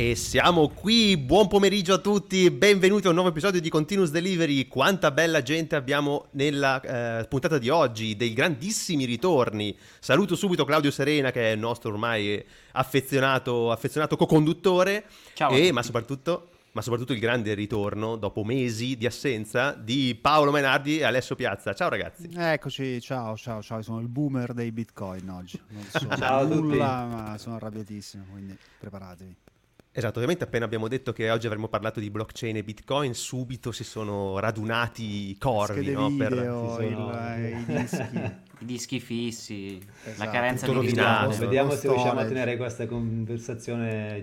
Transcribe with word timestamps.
E 0.00 0.14
siamo 0.14 0.68
qui, 0.68 1.18
buon 1.18 1.46
pomeriggio 1.46 1.92
a 1.92 1.98
tutti, 1.98 2.50
benvenuti 2.50 3.04
a 3.04 3.10
un 3.10 3.16
nuovo 3.16 3.28
episodio 3.28 3.60
di 3.60 3.68
Continuous 3.68 4.10
Delivery. 4.10 4.66
Quanta 4.66 5.10
bella 5.10 5.42
gente 5.42 5.76
abbiamo 5.76 6.28
nella 6.30 6.80
eh, 7.20 7.26
puntata 7.26 7.58
di 7.58 7.68
oggi, 7.68 8.16
dei 8.16 8.32
grandissimi 8.32 9.04
ritorni. 9.04 9.76
Saluto 9.98 10.36
subito 10.36 10.64
Claudio 10.64 10.90
Serena 10.90 11.30
che 11.30 11.50
è 11.50 11.52
il 11.52 11.58
nostro 11.58 11.90
ormai 11.90 12.42
affezionato, 12.72 13.70
affezionato 13.70 14.16
co-conduttore. 14.16 15.04
Ciao. 15.34 15.50
E, 15.50 15.70
ma 15.70 15.82
soprattutto 15.82 16.48
ma 16.72 16.80
soprattutto 16.80 17.12
il 17.12 17.18
grande 17.18 17.52
ritorno 17.52 18.16
dopo 18.16 18.42
mesi 18.42 18.96
di 18.96 19.04
assenza 19.04 19.72
di 19.72 20.18
Paolo 20.18 20.50
Menardi 20.50 21.00
e 21.00 21.04
Alessio 21.04 21.34
Piazza. 21.34 21.74
Ciao 21.74 21.90
ragazzi. 21.90 22.26
Eccoci, 22.34 23.02
ciao, 23.02 23.36
ciao, 23.36 23.60
ciao. 23.60 23.82
Sono 23.82 24.00
il 24.00 24.08
boomer 24.08 24.54
dei 24.54 24.72
bitcoin 24.72 25.28
oggi. 25.28 25.60
Non 25.68 25.84
so 25.92 26.08
ciao 26.16 26.46
nulla, 26.46 27.04
ma 27.04 27.36
sono 27.36 27.56
arrabbiatissimo, 27.56 28.24
quindi 28.30 28.56
preparatevi. 28.78 29.36
Esatto, 29.92 30.14
ovviamente 30.14 30.44
appena 30.44 30.64
abbiamo 30.64 30.86
detto 30.86 31.12
che 31.12 31.28
oggi 31.30 31.46
avremmo 31.46 31.66
parlato 31.66 31.98
di 31.98 32.10
blockchain 32.10 32.56
e 32.56 32.62
bitcoin, 32.62 33.12
subito 33.12 33.72
si 33.72 33.82
sono 33.82 34.38
radunati 34.38 35.30
i 35.30 35.36
corvi, 35.36 35.90
no? 35.90 36.08
Video, 36.08 36.28
per... 36.28 36.32
sono... 36.36 37.10
il, 37.10 37.44
eh, 37.44 37.58
i 37.58 37.64
dischi. 37.80 38.48
I 38.60 38.64
dischi 38.64 39.00
fissi, 39.00 39.82
esatto. 40.04 40.24
la 40.24 40.30
carenza 40.30 40.66
Tutto 40.66 40.80
di 40.80 40.86
rovinato. 40.86 41.36
Vediamo 41.38 41.72
se 41.72 41.88
riusciamo 41.88 42.20
a 42.20 42.24
tenere 42.24 42.56
questa 42.56 42.86
conversazione 42.86 44.22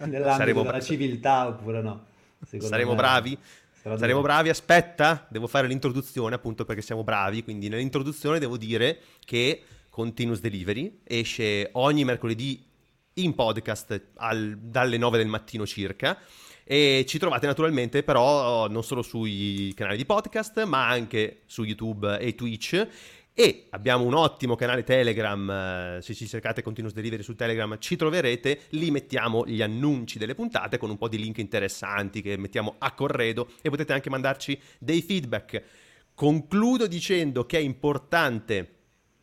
nell'ambito 0.00 0.30
Saremo 0.30 0.58
della 0.60 0.72
bra- 0.72 0.80
civiltà 0.80 1.48
oppure 1.48 1.80
no. 1.80 2.04
Secondo 2.44 2.66
Saremo 2.66 2.90
me 2.90 2.96
bravi? 2.96 3.38
sarà 3.70 3.96
Saremo 3.96 4.20
dura. 4.20 4.32
bravi, 4.34 4.48
aspetta, 4.50 5.26
devo 5.30 5.46
fare 5.46 5.66
l'introduzione 5.68 6.34
appunto 6.34 6.66
perché 6.66 6.82
siamo 6.82 7.02
bravi, 7.02 7.42
quindi 7.42 7.68
nell'introduzione 7.68 8.38
devo 8.38 8.58
dire 8.58 8.98
che 9.24 9.62
Continuous 9.88 10.40
Delivery 10.40 11.00
esce 11.04 11.70
ogni 11.72 12.04
mercoledì 12.04 12.62
in 13.14 13.34
podcast 13.34 14.08
al- 14.16 14.58
dalle 14.58 14.96
9 14.96 15.18
del 15.18 15.26
mattino 15.26 15.66
circa. 15.66 16.18
E 16.64 17.04
ci 17.08 17.18
trovate 17.18 17.46
naturalmente 17.46 18.02
però 18.02 18.68
non 18.68 18.84
solo 18.84 19.02
sui 19.02 19.72
canali 19.74 19.96
di 19.96 20.04
podcast 20.04 20.62
ma 20.64 20.88
anche 20.88 21.42
su 21.46 21.64
YouTube 21.64 22.18
e 22.18 22.34
Twitch. 22.34 22.88
E 23.34 23.66
abbiamo 23.70 24.04
un 24.04 24.12
ottimo 24.12 24.56
canale 24.56 24.84
Telegram, 24.84 25.50
eh, 25.50 25.98
se 26.02 26.12
ci 26.12 26.26
cercate 26.26 26.60
Continuous 26.60 26.94
Delivery 26.94 27.22
su 27.22 27.34
Telegram 27.34 27.78
ci 27.78 27.96
troverete, 27.96 28.64
lì 28.70 28.90
mettiamo 28.90 29.46
gli 29.46 29.62
annunci 29.62 30.18
delle 30.18 30.34
puntate 30.34 30.76
con 30.76 30.90
un 30.90 30.98
po' 30.98 31.08
di 31.08 31.16
link 31.16 31.38
interessanti 31.38 32.20
che 32.20 32.36
mettiamo 32.36 32.74
a 32.76 32.92
corredo 32.92 33.48
e 33.62 33.70
potete 33.70 33.94
anche 33.94 34.10
mandarci 34.10 34.60
dei 34.78 35.00
feedback. 35.00 35.62
Concludo 36.14 36.86
dicendo 36.86 37.46
che 37.46 37.56
è 37.56 37.62
importante 37.62 38.81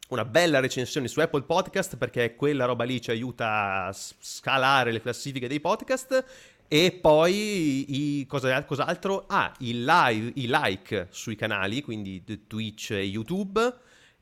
una 0.10 0.26
bella 0.26 0.60
recensione 0.60 1.08
su 1.08 1.20
Apple 1.20 1.44
Podcast 1.44 1.98
perché 1.98 2.36
quella 2.36 2.66
roba 2.66 2.84
lì 2.84 3.00
ci 3.02 3.12
aiuta 3.12 3.86
a 3.86 3.94
scalare 3.94 4.92
le 4.92 5.02
classifiche 5.02 5.48
dei 5.48 5.60
podcast 5.60 6.24
e 6.68 6.98
poi 7.00 8.20
i, 8.20 8.26
cosa- 8.28 8.64
cos'altro? 8.64 9.26
Ah, 9.28 9.52
i, 9.60 9.74
live, 9.84 10.32
i 10.36 10.48
like 10.50 11.08
sui 11.10 11.36
canali, 11.36 11.82
quindi 11.82 12.24
Twitch 12.48 12.92
e 12.92 13.02
YouTube 13.04 13.74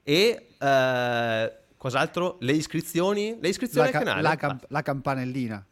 e 0.03 0.47
eh, 0.57 1.53
cos'altro? 1.77 2.37
Le 2.41 2.51
iscrizioni? 2.53 3.37
Le 3.39 3.49
iscrizioni 3.49 3.89
La, 3.91 3.97
al 3.97 4.03
canale? 4.03 4.21
la 4.21 4.35
cam- 4.35 4.65
la 4.69 4.81
campanellina. 4.81 5.65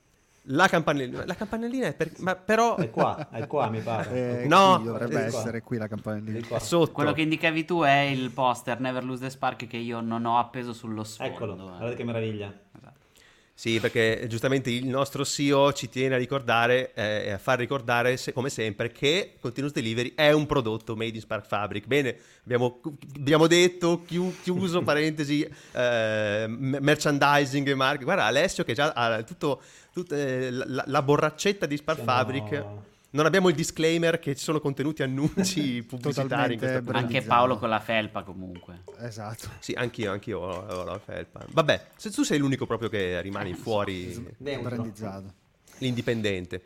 La 0.48 0.68
campanellina. 0.68 1.26
La 1.26 1.36
campanellina 1.36 1.88
è 1.88 1.94
per... 1.94 2.12
ma 2.20 2.36
però 2.36 2.76
È 2.76 2.90
qua, 2.90 3.30
è 3.32 3.46
qua 3.48 3.70
mi 3.70 3.80
pare. 3.82 4.44
Eh, 4.44 4.48
No, 4.48 4.76
qui 4.78 4.86
dovrebbe 4.86 5.26
è 5.26 5.30
qua. 5.30 5.40
essere 5.40 5.62
qui 5.62 5.78
la 5.78 5.86
È 5.86 5.90
campanellina. 5.90 6.48
qua. 6.48 6.58
è 6.58 6.60
sotto. 6.60 6.92
Quello 6.92 7.14
che 7.14 7.22
indicavi 7.22 7.66
tu 7.66 7.82
è 7.82 8.00
il 8.00 8.32
poster 8.32 8.80
Never 8.80 9.04
Lose 9.04 9.24
the 9.24 9.30
Spark 9.30 9.68
che 9.68 9.78
io 9.78 10.02
non 10.02 10.26
ho 10.26 10.38
appeso 10.40 10.74
sullo 10.74 11.04
sfondo. 11.04 11.34
Eccolo, 11.34 11.54
eh. 11.54 11.58
guardate 11.58 11.96
che 11.96 12.04
meraviglia. 12.04 12.48
Esatto. 12.78 12.94
Sì, 13.58 13.80
perché 13.80 14.26
giustamente 14.28 14.70
il 14.70 14.86
nostro 14.86 15.24
CEO 15.24 15.72
ci 15.72 15.88
tiene 15.88 16.16
a 16.16 16.18
ricordare 16.18 16.92
eh, 16.94 17.32
a 17.32 17.38
far 17.38 17.58
ricordare, 17.58 18.18
se- 18.18 18.34
come 18.34 18.50
sempre, 18.50 18.92
che 18.92 19.38
Continuous 19.40 19.72
Delivery 19.74 20.12
è 20.14 20.31
un 20.34 20.46
prodotto 20.46 20.94
made 20.98 21.16
in 21.16 21.22
Spark 21.22 21.46
Fabric. 21.48 21.86
Bene, 21.88 22.18
abbiamo, 22.44 22.81
abbiamo 23.16 23.48
detto, 23.48 24.03
chiu- 24.06 24.42
chiuso 24.42 24.81
parentesi, 24.84 25.50
eh, 25.72 26.46
merchandising 26.50 27.69
e 27.69 27.75
marketing. 27.75 28.03
Guarda, 28.03 28.25
Alessio 28.25 28.66
che 28.66 28.74
già 28.74 28.92
ha 28.94 29.24
tutto, 29.24 29.62
tutta 29.95 30.17
eh, 30.17 30.51
la, 30.51 30.83
la 30.85 31.01
borraccetta 31.01 31.66
di 31.66 31.78
Spark 31.78 32.01
Siamo- 32.01 32.11
Fabric. 32.11 32.66
Non 33.11 33.25
abbiamo 33.25 33.47
il 33.47 33.56
disclaimer 33.56 34.19
che 34.19 34.35
ci 34.35 34.44
sono 34.44 34.59
contenuti 34.59 35.01
annunci 35.01 35.81
pubblicitari 35.88 36.53
in 36.56 36.59
questa. 36.59 36.83
Anche. 36.91 37.22
Paolo 37.22 37.57
con 37.57 37.69
la 37.69 37.79
felpa 37.79 38.23
comunque. 38.23 38.81
Esatto. 39.00 39.47
Sì, 39.59 39.72
anch'io, 39.72 40.11
anch'io 40.11 40.39
ho, 40.39 40.66
ho 40.67 40.83
la 40.83 41.00
felpa. 41.00 41.45
Vabbè, 41.50 41.85
se 41.95 42.11
tu 42.11 42.23
sei 42.23 42.39
l'unico 42.39 42.66
proprio 42.66 42.89
che 42.89 43.22
rimani 43.22 43.53
fuori 43.53 44.35
Neutro. 44.39 44.69
Brandizzato. 44.69 45.33
l'indipendente. 45.78 46.62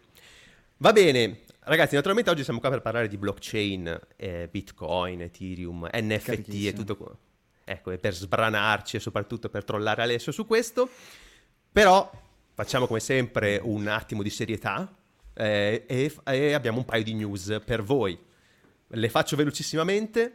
Va 0.78 0.92
bene, 0.92 1.42
ragazzi, 1.66 1.94
naturalmente 1.94 2.32
oggi 2.32 2.44
siamo 2.44 2.60
qua 2.60 2.70
per 2.72 2.82
parlare 2.82 3.08
di 3.08 3.18
blockchain, 3.18 4.00
eh, 4.16 4.48
Bitcoin, 4.50 5.22
Ethereum, 5.22 5.88
NFT 5.94 6.66
e 6.66 6.74
tutto 6.74 6.98
qua. 6.98 7.16
Ecco, 7.64 7.92
e 7.92 8.00
per 8.00 8.16
sbranarci 8.16 8.96
e 8.96 9.00
soprattutto 9.00 9.50
per 9.50 9.64
trollare 9.64 10.02
Alessio 10.02 10.32
su 10.32 10.48
questo. 10.48 10.90
Però 11.72 12.10
facciamo 12.60 12.88
come 12.88 13.00
sempre 13.00 13.58
un 13.64 13.88
attimo 13.88 14.22
di 14.22 14.30
serietà 14.30 14.94
eh, 15.34 15.86
e, 15.88 16.14
e 16.26 16.52
abbiamo 16.52 16.80
un 16.80 16.84
paio 16.84 17.06
di 17.06 17.14
news 17.14 17.62
per 17.64 17.82
voi. 17.82 18.20
Le 18.88 19.10
faccio 19.10 19.38
velocissimamente. 19.38 20.34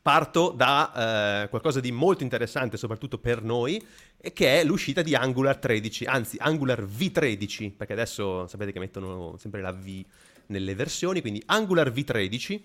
Parto 0.00 0.50
da 0.50 1.42
eh, 1.42 1.48
qualcosa 1.48 1.80
di 1.80 1.90
molto 1.90 2.22
interessante, 2.22 2.76
soprattutto 2.76 3.18
per 3.18 3.42
noi, 3.42 3.84
che 4.32 4.60
è 4.60 4.64
l'uscita 4.64 5.02
di 5.02 5.16
Angular 5.16 5.56
13, 5.58 6.04
anzi 6.04 6.36
Angular 6.38 6.80
V13, 6.84 7.72
perché 7.76 7.92
adesso 7.92 8.46
sapete 8.46 8.70
che 8.70 8.78
mettono 8.78 9.36
sempre 9.36 9.60
la 9.62 9.72
V 9.72 10.04
nelle 10.46 10.76
versioni, 10.76 11.20
quindi 11.20 11.42
Angular 11.46 11.90
V13. 11.90 12.60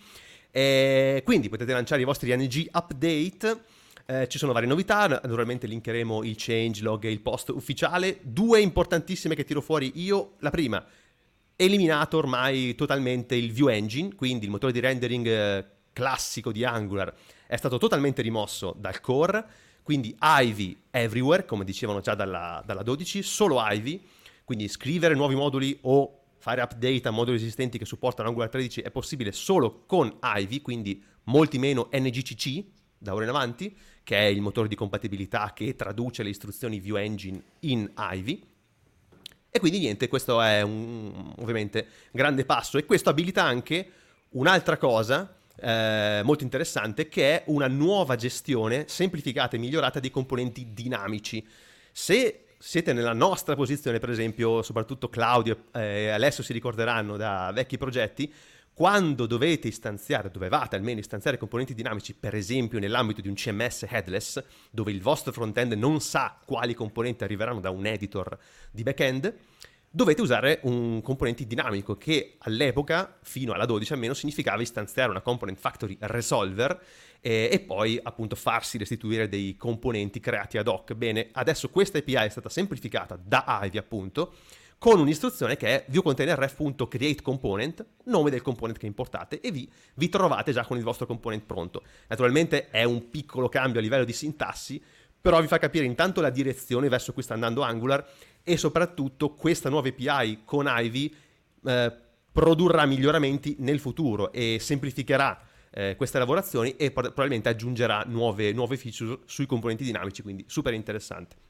E 0.52 1.24
quindi 1.26 1.50
potete 1.50 1.74
lanciare 1.74 2.02
i 2.02 2.06
vostri 2.06 2.36
NG 2.36 2.68
update. 2.72 3.60
Eh, 4.10 4.30
ci 4.30 4.38
sono 4.38 4.54
varie 4.54 4.70
novità, 4.70 5.06
naturalmente 5.06 5.68
linkeremo 5.68 6.24
il 6.24 6.36
changelog 6.38 7.04
e 7.04 7.12
il 7.12 7.20
post 7.20 7.50
ufficiale. 7.50 8.20
Due 8.22 8.62
importantissime 8.62 9.36
che 9.36 9.44
tiro 9.44 9.60
fuori 9.60 9.92
io. 9.96 10.36
La 10.40 10.50
prima, 10.50 10.82
eliminato 11.58 12.16
ormai 12.16 12.74
totalmente 12.76 13.36
il 13.36 13.52
View 13.52 13.68
Engine, 13.68 14.16
quindi 14.16 14.46
il 14.46 14.52
motore 14.52 14.72
di 14.72 14.80
rendering 14.80 15.28
eh, 15.28 15.66
classico 15.92 16.54
di 16.54 16.64
Angular 16.64 17.14
è 17.48 17.58
stato 17.58 17.78
totalmente 17.78 18.22
rimosso 18.22 18.74
dal 18.80 19.02
core, 19.02 19.46
quindi 19.84 20.16
Ivy 20.22 20.84
everywhere, 20.90 21.44
come 21.44 21.66
dicevano 21.66 22.00
già 22.00 22.16
dalla, 22.16 22.64
dalla 22.66 22.84
12, 22.84 23.22
solo 23.22 23.58
Ivy, 23.60 24.02
quindi 24.46 24.70
scrivere 24.70 25.16
nuovi 25.16 25.36
moduli 25.36 25.78
o 25.82 26.20
fare 26.38 26.62
update 26.62 27.10
a 27.10 27.12
moduli 27.12 27.36
esistenti 27.36 27.78
che 27.78 27.84
supportano 27.84 28.30
Angular 28.30 28.50
13 28.50 28.84
è 28.84 28.90
possibile 28.90 29.34
solo 29.34 29.84
con 29.86 30.18
Ivy, 30.24 30.62
quindi 30.62 31.04
molti 31.24 31.60
meno 31.60 31.90
NGCC 31.92 32.64
da 32.98 33.14
ora 33.14 33.24
in 33.24 33.30
avanti, 33.30 33.76
che 34.08 34.16
è 34.16 34.24
il 34.24 34.40
motore 34.40 34.70
di 34.70 34.76
compatibilità 34.76 35.52
che 35.54 35.76
traduce 35.76 36.24
le 36.24 36.30
istruzioni 36.30 36.80
View 36.80 36.96
Engine 36.96 37.44
in 37.60 37.92
Ivy. 37.98 38.42
E 39.50 39.60
quindi 39.60 39.80
niente, 39.80 40.08
questo 40.08 40.42
è 40.42 40.62
un 40.62 41.34
ovviamente 41.40 41.88
grande 42.12 42.46
passo 42.46 42.78
e 42.78 42.86
questo 42.86 43.10
abilita 43.10 43.44
anche 43.44 43.92
un'altra 44.30 44.78
cosa 44.78 45.36
eh, 45.58 46.22
molto 46.24 46.46
interessante 46.46 47.10
che 47.10 47.34
è 47.34 47.44
una 47.48 47.68
nuova 47.68 48.16
gestione 48.16 48.86
semplificata 48.88 49.58
e 49.58 49.60
migliorata 49.60 50.00
dei 50.00 50.10
componenti 50.10 50.72
dinamici. 50.72 51.46
Se 51.92 52.46
siete 52.58 52.94
nella 52.94 53.12
nostra 53.12 53.56
posizione, 53.56 54.00
per 54.00 54.10
esempio, 54.10 54.62
soprattutto 54.62 55.10
Claudio 55.10 55.66
e 55.74 56.08
Alessio 56.08 56.44
si 56.44 56.54
ricorderanno 56.54 57.18
da 57.18 57.52
vecchi 57.54 57.78
progetti, 57.78 58.34
quando 58.78 59.26
dovete 59.26 59.68
istanziare, 59.68 60.30
dovevate 60.30 60.76
almeno 60.76 61.00
istanziare 61.00 61.40
componenti 61.40 61.74
dinamici, 61.74 62.14
per 62.14 62.36
esempio 62.36 62.78
nell'ambito 62.78 63.22
di 63.22 63.28
un 63.28 63.34
CMS 63.34 63.88
headless, 63.90 64.44
dove 64.70 64.92
il 64.92 65.02
vostro 65.02 65.32
frontend 65.32 65.74
non 65.74 66.00
sa 66.00 66.38
quali 66.46 66.76
componenti 66.76 67.24
arriveranno 67.24 67.60
da 67.60 67.72
un 67.72 67.88
editor 67.88 68.38
di 68.70 68.84
backend, 68.84 69.34
dovete 69.90 70.22
usare 70.22 70.60
un 70.66 71.02
componente 71.02 71.48
dinamico 71.48 71.98
che 71.98 72.36
all'epoca, 72.38 73.18
fino 73.24 73.52
alla 73.52 73.66
12 73.66 73.94
almeno, 73.94 74.14
significava 74.14 74.62
istanziare 74.62 75.10
una 75.10 75.22
component 75.22 75.58
factory 75.58 75.98
resolver 76.02 76.80
eh, 77.20 77.50
e 77.52 77.60
poi 77.62 78.00
appunto 78.04 78.36
farsi 78.36 78.78
restituire 78.78 79.28
dei 79.28 79.56
componenti 79.58 80.20
creati 80.20 80.60
ad 80.60 80.68
hoc. 80.68 80.94
Bene, 80.94 81.30
adesso 81.32 81.70
questa 81.70 81.98
API 81.98 82.14
è 82.14 82.30
stata 82.30 82.50
semplificata 82.50 83.20
da 83.20 83.60
Ivy 83.64 83.80
appunto, 83.80 84.36
con 84.78 85.00
un'istruzione 85.00 85.58
che 85.58 85.68
è 85.68 85.86
viewcontainerref.createComponent, 85.88 87.86
nome 88.06 88.30
del 88.30 88.42
component 88.42 88.78
che 88.78 88.86
importate, 88.86 89.40
e 89.42 89.52
vi, 89.52 89.68
vi 89.96 90.10
trovate 90.10 90.52
già 90.52 90.66
con 90.66 90.78
il 90.78 90.84
vostro 90.84 91.06
component 91.08 91.44
pronto. 91.44 91.84
Naturalmente 92.08 92.70
è 92.70 92.84
un 92.84 93.10
piccolo 93.10 93.50
cambio 93.50 93.80
a 93.80 93.84
livello 93.84 94.04
di 94.04 94.14
sintassi, 94.14 94.82
però 95.20 95.42
vi 95.42 95.48
fa 95.48 95.58
capire 95.58 95.86
intanto 95.86 96.22
la 96.22 96.30
direzione 96.30 96.90
verso 96.90 97.12
cui 97.12 97.24
sta 97.24 97.34
andando 97.34 97.62
Angular 97.62 98.08
e 98.44 98.56
soprattutto 98.56 99.34
questa 99.34 99.70
nuova 99.70 99.90
API 99.90 100.44
con 100.46 100.68
Ivy 100.70 101.14
eh, 101.66 101.94
produrrà 102.32 102.86
miglioramenti 102.86 103.56
nel 103.60 103.80
futuro 103.80 104.32
e 104.32 104.58
semplificherà 104.60 105.42
eh, 105.72 105.96
queste 105.98 106.20
lavorazioni 106.20 106.76
e 106.76 106.92
pro- 106.92 107.02
probabilmente 107.02 107.50
aggiungerà 107.50 108.04
nuove, 108.08 108.54
nuove 108.54 108.78
feature 108.78 109.20
sui 109.26 109.48
componenti 109.48 109.84
dinamici, 109.84 110.22
quindi 110.22 110.46
super 110.48 110.74
interessante. 110.74 111.47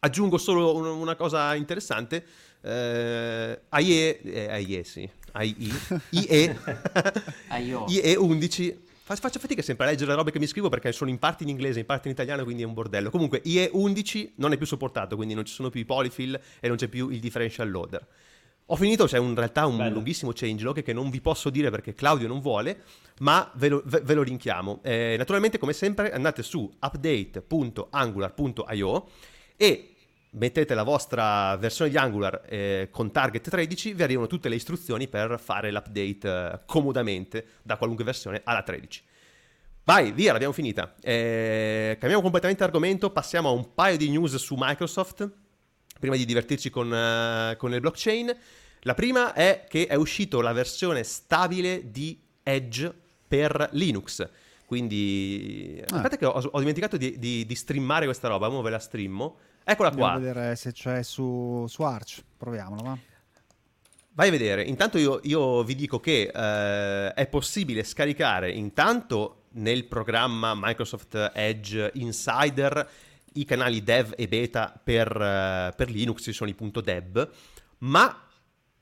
Aggiungo 0.00 0.36
solo 0.38 0.74
un- 0.76 0.86
una 0.86 1.16
cosa 1.16 1.54
interessante. 1.54 2.24
Eh, 2.62 3.60
AIE, 3.68 4.20
eh, 4.22 4.48
AIE 4.50 4.82
sì, 4.84 5.08
IE, 6.10 6.58
Aio. 7.48 7.84
IE 7.88 8.14
11. 8.16 8.82
Fa- 9.02 9.14
Faccio 9.16 9.38
fatica 9.38 9.62
sempre 9.62 9.86
a 9.86 9.90
leggere 9.90 10.10
le 10.10 10.16
robe 10.16 10.30
che 10.32 10.38
mi 10.40 10.46
scrivo 10.46 10.68
perché 10.68 10.90
sono 10.92 11.08
in 11.10 11.18
parte 11.18 11.44
in 11.44 11.48
inglese, 11.48 11.78
in 11.80 11.86
parte 11.86 12.08
in 12.08 12.14
italiano, 12.14 12.42
quindi 12.44 12.62
è 12.62 12.66
un 12.66 12.74
bordello. 12.74 13.08
Comunque, 13.10 13.40
IE 13.44 13.70
11 13.72 14.32
non 14.36 14.52
è 14.52 14.56
più 14.56 14.66
supportato, 14.66 15.16
quindi 15.16 15.34
non 15.34 15.44
ci 15.44 15.52
sono 15.54 15.70
più 15.70 15.80
i 15.80 15.84
polyfill 15.84 16.38
e 16.60 16.68
non 16.68 16.76
c'è 16.76 16.88
più 16.88 17.08
il 17.10 17.20
differential 17.20 17.70
loader. 17.70 18.04
Ho 18.70 18.74
finito, 18.76 19.04
c'è 19.06 19.18
in 19.20 19.32
realtà 19.36 19.64
un 19.66 19.76
Bello. 19.76 19.94
lunghissimo 19.94 20.32
changelog 20.34 20.82
che 20.82 20.92
non 20.92 21.08
vi 21.08 21.20
posso 21.20 21.50
dire 21.50 21.70
perché 21.70 21.94
Claudio 21.94 22.26
non 22.26 22.40
vuole, 22.40 22.82
ma 23.20 23.48
ve 23.54 23.68
lo, 23.68 23.80
ve- 23.86 24.00
ve 24.00 24.14
lo 24.14 24.22
linkiamo. 24.22 24.80
Eh, 24.82 25.14
naturalmente, 25.16 25.56
come 25.58 25.72
sempre, 25.72 26.10
andate 26.12 26.42
su 26.42 26.68
update.angular.io 26.80 29.08
e 29.56 29.94
mettete 30.30 30.74
la 30.74 30.82
vostra 30.82 31.56
versione 31.56 31.90
di 31.90 31.96
Angular 31.96 32.42
eh, 32.46 32.88
con 32.90 33.10
target 33.10 33.48
13, 33.48 33.94
vi 33.94 34.02
arrivano 34.02 34.26
tutte 34.26 34.48
le 34.48 34.54
istruzioni 34.54 35.08
per 35.08 35.38
fare 35.40 35.70
l'update 35.70 36.18
eh, 36.22 36.60
comodamente 36.66 37.46
da 37.62 37.76
qualunque 37.76 38.04
versione 38.04 38.42
alla 38.44 38.62
13. 38.62 39.02
Vai, 39.84 40.10
via, 40.10 40.32
l'abbiamo 40.32 40.52
finita. 40.52 40.96
Eh, 41.00 41.96
cambiamo 41.98 42.22
completamente 42.22 42.64
argomento, 42.64 43.10
passiamo 43.10 43.48
a 43.48 43.52
un 43.52 43.72
paio 43.72 43.96
di 43.96 44.10
news 44.10 44.34
su 44.34 44.56
Microsoft, 44.58 45.30
prima 46.00 46.16
di 46.16 46.24
divertirci 46.24 46.70
con, 46.70 46.92
eh, 46.92 47.54
con 47.56 47.72
il 47.72 47.80
blockchain. 47.80 48.36
La 48.80 48.94
prima 48.94 49.32
è 49.32 49.64
che 49.68 49.86
è 49.86 49.94
uscito 49.94 50.40
la 50.40 50.52
versione 50.52 51.04
stabile 51.04 51.90
di 51.90 52.20
Edge 52.42 52.92
per 53.26 53.68
Linux. 53.72 54.28
Quindi, 54.66 55.80
Ah. 55.90 55.96
aspetta 55.96 56.16
che 56.16 56.26
ho, 56.26 56.32
ho 56.32 56.58
dimenticato 56.58 56.96
di, 56.96 57.18
di- 57.18 57.46
di 57.46 57.54
streamare 57.54 58.04
questa 58.04 58.28
roba, 58.28 58.48
ora 58.50 58.60
ve 58.62 58.70
la 58.70 58.78
streammo. 58.78 59.36
Eccola 59.64 59.88
Andiamo 59.88 60.10
qua. 60.10 60.18
a 60.18 60.20
vedere 60.20 60.56
se 60.56 60.72
c'è 60.72 61.02
su, 61.02 61.64
su 61.68 61.82
Arch. 61.82 62.22
Proviamolo, 62.36 62.82
va. 62.82 62.98
Vai 64.12 64.28
a 64.28 64.30
vedere. 64.30 64.62
Intanto 64.62 64.98
io, 64.98 65.20
io 65.24 65.62
vi 65.62 65.74
dico 65.74 66.00
che 66.00 66.30
eh, 66.34 67.12
è 67.14 67.26
possibile 67.28 67.84
scaricare 67.84 68.50
intanto 68.50 69.42
nel 69.52 69.84
programma 69.84 70.52
Microsoft 70.54 71.32
Edge 71.34 71.90
Insider 71.94 72.88
i 73.34 73.44
canali 73.44 73.82
dev 73.82 74.14
e 74.16 74.26
beta 74.28 74.78
per, 74.82 75.08
eh, 75.14 75.72
per 75.76 75.90
Linux, 75.90 76.22
ci 76.22 76.32
sono 76.32 76.48
i 76.50 76.56
.deb, 76.82 77.30
ma 77.78 78.25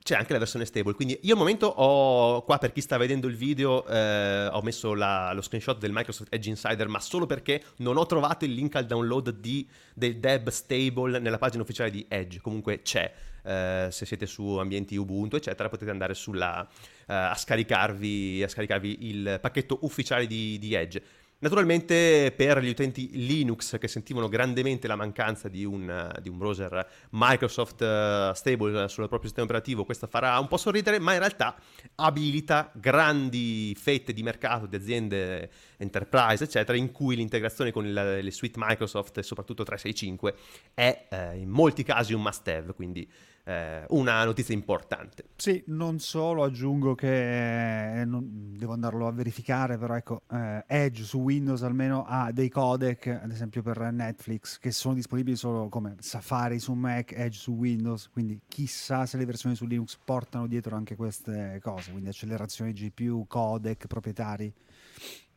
c'è 0.05 0.13
anche 0.13 0.33
la 0.33 0.37
versione 0.37 0.65
stable. 0.65 0.93
Quindi 0.93 1.17
io 1.23 1.33
al 1.33 1.39
momento 1.39 1.65
ho 1.65 2.43
qua 2.43 2.59
per 2.59 2.71
chi 2.71 2.79
sta 2.79 2.95
vedendo 2.95 3.25
il 3.25 3.35
video 3.35 3.83
eh, 3.87 4.45
ho 4.51 4.61
messo 4.61 4.93
la- 4.93 5.33
lo 5.33 5.41
screenshot 5.41 5.79
del 5.79 5.91
Microsoft 5.91 6.31
Edge 6.31 6.47
Insider, 6.47 6.87
ma 6.87 6.99
solo 6.99 7.25
perché 7.25 7.63
non 7.77 7.97
ho 7.97 8.05
trovato 8.05 8.45
il 8.45 8.53
link 8.53 8.75
al 8.75 8.85
download 8.85 9.31
di, 9.31 9.67
del 9.95 10.17
deb 10.17 10.49
stable 10.49 11.17
nella 11.17 11.39
pagina 11.39 11.63
ufficiale 11.63 11.89
di 11.89 12.05
Edge. 12.07 12.39
Comunque 12.39 12.83
c'è. 12.83 13.11
Eh, 13.41 13.87
se 13.89 14.05
siete 14.05 14.27
su 14.27 14.45
ambienti 14.57 14.95
Ubuntu, 14.95 15.37
eccetera, 15.37 15.69
potete 15.69 15.89
andare 15.89 16.13
sulla, 16.13 16.63
eh, 17.07 17.13
a, 17.13 17.33
scaricarvi, 17.33 18.43
a 18.43 18.47
scaricarvi 18.47 19.07
il 19.07 19.39
pacchetto 19.41 19.79
ufficiale 19.81 20.27
di, 20.27 20.59
di 20.59 20.75
Edge. 20.75 21.01
Naturalmente 21.39 22.33
per 22.35 22.59
gli 22.59 22.69
utenti 22.69 23.09
Linux 23.11 23.77
che 23.77 23.89
sentivano 23.89 24.29
grandemente 24.29 24.87
la 24.87 24.95
mancanza 24.95 25.49
di 25.49 25.65
un, 25.65 25.89
eh, 25.89 26.21
di 26.21 26.29
un 26.29 26.37
browser 26.37 26.87
Microsoft 27.11 27.81
eh, 27.81 28.31
stable 28.33 28.87
sul 28.87 29.07
proprio 29.07 29.23
sistema 29.23 29.45
operativo, 29.45 29.83
questo 29.83 30.07
farà 30.07 30.39
un 30.39 30.47
po' 30.47 30.57
sorridere, 30.57 30.97
ma 30.97 31.11
in 31.13 31.19
realtà 31.19 31.55
abilita 31.95 32.71
grandi 32.73 33.75
fette 33.77 34.13
di 34.13 34.23
mercato 34.23 34.65
di 34.65 34.77
aziende 34.77 35.51
enterprise, 35.77 36.45
eccetera, 36.45 36.77
in 36.77 36.91
cui 36.91 37.17
l'integrazione 37.17 37.71
con 37.71 37.85
il- 37.85 38.19
le 38.21 38.31
suite 38.31 38.57
Microsoft 38.57 39.19
soprattutto 39.19 39.63
365 39.63 40.35
è 40.73 41.07
eh, 41.09 41.37
in 41.37 41.49
molti 41.49 41.83
casi 41.83 42.13
un 42.13 42.21
must 42.21 42.47
have, 42.47 42.73
quindi 42.73 43.07
eh, 43.45 43.85
una 43.89 44.23
notizia 44.23 44.53
importante. 44.55 45.25
Sì, 45.35 45.63
non 45.67 45.99
solo, 45.99 46.43
aggiungo 46.43 46.95
che 46.95 48.01
eh, 48.01 48.05
non- 48.05 48.53
devo 48.57 48.73
andarlo 48.73 49.07
a 49.07 49.11
verificare, 49.11 49.77
però 49.77 49.95
ecco, 49.95 50.23
eh, 50.31 50.63
Edge 50.67 51.03
su 51.03 51.19
Windows 51.19 51.61
almeno 51.61 52.05
ha 52.07 52.31
dei 52.31 52.49
codec, 52.49 53.07
ad 53.07 53.31
esempio 53.31 53.61
per 53.61 53.79
Netflix, 53.91 54.57
che 54.57 54.71
sono 54.71 54.95
disponibili 54.95 55.35
solo 55.35 55.69
come 55.69 55.95
Safari 55.99 56.59
su 56.59 56.73
Mac, 56.73 57.11
Edge 57.11 57.37
su 57.37 57.51
Windows, 57.51 58.09
quindi 58.09 58.39
chissà 58.47 59.05
se 59.05 59.17
le 59.17 59.25
versioni 59.25 59.55
su 59.55 59.65
Linux 59.65 59.97
portano 60.03 60.47
dietro 60.47 60.75
anche 60.75 60.95
queste 60.95 61.59
cose, 61.61 61.91
quindi 61.91 62.09
accelerazione 62.09 62.73
GPU, 62.73 63.25
codec 63.27 63.85
proprietari. 63.87 64.51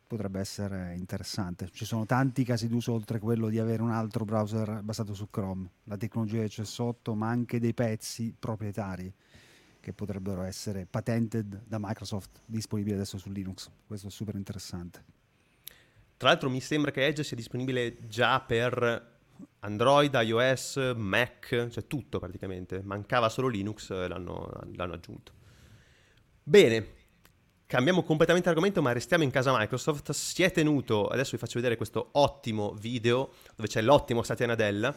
Potrebbe 0.09 0.39
essere 0.39 0.95
interessante. 0.95 1.69
Ci 1.71 1.85
sono 1.85 2.07
tanti 2.07 2.43
casi 2.43 2.67
d'uso 2.67 2.93
oltre 2.93 3.19
quello 3.19 3.47
di 3.47 3.59
avere 3.59 3.83
un 3.83 3.91
altro 3.91 4.25
browser 4.25 4.81
basato 4.81 5.13
su 5.13 5.29
Chrome. 5.29 5.69
La 5.83 5.97
tecnologia 5.97 6.41
che 6.41 6.47
c'è 6.47 6.65
sotto, 6.65 7.13
ma 7.13 7.27
anche 7.27 7.59
dei 7.59 7.75
pezzi 7.75 8.33
proprietari 8.37 9.13
che 9.79 9.93
potrebbero 9.93 10.41
essere 10.41 10.87
patented 10.89 11.61
da 11.63 11.77
Microsoft 11.79 12.41
disponibili 12.43 12.95
adesso 12.95 13.19
su 13.19 13.29
Linux. 13.29 13.69
Questo 13.85 14.07
è 14.07 14.09
super 14.09 14.33
interessante. 14.33 15.03
Tra 16.17 16.29
l'altro 16.29 16.49
mi 16.49 16.59
sembra 16.59 16.89
che 16.89 17.05
Edge 17.05 17.23
sia 17.23 17.37
disponibile 17.37 18.07
già 18.07 18.39
per 18.39 19.17
Android, 19.59 20.11
iOS, 20.11 20.93
Mac, 20.95 21.67
cioè 21.69 21.85
tutto 21.85 22.17
praticamente. 22.17 22.81
Mancava 22.81 23.29
solo 23.29 23.47
Linux, 23.47 23.91
eh, 23.91 24.07
l'hanno, 24.07 24.49
l'hanno 24.73 24.93
aggiunto. 24.93 25.33
Bene, 26.41 26.97
cambiamo 27.69 28.01
completamente 28.01 28.49
argomento, 28.49 28.81
ma 28.81 28.93
restiamo 28.93 29.23
in 29.23 29.29
casa 29.29 29.55
Microsoft. 29.55 30.09
Si 30.09 30.41
è 30.41 30.51
tenuto, 30.51 31.05
adesso 31.05 31.31
vi 31.33 31.37
faccio 31.37 31.59
vedere 31.59 31.77
questo 31.77 32.09
ottimo 32.13 32.73
video 32.73 33.33
dove 33.55 33.69
c'è 33.69 33.83
l'ottimo 33.83 34.23
Satya 34.23 34.47
Nadella. 34.47 34.91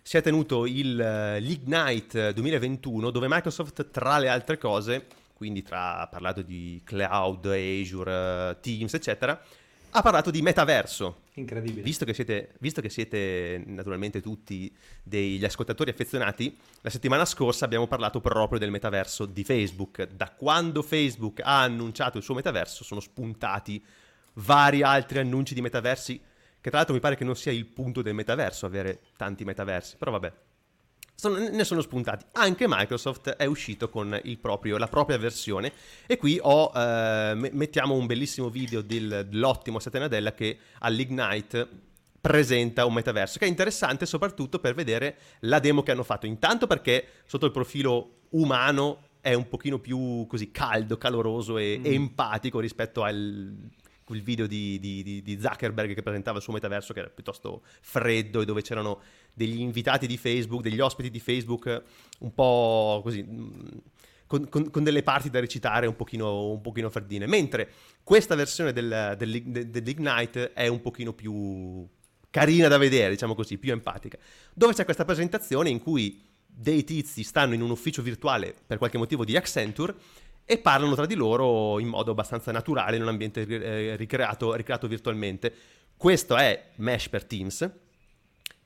Si 0.00 0.16
è 0.16 0.22
tenuto 0.22 0.64
il, 0.64 1.00
eh, 1.00 1.40
l'Ignite 1.40 2.32
2021 2.32 3.10
dove 3.10 3.26
Microsoft, 3.28 3.90
tra 3.90 4.18
le 4.18 4.28
altre 4.28 4.56
cose, 4.56 5.08
quindi 5.34 5.62
tra, 5.62 6.06
parlato 6.08 6.42
di 6.42 6.80
cloud, 6.84 7.44
Azure, 7.44 8.50
eh, 8.50 8.56
Teams, 8.60 8.94
eccetera, 8.94 9.42
ha 9.94 10.02
parlato 10.02 10.30
di 10.30 10.40
metaverso. 10.40 11.22
Incredibile. 11.34 11.82
Visto 11.82 12.04
che, 12.04 12.14
siete, 12.14 12.52
visto 12.60 12.80
che 12.80 12.88
siete 12.88 13.62
naturalmente 13.66 14.20
tutti 14.20 14.74
degli 15.02 15.44
ascoltatori 15.44 15.90
affezionati, 15.90 16.56
la 16.80 16.90
settimana 16.90 17.24
scorsa 17.26 17.66
abbiamo 17.66 17.86
parlato 17.86 18.20
proprio 18.20 18.58
del 18.58 18.70
metaverso 18.70 19.26
di 19.26 19.44
Facebook. 19.44 20.08
Da 20.08 20.30
quando 20.30 20.82
Facebook 20.82 21.40
ha 21.42 21.62
annunciato 21.62 22.16
il 22.16 22.24
suo 22.24 22.34
metaverso 22.34 22.84
sono 22.84 23.00
spuntati 23.00 23.84
vari 24.34 24.82
altri 24.82 25.18
annunci 25.18 25.52
di 25.52 25.60
metaversi, 25.60 26.18
che 26.60 26.68
tra 26.68 26.78
l'altro 26.78 26.94
mi 26.94 27.00
pare 27.00 27.16
che 27.16 27.24
non 27.24 27.36
sia 27.36 27.52
il 27.52 27.66
punto 27.66 28.00
del 28.00 28.14
metaverso 28.14 28.64
avere 28.64 29.00
tanti 29.16 29.44
metaversi, 29.44 29.96
però 29.98 30.10
vabbè. 30.12 30.32
Sono- 31.22 31.38
ne 31.38 31.62
sono 31.62 31.80
spuntati. 31.82 32.24
Anche 32.32 32.64
Microsoft 32.66 33.30
è 33.36 33.44
uscito 33.44 33.88
con 33.88 34.18
il 34.24 34.38
proprio- 34.40 34.76
la 34.76 34.88
propria 34.88 35.18
versione 35.18 35.70
e 36.04 36.16
qui 36.16 36.36
ho, 36.42 36.72
eh, 36.74 37.32
me- 37.36 37.50
mettiamo 37.52 37.94
un 37.94 38.06
bellissimo 38.06 38.50
video 38.50 38.80
del- 38.80 39.28
dell'ottimo 39.28 39.78
Satya 39.78 40.00
Nadella 40.00 40.32
che 40.34 40.58
all'Ignite 40.80 41.68
presenta 42.20 42.86
un 42.86 42.94
metaverso 42.94 43.38
che 43.38 43.44
è 43.44 43.48
interessante 43.48 44.04
soprattutto 44.04 44.58
per 44.58 44.74
vedere 44.74 45.16
la 45.42 45.60
demo 45.60 45.84
che 45.84 45.92
hanno 45.92 46.02
fatto. 46.02 46.26
Intanto 46.26 46.66
perché 46.66 47.06
sotto 47.24 47.46
il 47.46 47.52
profilo 47.52 48.22
umano 48.30 49.10
è 49.20 49.32
un 49.34 49.46
pochino 49.46 49.78
più 49.78 50.26
così 50.28 50.50
caldo, 50.50 50.96
caloroso 50.98 51.56
e, 51.56 51.78
e 51.84 51.94
empatico 51.94 52.58
rispetto 52.58 53.04
al 53.04 53.70
quel 54.04 54.20
video 54.20 54.48
di- 54.48 54.80
di- 54.80 55.22
di 55.22 55.40
Zuckerberg 55.40 55.94
che 55.94 56.02
presentava 56.02 56.38
il 56.38 56.42
suo 56.42 56.52
metaverso 56.52 56.92
che 56.92 56.98
era 56.98 57.08
piuttosto 57.08 57.62
freddo 57.80 58.40
e 58.40 58.44
dove 58.44 58.60
c'erano 58.60 59.00
degli 59.34 59.60
invitati 59.60 60.06
di 60.06 60.16
Facebook, 60.16 60.62
degli 60.62 60.80
ospiti 60.80 61.10
di 61.10 61.20
Facebook 61.20 61.82
un 62.20 62.34
po' 62.34 63.00
così 63.02 63.22
mh, 63.22 63.82
con, 64.26 64.48
con- 64.48 64.70
con 64.70 64.82
delle 64.84 65.02
parti 65.02 65.30
da 65.30 65.40
recitare 65.40 65.86
un 65.86 65.96
pochino, 65.96 66.50
un 66.50 66.60
pochino 66.60 66.88
freddine, 66.90 67.26
mentre 67.26 67.70
questa 68.02 68.34
versione 68.34 68.72
del, 68.72 69.14
del- 69.18 69.42
de- 69.42 69.70
dell'Ignite 69.70 70.52
è 70.52 70.66
un 70.68 70.80
pochino 70.80 71.12
più 71.12 71.86
carina 72.30 72.68
da 72.68 72.78
vedere, 72.78 73.10
diciamo 73.10 73.34
così, 73.34 73.58
più 73.58 73.72
empatica, 73.72 74.16
dove 74.54 74.72
c'è 74.72 74.84
questa 74.84 75.04
presentazione 75.04 75.68
in 75.68 75.82
cui 75.82 76.22
dei 76.46 76.84
tizi 76.84 77.22
stanno 77.22 77.54
in 77.54 77.60
un 77.62 77.70
ufficio 77.70 78.02
virtuale 78.02 78.54
per 78.66 78.78
qualche 78.78 78.98
motivo 78.98 79.24
di 79.24 79.36
Accenture 79.36 79.94
e 80.44 80.58
parlano 80.58 80.94
tra 80.94 81.06
di 81.06 81.14
loro 81.14 81.78
in 81.78 81.88
modo 81.88 82.10
abbastanza 82.10 82.50
naturale 82.52 82.96
in 82.96 83.02
un 83.02 83.08
ambiente 83.08 83.46
eh, 83.46 83.96
ricreato, 83.96 84.54
ricreato 84.54 84.88
virtualmente. 84.88 85.54
Questo 85.96 86.36
è 86.36 86.70
Mesh 86.76 87.08
per 87.08 87.24
Teams. 87.24 87.70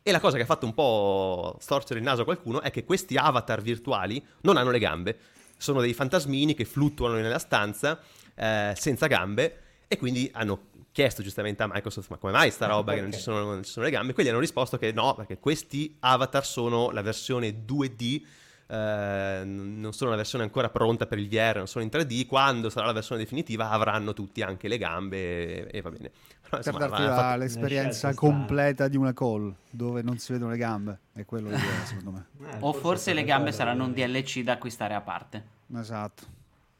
E 0.08 0.12
la 0.12 0.20
cosa 0.20 0.36
che 0.36 0.44
ha 0.44 0.46
fatto 0.46 0.66
un 0.66 0.72
po' 0.72 1.56
storcere 1.58 1.98
il 1.98 2.04
naso 2.04 2.22
a 2.22 2.24
qualcuno 2.24 2.60
è 2.60 2.70
che 2.70 2.84
questi 2.84 3.16
avatar 3.16 3.60
virtuali 3.60 4.24
non 4.42 4.56
hanno 4.56 4.70
le 4.70 4.78
gambe. 4.78 5.18
Sono 5.58 5.80
dei 5.80 5.94
fantasmini 5.94 6.54
che 6.54 6.64
fluttuano 6.64 7.16
nella 7.16 7.40
stanza 7.40 7.98
eh, 8.36 8.72
senza 8.76 9.08
gambe 9.08 9.62
e 9.88 9.98
quindi 9.98 10.30
hanno 10.32 10.66
chiesto 10.92 11.24
giustamente 11.24 11.64
a 11.64 11.66
Microsoft 11.68 12.08
ma 12.10 12.18
come 12.18 12.30
mai 12.30 12.52
sta 12.52 12.66
roba 12.66 12.94
che 12.94 13.00
non 13.00 13.12
ci, 13.12 13.18
sono, 13.18 13.42
non 13.46 13.64
ci 13.64 13.72
sono 13.72 13.84
le 13.84 13.90
gambe? 13.90 14.12
Quelli 14.12 14.28
hanno 14.28 14.38
risposto 14.38 14.78
che 14.78 14.92
no, 14.92 15.12
perché 15.16 15.40
questi 15.40 15.96
avatar 15.98 16.46
sono 16.46 16.92
la 16.92 17.02
versione 17.02 17.64
2D 17.66 18.22
eh, 18.68 19.42
non 19.44 19.92
sono 19.92 20.10
la 20.10 20.16
versione 20.16 20.42
ancora 20.44 20.68
pronta 20.70 21.06
per 21.06 21.18
il 21.18 21.28
VR, 21.28 21.56
non 21.56 21.68
sono 21.68 21.84
in 21.84 21.90
3D, 21.92 22.26
quando 22.26 22.68
sarà 22.68 22.86
la 22.86 22.92
versione 22.92 23.20
definitiva 23.20 23.70
avranno 23.70 24.12
tutti 24.12 24.42
anche 24.42 24.66
le 24.68 24.78
gambe 24.78 25.68
e, 25.68 25.78
e 25.78 25.80
va 25.80 25.90
bene. 25.90 26.10
Però, 26.48 26.62
per 26.62 26.72
insomma, 26.72 26.78
darti 26.78 27.02
ha 27.02 27.06
la- 27.08 27.14
fatto- 27.16 27.38
l'esperienza 27.38 28.14
completa 28.14 28.88
di 28.88 28.96
una 28.96 29.12
call 29.12 29.54
dove 29.70 30.02
non 30.02 30.18
si 30.18 30.32
vedono 30.32 30.50
le 30.52 30.56
gambe. 30.56 30.98
È 31.12 31.24
quello 31.24 31.48
l'idea, 31.48 31.84
secondo 31.84 32.10
me. 32.12 32.26
Eh, 32.50 32.56
O 32.60 32.72
forse 32.72 33.12
le 33.14 33.24
gambe 33.24 33.52
saranno 33.52 33.84
un 33.84 33.92
DLC 33.92 34.42
da 34.42 34.52
acquistare 34.52 34.94
a 34.94 35.00
parte. 35.00 35.44
Esatto. 35.76 36.24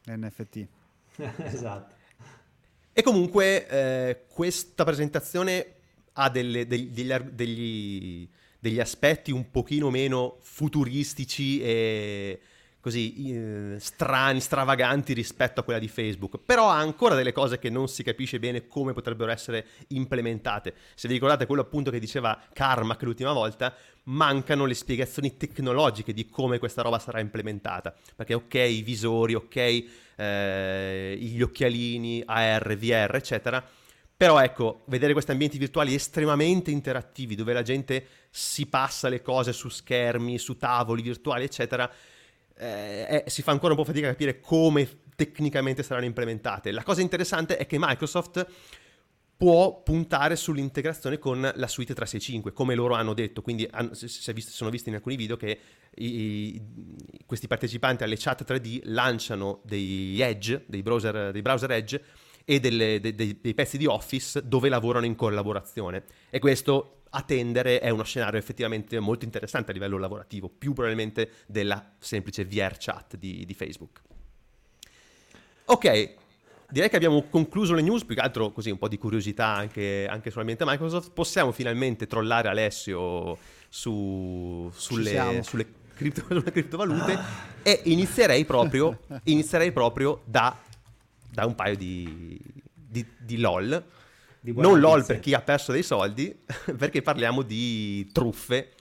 NFT. 0.05 0.67
esatto. 1.43 1.95
E 2.93 3.01
comunque 3.03 3.67
eh, 3.67 4.23
questa 4.33 4.83
presentazione 4.83 5.73
ha 6.13 6.29
delle- 6.29 6.65
degli, 6.65 6.87
degli 6.87 7.13
degli- 7.31 8.29
degli 8.59 8.79
aspetti 8.79 9.31
un 9.31 9.51
pochino 9.51 9.89
meno 9.91 10.37
futuristici 10.41 11.61
e 11.61 12.39
così 12.87 13.33
eh, 13.33 13.75
strani, 13.79 14.39
stravaganti 14.39 15.11
rispetto 15.11 15.59
a 15.59 15.63
quella 15.63 15.77
di 15.77 15.89
Facebook, 15.89 16.39
però 16.45 16.69
ha 16.69 16.77
ancora 16.77 17.15
delle 17.15 17.33
cose 17.33 17.59
che 17.59 17.69
non 17.69 17.89
si 17.89 18.01
capisce 18.01 18.39
bene 18.39 18.65
come 18.67 18.93
potrebbero 18.93 19.29
essere 19.29 19.65
implementate. 19.89 20.73
Se 20.95 21.09
vi 21.09 21.15
ricordate 21.15 21.45
quello 21.45 21.63
appunto 21.63 21.91
che 21.91 21.99
diceva 21.99 22.41
Carmack 22.53 23.01
l'ultima 23.01 23.33
volta, 23.33 23.75
mancano 24.03 24.63
le 24.63 24.73
spiegazioni 24.73 25.35
tecnologiche 25.35 26.13
di 26.13 26.29
come 26.29 26.59
questa 26.59 26.81
roba 26.81 26.97
sarà 26.97 27.19
implementata, 27.19 27.93
perché 28.15 28.33
ok 28.35 28.53
i 28.53 28.81
visori, 28.83 29.33
ok 29.33 29.83
eh, 30.15 31.17
gli 31.19 31.41
occhialini, 31.41 32.23
AR, 32.25 32.77
VR, 32.77 33.15
eccetera, 33.15 33.61
però 34.15 34.41
ecco, 34.41 34.83
vedere 34.85 35.11
questi 35.11 35.31
ambienti 35.31 35.57
virtuali 35.57 35.93
estremamente 35.93 36.71
interattivi, 36.71 37.35
dove 37.35 37.51
la 37.51 37.63
gente 37.63 38.07
si 38.29 38.65
passa 38.67 39.09
le 39.09 39.21
cose 39.21 39.51
su 39.51 39.67
schermi, 39.67 40.37
su 40.37 40.55
tavoli 40.57 41.01
virtuali, 41.01 41.43
eccetera, 41.43 41.91
eh, 42.57 43.23
eh, 43.25 43.29
si 43.29 43.41
fa 43.41 43.51
ancora 43.51 43.73
un 43.73 43.79
po' 43.79 43.85
fatica 43.85 44.07
a 44.07 44.11
capire 44.11 44.39
come 44.39 44.87
tecnicamente 45.15 45.83
saranno 45.83 46.05
implementate. 46.05 46.71
La 46.71 46.83
cosa 46.83 47.01
interessante 47.01 47.57
è 47.57 47.65
che 47.65 47.77
Microsoft 47.79 48.45
può 49.37 49.83
puntare 49.83 50.35
sull'integrazione 50.35 51.19
con 51.19 51.39
la 51.41 51.67
suite 51.67 51.93
365, 51.93 52.53
come 52.53 52.73
loro 52.73 52.95
hanno 52.95 53.13
detto. 53.13 53.41
Quindi 53.43 53.67
hanno- 53.69 53.93
si- 53.93 54.07
visto- 54.33 54.51
sono 54.51 54.71
visti 54.71 54.89
in 54.89 54.95
alcuni 54.95 55.15
video 55.15 55.37
che 55.37 55.59
i- 55.95 56.59
questi 57.25 57.45
partecipanti 57.47 58.03
alle 58.03 58.15
chat 58.17 58.43
3D 58.43 58.81
lanciano 58.85 59.61
degli 59.63 60.19
Edge, 60.21 60.63
dei 60.65 60.81
browser, 60.81 61.31
dei 61.31 61.41
browser 61.43 61.71
Edge 61.71 62.03
e 62.45 62.59
delle- 62.59 62.99
de- 62.99 63.13
dei, 63.13 63.39
dei 63.39 63.53
pezzi 63.53 63.77
di 63.77 63.85
Office 63.85 64.41
dove 64.47 64.69
lavorano 64.69 65.05
in 65.05 65.15
collaborazione. 65.15 66.03
E 66.31 66.39
questo 66.39 66.96
a 67.11 67.21
tendere 67.21 67.79
è 67.79 67.89
uno 67.89 68.03
scenario 68.03 68.39
effettivamente 68.39 68.99
molto 68.99 69.25
interessante 69.25 69.71
a 69.71 69.73
livello 69.73 69.97
lavorativo, 69.97 70.49
più 70.49 70.73
probabilmente 70.73 71.31
della 71.45 71.93
semplice 71.99 72.45
VR 72.45 72.75
chat 72.77 73.15
di, 73.17 73.45
di 73.45 73.53
Facebook. 73.53 74.01
Ok, 75.65 76.13
direi 76.69 76.89
che 76.89 76.95
abbiamo 76.95 77.23
concluso 77.23 77.73
le 77.73 77.81
news, 77.81 78.05
più 78.05 78.15
che 78.15 78.21
altro 78.21 78.51
così 78.51 78.69
un 78.69 78.77
po' 78.77 78.87
di 78.87 78.97
curiosità 78.97 79.47
anche, 79.47 80.07
anche 80.09 80.29
sull'ambiente 80.29 80.63
Microsoft. 80.65 81.11
Possiamo 81.11 81.51
finalmente 81.51 82.07
trollare 82.07 82.49
Alessio 82.49 83.37
su- 83.69 84.71
sulle, 84.73 85.41
sulle 85.43 85.67
cripto- 85.93 86.23
sulle 86.27 86.51
criptovalute 86.51 87.17
e 87.63 87.81
inizierei 87.85 88.45
proprio, 88.45 88.99
inizierei 89.23 89.71
proprio 89.71 90.21
da, 90.25 90.57
da 91.29 91.45
un 91.45 91.55
paio 91.55 91.75
di, 91.75 92.39
di, 92.73 93.05
di 93.17 93.37
LOL. 93.37 93.83
Non 94.53 94.79
LOL 94.79 95.05
per 95.05 95.19
chi 95.19 95.33
ha 95.33 95.41
perso 95.41 95.71
dei 95.71 95.83
soldi, 95.83 96.35
perché 96.77 97.01
parliamo 97.01 97.41
di 97.41 98.09
truffe. 98.11 98.71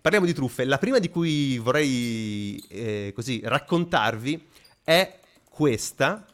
Parliamo 0.00 0.26
di 0.26 0.34
truffe. 0.34 0.64
La 0.64 0.78
prima 0.78 0.98
di 0.98 1.08
cui 1.08 1.58
vorrei 1.58 2.62
eh, 2.68 3.12
così 3.14 3.40
raccontarvi 3.42 4.46
è 4.82 5.18
questa. 5.48 6.26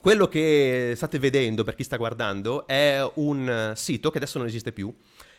Quello 0.00 0.28
che 0.28 0.92
state 0.94 1.18
vedendo 1.18 1.64
per 1.64 1.74
chi 1.74 1.82
sta 1.82 1.96
guardando 1.96 2.66
è 2.66 3.04
un 3.14 3.48
eh, 3.48 3.76
sito 3.76 4.10
che 4.10 4.18
adesso 4.18 4.38
non 4.38 4.46
esiste 4.46 4.70
più 4.70 4.94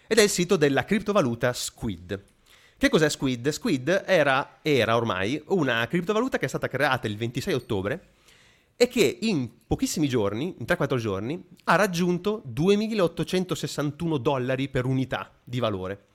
ed 0.05 0.17
è 0.17 0.21
il 0.21 0.29
sito 0.29 0.57
della 0.57 0.83
criptovaluta 0.83 1.53
Squid. 1.53 2.21
Che 2.77 2.89
cos'è 2.89 3.09
Squid? 3.09 3.49
Squid 3.49 4.03
era, 4.05 4.59
era 4.61 4.95
ormai 4.95 5.41
una 5.47 5.85
criptovaluta 5.87 6.37
che 6.37 6.45
è 6.45 6.49
stata 6.49 6.67
creata 6.67 7.07
il 7.07 7.15
26 7.15 7.53
ottobre 7.53 8.07
e 8.81 8.87
che 8.87 9.17
in 9.23 9.49
pochissimi 9.67 10.07
giorni, 10.07 10.55
in 10.57 10.65
3-4 10.65 10.95
giorni, 10.95 11.43
ha 11.65 11.75
raggiunto 11.75 12.41
2.861 12.47 14.15
dollari 14.19 14.69
per 14.69 14.85
unità 14.85 15.29
di 15.43 15.59
valore. 15.59 16.05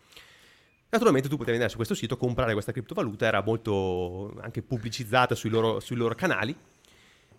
Naturalmente 0.89 1.29
tu 1.29 1.35
potevi 1.35 1.53
andare 1.53 1.69
su 1.69 1.77
questo 1.77 1.95
sito, 1.95 2.17
comprare 2.17 2.55
questa 2.55 2.73
criptovaluta, 2.73 3.27
era 3.27 3.43
molto 3.43 4.35
anche 4.41 4.63
pubblicizzata 4.63 5.35
sui 5.35 5.51
loro, 5.51 5.79
sui 5.79 5.95
loro 5.97 6.15
canali. 6.15 6.57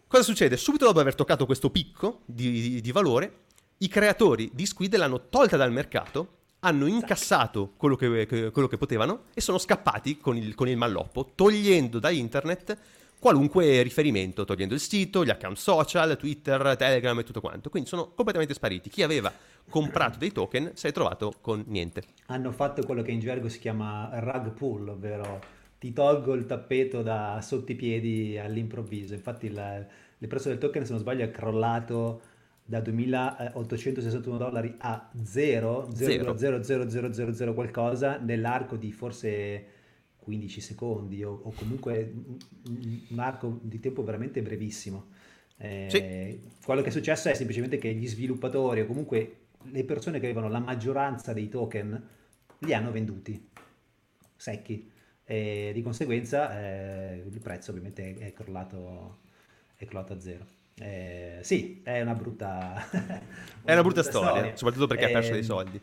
Cosa 0.05 0.21
succede? 0.21 0.57
Subito 0.57 0.85
dopo 0.85 0.99
aver 0.99 1.15
toccato 1.15 1.47
questo 1.47 1.71
picco 1.71 2.21
di, 2.25 2.51
di- 2.51 2.81
di 2.81 2.91
valore, 2.91 3.39
i 3.79 3.87
creatori 3.87 4.51
di 4.53 4.67
Squid 4.67 4.95
l'hanno 4.95 5.27
tolta 5.29 5.57
dal 5.57 5.71
mercato, 5.71 6.33
hanno 6.59 6.85
incassato 6.85 7.73
quello 7.77 7.95
che, 7.95 8.27
che- 8.27 8.51
quello 8.51 8.67
che 8.67 8.77
potevano 8.77 9.23
e 9.33 9.41
sono 9.41 9.57
scappati 9.57 10.17
con 10.17 10.37
il, 10.37 10.53
con 10.53 10.67
il 10.67 10.77
malloppo, 10.77 11.31
togliendo 11.33 11.97
da 11.97 12.11
internet 12.11 12.77
qualunque 13.19 13.81
riferimento, 13.81 14.45
togliendo 14.45 14.73
il 14.73 14.79
sito, 14.79 15.25
gli 15.25 15.29
account 15.29 15.57
social, 15.57 16.17
Twitter, 16.17 16.75
Telegram 16.75 17.17
e 17.19 17.23
tutto 17.23 17.41
quanto. 17.41 17.69
Quindi 17.69 17.89
sono 17.89 18.11
completamente 18.13 18.53
spariti. 18.53 18.89
Chi 18.89 19.03
aveva 19.03 19.31
comprato 19.69 20.17
dei 20.17 20.31
token 20.31 20.71
si 20.73 20.87
è 20.87 20.91
trovato 20.91 21.33
con 21.41 21.63
niente. 21.67 22.03
Hanno 22.27 22.51
fatto 22.51 22.83
quello 22.83 23.01
che 23.01 23.11
in 23.11 23.19
gergo 23.19 23.49
si 23.49 23.59
chiama 23.59 24.09
rug 24.13 24.51
pull, 24.51 24.89
ovvero 24.89 25.39
ti 25.79 25.91
tolgo 25.93 26.33
il 26.33 26.45
tappeto 26.45 27.01
da 27.01 27.39
sotto 27.41 27.71
i 27.71 27.75
piedi 27.75 28.37
all'improvviso. 28.37 29.13
Infatti 29.13 29.47
il, 29.47 29.87
il 30.17 30.27
prezzo 30.27 30.49
del 30.49 30.57
token, 30.57 30.85
se 30.85 30.91
non 30.91 30.99
sbaglio, 30.99 31.23
è 31.23 31.31
crollato 31.31 32.21
da 32.67 32.79
2.861 32.79 34.37
dollari 34.37 34.73
a 34.79 35.09
0, 35.23 35.89
Zero. 35.93 36.33
0,0000 36.33 37.53
qualcosa 37.53 38.17
nell'arco 38.17 38.75
di 38.75 38.91
forse 38.91 39.65
15 40.25 40.59
secondi 40.59 41.23
o, 41.23 41.39
o 41.43 41.53
comunque 41.55 42.13
un, 43.09 43.19
arco 43.19 43.59
di 43.61 43.79
tempo 43.79 44.03
veramente 44.03 44.41
brevissimo. 44.41 45.13
Eh, 45.57 46.41
Quello 46.65 46.81
che 46.81 46.89
è 46.89 46.91
successo 46.91 47.29
è 47.29 47.33
semplicemente 47.35 47.77
che 47.77 47.93
gli 47.93 48.07
sviluppatori 48.07 48.81
o 48.81 48.85
comunque 48.87 49.43
le 49.61 49.83
persone 49.85 50.19
che 50.19 50.25
avevano 50.25 50.49
la 50.49 50.59
maggioranza 50.59 51.31
dei 51.31 51.47
token 51.47 52.07
li 52.59 52.73
hanno 52.73 52.91
venduti 52.91 53.49
secchi 54.35 54.91
e 55.23 55.71
di 55.73 55.81
conseguenza 55.81 56.59
eh, 56.59 57.23
il 57.31 57.39
prezzo 57.39 57.71
ovviamente 57.71 58.15
è 58.17 58.33
crollato, 58.33 59.19
è 59.75 59.85
crollato 59.85 60.13
a 60.13 60.19
zero. 60.19 60.45
Eh, 60.77 61.39
sì, 61.41 61.81
è 61.83 62.01
una 62.01 62.13
brutta, 62.13 62.89
È 63.63 63.71
una 63.71 63.81
brutta 63.81 64.03
storia, 64.03 64.55
soprattutto 64.55 64.87
perché 64.87 65.05
ha 65.05 65.11
perso 65.11 65.31
dei 65.31 65.43
soldi. 65.43 65.79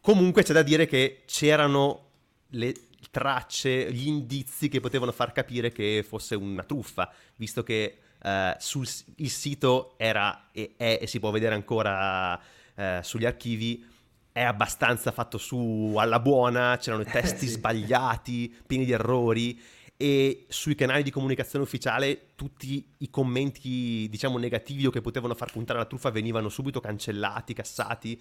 Comunque 0.00 0.42
c'è 0.42 0.52
da 0.52 0.62
dire 0.62 0.86
che 0.86 1.22
c'erano 1.26 2.04
le 2.50 2.72
tracce, 3.10 3.92
gli 3.92 4.06
indizi 4.06 4.68
che 4.68 4.80
potevano 4.80 5.12
far 5.12 5.32
capire 5.32 5.72
che 5.72 6.04
fosse 6.06 6.34
una 6.34 6.62
truffa, 6.64 7.12
visto 7.36 7.62
che 7.62 7.98
eh, 8.22 8.56
sul 8.58 8.86
il 9.16 9.30
sito 9.30 9.94
era 9.98 10.48
e, 10.52 10.74
è, 10.76 10.98
e 11.02 11.06
si 11.06 11.18
può 11.20 11.30
vedere 11.30 11.54
ancora 11.54 12.38
eh, 12.74 13.00
sugli 13.02 13.24
archivi, 13.24 13.84
è 14.32 14.42
abbastanza 14.42 15.12
fatto 15.12 15.38
su 15.38 15.94
alla 15.96 16.20
buona, 16.20 16.76
c'erano 16.78 17.02
i 17.02 17.06
testi 17.10 17.46
Sì. 17.46 17.52
sbagliati, 17.52 18.54
pieni 18.66 18.84
di 18.84 18.92
errori 18.92 19.58
e 19.98 20.44
sui 20.48 20.74
canali 20.74 21.02
di 21.02 21.10
comunicazione 21.10 21.64
ufficiale 21.64 22.32
tutti 22.34 22.86
i 22.98 23.08
commenti, 23.08 24.06
diciamo, 24.10 24.36
negativi 24.36 24.86
o 24.86 24.90
che 24.90 25.00
potevano 25.00 25.34
far 25.34 25.50
puntare 25.50 25.78
alla 25.78 25.88
truffa 25.88 26.10
venivano 26.10 26.50
subito 26.50 26.80
cancellati, 26.80 27.54
cassati. 27.54 28.20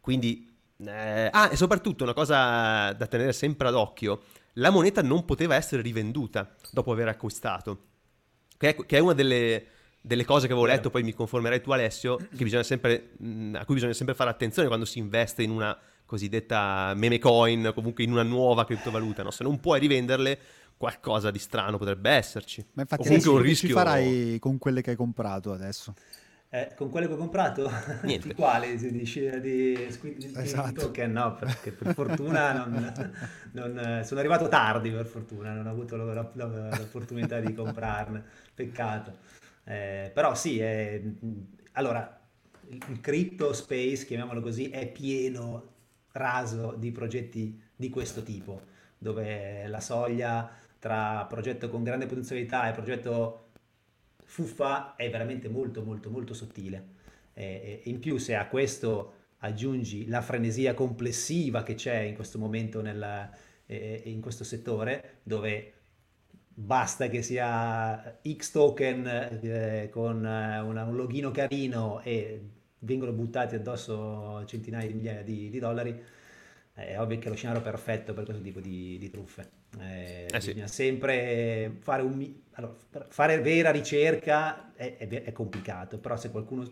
Quindi, 0.00 0.53
eh, 0.78 1.28
ah, 1.30 1.50
e 1.52 1.56
soprattutto 1.56 2.04
una 2.04 2.14
cosa 2.14 2.92
da 2.92 3.06
tenere 3.06 3.32
sempre 3.32 3.68
ad 3.68 3.74
occhio, 3.74 4.22
la 4.54 4.70
moneta 4.70 5.02
non 5.02 5.24
poteva 5.24 5.54
essere 5.54 5.82
rivenduta 5.82 6.54
dopo 6.70 6.92
aver 6.92 7.08
acquistato, 7.08 7.78
che 8.56 8.70
è, 8.70 8.86
che 8.86 8.96
è 8.96 9.00
una 9.00 9.14
delle, 9.14 9.66
delle 10.00 10.24
cose 10.24 10.46
che 10.46 10.52
avevo 10.52 10.66
letto, 10.66 10.90
poi 10.90 11.02
mi 11.02 11.12
conformerai 11.12 11.60
tu 11.60 11.72
Alessio, 11.72 12.18
sempre, 12.62 13.10
mh, 13.18 13.56
a 13.56 13.64
cui 13.64 13.74
bisogna 13.74 13.92
sempre 13.92 14.14
fare 14.14 14.30
attenzione 14.30 14.68
quando 14.68 14.84
si 14.84 14.98
investe 14.98 15.42
in 15.42 15.50
una 15.50 15.76
cosiddetta 16.06 16.92
meme 16.94 17.18
coin, 17.18 17.72
comunque 17.74 18.04
in 18.04 18.12
una 18.12 18.22
nuova 18.22 18.64
criptovaluta, 18.64 19.22
no? 19.22 19.30
Se 19.30 19.42
non 19.42 19.58
puoi 19.58 19.80
rivenderle, 19.80 20.38
qualcosa 20.76 21.30
di 21.30 21.38
strano 21.38 21.78
potrebbe 21.78 22.10
esserci. 22.10 22.64
Ma 22.72 22.82
infatti 22.82 23.04
comunque 23.04 23.30
un 23.30 23.36
che 23.38 23.42
rischio... 23.42 23.68
ci 23.68 23.74
farai 23.74 24.38
con 24.40 24.58
quelle 24.58 24.82
che 24.82 24.90
hai 24.90 24.96
comprato 24.96 25.52
adesso? 25.52 25.94
Eh, 26.54 26.70
con 26.76 26.88
quello 26.88 27.08
che 27.08 27.14
ho 27.14 27.16
comprato? 27.16 27.68
Niente. 28.02 28.28
Di 28.30 28.34
quale? 28.34 28.76
Di, 28.76 28.92
di, 28.92 29.02
di, 29.02 29.86
squid- 29.90 30.18
di- 30.18 30.30
di 30.30 30.38
Esatto. 30.38 30.82
token? 30.82 31.10
No, 31.10 31.34
perché 31.34 31.72
per 31.72 31.92
fortuna 31.94 32.52
non, 32.52 32.92
non- 33.50 34.02
sono 34.04 34.20
arrivato 34.20 34.46
tardi, 34.46 34.92
per 34.92 35.06
fortuna, 35.06 35.52
non 35.52 35.66
ho 35.66 35.70
avuto 35.70 35.96
la- 35.96 36.14
la- 36.14 36.30
la- 36.34 36.76
l'opportunità 36.78 37.40
di 37.40 37.52
comprarne, 37.52 38.22
peccato. 38.54 39.16
Eh, 39.64 40.12
però 40.14 40.36
sì, 40.36 40.60
è- 40.60 41.02
allora, 41.72 42.20
il 42.68 43.00
crypto 43.00 43.52
space, 43.52 44.04
chiamiamolo 44.04 44.40
così, 44.40 44.70
è 44.70 44.86
pieno, 44.86 45.72
raso 46.12 46.76
di 46.78 46.92
progetti 46.92 47.60
di 47.74 47.88
questo 47.90 48.22
tipo, 48.22 48.60
dove 48.96 49.66
la 49.66 49.80
soglia 49.80 50.48
tra 50.78 51.24
progetto 51.28 51.68
con 51.68 51.82
grande 51.82 52.06
potenzialità 52.06 52.68
e 52.68 52.72
progetto 52.72 53.43
fuffa 54.24 54.96
è 54.96 55.10
veramente 55.10 55.48
molto 55.48 55.82
molto 55.82 56.10
molto 56.10 56.34
sottile. 56.34 56.92
E, 57.34 57.82
in 57.84 57.98
più 57.98 58.16
se 58.18 58.34
a 58.34 58.46
questo 58.46 59.22
aggiungi 59.38 60.06
la 60.08 60.22
frenesia 60.22 60.74
complessiva 60.74 61.62
che 61.62 61.74
c'è 61.74 61.98
in 61.98 62.14
questo 62.14 62.38
momento 62.38 62.80
nella, 62.80 63.30
eh, 63.66 64.02
in 64.06 64.20
questo 64.20 64.44
settore, 64.44 65.18
dove 65.22 65.72
basta 66.54 67.08
che 67.08 67.22
sia 67.22 68.20
X 68.22 68.50
token 68.52 69.06
eh, 69.42 69.88
con 69.90 70.24
eh, 70.24 70.60
una, 70.60 70.84
un 70.84 70.96
login 70.96 71.30
carino 71.32 72.00
e 72.02 72.40
vengono 72.80 73.12
buttati 73.12 73.56
addosso 73.56 74.44
centinaia 74.46 74.86
di 74.86 74.94
migliaia 74.94 75.22
di, 75.22 75.50
di 75.50 75.58
dollari, 75.58 76.00
è 76.74 76.98
ovvio 76.98 77.18
che 77.18 77.26
è 77.26 77.28
lo 77.30 77.36
scenario 77.36 77.62
perfetto 77.62 78.14
per 78.14 78.24
questo 78.24 78.42
tipo 78.42 78.60
di, 78.60 78.98
di 78.98 79.10
truffe. 79.10 79.48
Eh, 79.78 80.26
eh 80.30 80.38
bisogna 80.38 80.66
sì. 80.66 80.74
sempre 80.74 81.76
fare, 81.80 82.02
un, 82.02 82.32
allora, 82.52 82.74
fare 83.08 83.40
vera 83.40 83.70
ricerca 83.70 84.74
è, 84.74 84.96
è, 84.96 85.08
è, 85.22 85.32
complicato, 85.32 85.98
però 85.98 86.16
se 86.16 86.30
qualcuno 86.30 86.68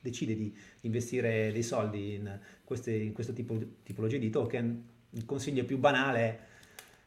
decide 0.00 0.36
di 0.36 0.54
investire 0.82 1.50
dei 1.50 1.62
soldi 1.62 2.14
in, 2.14 2.38
queste, 2.62 2.92
in 2.92 3.12
questo 3.12 3.32
tipo, 3.32 3.58
tipologia 3.82 4.18
di 4.18 4.30
token, 4.30 4.88
il 5.10 5.24
consiglio 5.24 5.64
più 5.64 5.78
banale 5.78 6.20
è 6.20 6.38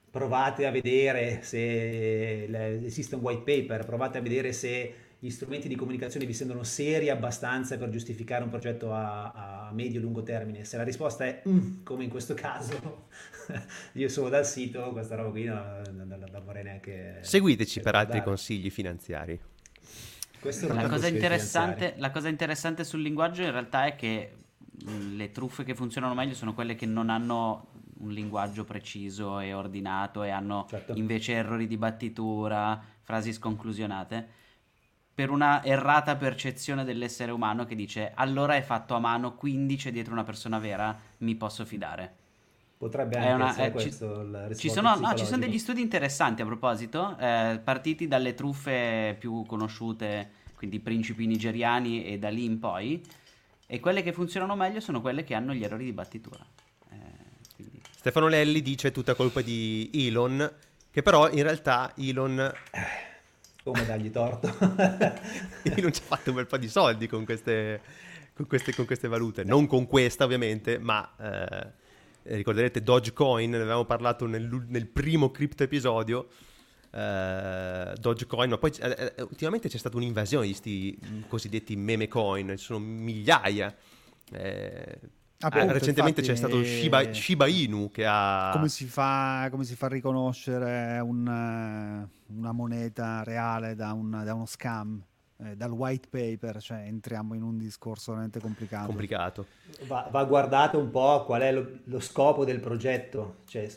provate 0.09 0.65
a 0.65 0.71
vedere 0.71 1.41
se 1.41 2.43
esiste 2.83 3.15
un 3.15 3.21
white 3.21 3.43
paper, 3.43 3.85
provate 3.85 4.17
a 4.17 4.21
vedere 4.21 4.51
se 4.51 4.93
gli 5.23 5.29
strumenti 5.29 5.67
di 5.67 5.75
comunicazione 5.75 6.25
vi 6.25 6.33
sembrano 6.33 6.63
seri 6.63 7.11
abbastanza 7.11 7.77
per 7.77 7.89
giustificare 7.89 8.43
un 8.43 8.49
progetto 8.49 8.91
a, 8.91 9.67
a 9.67 9.71
medio-lungo 9.71 10.23
termine. 10.23 10.65
Se 10.65 10.77
la 10.77 10.83
risposta 10.83 11.25
è 11.25 11.43
mm, 11.47 11.83
come 11.83 12.03
in 12.03 12.09
questo 12.09 12.33
caso, 12.33 13.09
io 13.93 14.09
sono 14.09 14.29
dal 14.29 14.47
sito, 14.47 14.89
questa 14.89 15.13
roba 15.13 15.29
qui 15.29 15.43
non, 15.43 15.83
non, 15.91 16.07
non 16.07 16.41
vorrei 16.43 16.63
neanche... 16.63 17.19
Seguiteci 17.21 17.81
per 17.81 17.93
altri 17.93 18.23
consigli 18.23 18.71
finanziari. 18.71 19.39
La 20.41 20.87
cosa, 20.87 21.07
la 21.97 22.09
cosa 22.09 22.27
interessante 22.27 22.83
sul 22.83 23.03
linguaggio 23.03 23.43
in 23.43 23.51
realtà 23.51 23.85
è 23.85 23.95
che 23.95 24.31
mm, 24.89 25.17
le 25.17 25.29
truffe 25.29 25.63
che 25.63 25.75
funzionano 25.75 26.15
meglio 26.15 26.33
sono 26.33 26.55
quelle 26.55 26.73
che 26.73 26.87
non 26.87 27.11
hanno 27.11 27.67
un 27.99 28.09
linguaggio 28.09 28.63
preciso 28.63 29.39
e 29.39 29.53
ordinato 29.53 30.23
e 30.23 30.31
hanno 30.31 30.65
certo. 30.67 30.93
invece 30.95 31.33
errori 31.33 31.67
di 31.67 31.77
battitura, 31.77 32.83
frasi 33.03 33.31
sconclusionate, 33.31 34.39
per 35.13 35.29
una 35.29 35.63
errata 35.63 36.15
percezione 36.15 36.83
dell'essere 36.83 37.31
umano 37.31 37.65
che 37.65 37.75
dice 37.75 38.11
allora 38.15 38.55
è 38.55 38.61
fatto 38.61 38.93
a 38.93 38.99
mano, 38.99 39.35
quindi 39.35 39.75
c'è 39.75 39.91
dietro 39.91 40.13
una 40.13 40.23
persona 40.23 40.59
vera, 40.59 40.97
mi 41.19 41.35
posso 41.35 41.65
fidare. 41.65 42.15
Potrebbe 42.77 43.17
anche 43.17 43.31
una, 43.33 43.49
essere 43.49 43.67
eh, 43.67 43.71
questo 43.71 44.27
ci, 44.49 44.55
ci 44.55 44.69
sono, 44.69 44.95
no, 44.95 45.13
ci 45.13 45.25
sono 45.25 45.37
degli 45.37 45.59
studi 45.59 45.81
interessanti 45.81 46.41
a 46.41 46.45
proposito, 46.45 47.15
eh, 47.19 47.59
partiti 47.63 48.07
dalle 48.07 48.33
truffe 48.33 49.15
più 49.19 49.45
conosciute, 49.45 50.31
quindi 50.55 50.77
i 50.77 50.79
principi 50.79 51.27
nigeriani 51.27 52.05
e 52.05 52.17
da 52.17 52.29
lì 52.29 52.45
in 52.45 52.57
poi, 52.57 53.03
e 53.67 53.79
quelle 53.79 54.01
che 54.01 54.13
funzionano 54.13 54.55
meglio 54.55 54.79
sono 54.79 54.99
quelle 54.99 55.23
che 55.23 55.35
hanno 55.35 55.53
gli 55.53 55.63
errori 55.63 55.85
di 55.85 55.93
battitura. 55.93 56.43
Stefano 58.01 58.27
Lelli 58.27 58.63
dice 58.63 58.91
tutta 58.91 59.13
colpa 59.13 59.41
di 59.41 59.91
Elon, 59.93 60.51
che 60.89 61.03
però 61.03 61.29
in 61.29 61.43
realtà 61.43 61.93
Elon... 61.95 62.51
Come 63.63 63.85
dargli 63.85 64.09
torto? 64.09 64.47
Elon 65.63 65.93
ci 65.93 66.01
ha 66.01 66.05
fatto 66.05 66.29
un 66.29 66.37
bel 66.37 66.47
po' 66.47 66.57
di 66.57 66.67
soldi 66.67 67.07
con 67.07 67.25
queste, 67.25 67.81
con 68.33 68.47
queste, 68.47 68.73
con 68.73 68.85
queste 68.85 69.07
valute. 69.07 69.43
Non 69.43 69.67
con 69.67 69.87
questa 69.87 70.23
ovviamente, 70.23 70.77
ma... 70.79 71.15
Eh, 71.19 71.79
ricorderete 72.23 72.81
Dogecoin, 72.83 73.49
ne 73.49 73.57
avevamo 73.57 73.85
parlato 73.85 74.25
nel, 74.25 74.47
nel 74.67 74.87
primo 74.87 75.31
crypto 75.31 75.63
episodio. 75.63 76.27
Uh, 76.91 77.93
Dogecoin, 77.97 78.49
ma 78.49 78.57
poi 78.57 78.71
uh, 78.81 79.21
ultimamente 79.21 79.69
c'è 79.69 79.77
stata 79.77 79.95
un'invasione 79.95 80.45
di 80.45 80.51
questi 80.51 80.99
cosiddetti 81.29 81.75
meme 81.77 82.07
coin, 82.09 82.49
ci 82.57 82.65
sono 82.65 82.79
migliaia. 82.79 83.73
Eh, 84.33 84.99
Appunto, 85.41 85.73
recentemente 85.73 86.21
infatti, 86.21 86.27
c'è 86.27 86.35
stato 86.35 86.63
Shiba, 86.63 87.13
Shiba, 87.13 87.47
Inu 87.47 87.91
che 87.91 88.05
ha... 88.07 88.51
Come 88.53 88.69
si 88.69 88.85
fa, 88.85 89.47
come 89.49 89.63
si 89.63 89.75
fa 89.75 89.87
a 89.87 89.89
riconoscere 89.89 90.99
un, 90.99 92.07
una 92.27 92.51
moneta 92.51 93.23
reale 93.23 93.75
da, 93.75 93.93
un, 93.93 94.21
da 94.23 94.33
uno 94.33 94.45
scam? 94.45 95.03
Eh, 95.43 95.55
dal 95.55 95.71
white 95.71 96.07
paper, 96.09 96.61
cioè 96.61 96.83
entriamo 96.85 97.33
in 97.33 97.41
un 97.41 97.57
discorso 97.57 98.11
veramente 98.11 98.39
complicato. 98.39 98.85
complicato. 98.85 99.45
Va, 99.87 100.07
va, 100.11 100.23
guardato 100.25 100.77
un 100.77 100.91
po' 100.91 101.23
qual 101.25 101.41
è 101.41 101.51
lo, 101.51 101.79
lo 101.85 101.99
scopo 101.99 102.45
del 102.45 102.59
progetto. 102.59 103.37
Cioè, 103.45 103.67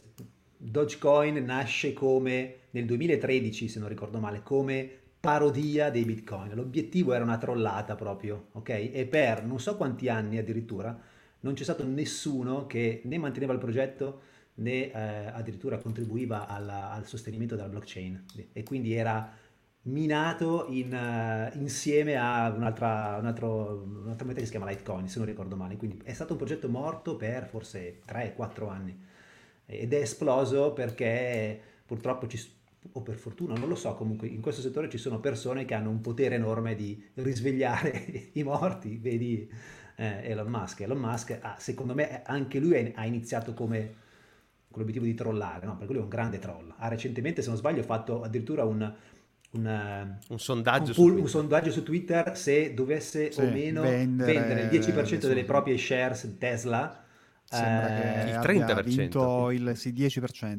Dogecoin 0.58 1.42
nasce 1.42 1.94
come 1.94 2.56
nel 2.70 2.84
2013, 2.84 3.68
se 3.68 3.78
non 3.78 3.88
ricordo 3.88 4.18
male, 4.18 4.42
come 4.42 4.90
parodia 5.20 5.88
dei 5.88 6.04
bitcoin. 6.04 6.54
L'obiettivo 6.54 7.14
era 7.14 7.24
una 7.24 7.38
trollata 7.38 7.94
proprio, 7.94 8.48
ok? 8.52 8.68
E 8.68 9.06
per 9.10 9.42
non 9.44 9.58
so 9.58 9.74
quanti 9.76 10.10
anni 10.10 10.36
addirittura 10.36 10.98
non 11.44 11.52
c'è 11.54 11.62
stato 11.62 11.87
nessuno 11.87 12.66
che 12.66 13.02
né 13.04 13.18
manteneva 13.18 13.52
il 13.52 13.59
progetto 13.59 14.22
né 14.54 14.90
eh, 14.90 15.26
addirittura 15.26 15.78
contribuiva 15.78 16.46
alla, 16.46 16.90
al 16.90 17.07
sostenimento 17.07 17.54
della 17.54 17.68
blockchain. 17.68 18.24
E 18.52 18.62
quindi 18.62 18.94
era 18.94 19.30
minato 19.83 20.66
in, 20.70 20.94
uh, 20.94 21.59
insieme 21.59 22.16
a 22.16 22.50
un'altra, 22.50 23.18
un 23.20 23.26
altro, 23.26 23.83
un'altra 23.85 24.24
moneta 24.24 24.40
che 24.40 24.46
si 24.46 24.52
chiama 24.52 24.70
Litecoin 24.70 25.07
se 25.07 25.18
non 25.18 25.26
ricordo 25.26 25.54
male. 25.54 25.76
Quindi 25.76 26.00
è 26.02 26.14
stato 26.14 26.33
un 26.33 26.38
progetto 26.38 26.68
morto 26.70 27.16
per 27.16 27.46
forse 27.46 28.00
3-4 28.07 28.70
anni. 28.70 28.98
Ed 29.66 29.92
è 29.92 29.98
esploso 29.98 30.72
perché 30.72 31.61
purtroppo 31.85 32.26
ci, 32.26 32.40
o 32.92 33.02
per 33.02 33.16
fortuna, 33.16 33.54
non 33.54 33.68
lo 33.68 33.74
so, 33.74 33.94
comunque 33.94 34.28
in 34.28 34.40
questo 34.40 34.62
settore 34.62 34.88
ci 34.88 34.98
sono 34.98 35.20
persone 35.20 35.66
che 35.66 35.74
hanno 35.74 35.90
un 35.90 36.00
potere 36.00 36.37
enorme 36.37 36.74
di 36.74 37.02
risvegliare 37.14 38.30
i 38.33 38.42
morti, 38.42 38.96
vedi 38.96 39.50
eh, 39.96 40.30
Elon 40.30 40.48
Musk. 40.48 40.80
Elon 40.80 40.98
Musk, 40.98 41.38
ah, 41.40 41.57
secondo 41.59 41.94
me, 41.94 42.22
anche 42.24 42.59
lui 42.59 42.92
ha 42.94 43.04
iniziato 43.04 43.54
come 43.54 44.02
con 44.74 44.83
l'obiettivo 44.83 45.04
di 45.04 45.14
trollare, 45.14 45.66
no? 45.66 45.76
perché 45.76 45.92
lui 45.92 46.00
è 46.00 46.04
un 46.04 46.11
grande 46.11 46.40
troll. 46.40 46.74
Ha 46.76 46.88
recentemente, 46.88 47.42
se 47.42 47.48
non 47.48 47.57
sbaglio, 47.57 47.83
fatto 47.85 48.22
addirittura 48.22 48.64
un, 48.64 48.92
un, 49.52 49.66
eh, 49.66 50.18
un, 50.28 50.38
sondaggio, 50.38 50.88
un, 50.88 50.94
pull, 50.94 51.18
un 51.20 51.28
sondaggio, 51.28 51.70
su 51.70 51.85
Twitter 51.85 52.37
se 52.37 52.74
dovesse 52.74 53.30
sì, 53.30 53.40
o 53.40 53.50
meno 53.50 53.83
vendere, 53.83 54.33
vendere 54.33 54.62
il 54.62 54.80
10% 54.80 55.26
delle 55.26 55.44
proprie 55.44 55.78
shares 55.78 56.35
Tesla. 56.38 57.04
Sembra 57.44 58.24
eh, 58.24 58.30
il 58.30 58.62
30%. 58.62 58.76
Ha 58.76 58.83
vinto 58.83 59.50
il 59.52 59.76
sì, 59.76 59.92
10%. 59.92 60.59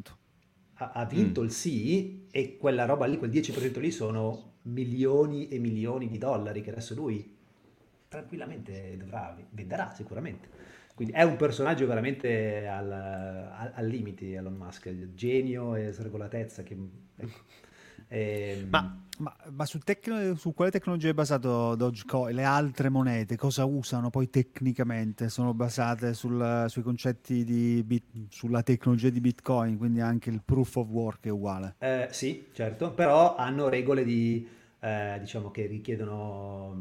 Ha, 0.75 0.91
ha 0.93 1.05
vinto 1.05 1.41
mm. 1.41 1.43
il 1.43 1.51
sì 1.51 2.27
e 2.31 2.57
quella 2.57 2.85
roba 2.85 3.05
lì, 3.05 3.17
quel 3.17 3.31
10% 3.31 3.79
lì 3.81 3.91
sono 3.91 4.53
milioni 4.63 5.49
e 5.49 5.59
milioni 5.59 6.07
di 6.07 6.17
dollari 6.17 6.61
che 6.61 6.71
adesso 6.71 6.95
lui 6.95 7.34
tranquillamente 8.15 8.95
dovrà, 8.97 9.35
venderà 9.51 9.91
sicuramente. 9.91 10.47
Quindi 10.95 11.13
è 11.13 11.23
un 11.23 11.35
personaggio 11.35 11.85
veramente 11.85 12.67
al, 12.67 12.89
al, 12.89 13.71
al 13.73 13.85
limite 13.85 14.33
Elon 14.33 14.55
Musk, 14.55 15.13
genio 15.13 15.75
e 15.75 15.91
sregolatezza 15.91 16.63
che... 16.63 16.77
E, 18.07 18.59
ehm, 18.61 18.69
ma, 18.69 19.03
ma, 19.17 19.35
ma 19.49 19.65
su, 19.65 19.79
tecno, 19.79 20.35
su, 20.35 20.53
quale 20.53 20.71
tecnologia 20.71 21.09
è 21.09 21.13
basato 21.13 21.75
Dogecoin? 21.75 22.33
Le 22.33 22.43
altre 22.43 22.87
monete 22.87 23.35
cosa 23.35 23.65
usano 23.65 24.09
poi 24.09 24.29
tecnicamente? 24.29 25.27
Sono 25.27 25.53
basate 25.53 26.13
sul, 26.13 26.65
sui 26.69 26.81
concetti 26.81 27.43
di 27.43 27.83
bit, 27.83 28.27
sulla 28.29 28.63
tecnologia 28.63 29.09
di 29.09 29.19
Bitcoin, 29.19 29.77
quindi 29.77 29.99
anche 29.99 30.29
il 30.29 30.41
proof 30.45 30.77
of 30.77 30.87
work 30.87 31.25
è 31.25 31.29
uguale? 31.29 31.75
Eh, 31.79 32.07
sì, 32.11 32.47
certo, 32.53 32.93
però 32.93 33.35
hanno 33.35 33.67
regole 33.67 34.05
di 34.05 34.47
eh, 34.79 35.17
diciamo 35.19 35.51
che 35.51 35.65
richiedono, 35.65 36.75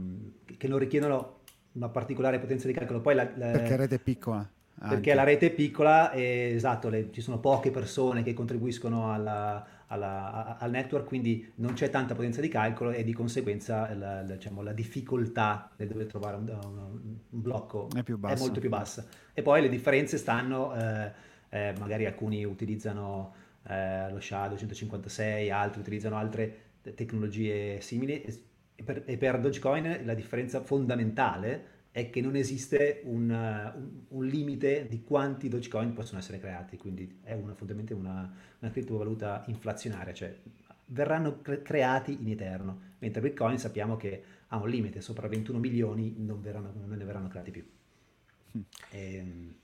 che 0.57 0.69
non 0.69 0.79
richiedono 0.79 1.41
una 1.73 1.89
particolare 1.89 2.39
potenza 2.39 2.67
di 2.67 2.73
calcolo. 2.73 3.01
Poi 3.01 3.15
la, 3.15 3.31
la, 3.35 3.51
perché 3.51 3.71
la 3.71 3.77
rete 3.77 3.95
è 3.97 3.99
piccola. 3.99 4.49
Anche. 4.77 4.95
Perché 4.97 5.15
la 5.15 5.23
rete 5.23 5.47
è 5.47 5.51
piccola 5.51 6.11
e 6.11 6.53
esatto, 6.55 6.89
le, 6.89 7.11
ci 7.13 7.21
sono 7.21 7.39
poche 7.39 7.71
persone 7.71 8.25
che 8.25 8.35
contribuiscono 8.35 9.13
alla, 9.13 9.65
alla, 9.87 10.57
al 10.59 10.71
network, 10.71 11.07
quindi 11.07 11.53
non 11.57 11.75
c'è 11.75 11.91
tanta 11.91 12.15
potenza 12.15 12.41
di 12.41 12.49
calcolo 12.49 12.91
e 12.91 13.05
di 13.05 13.13
conseguenza 13.13 13.95
la, 13.95 14.23
diciamo, 14.23 14.63
la 14.63 14.73
difficoltà 14.73 15.71
nel 15.77 15.89
dover 15.89 16.07
trovare 16.07 16.37
un, 16.37 16.49
un, 16.49 16.79
un 17.31 17.41
blocco 17.41 17.89
è, 17.95 18.03
è, 18.03 18.39
molto 18.39 18.61
più 18.61 18.69
bassa. 18.69 19.07
E 19.33 19.43
poi 19.43 19.63
le 19.63 19.69
differenze 19.69 20.19
stanno, 20.19 20.75
eh, 20.75 21.13
eh, 21.51 21.75
magari 21.79 22.05
alcuni 22.05 22.45
utilizzano 22.45 23.33
eh, 23.69 24.11
lo 24.11 24.21
SHA 24.21 24.49
256, 24.49 25.51
altri 25.51 25.81
utilizzano 25.81 26.17
altre 26.17 26.64
tecnologie 26.95 27.81
simili 27.81 28.23
e 28.23 28.83
per, 28.83 29.03
e 29.07 29.17
per 29.17 29.41
Dogecoin 29.41 30.03
la 30.05 30.15
differenza 30.15 30.61
fondamentale 30.63 31.73
è 31.91 32.11
che 32.11 32.21
non 32.21 32.35
esiste 32.35 33.03
un, 33.05 33.31
un, 33.31 34.01
un, 34.09 34.27
limite 34.27 34.89
di 34.89 35.05
quanti 35.05 35.49
Dogecoin 35.49 35.93
possono 35.93 36.19
essere 36.19 36.41
creati, 36.41 36.77
quindi 36.77 37.21
è 37.23 37.35
una, 37.35 37.55
fondamentalmente 37.55 37.95
una, 37.95 38.35
una 38.59 38.71
criptovaluta 38.71 39.45
inflazionaria, 39.47 40.13
cioè 40.13 40.37
verranno 40.87 41.41
cre- 41.41 41.63
creati 41.63 42.19
in 42.21 42.31
eterno, 42.31 42.81
mentre 42.99 43.21
Bitcoin 43.21 43.59
sappiamo 43.59 43.97
che 43.97 44.23
ha 44.49 44.57
un 44.57 44.69
limite, 44.69 45.01
sopra 45.01 45.29
21 45.29 45.59
milioni 45.59 46.15
non, 46.19 46.41
verranno, 46.41 46.73
non 46.85 46.99
ne 46.99 47.05
verranno 47.05 47.29
creati 47.29 47.51
più. 47.51 47.65
Mm. 48.59 48.61
E, 48.91 49.15
ehm, 49.15 49.55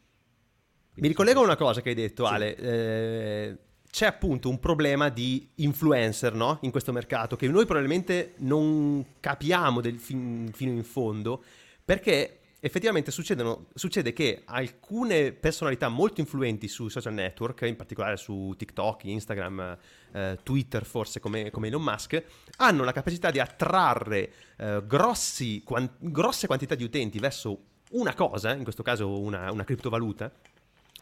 Mi 0.95 1.09
ricollego 1.09 1.41
a 1.41 1.45
una 1.45 1.57
cosa 1.57 1.81
che 1.81 1.91
hai 1.91 1.95
detto, 1.95 2.27
sì. 2.27 2.33
Ale. 2.33 2.57
Eh, 2.57 3.59
c'è 3.91 4.07
appunto 4.07 4.49
un 4.49 4.61
problema 4.61 5.09
di 5.09 5.51
influencer 5.57 6.33
no? 6.33 6.59
in 6.63 6.71
questo 6.71 6.93
mercato 6.93 7.37
che 7.37 7.49
noi 7.49 7.65
probabilmente 7.65 8.35
non 8.39 9.05
capiamo 9.19 9.81
fin, 9.97 10.51
fino 10.53 10.73
in 10.73 10.85
fondo, 10.85 11.43
perché 11.85 12.41
effettivamente 12.61 13.11
succede 13.11 14.13
che 14.13 14.43
alcune 14.45 15.33
personalità 15.33 15.89
molto 15.89 16.21
influenti 16.21 16.69
sui 16.69 16.91
social 16.91 17.15
network, 17.15 17.63
in 17.63 17.75
particolare 17.75 18.17
su 18.17 18.55
TikTok, 18.57 19.05
Instagram, 19.05 19.79
eh, 20.13 20.39
Twitter 20.43 20.85
forse 20.85 21.19
come, 21.21 21.51
come, 21.51 21.69
Elon 21.69 21.83
Musk, 21.83 22.23
hanno 22.59 22.85
la 22.85 22.93
capacità 22.93 23.31
di 23.31 23.41
attrarre 23.41 24.33
eh, 24.57 24.83
grossi, 24.87 25.63
quan- 25.65 25.91
grosse 25.99 26.47
quantità 26.47 26.75
di 26.75 26.85
utenti 26.85 27.19
verso 27.19 27.59
una 27.93 28.15
cosa, 28.15 28.55
in 28.55 28.63
questo 28.63 28.85
caso 28.85 29.19
una, 29.19 29.51
una 29.51 29.65
criptovaluta 29.65 30.31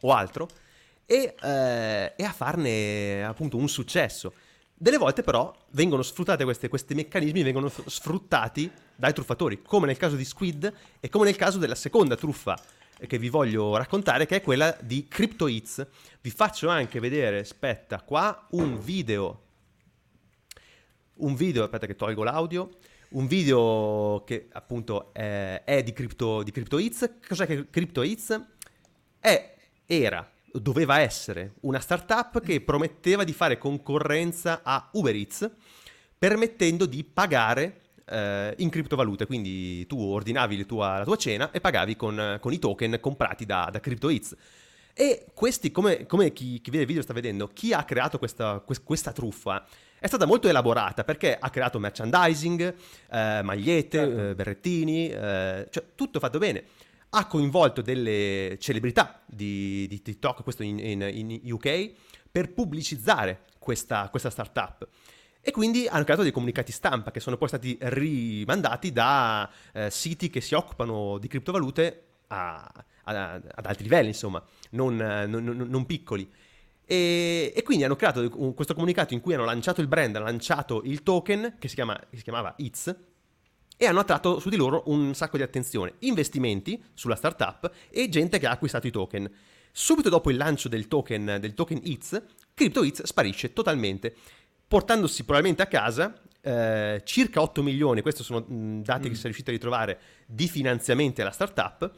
o 0.03 0.13
altro, 0.13 0.49
e, 1.11 1.35
eh, 1.41 2.13
e 2.15 2.23
a 2.23 2.33
farne 2.33 3.25
appunto 3.25 3.57
un 3.57 3.67
successo. 3.67 4.35
Delle 4.75 4.99
volte 4.99 5.23
però 5.23 5.57
vengono 5.71 6.03
sfruttate 6.03 6.45
queste, 6.45 6.69
questi 6.69 6.95
meccanismi, 6.95 7.43
vengono 7.43 7.71
sfruttati 7.71 8.71
dai 8.95 9.15
truffatori, 9.15 9.63
come 9.63 9.87
nel 9.87 9.97
caso 9.97 10.17
di 10.17 10.25
Squid 10.25 10.71
e 11.01 11.09
come 11.09 11.25
nel 11.25 11.37
caso 11.37 11.57
della 11.57 11.75
seconda 11.75 12.15
truffa 12.15 12.61
che 13.07 13.17
vi 13.17 13.31
voglio 13.31 13.75
raccontare, 13.77 14.27
che 14.27 14.37
è 14.37 14.43
quella 14.43 14.77
di 14.81 15.09
CryptoHits. 15.09 15.87
Vi 16.21 16.31
faccio 16.31 16.69
anche 16.69 17.01
vedere, 17.01 17.39
aspetta, 17.39 18.03
qua 18.03 18.47
un 18.51 18.79
video. 18.79 19.45
Un 21.15 21.35
video, 21.35 21.65
aspetta 21.65 21.87
che 21.87 21.97
tolgo 21.97 22.23
l'audio. 22.23 22.69
Un 23.11 23.27
video 23.27 24.23
che 24.27 24.49
appunto 24.53 25.15
è, 25.15 25.63
è 25.65 25.83
di, 25.83 25.95
Crypto, 25.95 26.43
di 26.43 26.51
CryptoHits. 26.51 27.13
Cos'è 27.27 27.47
che 27.47 27.71
CryptoHits? 27.71 28.45
È, 29.19 29.55
era 29.87 30.31
doveva 30.53 31.01
essere 31.01 31.55
una 31.61 31.81
startup 31.81 32.41
che 32.41 32.61
prometteva 32.61 33.25
di 33.25 33.33
fare 33.33 33.59
concorrenza 33.59 34.61
a 34.63 34.89
Uber 34.93 35.15
Eats, 35.15 35.51
permettendo 36.19 36.87
di 36.87 37.05
pagare 37.05 37.81
eh, 38.07 38.55
in 38.59 38.71
criptovalute. 38.71 39.27
Quindi 39.27 39.87
tu 39.87 40.01
ordinavi 40.01 40.67
tua, 40.67 40.99
la 40.99 41.05
tua 41.05 41.17
cena 41.17 41.51
e 41.51 41.61
pagavi 41.61 41.97
con, 41.97 42.39
con, 42.41 42.53
i 42.53 42.59
token 42.59 42.99
comprati 43.01 43.45
da, 43.45 43.69
da 43.71 43.81
CryptoEats. 43.81 44.37
E 44.95 45.27
questi, 45.33 45.71
come, 45.71 46.07
come 46.07 46.33
chi, 46.33 46.61
chi, 46.61 46.71
vede 46.71 46.83
il 46.83 46.89
video 46.89 47.03
sta 47.03 47.13
vedendo, 47.13 47.49
chi 47.53 47.73
ha 47.73 47.85
creato 47.85 48.19
questa, 48.19 48.61
questa, 48.85 49.13
truffa 49.13 49.65
è 50.01 50.09
stata 50.09 50.27
molto 50.27 50.49
elaborata 50.49 51.05
perché 51.05 51.37
ha 51.39 51.51
creato 51.51 51.79
merchandising, 51.79 52.75
eh, 53.11 53.41
magliette, 53.43 53.99
certo. 53.99 54.21
eh, 54.21 54.35
berrettini, 54.35 55.09
eh, 55.09 55.69
cioè 55.71 55.85
tutto 55.95 56.19
fatto 56.19 56.39
bene 56.39 56.65
ha 57.11 57.27
coinvolto 57.27 57.81
delle 57.81 58.57
celebrità 58.61 59.23
di, 59.27 59.87
di 59.89 60.03
TikTok, 60.03 60.43
questo 60.43 60.63
in, 60.63 60.79
in, 60.79 61.03
in, 61.03 61.53
UK, 61.53 61.93
per 62.31 62.53
pubblicizzare 62.53 63.45
questa, 63.59 64.09
questa 64.11 64.31
startup. 64.31 64.87
E 65.41 65.51
quindi 65.51 65.87
hanno 65.87 66.05
creato 66.05 66.23
dei 66.23 66.33
comunicati 66.33 66.73
stampa 66.73 67.11
che 67.11 67.21
sono 67.21 67.37
poi 67.37 67.49
stati 67.49 67.79
rimandati 67.81 68.93
da 68.93 69.51
eh, 69.73 69.91
siti 69.91 70.29
che 70.29 70.41
si 70.41 70.55
occupano 70.55 71.17
di 71.19 71.29
criptovalute 71.29 72.03
a, 72.29 72.71
a, 73.05 73.33
ad 73.33 73.67
alti 73.67 73.83
livelli, 73.85 74.09
insomma, 74.09 74.43
non, 74.71 74.97
non, 74.97 75.45
non 75.45 75.87
piccoli. 75.87 76.31
E, 76.85 77.53
e, 77.55 77.63
quindi 77.63 77.85
hanno 77.85 77.97
creato 77.97 78.29
questo 78.55 78.75
comunicato 78.75 79.15
in 79.15 79.21
cui 79.21 79.35
hanno 79.35 79.45
lanciato 79.45 79.81
il 79.81 79.89
brand, 79.89 80.17
hanno 80.17 80.25
lanciato 80.25 80.83
il 80.85 81.03
token 81.03 81.57
che 81.59 81.69
si, 81.69 81.75
chiama, 81.75 81.99
che 82.11 82.17
si 82.17 82.23
chiamava 82.23 82.55
ITS, 82.57 82.97
e 83.81 83.87
hanno 83.87 84.01
attratto 84.01 84.41
su 84.41 84.49
di 84.51 84.57
loro 84.57 84.83
un 84.87 85.15
sacco 85.15 85.37
di 85.37 85.45
attenzione, 85.45 85.95
investimenti 86.01 86.83
sulla 86.93 87.15
startup 87.15 87.71
e 87.89 88.09
gente 88.09 88.39
che 88.39 88.47
ha 88.47 88.51
acquistato 88.51 88.89
i 88.89 88.91
token. 88.91 89.31
Subito 89.71 90.09
dopo 90.09 90.31
il 90.31 90.37
lancio 90.37 90.69
del 90.69 90.89
token, 90.89 91.39
del 91.41 91.55
token 91.55 91.81
ITS, 91.83 92.23
CryptoITS 92.55 93.05
sparisce 93.05 93.53
totalmente, 93.53 94.13
portandosi 94.67 95.23
probabilmente 95.23 95.63
a 95.63 95.67
casa 95.67 96.21
eh, 96.41 97.03
circa 97.05 97.41
8 97.41 97.63
milioni, 97.63 98.03
questi 98.03 98.25
sono 98.25 98.41
mh, 98.41 98.83
dati 98.83 99.07
mm. 99.07 99.11
che 99.11 99.15
si 99.15 99.21
è 99.21 99.25
riusciti 99.25 99.51
a 99.51 99.53
ritrovare, 99.53 100.01
di 100.27 100.49
finanziamenti 100.49 101.21
alla 101.21 101.31
startup 101.31 101.91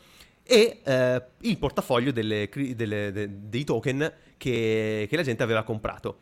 e 0.42 0.80
eh, 0.84 1.22
il 1.40 1.58
portafoglio 1.58 2.12
delle, 2.12 2.48
delle, 2.74 3.12
de, 3.12 3.28
dei 3.48 3.64
token 3.64 4.12
che, 4.36 5.06
che, 5.08 5.16
la 5.16 5.22
gente 5.22 5.42
aveva 5.42 5.62
comprato. 5.62 6.18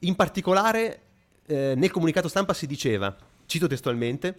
In 0.00 0.14
particolare 0.14 1.00
eh, 1.46 1.74
nel 1.76 1.90
comunicato 1.90 2.28
stampa 2.28 2.54
si 2.54 2.66
diceva, 2.66 3.14
cito 3.46 3.66
testualmente, 3.66 4.36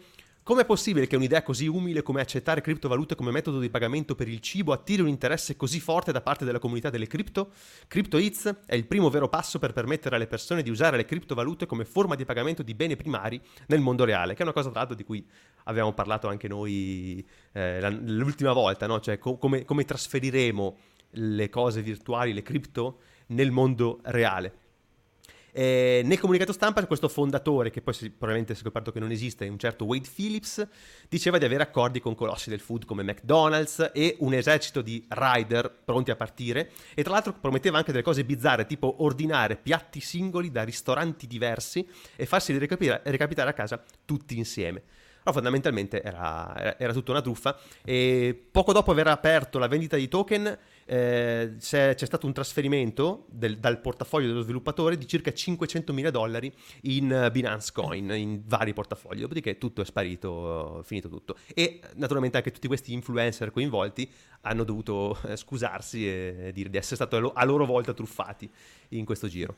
Com'è 0.47 0.63
possibile 0.63 1.07
che 1.07 1.17
un'idea 1.17 1.43
così 1.43 1.67
umile 1.67 2.01
come 2.03 2.21
accettare 2.21 2.61
criptovalute 2.61 3.15
come 3.15 3.31
metodo 3.31 3.59
di 3.59 3.69
pagamento 3.69 4.15
per 4.15 4.29
il 4.29 4.39
cibo 4.39 4.71
attiri 4.71 5.01
un 5.01 5.09
interesse 5.09 5.57
così 5.57 5.81
forte 5.81 6.13
da 6.13 6.21
parte 6.21 6.45
della 6.45 6.57
comunità 6.57 6.89
delle 6.89 7.05
cripto? 7.05 7.51
CryptoEats 7.85 8.59
è 8.65 8.75
il 8.75 8.87
primo 8.87 9.09
vero 9.09 9.27
passo 9.27 9.59
per 9.59 9.73
permettere 9.73 10.15
alle 10.15 10.25
persone 10.25 10.63
di 10.63 10.69
usare 10.69 10.95
le 10.95 11.03
criptovalute 11.03 11.65
come 11.65 11.83
forma 11.83 12.15
di 12.15 12.23
pagamento 12.23 12.63
di 12.63 12.73
beni 12.75 12.95
primari 12.95 13.41
nel 13.65 13.81
mondo 13.81 14.05
reale, 14.05 14.35
che 14.35 14.39
è 14.39 14.43
una 14.43 14.53
cosa 14.53 14.69
tra 14.69 14.79
l'altro 14.79 14.95
di 14.95 15.03
cui 15.03 15.27
avevamo 15.65 15.91
parlato 15.91 16.29
anche 16.29 16.47
noi 16.47 17.27
eh, 17.51 17.91
l'ultima 17.91 18.53
volta, 18.53 18.87
no? 18.87 19.01
cioè 19.01 19.17
co- 19.17 19.35
come, 19.35 19.65
come 19.65 19.83
trasferiremo 19.83 20.77
le 21.09 21.49
cose 21.49 21.81
virtuali, 21.81 22.31
le 22.31 22.41
cripto, 22.41 22.99
nel 23.27 23.51
mondo 23.51 23.99
reale. 24.03 24.66
Eh, 25.57 26.03
nel 26.05 26.19
comunicato 26.19 26.51
stampa 26.51 26.85
questo 26.85 27.07
fondatore, 27.07 27.71
che 27.71 27.81
poi 27.81 27.91
si, 27.91 28.11
probabilmente 28.11 28.53
si 28.53 28.59
è 28.59 28.63
scoperto 28.63 28.91
che 28.91 28.99
non 28.99 29.09
esiste, 29.09 29.47
un 29.47 29.57
certo 29.57 29.85
Wade 29.85 30.07
Phillips, 30.07 30.67
diceva 31.09 31.39
di 31.39 31.45
avere 31.45 31.63
accordi 31.63 31.99
con 31.99 32.13
colossi 32.13 32.51
del 32.51 32.59
food 32.59 32.85
come 32.85 33.01
McDonald's 33.01 33.89
e 33.91 34.17
un 34.19 34.35
esercito 34.35 34.83
di 34.83 35.03
rider 35.09 35.75
pronti 35.83 36.11
a 36.11 36.15
partire. 36.15 36.69
E 36.93 37.01
tra 37.01 37.13
l'altro 37.13 37.33
prometteva 37.33 37.77
anche 37.79 37.91
delle 37.91 38.03
cose 38.03 38.23
bizzarre 38.23 38.67
tipo 38.67 38.97
ordinare 38.99 39.55
piatti 39.55 39.99
singoli 39.99 40.51
da 40.51 40.61
ristoranti 40.61 41.25
diversi 41.25 41.83
e 42.15 42.27
farsi 42.27 42.55
recapitare 42.55 43.49
a 43.49 43.53
casa 43.53 43.83
tutti 44.05 44.37
insieme. 44.37 44.83
Però 45.27 45.33
fondamentalmente 45.33 46.03
era, 46.03 46.55
era, 46.55 46.79
era, 46.79 46.93
tutta 46.93 47.11
una 47.11 47.21
truffa. 47.21 47.57
E 47.83 48.47
poco 48.51 48.73
dopo 48.73 48.91
aver 48.91 49.07
aperto 49.07 49.57
la 49.57 49.67
vendita 49.67 49.97
di 49.97 50.07
token 50.07 50.57
eh, 50.89 51.55
c'è, 51.59 51.95
c'è, 51.95 52.05
stato 52.05 52.25
un 52.25 52.33
trasferimento 52.33 53.25
del, 53.29 53.57
dal 53.57 53.81
portafoglio 53.81 54.27
dello 54.27 54.41
sviluppatore 54.41 54.97
di 54.97 55.05
circa 55.05 55.33
500 55.33 55.91
mila 55.91 56.09
dollari 56.11 56.51
in 56.83 57.29
Binance 57.31 57.71
Coin, 57.73 58.09
in 58.11 58.41
vari 58.45 58.71
portafogli, 58.73 59.19
dopodiché 59.19 59.57
tutto 59.57 59.81
è 59.81 59.85
sparito, 59.85 60.81
finito 60.85 61.09
tutto. 61.09 61.35
E 61.53 61.81
naturalmente 61.95 62.37
anche 62.37 62.51
tutti 62.51 62.67
questi 62.67 62.93
influencer 62.93 63.51
coinvolti 63.51 64.09
hanno 64.41 64.63
dovuto 64.63 65.19
eh, 65.27 65.35
scusarsi 65.35 66.07
e 66.07 66.51
dire 66.53 66.69
di 66.69 66.77
essere 66.77 66.95
stati 66.95 67.15
a 67.15 67.43
loro 67.43 67.65
volta 67.65 67.93
truffati 67.93 68.49
in 68.89 69.03
questo 69.03 69.27
giro. 69.27 69.55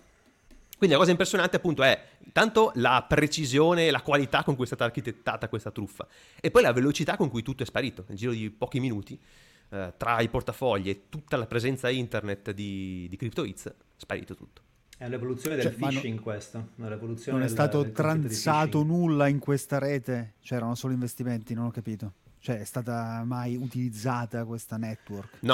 Quindi 0.79 0.95
la 0.95 1.01
cosa 1.01 1.11
impressionante 1.11 1.57
appunto 1.57 1.83
è 1.83 2.01
tanto 2.31 2.71
la 2.75 3.05
precisione 3.07 3.87
e 3.87 3.91
la 3.91 4.01
qualità 4.01 4.43
con 4.43 4.55
cui 4.55 4.63
è 4.63 4.67
stata 4.67 4.85
architettata 4.85 5.49
questa 5.49 5.71
truffa 5.71 6.07
e 6.39 6.51
poi 6.51 6.61
la 6.61 6.71
velocità 6.71 7.17
con 7.17 7.29
cui 7.29 7.43
tutto 7.43 7.63
è 7.63 7.65
sparito 7.65 8.05
nel 8.07 8.17
giro 8.17 8.31
di 8.31 8.49
pochi 8.49 8.79
minuti 8.79 9.19
eh, 9.69 9.93
tra 9.97 10.19
i 10.19 10.29
portafogli 10.29 10.89
e 10.89 11.09
tutta 11.09 11.37
la 11.37 11.45
presenza 11.45 11.89
internet 11.89 12.51
di, 12.51 13.07
di 13.09 13.15
CryptoIts, 13.17 13.73
sparito 13.95 14.35
tutto. 14.35 14.61
È 14.97 15.07
l'evoluzione 15.07 15.55
del 15.55 15.65
cioè, 15.65 15.73
phishing 15.75 16.17
no, 16.17 16.21
questa. 16.21 16.67
non 16.75 16.91
è 16.91 16.97
del, 16.97 17.49
stato 17.49 17.83
del 17.83 17.93
transato 17.93 18.83
nulla 18.83 19.27
in 19.27 19.39
questa 19.39 19.77
rete? 19.77 20.33
C'erano 20.41 20.75
solo 20.75 20.91
investimenti, 20.91 21.53
non 21.53 21.67
ho 21.67 21.71
capito. 21.71 22.13
Cioè 22.39 22.59
è 22.59 22.65
stata 22.65 23.23
mai 23.25 23.55
utilizzata 23.55 24.43
questa 24.43 24.75
network? 24.77 25.37
No, 25.41 25.53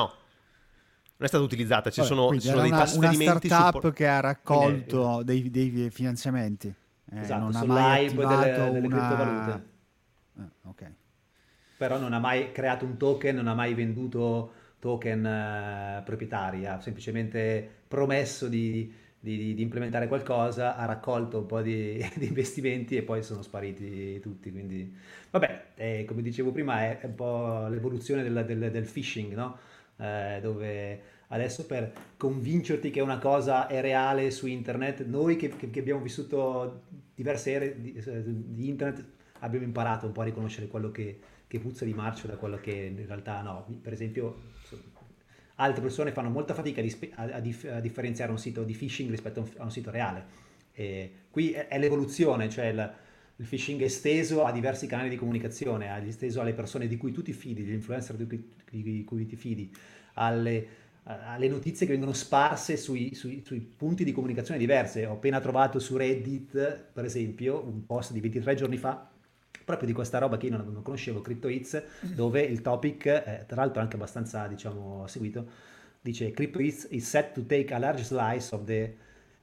non 1.17 1.25
è 1.25 1.28
stata 1.28 1.43
utilizzata, 1.43 1.89
ci 1.91 2.01
Vabbè, 2.01 2.13
sono, 2.13 2.32
ci 2.34 2.47
sono 2.47 2.62
dei 2.62 2.69
una, 2.69 2.78
trasferimenti. 2.78 3.23
Una 3.23 3.38
startup 3.38 3.73
support... 3.73 3.93
che 3.93 4.08
ha 4.08 4.19
raccolto 4.19 5.21
dei, 5.23 5.49
dei, 5.49 5.89
finanziamenti. 5.91 6.67
Eh, 6.67 7.19
esatto, 7.19 7.39
non 7.41 7.56
ha 7.56 7.63
mai 7.65 8.08
attivato 8.08 8.41
delle, 8.41 8.71
delle 8.71 8.88
una... 8.88 9.08
criptovalute. 9.08 9.65
Ah, 10.38 10.49
ok. 10.63 10.91
Però 11.78 11.98
non 11.98 12.14
ha 12.14 12.20
mai 12.20 12.52
creato 12.52 12.86
un 12.86 12.98
token, 12.98 13.36
non 13.36 13.48
ha 13.48 13.54
mai 13.54 13.74
venduto 13.74 14.52
token 14.80 15.26
eh, 15.26 16.02
proprietari, 16.06 16.66
ha 16.66 16.80
semplicemente 16.80 17.68
promesso 17.88 18.48
di, 18.48 18.94
di, 19.20 19.54
di, 19.54 19.62
implementare 19.62 20.08
qualcosa, 20.08 20.76
ha 20.76 20.86
raccolto 20.86 21.40
un 21.40 21.46
po' 21.48 21.62
di, 21.62 21.98
di, 22.16 22.28
investimenti 22.28 22.96
e 22.96 23.02
poi 23.02 23.24
sono 23.24 23.42
spariti 23.42 24.20
tutti. 24.20 24.52
Quindi, 24.52 24.94
vabbè, 25.32 25.64
eh, 25.76 26.06
come 26.08 26.22
dicevo 26.22 26.52
prima, 26.52 26.82
è 26.82 27.00
un 27.04 27.16
po' 27.16 27.68
l'evoluzione 27.68 28.24
del, 28.24 28.46
del, 28.46 28.72
del 28.72 28.86
phishing, 28.86 29.34
no? 29.34 29.58
eh, 29.98 30.40
dove 30.42 31.14
adesso 31.30 31.66
per 31.66 31.92
convincerti 32.18 32.92
che 32.92 33.02
una 33.02 33.18
cosa 33.18 33.68
è 33.68 33.82
reale 33.82 34.32
su 34.32 34.48
internet, 34.48 35.06
noi 35.06 35.36
che, 35.36 35.50
che, 35.50 35.70
che 35.70 35.80
abbiamo 35.80 36.02
vissuto 36.02 36.84
diverse 37.16 37.52
ere 37.52 37.82
di, 37.82 38.00
di, 38.04 38.68
internet 38.68 39.04
abbiamo 39.40 39.66
imparato 39.66 40.06
un 40.06 40.12
po' 40.12 40.22
a 40.22 40.26
riconoscere 40.26 40.68
quello 40.68 40.92
che, 40.92 41.20
che 41.56 41.60
puzza 41.60 41.86
di 41.86 41.94
marcio 41.94 42.28
da 42.28 42.36
quello 42.36 42.58
che 42.58 42.72
in 42.72 43.06
realtà 43.06 43.41
no. 43.41 43.65
Per 43.82 43.94
esempio, 43.94 44.54
altre 45.56 45.82
persone 45.82 46.12
fanno 46.12 46.30
molta 46.30 46.54
fatica 46.54 46.82
a, 46.82 47.24
a, 47.24 47.36
a 47.38 47.80
differenziare 47.80 48.32
un 48.32 48.38
sito 48.38 48.63
di 48.63 48.74
phishing 48.74 49.10
rispetto 49.10 49.39
a 49.39 49.44
un, 49.44 49.50
a 49.58 49.63
un 49.63 49.72
sito 49.72 49.91
reale. 49.91 50.44
E 50.74 51.12
qui 51.30 51.52
è, 51.52 51.68
è 51.68 51.80
l'evoluzione, 51.80 52.50
cioè 52.50 52.65
il, 52.65 52.94
il 53.38 53.46
phishing 53.46 53.82
esteso 53.82 54.44
a 54.44 54.52
diversi 54.52 54.88
canali 54.88 55.10
di 55.10 55.15
comunicazione, 55.15 55.88
è 55.88 56.06
esteso 56.06 56.41
alle 56.41 56.54
persone 56.54 56.88
di 56.88 56.98
cui 56.98 57.12
tu 57.12 57.22
ti 57.22 57.34
fidi, 57.34 57.63
gli 57.63 57.72
influencer 57.72 58.15
di 58.15 58.28
cui, 58.28 58.52
di 58.70 59.04
cui 59.06 59.26
ti 59.26 59.38
fidi, 59.38 59.74
alle, 60.15 60.68
alle, 61.04 61.48
notizie 61.48 61.86
che 61.86 61.94
vengono 61.94 62.13
sparse 62.13 62.76
sui, 62.76 63.15
sui, 63.15 63.41
sui, 63.46 63.60
punti 63.60 64.04
di 64.04 64.12
comunicazione 64.12 64.60
diverse. 64.60 65.06
Ho 65.06 65.13
appena 65.13 65.39
trovato 65.39 65.80
su 65.80 65.96
Reddit, 65.96 66.89
per 66.91 67.06
esempio, 67.06 67.63
un 67.65 67.86
post 67.86 68.12
di 68.12 68.20
23 68.20 68.56
giorni 68.56 68.78
fa 68.78 69.10
proprio 69.65 69.88
di 69.88 69.93
questa 69.93 70.19
roba 70.19 70.38
che 70.38 70.45
io 70.45 70.56
non, 70.56 70.71
non 70.71 70.84
conoscevo, 70.84 71.21
Crypto 71.21 71.47
Hits, 71.47 71.84
dove 72.01 72.41
il 72.41 72.62
topic, 72.62 73.06
eh, 73.08 73.43
tra 73.47 73.58
l'altro 73.58 73.82
anche 73.82 73.95
abbastanza 73.95 74.47
diciamo 74.47 75.06
seguito, 75.08 75.45
dice 75.99 76.32
Crypto 76.32 76.60
Hits 76.60 76.88
is 76.91 77.10
set 77.10 77.34
to 77.34 77.45
take 77.45 77.73
a 77.73 77.80
large 77.80 78.04
slice 78.04 78.54
of 78.54 78.63
the 78.63 78.95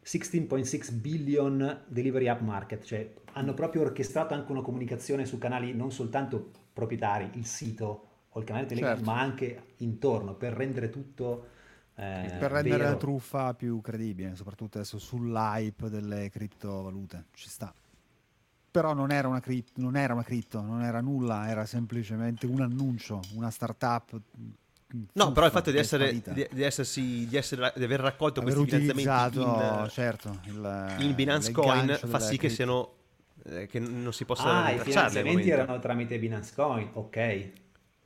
16.6 0.04 0.92
billion 0.94 1.82
delivery 1.86 2.28
app 2.28 2.40
market, 2.40 2.84
cioè 2.84 3.12
hanno 3.32 3.52
proprio 3.52 3.82
orchestrato 3.82 4.32
anche 4.34 4.50
una 4.50 4.62
comunicazione 4.62 5.26
su 5.26 5.38
canali 5.38 5.74
non 5.74 5.90
soltanto 5.90 6.50
proprietari, 6.72 7.30
il 7.34 7.46
sito 7.46 8.06
o 8.28 8.38
il 8.38 8.46
canale 8.46 8.66
Telegram, 8.66 8.94
certo. 8.94 9.10
ma 9.10 9.20
anche 9.20 9.62
intorno 9.78 10.34
per 10.34 10.54
rendere 10.54 10.88
tutto 10.88 11.46
eh, 11.94 12.36
per 12.38 12.50
rendere 12.50 12.78
vero. 12.78 12.90
la 12.90 12.96
truffa 12.96 13.54
più 13.54 13.80
credibile, 13.80 14.34
soprattutto 14.34 14.78
adesso 14.78 14.98
sull'hype 14.98 15.90
delle 15.90 16.30
criptovalute, 16.30 17.26
ci 17.34 17.48
sta. 17.48 17.72
Però 18.72 18.94
non 18.94 19.12
era 19.12 19.28
una, 19.28 19.40
cri- 19.40 19.64
non 19.74 19.96
era 19.96 20.14
una 20.14 20.24
cripto, 20.24 20.60
non 20.62 20.82
era 20.82 21.00
nulla, 21.00 21.48
era 21.48 21.66
semplicemente 21.66 22.46
un 22.46 22.62
annuncio, 22.62 23.20
una 23.34 23.50
startup 23.50 24.20
No, 25.14 25.32
però 25.32 25.46
il 25.46 25.52
fatto 25.52 25.70
di, 25.70 25.78
essere, 25.78 26.12
di, 26.12 26.46
di, 26.50 26.62
essersi, 26.62 27.26
di, 27.26 27.36
essere, 27.36 27.72
di 27.74 27.82
aver 27.82 28.00
raccolto 28.00 28.40
aver 28.40 28.54
questi 28.54 28.76
finanziamenti 28.78 29.38
in, 29.38 29.88
certo, 29.90 30.40
il, 30.44 30.96
in 30.98 31.14
Binance 31.14 31.50
Coin 31.50 31.98
fa 32.04 32.18
sì 32.18 32.36
che 32.36 32.50
siano 32.50 32.96
eh, 33.44 33.66
che 33.66 33.80
non 33.80 34.12
si 34.12 34.24
possano 34.24 34.64
ah, 34.64 34.70
i 34.70 34.78
finanziamenti 34.78 35.48
erano 35.48 35.78
tramite 35.78 36.18
Binance 36.18 36.52
Coin, 36.54 36.90
ok. 36.92 37.48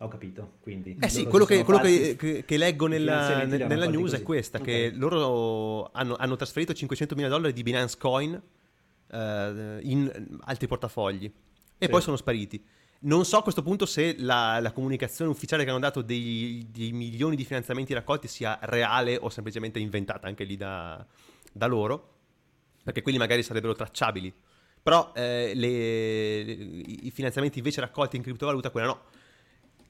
Ho 0.01 0.09
capito, 0.09 0.57
quindi... 0.61 0.99
Eh 1.01 1.09
sì, 1.09 1.25
quello, 1.25 1.47
che, 1.47 1.65
quello 1.65 1.81
che, 1.81 2.17
che, 2.19 2.45
che, 2.45 2.57
leggo 2.59 2.87
nella, 2.87 3.45
nella 3.47 3.87
news 3.87 4.11
così. 4.11 4.17
è 4.17 4.23
questa, 4.23 4.59
okay. 4.59 4.91
che 4.91 4.95
loro 4.95 5.89
hanno, 5.91 6.17
hanno, 6.17 6.37
trasferito 6.37 6.75
500 6.75 7.15
mila 7.15 7.29
dollari 7.29 7.55
di 7.55 7.63
Binance 7.63 7.97
Coin 7.99 8.39
uh, 9.11 9.79
in 9.83 10.39
altri 10.45 10.67
portafogli 10.67 11.25
e 11.25 11.85
sì. 11.85 11.89
poi 11.89 12.01
sono 12.01 12.17
spariti. 12.17 12.65
Non 12.99 13.25
so 13.25 13.39
a 13.39 13.43
questo 13.43 13.63
punto 13.63 13.85
se 13.85 14.17
la, 14.19 14.59
la 14.61 14.73
comunicazione 14.73 15.31
ufficiale 15.31 15.65
che 15.65 15.71
hanno 15.71 15.79
dato 15.79 16.01
dei, 16.01 16.67
dei, 16.71 16.93
milioni 16.93 17.37
di 17.37 17.45
finanziamenti 17.45 17.93
raccolti 17.93 18.27
sia 18.27 18.59
reale 18.63 19.17
o 19.17 19.29
semplicemente 19.29 19.79
inventata 19.79 20.27
anche 20.27 20.45
lì 20.45 20.57
da, 20.57 21.05
da 21.53 21.67
loro, 21.67 22.15
perché 22.83 23.03
quelli 23.03 23.19
magari 23.19 23.43
sarebbero 23.43 23.75
tracciabili. 23.75 24.33
Però 24.83 25.13
eh, 25.15 25.53
le, 25.55 25.69
i 25.69 27.11
finanziamenti 27.13 27.59
invece 27.59 27.81
raccolti 27.81 28.17
in 28.17 28.23
criptovaluta, 28.23 28.71
quella 28.71 28.87
no 28.87 29.01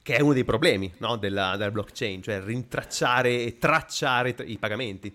che 0.07 0.15
è 0.15 0.21
uno 0.21 0.31
dei 0.31 0.45
problemi 0.45 0.93
no, 0.99 1.17
della, 1.17 1.57
della, 1.57 1.69
blockchain, 1.69 2.21
cioè 2.21 2.41
rintracciare 2.41 3.43
e 3.43 3.57
tracciare 3.57 4.33
i 4.45 4.57
pagamenti. 4.57 5.13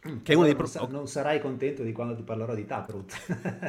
Che 0.00 0.34
uno 0.34 0.44
dei 0.44 0.54
pro- 0.54 0.62
non, 0.62 0.72
sa- 0.72 0.86
non, 0.88 1.08
sarai 1.08 1.40
contento 1.40 1.82
di 1.82 1.92
quando 1.92 2.14
ti 2.14 2.22
parlerò 2.22 2.54
di 2.54 2.64
Taproot. 2.64 3.18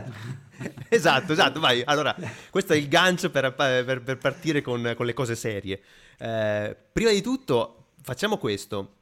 esatto, 0.88 1.34
esatto, 1.34 1.60
vai. 1.60 1.82
Allora, 1.84 2.16
questo 2.52 2.74
è 2.74 2.76
il 2.78 2.88
gancio 2.88 3.32
per, 3.32 3.54
per, 3.56 4.04
per 4.04 4.18
partire 4.18 4.62
con, 4.62 4.94
con, 4.96 5.06
le 5.08 5.14
cose 5.14 5.36
serie. 5.36 5.82
Eh, 6.20 6.76
prima 6.94 7.10
di 7.10 7.22
tutto, 7.22 7.94
facciamo 8.04 8.38
questo. 8.38 8.96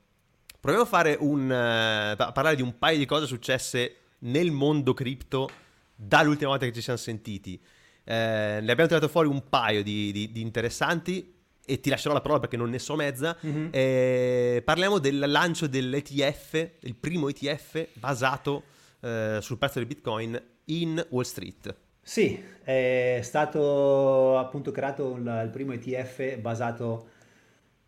Proviamo 0.60 0.86
a, 0.86 0.90
fare 0.90 1.18
un, 1.20 1.50
uh, 1.50 2.22
a 2.22 2.32
parlare 2.32 2.56
di 2.56 2.62
un 2.62 2.78
paio 2.78 2.98
di 2.98 3.06
cose 3.06 3.26
successe 3.26 3.96
nel 4.20 4.52
mondo 4.52 4.94
cripto 4.94 5.50
dall'ultima 5.94 6.52
volta 6.52 6.66
che 6.66 6.74
ci 6.74 6.82
siamo 6.82 6.98
sentiti. 6.98 7.62
Eh, 8.04 8.60
ne 8.62 8.72
abbiamo 8.72 8.88
tirato 8.88 9.10
fuori 9.10 9.28
un 9.28 9.50
paio 9.50 9.84
di, 9.84 10.14
di, 10.14 10.32
di, 10.32 10.40
interessanti 10.40 11.37
e 11.70 11.82
ti 11.82 11.90
lascerò 11.90 12.14
la 12.14 12.22
parola 12.22 12.40
perché 12.40 12.56
non 12.56 12.70
ne 12.70 12.80
so 12.80 12.96
mezza. 12.96 13.38
Mm-hmm. 13.46 13.68
Eh, 13.72 14.62
parliamo 14.64 15.00
del 15.00 15.20
lancio 15.20 15.68
dell'ETF, 15.68 16.70
il 16.80 16.96
primo 16.96 17.28
ETF 17.28 17.90
basato 17.94 18.64
eh, 19.02 19.40
sul 19.42 19.58
prezzo 19.58 19.80
del 19.80 19.88
Bitcoin 19.88 20.42
in 20.66 21.06
Wall 21.10 21.24
Street. 21.24 21.76
Sì, 22.02 22.42
è 22.64 23.20
stato 23.22 24.38
appunto 24.38 24.72
creato 24.72 25.16
il, 25.18 25.42
il 25.44 25.50
primo 25.52 25.74
ETF 25.74 26.38
basato 26.38 27.10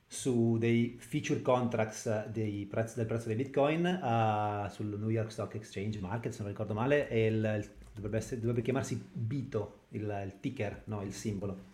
su 0.05 0.57
dei 0.57 0.97
feature 0.99 1.41
contracts 1.41 2.27
prezzi, 2.69 2.95
del 2.95 3.05
prezzo 3.05 3.27
dei 3.27 3.35
bitcoin 3.37 3.85
uh, 3.85 4.67
sul 4.69 4.97
New 4.99 5.09
York 5.09 5.31
Stock 5.31 5.53
Exchange 5.53 5.99
Market 5.99 6.33
se 6.33 6.41
non 6.41 6.49
ricordo 6.49 6.73
male 6.73 7.07
e 7.07 7.27
il, 7.27 7.35
il 7.35 7.69
dovrebbe, 7.93 8.17
essere, 8.17 8.39
dovrebbe 8.39 8.61
chiamarsi 8.61 9.01
BITO, 9.11 9.79
il, 9.89 10.21
il 10.25 10.39
ticker, 10.39 10.83
no, 10.85 11.01
il 11.03 11.13
simbolo. 11.13 11.67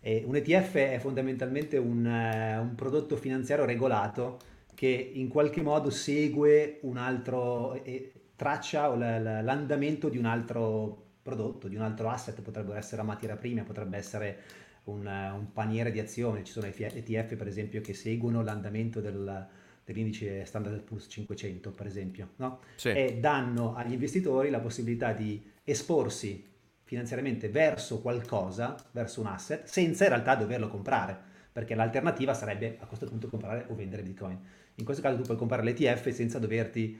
E 0.00 0.22
un 0.26 0.36
ETF 0.36 0.74
è 0.74 0.98
fondamentalmente 1.00 1.76
un, 1.76 2.04
uh, 2.04 2.62
un, 2.62 2.74
prodotto 2.74 3.16
finanziario 3.16 3.64
regolato 3.64 4.38
che 4.74 5.10
in 5.14 5.28
qualche 5.28 5.60
modo 5.60 5.90
segue 5.90 6.78
un 6.82 6.96
altro, 6.96 7.82
eh, 7.82 8.12
traccia 8.36 8.94
l'andamento 8.94 10.08
di 10.08 10.18
un 10.18 10.24
altro 10.24 11.06
prodotto, 11.20 11.66
di 11.66 11.74
un 11.74 11.82
altro 11.82 12.08
asset, 12.08 12.40
potrebbero 12.40 12.78
essere 12.78 12.98
la 12.98 13.02
materia 13.02 13.36
prima, 13.36 13.62
potrebbe 13.64 13.96
essere 13.96 14.38
un, 14.84 15.04
un 15.06 15.52
paniere 15.52 15.90
di 15.90 15.98
azioni, 15.98 16.44
ci 16.44 16.52
sono 16.52 16.66
ETF 16.66 17.34
per 17.34 17.46
esempio 17.46 17.80
che 17.80 17.92
seguono 17.92 18.42
l'andamento 18.42 19.00
del, 19.00 19.46
dell'indice 19.84 20.44
Standard 20.44 20.80
Poor's 20.82 21.06
500 21.08 21.70
per 21.70 21.86
esempio, 21.86 22.30
no? 22.36 22.60
sì. 22.76 22.88
e 22.88 23.18
danno 23.20 23.74
agli 23.74 23.92
investitori 23.92 24.50
la 24.50 24.60
possibilità 24.60 25.12
di 25.12 25.42
esporsi 25.64 26.46
finanziariamente 26.88 27.50
verso 27.50 28.00
qualcosa, 28.00 28.74
verso 28.92 29.20
un 29.20 29.26
asset, 29.26 29.66
senza 29.66 30.04
in 30.04 30.08
realtà 30.08 30.36
doverlo 30.36 30.68
comprare, 30.68 31.14
perché 31.52 31.74
l'alternativa 31.74 32.32
sarebbe 32.32 32.78
a 32.80 32.86
questo 32.86 33.06
punto 33.06 33.28
comprare 33.28 33.66
o 33.68 33.74
vendere 33.74 34.02
Bitcoin. 34.02 34.38
In 34.76 34.84
questo 34.86 35.02
caso 35.02 35.18
tu 35.18 35.24
puoi 35.24 35.36
comprare 35.36 35.62
l'ETF 35.62 36.08
senza 36.08 36.38
doverti 36.38 36.98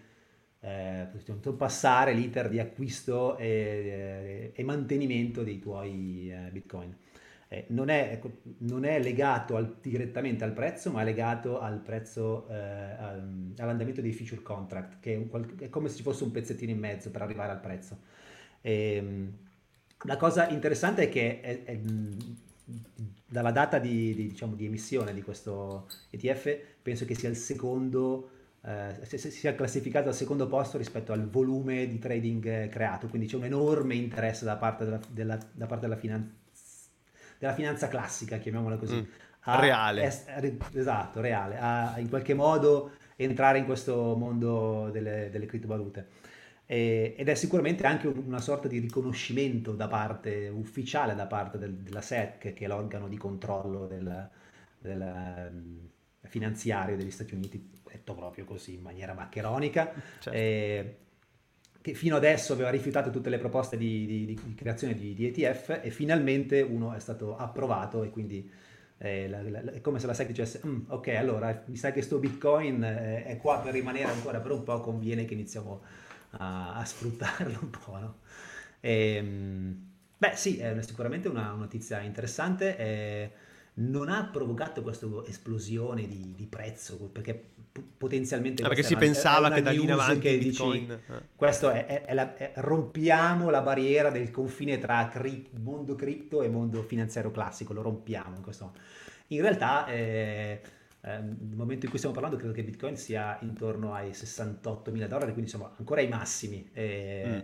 eh, 0.61 1.07
passare 1.57 2.13
l'iter 2.13 2.51
di 2.51 2.59
acquisto 2.59 3.39
e, 3.39 4.53
e 4.55 4.63
mantenimento 4.63 5.43
dei 5.43 5.59
tuoi 5.59 6.31
eh, 6.31 6.51
Bitcoin. 6.51 6.95
Eh, 7.49 7.65
non, 7.69 7.89
è, 7.89 8.11
ecco, 8.13 8.41
non, 8.59 8.85
è, 8.85 9.01
legato 9.01 9.57
al, 9.57 9.79
direttamente 9.81 10.45
al 10.45 10.53
prezzo, 10.53 10.91
ma 10.91 11.01
è 11.01 11.05
legato 11.05 11.61
al 11.61 11.81
prezzo, 11.81 12.47
eh, 12.51 12.55
all'andamento 13.57 14.03
dei 14.03 14.13
feature 14.13 14.43
contract, 14.43 15.01
che 15.01 15.15
è, 15.15 15.17
un, 15.17 15.55
è, 15.61 15.71
come 15.71 15.89
se 15.89 15.97
ci 15.97 16.03
fosse 16.03 16.25
un 16.25 16.31
pezzettino 16.31 16.73
in 16.73 16.79
mezzo 16.79 17.11
per 17.11 17.23
arrivare 17.23 17.53
al 17.53 17.61
prezzo. 17.61 18.01
E, 18.61 18.97
ehm, 18.97 19.39
la 20.03 20.17
cosa 20.17 20.49
interessante 20.49 21.05
è 21.05 21.09
che 21.09 21.41
è, 21.41 21.65
è, 21.65 21.79
dalla 23.27 23.51
data 23.51 23.79
di, 23.79 24.15
di, 24.15 24.29
diciamo, 24.29 24.55
di, 24.55 24.67
emissione 24.67 25.13
di 25.13 25.23
questo 25.23 25.89
ETF 26.11 26.57
penso 26.83 27.05
che 27.05 27.15
sia 27.15 27.29
il 27.29 27.37
secondo, 27.37 28.31
eh, 28.63 28.95
sia 29.05 29.55
classificato 29.55 30.09
al 30.09 30.15
secondo 30.15 30.47
posto 30.47 30.79
rispetto 30.79 31.13
al 31.13 31.29
volume 31.29 31.87
di 31.87 31.99
trading 31.99 32.47
eh, 32.47 32.69
creato, 32.69 33.09
quindi 33.09 33.27
c'è 33.27 33.37
un 33.37 33.45
enorme 33.45 33.95
interesse 33.95 34.45
da 34.45 34.57
parte 34.57 34.85
della, 34.85 35.01
della, 35.09 35.39
da 35.53 35.67
parte 35.67 35.87
della, 35.87 35.99
finan- 35.99 36.33
della 37.39 37.55
finanza 37.55 37.89
classica, 37.89 38.39
chiamiamola 38.39 38.77
così. 38.77 38.97
Mm. 38.97 39.05
A, 39.43 39.61
reale. 39.61 40.03
Es- 40.03 40.25
esatto, 40.75 41.21
reale, 41.21 41.57
a 41.59 41.99
in 41.99 42.09
qualche 42.09 42.35
modo 42.35 42.93
entrare 43.17 43.59
in 43.59 43.65
questo 43.65 44.15
mondo 44.15 44.91
delle, 44.93 45.29
delle 45.31 45.47
criptovalute 45.47 46.07
eh, 46.71 47.15
ed 47.17 47.29
è 47.31 47.35
sicuramente 47.35 47.87
anche 47.87 48.09
una 48.09 48.41
sorta 48.41 48.69
di 48.69 48.79
riconoscimento 48.79 49.73
da 49.73 49.89
parte 49.89 50.49
ufficiale 50.49 51.15
da 51.15 51.27
parte 51.27 51.57
del, 51.57 51.73
della 51.73 52.03
SEC, 52.03 52.53
che 52.53 52.65
è 52.65 52.67
l'organo 52.67 53.09
di 53.09 53.17
controllo 53.17 53.87
del, 53.87 54.29
del 54.79 55.01
um, 55.51 55.89
finanziario 56.29 56.95
degli 56.95 57.11
Stati 57.11 57.33
Uniti, 57.33 57.71
detto 57.91 58.13
proprio 58.13 58.45
così 58.45 58.75
in 58.75 58.83
maniera 58.83 59.15
maccheronica, 59.15 59.91
certo. 60.19 60.39
eh, 60.39 60.97
che 61.81 61.95
fino 61.95 62.17
adesso 62.17 62.53
aveva 62.53 62.69
rifiutato 62.69 63.09
tutte 63.09 63.31
le 63.31 63.39
proposte 63.39 63.79
di, 63.79 64.05
di, 64.05 64.27
di 64.27 64.55
creazione 64.55 64.95
di, 64.95 65.15
di, 65.15 65.27
ETF 65.27 65.81
e 65.83 65.89
finalmente 65.89 66.61
uno 66.61 66.93
è 66.93 67.01
stato 67.01 67.35
approvato 67.35 68.03
e 68.03 68.11
quindi 68.11 68.47
eh, 68.99 69.27
la, 69.27 69.41
la, 69.41 69.73
è 69.73 69.81
come 69.81 70.01
se 70.01 70.07
la 70.07 70.13
SEC 70.13 70.27
dicesse 70.27 70.61
mm, 70.67 70.81
ok 70.89 71.09
allora 71.09 71.63
mi 71.65 71.77
sa 71.77 71.93
che 71.93 72.03
sto 72.03 72.19
bitcoin 72.19 72.83
eh, 72.83 73.25
è 73.25 73.39
qua 73.39 73.61
per 73.61 73.73
rimanere 73.73 74.11
ancora 74.11 74.41
per 74.41 74.51
un 74.51 74.65
po' 74.65 74.81
conviene 74.83 75.25
che 75.25 75.33
iniziamo 75.33 75.83
a, 76.31 76.75
a 76.75 76.85
sfruttarlo 76.85 77.59
un 77.61 77.71
po'. 77.71 77.99
No? 77.99 78.15
E, 78.81 79.15
ehm, 79.15 79.77
beh 80.17 80.33
sì, 80.35 80.59
è 80.59 80.81
sicuramente 80.83 81.29
una, 81.29 81.53
notizia 81.53 82.01
interessante. 82.01 82.77
Eh, 82.77 83.31
non 83.79 84.09
ha 84.09 84.25
provocato 84.25 84.83
questa 84.83 85.07
esplosione 85.27 86.07
di, 86.09 86.35
di 86.37 86.47
prezzo 86.47 86.97
perché 87.13 87.51
potenzialmente 87.97 88.65
ah, 88.65 88.69
perché 88.69 88.83
si 88.83 88.95
una, 88.95 89.03
pensava 89.03 89.51
che 89.51 89.63
da 89.63 89.71
lì 89.71 89.83
in 89.83 89.93
avanti 89.93 90.19
che 90.19 90.39
Bitcoin 90.39 90.87
dici, 90.87 91.13
eh. 91.13 91.23
questo 91.37 91.71
è, 91.71 91.87
è, 91.87 92.05
è 92.07 92.15
la, 92.15 92.35
rompiamo 92.55 93.51
la 93.51 93.61
barriera 93.61 94.11
del 94.11 94.33
confine 94.33 94.79
tra 94.79 95.07
cri, 95.07 95.49
mondo 95.61 95.95
cripto 95.95 96.43
e 96.43 96.49
mondo 96.49 96.83
finanziario 96.83 97.31
classico 97.31 97.73
lo 97.73 97.83
rompiamo 97.83 98.35
in 98.35 98.43
questo 98.43 98.73
in 99.29 99.43
realtà 99.43 99.87
eh, 99.87 100.61
eh, 101.01 101.19
nel 101.19 101.57
momento 101.57 101.85
in 101.85 101.91
cui 101.91 101.99
stiamo 101.99 102.15
parlando 102.15 102.37
credo 102.39 102.53
che 102.53 102.65
Bitcoin 102.65 102.97
sia 102.97 103.39
intorno 103.43 103.95
ai 103.95 104.13
68 104.13 104.91
mila 104.91 105.07
dollari, 105.07 105.33
quindi 105.33 105.49
siamo 105.49 105.71
ancora 105.77 106.01
ai 106.01 106.09
massimi. 106.09 106.69
E, 106.73 107.25
mm. 107.27 107.39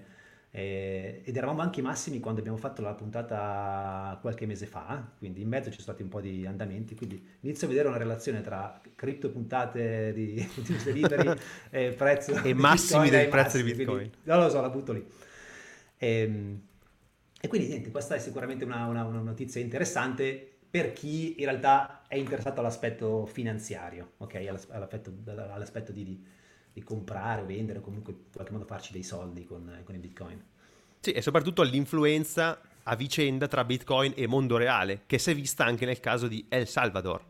e, 0.50 1.22
ed 1.24 1.36
eravamo 1.36 1.60
anche 1.60 1.78
ai 1.78 1.86
massimi 1.86 2.18
quando 2.18 2.40
abbiamo 2.40 2.58
fatto 2.58 2.82
la 2.82 2.94
puntata 2.94 4.18
qualche 4.20 4.46
mese 4.46 4.66
fa, 4.66 5.08
quindi 5.18 5.40
in 5.42 5.48
mezzo 5.48 5.70
ci 5.70 5.80
sono 5.80 5.84
stati 5.84 6.02
un 6.02 6.08
po' 6.08 6.20
di 6.20 6.44
andamenti, 6.46 6.96
quindi 6.96 7.24
inizio 7.40 7.66
a 7.66 7.70
vedere 7.70 7.88
una 7.88 7.96
relazione 7.96 8.40
tra 8.40 8.80
cripto 8.96 9.30
puntate 9.30 10.12
di, 10.12 10.34
di 10.60 10.92
liberi 10.92 11.30
e 11.70 11.92
prezzo 11.92 12.42
e 12.42 12.54
massimi 12.54 13.08
del 13.08 13.28
prezzo 13.28 13.56
di 13.56 13.62
Bitcoin. 13.62 13.98
Quindi, 13.98 14.16
non 14.24 14.40
lo 14.40 14.48
so, 14.48 14.60
la 14.60 14.70
butto 14.70 14.92
lì. 14.92 15.06
E, 15.96 16.20
ehm, 16.20 16.60
E 17.40 17.46
quindi 17.46 17.68
niente, 17.68 17.90
questa 17.90 18.16
è 18.16 18.18
sicuramente 18.18 18.64
una, 18.64 18.86
una, 18.86 19.04
una 19.04 19.20
notizia 19.20 19.60
interessante 19.60 20.53
per 20.74 20.92
chi 20.92 21.36
in 21.38 21.44
realtà 21.44 22.02
è 22.08 22.16
interessato 22.16 22.58
all'aspetto 22.58 23.26
finanziario, 23.26 24.14
ok? 24.16 24.34
All'aspetto, 24.72 25.12
all'aspetto 25.24 25.92
di, 25.92 26.02
di, 26.02 26.26
di, 26.72 26.82
comprare 26.82 27.42
o 27.42 27.46
vendere 27.46 27.78
o 27.78 27.80
comunque 27.80 28.12
in 28.12 28.32
qualche 28.32 28.50
modo 28.50 28.64
farci 28.64 28.90
dei 28.90 29.04
soldi 29.04 29.44
con, 29.44 29.82
con 29.84 29.94
i 29.94 29.98
bitcoin. 29.98 30.42
Sì, 30.98 31.12
e 31.12 31.22
soprattutto 31.22 31.62
l'influenza 31.62 32.60
a 32.82 32.96
vicenda 32.96 33.46
tra 33.46 33.62
bitcoin 33.62 34.14
e 34.16 34.26
mondo 34.26 34.56
reale, 34.56 35.02
che 35.06 35.18
si 35.18 35.30
è 35.30 35.34
vista 35.36 35.64
anche 35.64 35.86
nel 35.86 36.00
caso 36.00 36.26
di 36.26 36.44
El 36.48 36.66
Salvador, 36.66 37.22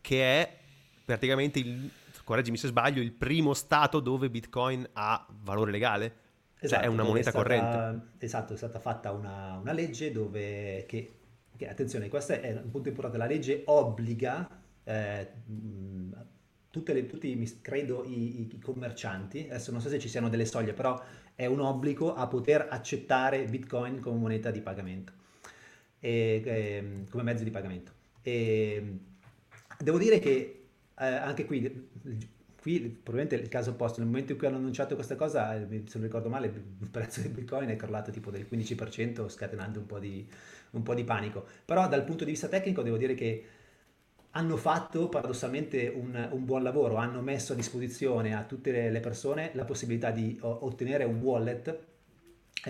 che 0.00 0.42
è 0.42 0.56
praticamente 1.04 1.60
il, 1.60 1.88
correggimi 2.24 2.56
se 2.56 2.66
sbaglio, 2.66 3.00
il 3.00 3.12
primo 3.12 3.54
stato 3.54 4.00
dove 4.00 4.28
bitcoin 4.28 4.84
ha 4.94 5.24
valore 5.44 5.70
legale. 5.70 6.16
Esatto, 6.58 6.82
cioè 6.82 6.90
è 6.90 6.92
una 6.92 7.04
moneta 7.04 7.28
è 7.28 7.30
stata, 7.30 7.36
corrente. 7.44 8.06
Esatto, 8.18 8.54
è 8.54 8.56
stata 8.56 8.80
fatta 8.80 9.12
una, 9.12 9.56
una 9.60 9.70
legge 9.70 10.10
dove, 10.10 10.84
che, 10.88 11.17
che, 11.58 11.68
attenzione, 11.68 12.08
questo 12.08 12.32
è 12.32 12.52
un 12.52 12.70
punto 12.70 12.88
importante, 12.88 13.18
la 13.18 13.26
legge 13.26 13.62
obbliga 13.66 14.48
eh, 14.84 15.28
le, 16.86 17.06
tutti, 17.06 17.58
credo, 17.60 18.04
i, 18.04 18.40
i, 18.40 18.58
commercianti, 18.60 19.46
adesso 19.50 19.72
non 19.72 19.80
so 19.80 19.88
se 19.88 19.98
ci 19.98 20.08
siano 20.08 20.28
delle 20.28 20.44
soglie, 20.44 20.72
però 20.72 21.02
è 21.34 21.46
un 21.46 21.60
obbligo 21.60 22.14
a 22.14 22.26
poter 22.28 22.68
accettare 22.70 23.44
Bitcoin 23.44 24.00
come 24.00 24.18
moneta 24.18 24.50
di 24.50 24.60
pagamento, 24.60 25.12
e, 25.98 26.42
e, 26.44 26.72
ehm, 26.76 27.08
come 27.10 27.22
mezzo 27.24 27.42
di 27.42 27.50
pagamento. 27.50 27.92
E, 28.22 28.98
devo 29.78 29.98
dire 29.98 30.20
che 30.20 30.66
eh, 30.96 31.04
anche 31.04 31.44
qui, 31.44 31.88
qui 32.60 32.80
probabilmente 32.80 33.34
il 33.34 33.48
caso 33.48 33.70
opposto, 33.70 34.00
nel 34.00 34.08
momento 34.08 34.32
in 34.32 34.38
cui 34.38 34.46
hanno 34.46 34.56
annunciato 34.56 34.94
questa 34.94 35.16
cosa, 35.16 35.54
eh, 35.54 35.82
se 35.86 35.98
non 35.98 36.02
ricordo 36.02 36.28
male, 36.28 36.46
il 36.46 36.88
prezzo 36.88 37.20
del 37.20 37.32
Bitcoin 37.32 37.68
è 37.68 37.76
crollato 37.76 38.10
tipo 38.10 38.30
del 38.30 38.46
15%, 38.50 39.28
scatenando 39.28 39.80
un 39.80 39.86
po' 39.86 39.98
di, 39.98 40.28
un 40.72 40.82
po' 40.82 40.94
di 40.94 41.04
panico. 41.04 41.44
Però 41.64 41.88
dal 41.88 42.04
punto 42.04 42.24
di 42.24 42.30
vista 42.30 42.48
tecnico 42.48 42.82
devo 42.82 42.96
dire 42.96 43.14
che 43.14 43.44
hanno 44.32 44.56
fatto 44.56 45.08
paradossalmente 45.08 45.88
un, 45.88 46.28
un, 46.30 46.44
buon 46.44 46.62
lavoro, 46.62 46.96
hanno 46.96 47.22
messo 47.22 47.54
a 47.54 47.56
disposizione 47.56 48.34
a 48.34 48.44
tutte 48.44 48.70
le, 48.70 48.90
le 48.90 49.00
persone 49.00 49.50
la 49.54 49.64
possibilità 49.64 50.10
di 50.10 50.38
o, 50.42 50.64
ottenere 50.64 51.04
un 51.04 51.20
wallet 51.20 51.86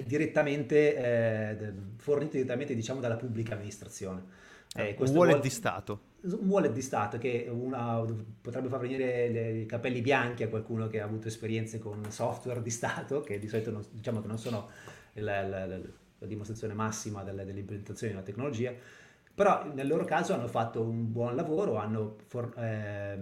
direttamente 0.05 0.97
eh, 0.97 1.73
fornito 1.97 2.33
direttamente 2.33 2.75
diciamo 2.75 3.01
dalla 3.01 3.17
pubblica 3.17 3.55
amministrazione. 3.55 4.47
Eh, 4.75 4.95
un 4.99 5.07
wallet, 5.07 5.17
wallet, 5.17 5.41
di 5.41 5.51
Stato. 5.51 6.01
Un 6.21 6.49
wallet 6.49 6.73
di 6.73 6.83
Stato 6.83 7.19
che 7.19 7.49
una, 7.51 8.05
potrebbe 8.41 8.69
far 8.69 8.81
venire 8.81 9.29
le, 9.31 9.51
i 9.61 9.67
capelli 9.67 10.01
bianchi 10.01 10.43
a 10.43 10.49
qualcuno 10.49 10.89
che 10.89 11.01
ha 11.01 11.05
avuto 11.05 11.29
esperienze 11.29 11.79
con 11.79 12.11
software 12.11 12.63
di 12.63 12.71
Stato, 12.71 13.23
che 13.23 13.39
di 13.39 13.49
solito 13.49 13.71
non, 13.71 13.85
diciamo 13.91 14.21
che 14.21 14.27
non 14.27 14.39
sono 14.39 14.69
la, 15.15 15.43
la, 15.43 15.67
la, 15.67 15.79
la 16.19 16.27
dimostrazione 16.27 16.75
massima 16.75 17.23
delle, 17.23 17.45
dell'implementazione 17.45 18.13
della 18.13 18.25
tecnologia, 18.25 18.73
però 19.35 19.73
nel 19.73 19.87
loro 19.87 20.05
caso 20.05 20.35
hanno 20.35 20.49
fatto 20.49 20.83
un 20.83 21.13
buon 21.13 21.37
lavoro, 21.37 21.77
hanno 21.77 22.17
for- 22.27 22.53
eh, 22.59 23.17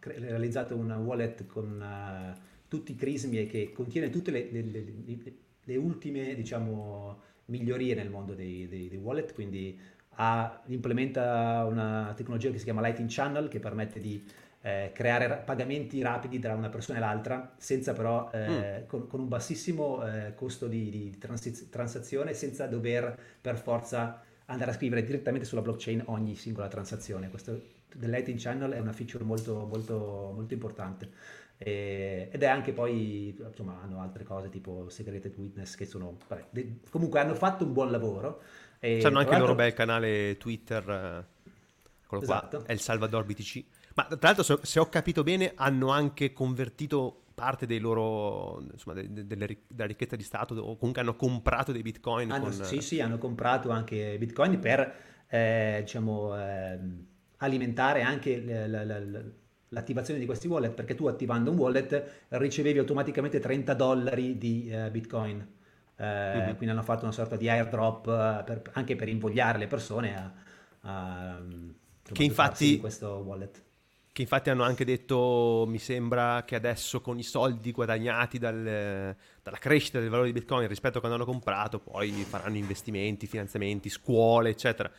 realizzato 0.00 0.76
una 0.76 0.98
wallet 0.98 1.46
con 1.46 1.80
uh, 1.80 2.38
tutti 2.68 2.92
i 2.92 2.96
crismi 2.96 3.38
e 3.38 3.46
che 3.46 3.72
contiene 3.72 4.10
tutte 4.10 4.30
le, 4.30 4.48
le, 4.50 4.62
le, 4.62 5.34
le 5.64 5.76
ultime 5.76 6.34
diciamo, 6.34 7.20
migliorie 7.46 7.94
nel 7.94 8.10
mondo 8.10 8.34
dei, 8.34 8.68
dei, 8.68 8.88
dei 8.88 8.98
wallet, 8.98 9.32
quindi 9.32 9.78
ha, 10.16 10.62
implementa 10.66 11.64
una 11.68 12.12
tecnologia 12.14 12.50
che 12.50 12.58
si 12.58 12.64
chiama 12.64 12.82
Lighting 12.82 13.08
Channel 13.10 13.48
che 13.48 13.60
permette 13.60 14.00
di 14.00 14.22
eh, 14.62 14.92
creare 14.94 15.42
pagamenti 15.44 16.00
rapidi 16.02 16.38
tra 16.38 16.54
una 16.54 16.68
persona 16.68 16.98
e 16.98 17.00
l'altra, 17.00 17.54
senza 17.56 17.92
però 17.92 18.30
eh, 18.32 18.82
mm. 18.82 18.86
con, 18.86 19.06
con, 19.08 19.20
un 19.20 19.28
bassissimo 19.28 20.06
eh, 20.06 20.34
costo 20.34 20.68
di, 20.68 20.88
di 20.88 21.18
transiz- 21.18 21.68
transazione, 21.68 22.32
senza 22.32 22.66
dover 22.66 23.18
per 23.40 23.58
forza 23.58 24.22
andare 24.46 24.70
a 24.70 24.74
scrivere 24.74 25.04
direttamente 25.04 25.46
sulla 25.46 25.62
blockchain 25.62 26.04
ogni 26.06 26.36
singola 26.36 26.68
transazione. 26.68 27.28
Questo 27.28 27.60
del 27.94 28.10
Lightning 28.10 28.38
Channel 28.38 28.70
è 28.72 28.78
una 28.78 28.92
feature 28.92 29.24
molto, 29.24 29.66
molto, 29.66 30.32
molto 30.34 30.54
importante. 30.54 31.10
E, 31.58 32.28
ed 32.30 32.42
è 32.42 32.46
anche 32.46 32.72
poi, 32.72 33.36
insomma, 33.38 33.80
hanno 33.82 34.00
altre 34.00 34.24
cose 34.24 34.48
tipo 34.48 34.88
Segreted 34.88 35.36
Witness 35.36 35.74
che 35.74 35.86
sono, 35.86 36.18
vabbè, 36.28 36.46
de, 36.50 36.78
comunque 36.90 37.20
hanno 37.20 37.34
fatto 37.34 37.64
un 37.64 37.72
buon 37.72 37.90
lavoro. 37.90 38.42
E, 38.78 39.00
hanno 39.02 39.18
anche 39.18 39.34
il 39.34 39.40
loro 39.40 39.54
bel 39.54 39.72
canale 39.72 40.36
Twitter, 40.38 40.88
eh, 40.88 41.50
quello 42.06 42.22
esatto. 42.22 42.58
qua, 42.58 42.66
è 42.66 42.72
il 42.72 42.80
Salvador 42.80 43.24
BTC. 43.24 43.64
Ma 43.94 44.04
tra 44.04 44.32
l'altro, 44.32 44.60
se 44.62 44.78
ho 44.78 44.88
capito 44.88 45.22
bene, 45.22 45.52
hanno 45.54 45.90
anche 45.90 46.32
convertito 46.32 47.22
parte 47.34 47.66
dei 47.66 47.78
loro, 47.78 48.62
insomma, 48.72 49.00
de, 49.00 49.12
de, 49.12 49.26
delle, 49.26 49.58
della 49.66 49.86
ricchezza 49.86 50.16
di 50.16 50.22
Stato 50.22 50.54
o 50.54 50.76
comunque 50.76 51.02
hanno 51.02 51.16
comprato 51.16 51.72
dei 51.72 51.82
bitcoin. 51.82 52.30
Hanno, 52.30 52.44
con... 52.44 52.52
Sì, 52.52 52.80
sì, 52.80 53.00
hanno 53.00 53.18
comprato 53.18 53.70
anche 53.70 54.16
bitcoin 54.18 54.58
per, 54.58 54.94
eh, 55.28 55.78
diciamo, 55.80 56.38
eh, 56.38 56.78
alimentare 57.38 58.02
anche 58.02 58.42
la, 58.44 58.84
la, 58.84 58.84
la, 58.84 59.20
l'attivazione 59.68 60.20
di 60.20 60.26
questi 60.26 60.46
wallet, 60.46 60.72
perché 60.72 60.94
tu 60.94 61.06
attivando 61.06 61.50
un 61.50 61.58
wallet 61.58 62.26
ricevevi 62.28 62.78
automaticamente 62.78 63.40
30 63.40 63.74
dollari 63.74 64.38
di 64.38 64.68
eh, 64.70 64.90
bitcoin. 64.90 65.60
Mm-hmm. 66.00 66.56
Quindi 66.56 66.70
hanno 66.70 66.82
fatto 66.82 67.04
una 67.04 67.12
sorta 67.12 67.36
di 67.36 67.48
airdrop 67.48 68.06
eh, 68.08 68.42
per, 68.44 68.62
anche 68.72 68.96
per 68.96 69.08
invogliare 69.08 69.58
le 69.58 69.66
persone 69.68 70.16
a, 70.16 70.32
a 70.80 71.40
che 72.02 72.24
infatti 72.24 72.78
questo 72.78 73.22
wallet 73.24 73.62
che 74.12 74.22
infatti 74.22 74.50
hanno 74.50 74.62
anche 74.62 74.84
detto, 74.84 75.64
mi 75.66 75.78
sembra 75.78 76.44
che 76.44 76.54
adesso 76.54 77.00
con 77.00 77.18
i 77.18 77.22
soldi 77.22 77.72
guadagnati 77.72 78.38
dal, 78.38 79.16
dalla 79.42 79.58
crescita 79.58 79.98
del 80.00 80.10
valore 80.10 80.30
di 80.30 80.38
Bitcoin 80.38 80.68
rispetto 80.68 80.98
a 80.98 81.00
quando 81.00 81.16
hanno 81.18 81.26
comprato, 81.26 81.78
poi 81.78 82.10
faranno 82.28 82.56
investimenti, 82.56 83.26
finanziamenti, 83.26 83.88
scuole, 83.88 84.50
eccetera. 84.50 84.90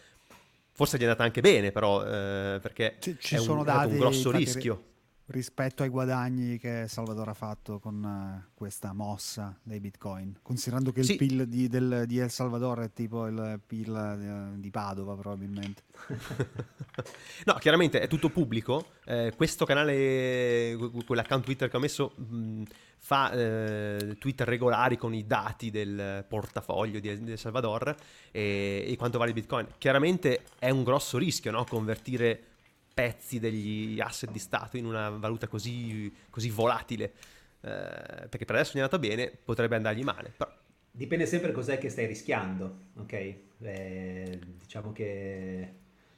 Forse 0.71 0.97
gli 0.97 1.01
è 1.01 1.03
andata 1.03 1.23
anche 1.23 1.41
bene, 1.41 1.71
però, 1.71 2.03
eh, 2.03 2.59
perché 2.59 2.95
ci, 2.99 3.15
ci 3.19 3.35
è, 3.35 3.37
un, 3.37 3.43
sono 3.43 3.63
dati, 3.63 3.91
un 3.91 3.99
grosso 3.99 4.31
rischio 4.31 4.85
rispetto 5.33 5.81
ai 5.81 5.89
guadagni 5.89 6.59
che 6.59 6.85
Salvador 6.87 7.29
ha 7.29 7.33
fatto 7.33 7.79
con 7.79 8.03
uh, 8.03 8.51
questa 8.53 8.93
mossa 8.93 9.57
dei 9.63 9.79
bitcoin, 9.79 10.37
considerando 10.43 10.91
che 10.91 11.01
sì. 11.03 11.13
il 11.13 11.17
PIL 11.17 11.47
di, 11.47 11.67
del, 11.67 12.03
di, 12.05 12.19
El 12.19 12.29
Salvador 12.29 12.81
è 12.81 12.93
tipo 12.93 13.25
il 13.25 13.59
PIL 13.65 14.15
di, 14.17 14.27
eh, 14.27 14.59
di 14.59 14.69
Padova 14.69 15.15
probabilmente. 15.15 15.81
no, 17.45 17.55
chiaramente 17.55 17.99
è 17.99 18.07
tutto 18.07 18.29
pubblico, 18.29 18.91
eh, 19.05 19.33
questo 19.35 19.65
canale, 19.65 20.77
quell'account 21.05 21.43
Twitter 21.43 21.67
che 21.67 21.77
ho 21.77 21.79
messo 21.79 22.13
mh, 22.15 22.63
fa 22.99 23.31
eh, 23.31 24.15
Twitter 24.19 24.47
regolari 24.47 24.97
con 24.97 25.15
i 25.15 25.25
dati 25.25 25.71
del 25.71 26.23
portafoglio 26.27 26.99
di, 26.99 27.09
El 27.09 27.37
Salvador 27.39 27.95
e, 28.31 28.85
e 28.87 28.95
quanto 28.97 29.17
vale 29.17 29.31
il 29.31 29.35
bitcoin. 29.35 29.67
Chiaramente 29.79 30.43
è 30.59 30.69
un 30.69 30.83
grosso 30.83 31.17
rischio 31.17 31.49
no? 31.49 31.65
convertire 31.65 32.51
pezzi 32.93 33.39
degli 33.39 33.99
asset 33.99 34.31
di 34.31 34.39
Stato 34.39 34.77
in 34.77 34.85
una 34.85 35.09
valuta 35.09 35.47
così, 35.47 36.13
così 36.29 36.49
volatile. 36.49 37.13
Eh, 37.61 38.27
perché 38.29 38.45
per 38.45 38.55
adesso 38.55 38.73
gli 38.73 38.77
è 38.77 38.83
andato 38.83 38.99
bene, 38.99 39.31
potrebbe 39.43 39.75
andargli 39.75 40.03
male. 40.03 40.33
Però... 40.35 40.51
Dipende 40.91 41.25
sempre 41.25 41.51
cos'è 41.51 41.77
che 41.79 41.89
stai 41.89 42.05
rischiando, 42.05 42.77
ok? 42.97 43.13
Eh, 43.61 44.39
diciamo 44.59 44.91
che... 44.91 45.73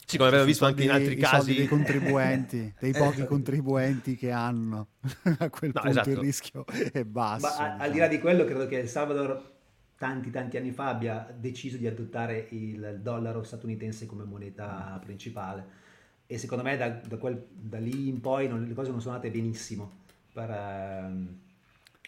Sì, 0.06 0.18
come 0.18 0.30
abbiamo 0.30 0.46
visto 0.46 0.66
anche 0.66 0.84
in 0.84 0.92
altri 0.92 1.16
casi. 1.16 1.56
dei 1.56 1.68
contribuenti, 1.68 2.74
dei 2.80 2.92
pochi 2.92 3.26
contribuenti 3.26 4.16
che 4.16 4.30
hanno. 4.32 4.90
A 5.40 5.50
quel 5.50 5.72
no, 5.74 5.82
punto 5.82 5.88
esatto. 5.88 6.10
il 6.10 6.18
rischio 6.18 6.66
è 6.92 7.04
basso. 7.04 7.48
Ma 7.48 7.52
diciamo. 7.52 7.82
al 7.82 7.92
di 7.92 7.98
là 7.98 8.08
di 8.08 8.20
quello, 8.20 8.46
credo 8.46 8.68
che 8.68 8.80
El 8.80 8.88
Salvador 8.88 9.54
tanti 9.98 10.30
tanti 10.30 10.58
anni 10.58 10.72
fa 10.72 10.90
abbia 10.90 11.34
deciso 11.36 11.78
di 11.78 11.88
adottare 11.88 12.48
il 12.52 13.00
dollaro 13.02 13.44
statunitense 13.44 14.06
come 14.06 14.26
moneta 14.26 15.00
principale 15.04 15.84
e 16.28 16.38
secondo 16.38 16.64
me 16.64 16.76
da, 16.78 16.90
da, 16.90 17.18
quel, 17.18 17.46
da 17.52 17.78
lì 17.78 18.08
in 18.08 18.20
poi 18.20 18.48
non, 18.48 18.64
le 18.64 18.74
cose 18.74 18.90
non 18.90 19.02
sono 19.02 19.16
andate 19.16 19.32
benissimo 19.32 20.04
per, 20.34 20.50
ehm, 20.50 21.40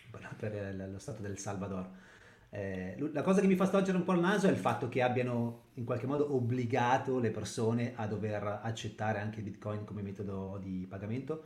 per, 0.09 0.35
per 0.37 0.89
lo 0.91 0.99
Stato 0.99 1.21
del 1.21 1.37
Salvador. 1.37 1.87
Eh, 2.49 2.95
la 3.11 3.21
cosa 3.21 3.41
che 3.41 3.47
mi 3.47 3.55
fa 3.55 3.65
storcere 3.65 3.97
un 3.97 4.03
po' 4.03 4.13
il 4.13 4.21
naso 4.21 4.47
è 4.47 4.51
il 4.51 4.57
fatto 4.57 4.87
che 4.87 5.01
abbiano 5.01 5.65
in 5.75 5.83
qualche 5.83 6.07
modo 6.07 6.33
obbligato 6.33 7.19
le 7.19 7.29
persone 7.29 7.93
a 7.95 8.07
dover 8.07 8.61
accettare 8.63 9.19
anche 9.19 9.39
il 9.39 9.43
Bitcoin 9.43 9.83
come 9.83 10.01
metodo 10.01 10.57
di 10.61 10.85
pagamento, 10.89 11.43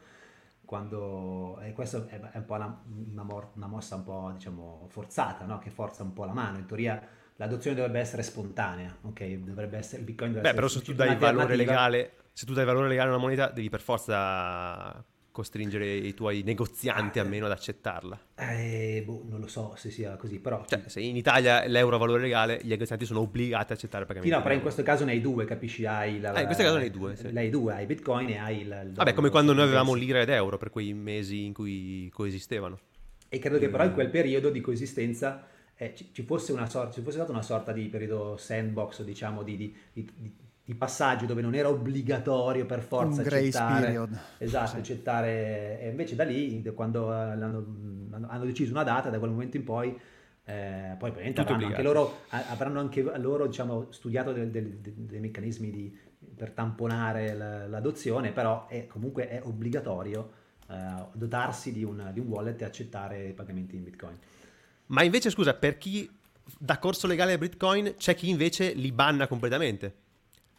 quando 0.63 1.59
e 1.59 1.73
questo 1.73 2.07
è, 2.07 2.19
è 2.19 2.37
un 2.37 2.45
po' 2.45 2.53
una, 2.53 2.83
una, 3.11 3.23
mor- 3.23 3.49
una, 3.55 3.67
mossa 3.67 3.95
un 3.95 4.03
po' 4.03 4.31
diciamo 4.33 4.85
forzata, 4.89 5.45
no? 5.45 5.59
che 5.59 5.71
forza 5.71 6.03
un 6.03 6.13
po' 6.13 6.23
la 6.23 6.33
mano. 6.33 6.59
In 6.59 6.65
teoria 6.67 7.01
l'adozione 7.35 7.75
dovrebbe 7.75 7.99
essere 7.99 8.21
spontanea, 8.21 8.95
ok? 9.01 9.23
Dovrebbe 9.39 9.77
essere 9.77 9.99
il 9.99 10.05
Bitcoin 10.05 10.33
dovrebbe 10.33 10.53
Beh, 10.53 10.61
essere 10.61 10.67
però 10.67 10.67
se 10.67 10.81
tu 10.81 10.93
dai 10.93 11.17
valore 11.17 11.55
legale 11.55 12.13
se 12.33 12.45
tu 12.45 12.53
dai 12.53 12.65
valore 12.65 12.87
legale 12.87 13.09
a 13.09 13.13
una 13.13 13.21
moneta, 13.21 13.49
devi 13.49 13.69
per 13.69 13.81
forza 13.81 15.03
costringere 15.31 15.93
i 15.95 16.13
tuoi 16.13 16.43
negozianti 16.43 17.17
ah, 17.17 17.23
almeno 17.23 17.45
ad 17.45 17.51
accettarla. 17.51 18.19
Eh, 18.35 19.01
boh, 19.05 19.23
non 19.27 19.39
lo 19.39 19.47
so 19.47 19.73
se 19.77 19.89
sia 19.89 20.15
così, 20.17 20.39
però... 20.39 20.63
Cioè, 20.67 20.83
se 20.87 20.99
in 20.99 21.15
Italia 21.15 21.65
l'euro 21.65 21.95
ha 21.95 21.99
valore 21.99 22.21
legale, 22.21 22.59
gli 22.61 22.69
negozianti 22.69 23.05
sono 23.05 23.21
obbligati 23.21 23.71
ad 23.71 23.77
accettare 23.77 24.01
il 24.03 24.07
pagamento. 24.07 24.33
Sì, 24.33 24.37
no, 24.37 24.43
però 24.43 24.55
in 24.55 24.61
questo 24.61 24.83
caso 24.83 25.05
ne 25.05 25.11
hai 25.11 25.21
due, 25.21 25.45
capisci? 25.45 25.85
Hai 25.85 26.19
la, 26.19 26.33
eh, 26.33 26.41
in 26.41 26.45
questo 26.45 26.63
caso 26.63 26.77
ne 26.77 26.83
hai 26.83 26.91
due, 26.91 27.15
sì. 27.15 27.27
hai 27.27 27.49
due, 27.49 27.73
hai 27.73 27.85
Bitcoin 27.85 28.29
e 28.29 28.37
hai 28.37 28.61
il... 28.61 28.81
il 28.87 28.91
Vabbè, 28.93 29.13
come 29.13 29.29
quando 29.29 29.53
noi 29.53 29.63
avevamo 29.63 29.93
lira 29.93 30.19
ed 30.19 30.29
euro 30.29 30.57
per 30.57 30.69
quei 30.69 30.93
mesi 30.93 31.45
in 31.45 31.53
cui 31.53 32.09
coesistevano. 32.13 32.79
E 33.29 33.39
credo 33.39 33.59
che 33.59 33.69
però 33.69 33.85
in 33.85 33.93
quel 33.93 34.09
periodo 34.09 34.49
di 34.49 34.59
coesistenza 34.59 35.47
eh, 35.75 35.95
ci, 35.95 36.09
ci, 36.11 36.23
fosse 36.23 36.51
una 36.51 36.67
sorta, 36.67 36.91
ci 36.91 37.01
fosse 37.01 37.15
stata 37.15 37.31
una 37.31 37.41
sorta 37.41 37.71
di 37.71 37.87
periodo 37.87 38.35
sandbox, 38.35 39.03
diciamo, 39.03 39.41
di, 39.41 39.55
di, 39.55 39.75
di, 39.93 40.35
di 40.71 40.77
passaggio 40.77 41.25
dove 41.25 41.41
non 41.41 41.53
era 41.53 41.69
obbligatorio 41.69 42.65
per 42.65 42.81
forza 42.81 43.21
un 43.21 43.27
accettare, 43.27 43.85
period. 43.85 44.17
esatto, 44.37 44.71
Sì. 44.71 44.77
accettare, 44.77 45.79
e 45.81 45.89
invece 45.89 46.15
da 46.15 46.23
lì, 46.23 46.61
da 46.61 46.71
quando 46.71 47.11
eh, 47.11 47.15
hanno, 47.15 47.65
hanno 48.27 48.45
deciso 48.45 48.71
una 48.71 48.83
data, 48.83 49.09
da 49.09 49.19
quel 49.19 49.31
momento 49.31 49.57
in 49.57 49.63
poi, 49.63 49.89
eh, 50.45 50.95
poi 50.97 51.11
probabilmente 51.11 51.41
Tutto 51.41 51.53
avranno 51.53 51.67
anche, 51.67 51.81
loro, 51.83 52.17
avranno 52.29 52.79
anche 52.79 53.01
loro 53.17 53.47
diciamo, 53.47 53.91
studiato 53.91 54.31
del- 54.31 54.49
del- 54.49 54.77
del- 54.77 54.93
dei 54.93 55.19
meccanismi 55.19 55.69
di- 55.71 55.97
per 56.35 56.51
tamponare 56.51 57.33
l- 57.33 57.69
l'adozione, 57.69 58.31
però 58.31 58.67
è, 58.67 58.87
comunque 58.87 59.27
è 59.27 59.41
obbligatorio 59.43 60.39
eh, 60.69 61.05
dotarsi 61.13 61.73
di 61.73 61.83
un, 61.83 62.11
di 62.13 62.21
un 62.21 62.27
wallet 62.27 62.61
e 62.61 62.65
accettare 62.65 63.27
i 63.27 63.33
pagamenti 63.33 63.75
in 63.75 63.83
Bitcoin. 63.83 64.17
Ma 64.87 65.03
invece, 65.03 65.29
scusa, 65.29 65.53
per 65.53 65.77
chi 65.77 66.09
dà 66.57 66.77
corso 66.79 67.07
legale 67.07 67.33
a 67.33 67.37
Bitcoin, 67.37 67.95
c'è 67.97 68.15
chi 68.15 68.29
invece 68.29 68.73
li 68.73 68.91
banna 68.93 69.27
completamente. 69.27 70.00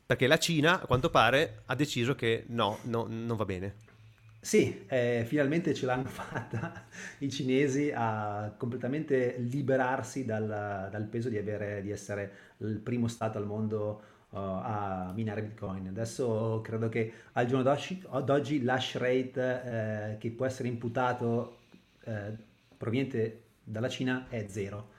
Perché 0.04 0.26
la 0.26 0.38
Cina, 0.38 0.82
a 0.82 0.86
quanto 0.86 1.10
pare, 1.10 1.62
ha 1.66 1.74
deciso 1.74 2.14
che 2.14 2.44
no, 2.48 2.78
no, 2.84 3.06
non 3.08 3.36
va 3.36 3.44
bene. 3.44 3.90
Sì, 4.44 4.84
eh, 4.88 5.22
finalmente 5.24 5.72
ce 5.72 5.86
l'hanno 5.86 6.08
fatta 6.10 6.86
i 7.18 7.30
cinesi 7.30 7.92
a 7.94 8.52
completamente 8.56 9.36
liberarsi 9.38 10.24
dal, 10.24 10.88
dal 10.90 11.04
peso 11.04 11.28
di, 11.28 11.38
avere, 11.38 11.80
di 11.80 11.92
essere 11.92 12.32
il 12.58 12.78
primo 12.78 13.06
stato 13.06 13.38
al 13.38 13.46
mondo 13.46 14.02
uh, 14.30 14.36
a 14.36 15.12
minare 15.14 15.42
Bitcoin. 15.42 15.86
Adesso 15.86 16.60
credo 16.60 16.88
che 16.88 17.12
al 17.32 17.46
giorno 17.46 17.62
d'oggi, 17.62 18.02
d'oggi 18.24 18.62
l'hash 18.62 18.96
rate 18.96 19.62
eh, 20.14 20.18
che 20.18 20.30
può 20.30 20.44
essere 20.44 20.66
imputato 20.66 21.58
eh, 22.04 22.32
proveniente 22.76 23.42
dalla 23.62 23.88
Cina 23.88 24.26
è 24.28 24.46
zero. 24.48 24.90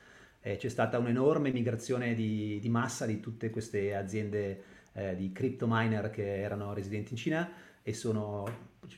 Eh, 0.41 0.55
c'è 0.55 0.69
stata 0.69 0.97
un'enorme 0.97 1.51
migrazione 1.51 2.13
di, 2.13 2.59
di 2.61 2.69
massa 2.69 3.05
di 3.05 3.19
tutte 3.19 3.49
queste 3.49 3.93
aziende 3.93 4.63
eh, 4.93 5.15
di 5.15 5.31
crypto 5.31 5.65
miner 5.69 6.09
che 6.09 6.37
erano 6.41 6.73
residenti 6.73 7.11
in 7.13 7.17
Cina 7.17 7.49
e 7.81 7.93
sono, 7.93 8.45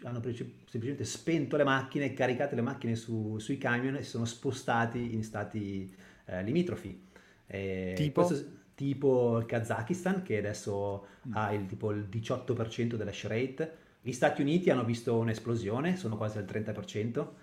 hanno 0.03 0.21
semplicemente 0.21 1.03
spento 1.05 1.57
le 1.57 1.63
macchine, 1.63 2.13
caricate 2.13 2.55
le 2.55 2.61
macchine 2.61 2.95
su- 2.95 3.37
sui 3.39 3.57
camion 3.57 3.95
e 3.95 4.03
si 4.03 4.09
sono 4.09 4.25
spostati 4.25 5.13
in 5.13 5.23
stati 5.23 5.93
eh, 6.25 6.43
limitrofi. 6.43 7.03
Eh, 7.47 7.93
Tipo? 7.95 8.25
questo- 8.25 8.47
tipo 8.75 9.37
il 9.37 9.45
Kazakistan 9.45 10.21
che 10.21 10.37
adesso 10.37 11.05
ha 11.31 11.53
il, 11.53 11.65
tipo 11.65 11.91
il 11.91 12.07
18% 12.09 12.95
della 12.97 13.11
rate. 13.23 13.77
Gli 14.01 14.11
Stati 14.11 14.41
Uniti 14.41 14.69
hanno 14.69 14.83
visto 14.83 15.17
un'esplosione, 15.17 15.95
sono 15.95 16.17
quasi 16.17 16.37
al 16.37 16.45
30%. 16.45 17.35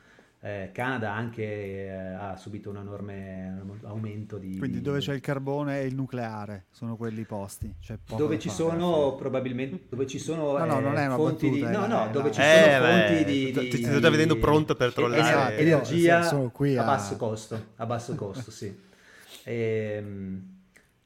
Eh, 0.45 0.71
Canada 0.73 1.13
anche 1.13 1.43
eh, 1.45 1.89
ha 1.91 2.37
subito 2.37 2.69
un 2.71 2.79
enorme 2.79 3.63
aumento 3.85 4.39
di... 4.39 4.59
Quindi 4.59 4.79
di- 4.79 4.83
dove 4.83 4.99
c'è 4.99 5.15
il 5.15 5.21
carbone 5.21 5.79
e 5.81 5.87
il 5.87 5.95
nucleare 5.95 6.65
sono 6.73 6.97
quelli 6.97 7.23
posti. 7.23 7.73
Dove 8.17 8.41
ci 8.41 8.49
fare. 8.49 8.61
sono 8.71 9.15
probabilmente 9.15 9.85
dove 9.89 10.05
ci 10.09 10.19
sono 10.19 10.59
No, 10.59 10.65
no, 10.65 10.81
non 10.81 10.97
è 10.97 11.03
eh, 11.03 11.07
una 11.07 11.15
fonti 11.15 11.49
di 11.49 11.61
battuta, 11.61 11.79
no 11.79 11.85
è- 11.85 12.07
no 12.07 12.11
dove 12.11 12.33
ci 12.33 12.41
Eh, 12.41 12.71
sono 12.75 12.87
fonti 12.91 13.15
di, 13.19 13.25
ti- 13.25 13.45
di- 13.45 13.53
ti- 13.53 13.69
ti 13.69 13.77
di- 13.77 13.85
sto 13.85 14.01
già 14.01 14.11
vedendo 14.11 14.37
pronto 14.37 14.75
per 14.75 14.93
trollare. 14.93 15.23
esatto, 15.23 15.53
Io 15.53 15.61
energia 15.61 16.19
a 16.19 16.83
a- 16.83 16.85
basso 16.85 17.17
costo 17.17 17.65
a 17.77 17.87
basso 17.87 18.15
costo 18.17 18.51
sì 18.51 18.77
Ehm, 19.45 20.62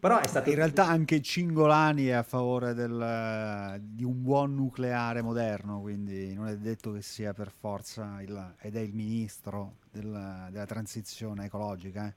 però 0.06 0.20
è 0.20 0.26
stato 0.28 0.48
In 0.50 0.54
realtà 0.54 0.86
anche 0.86 1.20
Cingolani 1.20 2.06
è 2.06 2.12
a 2.12 2.22
favore 2.22 2.74
del- 2.74 3.80
di 3.80 4.04
un 4.04 4.22
buon 4.22 4.54
nucleare 4.54 5.20
moderno, 5.20 5.80
quindi 5.80 6.32
non 6.32 6.46
è 6.46 6.56
detto 6.56 6.92
che 6.92 7.02
sia 7.02 7.32
per 7.32 7.50
forza 7.50 8.18
il, 8.22 8.54
ed 8.60 8.76
è 8.76 8.80
il 8.80 8.92
ministro 8.94 9.78
del- 9.90 10.46
della 10.50 10.66
transizione 10.66 11.46
ecologica. 11.46 12.06
eh. 12.06 12.14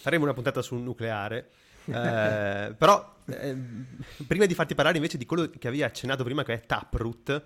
Faremo 0.00 0.24
una 0.24 0.34
puntata 0.34 0.62
sul 0.62 0.80
nucleare. 0.80 1.50
eh, 1.84 2.74
però, 2.76 3.16
ehm, 3.26 3.86
prima 4.26 4.44
di 4.46 4.54
farti 4.54 4.74
parlare 4.74 4.96
invece 4.96 5.16
di 5.16 5.24
quello 5.24 5.48
che 5.48 5.68
avevi 5.68 5.84
accennato 5.84 6.24
prima, 6.24 6.42
che 6.42 6.54
è 6.54 6.60
Taproot, 6.60 7.42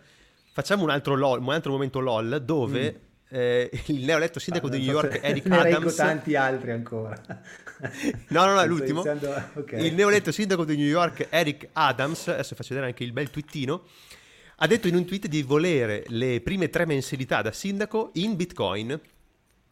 facciamo 0.53 0.85
un 0.85 0.91
altro, 0.91 1.15
LOL, 1.17 1.41
un 1.41 1.53
altro 1.53 1.73
momento 1.73 2.01
LOL 2.01 2.43
dove 2.43 3.01
eh, 3.33 3.71
il 3.87 4.05
neoeletto 4.05 4.39
sindaco 4.39 4.67
Ah, 4.67 4.71
di 4.71 4.79
New 4.79 4.93
York, 4.93 5.21
Eric 5.23 5.45
ne 5.47 5.59
Adams. 5.59 5.95
tanti 5.95 6.37
altri 6.37 6.71
ancora 6.71 7.21
No, 8.29 8.45
no, 8.45 8.55
no, 8.55 8.61
è 8.61 8.67
l'ultimo. 8.67 9.01
iniziando 9.05 9.33
a- 9.35 9.49
ok. 9.55 9.73
Il 9.73 9.95
neoletto 9.95 10.31
sindaco 10.31 10.65
di 10.65 10.77
New 10.77 10.87
York, 10.87 11.27
Eric 11.31 11.69
Adams, 11.73 12.29
adesso 12.29 12.55
faccio 12.55 12.69
vedere 12.75 12.87
anche 12.87 13.03
il 13.03 13.13
bel 13.13 13.31
twittino, 13.31 13.85
ha 14.57 14.67
detto 14.69 14.87
in 14.87 14.95
un 14.95 15.05
tweet 15.05 15.27
di 15.27 15.43
volere 15.43 16.05
le 16.09 16.41
prime 16.43 16.71
tre 16.71 16.87
mensilità 16.87 17.43
da 17.43 17.51
sindaco 17.51 18.11
in 18.15 18.37
Bitcoin. 18.37 19.01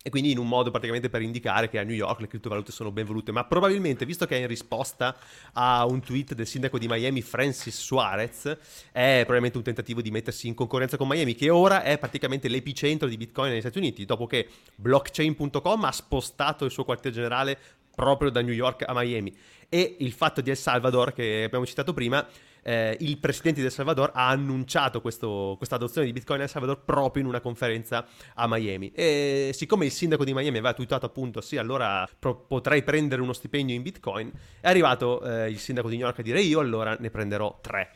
E 0.03 0.09
quindi 0.09 0.31
in 0.31 0.39
un 0.39 0.49
modo 0.49 0.71
praticamente 0.71 1.11
per 1.11 1.21
indicare 1.21 1.69
che 1.69 1.79
a 1.79 1.83
New 1.83 1.95
York 1.95 2.21
le 2.21 2.27
criptovalute 2.27 2.73
sono 2.73 2.91
ben 2.91 3.05
volute, 3.05 3.33
ma 3.33 3.45
probabilmente, 3.45 4.07
visto 4.07 4.25
che 4.25 4.37
è 4.37 4.41
in 4.41 4.47
risposta 4.47 5.15
a 5.53 5.85
un 5.85 6.01
tweet 6.01 6.33
del 6.33 6.47
sindaco 6.47 6.79
di 6.79 6.89
Miami, 6.89 7.21
Francis 7.21 7.79
Suarez, 7.79 8.45
è 8.93 9.19
probabilmente 9.21 9.59
un 9.59 9.65
tentativo 9.65 10.01
di 10.01 10.11
mettersi 10.11 10.49
in 10.49 10.55
concorrenza 10.55 10.97
con 10.97 11.07
Miami, 11.07 11.35
che 11.35 11.51
ora 11.51 11.83
è 11.83 11.99
praticamente 11.99 12.49
l'epicentro 12.49 13.09
di 13.09 13.19
Bitcoin 13.19 13.51
negli 13.51 13.61
Stati 13.61 13.77
Uniti, 13.77 14.07
dopo 14.07 14.27
che 14.27 14.49
blockchain.com 14.75 15.85
ha 15.85 15.93
spostato 15.93 16.65
il 16.65 16.71
suo 16.71 16.85
quartier 16.85 17.13
generale 17.13 17.59
proprio 17.95 18.31
da 18.31 18.41
New 18.41 18.55
York 18.55 18.85
a 18.87 18.95
Miami. 18.95 19.37
E 19.69 19.97
il 19.99 20.13
fatto 20.13 20.41
di 20.41 20.49
El 20.49 20.57
Salvador, 20.57 21.13
che 21.13 21.43
abbiamo 21.45 21.67
citato 21.67 21.93
prima, 21.93 22.27
eh, 22.63 22.97
il 23.01 23.19
presidente 23.19 23.61
di 23.61 23.67
El 23.67 23.73
Salvador 23.73 24.11
ha 24.15 24.29
annunciato 24.29 25.01
questa 25.01 25.75
adozione 25.75 26.07
di 26.07 26.13
Bitcoin 26.13 26.41
a 26.41 26.45
El 26.45 26.49
Salvador 26.49 26.85
proprio 26.85 27.23
in 27.23 27.29
una 27.29 27.41
conferenza 27.41 28.07
a 28.35 28.47
Miami. 28.47 28.93
E 28.93 29.51
siccome 29.55 29.87
il 29.87 29.93
sindaco 29.93 30.25
di 30.25 30.33
Miami 30.33 30.59
aveva 30.59 30.75
twittato 30.75 31.07
appunto, 31.07 31.41
sì, 31.41 31.57
allora 31.57 32.09
pro- 32.19 32.37
potrei 32.37 32.83
prendere 32.83 33.23
uno 33.23 33.33
stipendio 33.33 33.75
in 33.75 33.83
Bitcoin, 33.83 34.31
è 34.61 34.69
arrivato 34.69 35.23
eh, 35.23 35.51
il 35.51 35.59
sindaco 35.59 35.89
di 35.89 35.97
New 35.97 36.05
York 36.05 36.19
a 36.19 36.23
dire 36.23 36.41
io 36.41 36.61
allora 36.61 36.97
ne 36.99 37.11
prenderò 37.11 37.59
tre. 37.61 37.91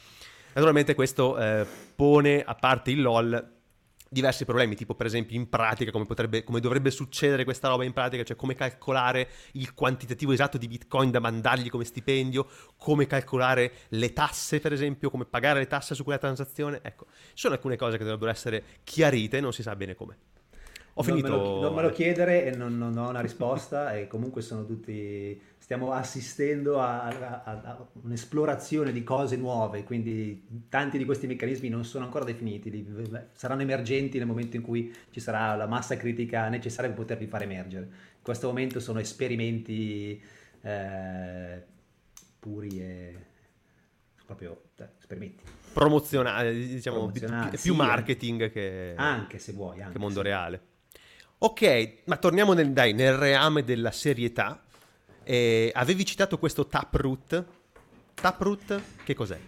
Naturalmente 0.54 0.94
questo 0.94 1.36
eh, 1.36 1.66
pone 1.96 2.42
a 2.42 2.54
parte 2.54 2.92
il 2.92 3.02
LOL 3.02 3.53
diversi 4.14 4.46
problemi, 4.46 4.76
tipo 4.76 4.94
per 4.94 5.06
esempio 5.06 5.36
in 5.36 5.48
pratica 5.48 5.90
come, 5.90 6.06
potrebbe, 6.06 6.44
come 6.44 6.60
dovrebbe 6.60 6.90
succedere 6.90 7.44
questa 7.44 7.68
roba 7.68 7.84
in 7.84 7.92
pratica, 7.92 8.22
cioè 8.22 8.36
come 8.36 8.54
calcolare 8.54 9.28
il 9.52 9.74
quantitativo 9.74 10.32
esatto 10.32 10.56
di 10.56 10.68
bitcoin 10.68 11.10
da 11.10 11.20
mandargli 11.20 11.68
come 11.68 11.84
stipendio, 11.84 12.46
come 12.78 13.06
calcolare 13.06 13.72
le 13.88 14.12
tasse 14.12 14.60
per 14.60 14.72
esempio, 14.72 15.10
come 15.10 15.26
pagare 15.26 15.58
le 15.58 15.66
tasse 15.66 15.94
su 15.94 16.04
quella 16.04 16.18
transazione, 16.18 16.80
ecco, 16.82 17.06
ci 17.10 17.32
sono 17.34 17.54
alcune 17.54 17.76
cose 17.76 17.98
che 17.98 18.04
dovrebbero 18.04 18.30
essere 18.30 18.64
chiarite, 18.84 19.40
non 19.40 19.52
si 19.52 19.62
sa 19.62 19.76
bene 19.76 19.94
come. 19.94 20.16
Ho 20.97 21.03
non 21.03 21.16
finito. 21.16 21.28
me 21.28 21.36
lo, 21.36 21.61
non 21.61 21.74
me 21.74 21.82
lo 21.82 21.90
chiedere 21.90 22.45
e 22.45 22.51
non, 22.55 22.78
non 22.78 22.97
ho 22.97 23.09
una 23.09 23.20
risposta 23.20 23.95
e 23.97 24.07
comunque 24.07 24.42
sono 24.42 24.64
tutti 24.64 25.40
stiamo 25.59 25.90
assistendo 25.92 26.78
a, 26.80 27.03
a- 27.07 27.42
a- 27.45 27.88
un'esplorazione 28.03 28.92
di 28.92 29.03
cose 29.03 29.36
nuove 29.36 29.82
quindi 29.82 30.47
tanti 30.68 30.97
di 30.99 31.05
questi 31.05 31.26
meccanismi 31.26 31.68
non 31.68 31.84
sono 31.84 32.05
ancora 32.05 32.24
definiti 32.24 32.86
saranno 33.32 33.62
emergenti 33.62 34.18
nel 34.18 34.26
momento 34.26 34.57
in 34.57 34.62
cui 34.62 34.95
ci 35.11 35.18
sarà 35.20 35.57
la 35.57 35.66
massa 35.66 35.97
critica 35.97 36.49
necessaria 36.49 36.90
per 36.90 36.99
poterli 37.01 37.26
far 37.26 37.42
emergere 37.42 37.84
in 37.86 38.22
questo 38.22 38.47
momento 38.47 38.78
sono 38.78 39.01
esperimenti 39.01 40.22
eh, 40.62 41.62
puri 42.38 42.80
e 42.80 43.16
proprio 44.26 44.64
eh, 44.76 44.88
esperimenti 45.01 45.42
Promozionale, 45.72 46.55
diciamo, 46.55 46.99
Promozionale, 46.99 47.51
più 47.51 47.59
sì, 47.72 47.72
marketing 47.72 48.53
che, 48.53 48.92
anche 48.97 49.38
se 49.40 49.53
vuoi 49.53 49.80
anche 49.80 49.95
che 49.95 49.99
mondo 49.99 50.20
se- 50.20 50.22
reale. 50.22 50.61
Ok, 51.39 52.03
ma 52.05 52.16
torniamo 52.16 52.53
nel, 52.53 52.72
dai, 52.72 52.93
nel 52.93 53.16
reame 53.16 53.64
della 53.64 53.91
serietà. 53.91 54.62
Eh, 55.22 55.70
avevi 55.74 56.05
citato 56.05 56.39
questo 56.39 56.66
Taproot. 56.66 57.45
Taproot, 58.14 58.82
che 59.05 59.14
cos'è? 59.14 59.39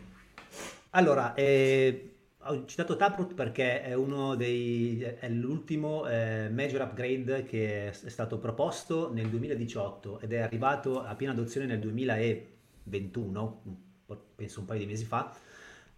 Allora, 0.91 1.35
eh, 1.35 2.17
ho 2.39 2.65
citato 2.67 2.97
Taproot 2.97 3.35
perché 3.35 3.83
è 3.83 3.95
dei, 4.37 5.01
è 5.01 5.29
l'ultimo 5.29 6.07
eh, 6.07 6.49
major 6.51 6.83
upgrade 6.83 7.45
che 7.45 7.89
è 7.89 7.93
stato 7.93 8.39
proposto 8.39 9.13
nel 9.13 9.29
2018 9.29 10.21
ed 10.21 10.33
è 10.33 10.39
arrivato 10.39 11.03
a 11.03 11.15
piena 11.15 11.33
adozione 11.33 11.67
nel 11.67 11.81
2021, 11.81 13.61
un 13.65 13.77
po'- 14.05 14.27
penso 14.35 14.61
un 14.61 14.67
paio 14.67 14.81
di 14.81 14.87
mesi 14.87 15.05
fa. 15.05 15.35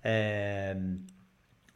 Ehm, 0.01 1.05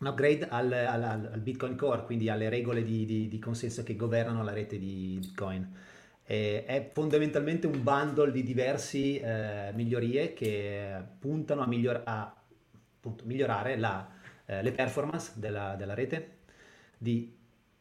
un 0.03 0.09
upgrade 0.09 0.49
al, 0.49 0.73
al- 0.73 1.03
al- 1.05 1.41
Bitcoin 1.41 1.77
Core, 1.77 2.05
quindi 2.05 2.29
alle 2.29 2.49
regole 2.49 2.83
di, 2.83 3.05
di- 3.07 3.29
di 3.29 3.39
consenso 3.39 3.83
che 3.85 3.95
governano 3.97 4.43
la 4.43 4.53
rete 4.53 4.79
di 4.79 5.17
Bitcoin. 5.21 5.67
Eh, 6.25 6.65
è 6.67 6.91
fondamentalmente 6.93 7.67
un 7.67 7.83
bundle 7.83 8.33
di 8.33 8.43
diversi 8.43 9.19
eh, 9.19 9.71
migliorie 9.75 10.35
che 10.35 11.01
puntano 11.19 11.63
a, 11.63 11.67
miglior- 11.67 12.03
a, 12.05 12.35
appunto, 12.97 13.25
migliorare 13.25 13.77
la, 13.77 14.09
eh, 14.47 14.63
le 14.63 14.73
performance 14.73 15.33
della, 15.37 15.75
della 15.77 15.95
rete, 15.95 16.39
di 16.99 17.33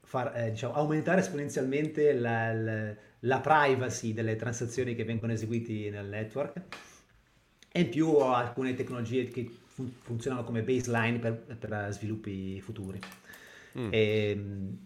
far, 0.02 0.32
eh, 0.36 0.52
diciamo, 0.52 0.74
aumentare 0.74 1.22
esponenzialmente 1.22 2.14
la, 2.14 2.54
la- 2.54 2.94
la 3.26 3.40
privacy 3.40 4.14
delle 4.14 4.36
transazioni 4.36 4.96
che 4.96 5.04
vengono 5.04 5.32
eseguite 5.34 5.90
nel 5.92 6.08
network 6.08 6.60
e 7.72 7.80
in 7.82 7.90
più 7.90 8.18
alcune 8.18 8.74
tecnologie 8.74 9.28
che 9.28 9.50
fun- 9.82 9.94
funzionano 10.02 10.44
come 10.44 10.64
baseline 10.64 11.20
per, 11.20 11.34
per 11.34 11.88
sviluppi 11.92 12.60
futuri. 12.62 13.00
Mm. 13.78 13.90
Ehm, 13.92 14.78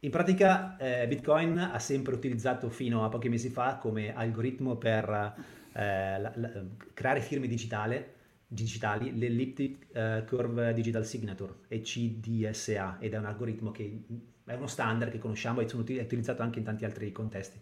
In 0.00 0.10
pratica 0.10 0.76
eh, 0.76 1.06
Bitcoin 1.08 1.58
ha 1.58 1.78
sempre 1.78 2.14
utilizzato 2.14 2.68
fino 2.68 3.04
a 3.04 3.08
pochi 3.08 3.28
mesi 3.28 3.48
fa 3.48 3.76
come 3.76 4.14
algoritmo 4.14 4.76
per 4.76 5.34
eh, 5.72 6.20
la, 6.20 6.32
la, 6.34 6.50
creare 6.94 7.20
firme 7.20 7.48
digitali 7.48 8.14
digitali 8.48 9.18
l'Elliptic 9.18 9.88
uh, 9.92 10.24
Curve 10.24 10.72
Digital 10.72 11.04
Signature, 11.04 11.52
ECDSA, 11.66 12.98
ed 13.00 13.14
è 13.14 13.18
un 13.18 13.24
algoritmo 13.24 13.72
che 13.72 14.04
è 14.44 14.54
uno 14.54 14.68
standard 14.68 15.10
che 15.10 15.18
conosciamo 15.18 15.60
e 15.60 15.66
è 15.66 15.74
utilizzato 15.74 16.42
anche 16.42 16.60
in 16.60 16.64
tanti 16.64 16.84
altri 16.84 17.10
contesti. 17.10 17.60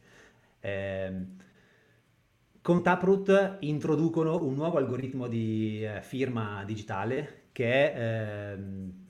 Con 2.65 2.83
Taproot 2.83 3.59
introducono 3.61 4.43
un 4.43 4.55
nuovo 4.55 4.79
algoritmo 4.79 5.29
di 5.29 5.85
eh, 5.85 6.01
firma 6.01 6.65
digitale 6.65 7.49
che 7.53 7.93
è... 7.93 8.59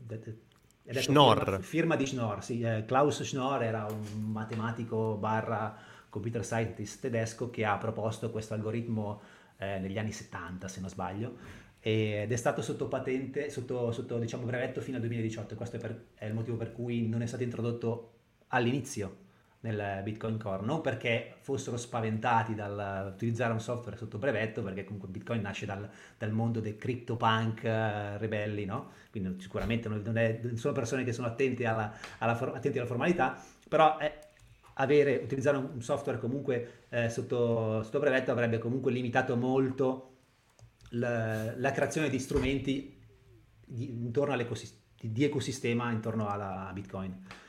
Eh, 0.08 1.00
Schnorr. 1.00 1.44
Firma, 1.44 1.60
firma, 1.60 1.96
di 1.96 2.04
Schnorr, 2.04 2.42
sì. 2.42 2.60
Eh, 2.62 2.84
Klaus 2.84 3.22
Schnorr 3.22 3.62
era 3.62 3.86
un 3.88 4.32
matematico 4.32 5.14
barra 5.14 5.72
computer 6.08 6.44
scientist 6.44 7.02
tedesco 7.02 7.50
che 7.50 7.64
ha 7.64 7.78
proposto 7.78 8.32
questo 8.32 8.54
algoritmo 8.54 9.20
eh, 9.58 9.78
negli 9.78 9.98
anni 9.98 10.10
70, 10.10 10.66
se 10.66 10.80
non 10.80 10.88
sbaglio, 10.88 11.36
ed 11.78 12.32
è 12.32 12.36
stato 12.36 12.60
sotto 12.60 12.88
patente, 12.88 13.50
sotto, 13.50 13.92
sotto 13.92 14.18
diciamo, 14.18 14.46
brevetto 14.46 14.80
fino 14.80 14.96
al 14.96 15.02
2018. 15.02 15.54
Questo 15.54 15.76
è, 15.76 15.78
per, 15.78 16.06
è, 16.16 16.24
il 16.24 16.34
motivo 16.34 16.56
per 16.56 16.72
cui 16.72 17.06
non 17.06 17.22
è 17.22 17.26
stato 17.26 17.44
introdotto 17.44 18.14
all'inizio 18.48 19.22
nel 19.64 20.02
Bitcoin 20.02 20.38
Core, 20.38 20.64
non 20.64 20.82
perché 20.82 21.36
fossero 21.40 21.78
spaventati 21.78 22.54
dall'utilizzare 22.54 23.52
un 23.52 23.60
software 23.60 23.96
sotto 23.96 24.18
brevetto, 24.18 24.62
perché 24.62 24.84
comunque 24.84 25.08
Bitcoin 25.08 25.40
nasce 25.40 25.64
dal, 25.64 25.88
dal 26.18 26.32
mondo 26.32 26.60
dei 26.60 26.76
CryptoPunk 26.76 27.62
uh, 27.64 28.18
ribelli, 28.18 28.66
no? 28.66 28.90
quindi 29.10 29.40
sicuramente 29.40 29.88
non, 29.88 30.16
è, 30.18 30.40
non, 30.42 30.56
sono 30.58 30.74
persone 30.74 31.02
che 31.02 31.12
sono 31.12 31.28
attenti 31.28 31.64
alla, 31.64 31.92
alla, 32.18 32.38
attenti 32.38 32.78
alla 32.78 32.86
formalità, 32.86 33.42
però 33.66 33.96
è, 33.96 34.18
avere, 34.74 35.16
utilizzare 35.16 35.56
un 35.56 35.80
software 35.80 36.18
comunque 36.18 36.84
eh, 36.90 37.08
sotto, 37.08 37.82
sotto 37.82 37.98
brevetto 38.00 38.32
avrebbe 38.32 38.58
comunque 38.58 38.92
limitato 38.92 39.34
molto 39.34 40.16
la, 40.90 41.56
la 41.56 41.72
creazione 41.72 42.10
di 42.10 42.18
strumenti 42.18 43.00
di, 43.64 43.88
intorno 43.88 44.34
all'ecosistema, 44.34 44.82
di 45.00 45.24
ecosistema 45.24 45.90
intorno 45.90 46.28
alla 46.28 46.70
Bitcoin. 46.74 47.42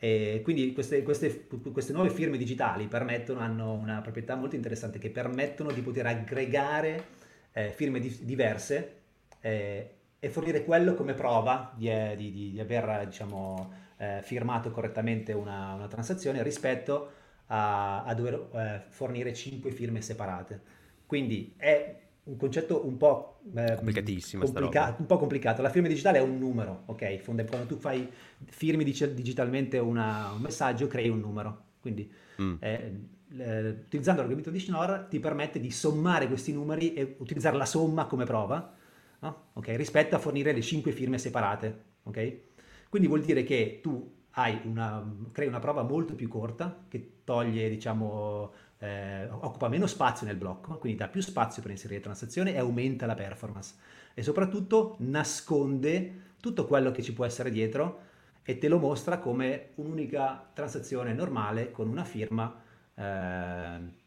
E 0.00 0.40
quindi 0.44 0.72
queste, 0.72 1.02
queste, 1.02 1.46
queste, 1.72 1.92
nuove 1.92 2.10
firme 2.10 2.36
digitali 2.36 2.88
hanno 2.90 3.72
una 3.72 4.00
proprietà 4.00 4.36
molto 4.36 4.54
interessante 4.54 4.98
che 5.00 5.10
permettono 5.10 5.72
di 5.72 5.80
poter 5.80 6.06
aggregare 6.06 7.04
eh, 7.52 7.72
firme 7.72 7.98
di, 7.98 8.16
diverse 8.22 8.96
eh, 9.40 9.90
e 10.20 10.28
fornire 10.28 10.64
quello 10.64 10.94
come 10.94 11.14
prova 11.14 11.72
di, 11.76 11.90
eh, 11.90 12.14
di, 12.16 12.52
di 12.52 12.60
aver 12.60 13.06
diciamo, 13.06 13.72
eh, 13.96 14.20
firmato 14.22 14.70
correttamente 14.70 15.32
una, 15.32 15.74
una, 15.74 15.88
transazione 15.88 16.44
rispetto 16.44 17.12
a, 17.46 18.04
a 18.04 18.14
dover 18.14 18.48
eh, 18.54 18.82
fornire 18.90 19.34
5 19.34 19.70
firme 19.72 20.00
separate. 20.00 20.60
Quindi 21.06 21.54
è 21.56 22.07
un 22.28 22.36
concetto 22.36 22.86
un 22.86 22.96
po' 22.96 23.40
eh, 23.54 23.74
complicatissimo, 23.74 24.44
complica- 24.44 24.94
un 24.98 25.06
po' 25.06 25.16
complicato. 25.16 25.62
La 25.62 25.70
firma 25.70 25.88
digitale 25.88 26.18
è 26.18 26.20
un 26.20 26.38
numero, 26.38 26.82
ok? 26.86 27.22
Quando 27.24 27.44
tu 27.66 27.76
fai 27.76 28.08
firmi 28.44 28.84
dig- 28.84 29.12
digitalmente 29.12 29.78
una, 29.78 30.30
un 30.34 30.40
messaggio, 30.40 30.86
crei 30.86 31.08
un 31.08 31.20
numero. 31.20 31.64
Quindi 31.80 32.10
mm. 32.40 32.54
eh, 32.60 33.00
eh, 33.38 33.68
utilizzando 33.68 34.20
l'algoritmo 34.20 34.52
di 34.52 34.60
Schnorr 34.60 35.06
ti 35.08 35.18
permette 35.20 35.58
di 35.58 35.70
sommare 35.70 36.28
questi 36.28 36.52
numeri 36.52 36.92
e 36.92 37.16
utilizzare 37.18 37.56
la 37.56 37.64
somma 37.64 38.06
come 38.06 38.24
prova, 38.24 38.74
no? 39.20 39.44
okay? 39.54 39.76
rispetto 39.76 40.14
a 40.14 40.18
fornire 40.18 40.52
le 40.52 40.60
5 40.60 40.92
firme 40.92 41.18
separate. 41.18 41.84
Okay? 42.02 42.42
Quindi 42.90 43.08
vuol 43.08 43.22
dire 43.22 43.42
che 43.42 43.80
tu 43.82 44.16
una, 44.64 45.04
crei 45.32 45.48
una 45.48 45.58
prova 45.58 45.82
molto 45.82 46.14
più 46.14 46.28
corta 46.28 46.84
che 46.88 47.22
toglie, 47.24 47.68
diciamo, 47.68 48.52
eh, 48.78 49.28
occupa 49.30 49.68
meno 49.68 49.86
spazio 49.86 50.26
nel 50.26 50.36
blocco, 50.36 50.78
quindi 50.78 50.98
dà 50.98 51.08
più 51.08 51.20
spazio 51.20 51.62
per 51.62 51.70
inserire 51.70 52.00
transazioni 52.00 52.52
e 52.52 52.58
aumenta 52.58 53.06
la 53.06 53.14
performance. 53.14 53.74
E 54.14 54.22
soprattutto 54.22 54.96
nasconde 55.00 56.26
tutto 56.40 56.66
quello 56.66 56.90
che 56.90 57.02
ci 57.02 57.12
può 57.12 57.24
essere 57.24 57.50
dietro 57.50 58.06
e 58.42 58.58
te 58.58 58.68
lo 58.68 58.78
mostra 58.78 59.18
come 59.18 59.70
un'unica 59.74 60.50
transazione 60.54 61.12
normale 61.12 61.70
con 61.70 61.88
una 61.88 62.04
firma 62.04 62.62
eh, 62.94 64.06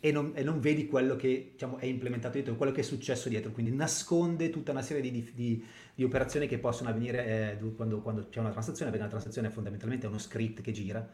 e, 0.00 0.12
non, 0.12 0.32
e, 0.34 0.42
non, 0.42 0.60
vedi 0.60 0.86
quello 0.86 1.16
che 1.16 1.50
diciamo, 1.52 1.78
è 1.78 1.86
implementato 1.86 2.34
dietro, 2.34 2.56
quello 2.56 2.72
che 2.72 2.80
è 2.80 2.84
successo 2.84 3.28
dietro, 3.28 3.50
quindi 3.50 3.72
nasconde 3.72 4.50
tutta 4.50 4.72
una 4.72 4.82
serie 4.82 5.02
di, 5.02 5.30
di, 5.34 5.64
di 5.94 6.04
operazioni 6.04 6.46
che 6.46 6.58
possono 6.58 6.88
avvenire 6.88 7.58
eh, 7.58 7.74
quando, 7.74 8.00
quando, 8.00 8.28
c'è 8.28 8.40
una 8.40 8.50
transazione, 8.50 8.90
perché 8.90 9.04
una 9.04 9.14
transazione 9.14 9.48
è 9.48 9.50
fondamentalmente 9.50 10.06
uno 10.06 10.18
script 10.18 10.62
che 10.62 10.72
gira 10.72 11.06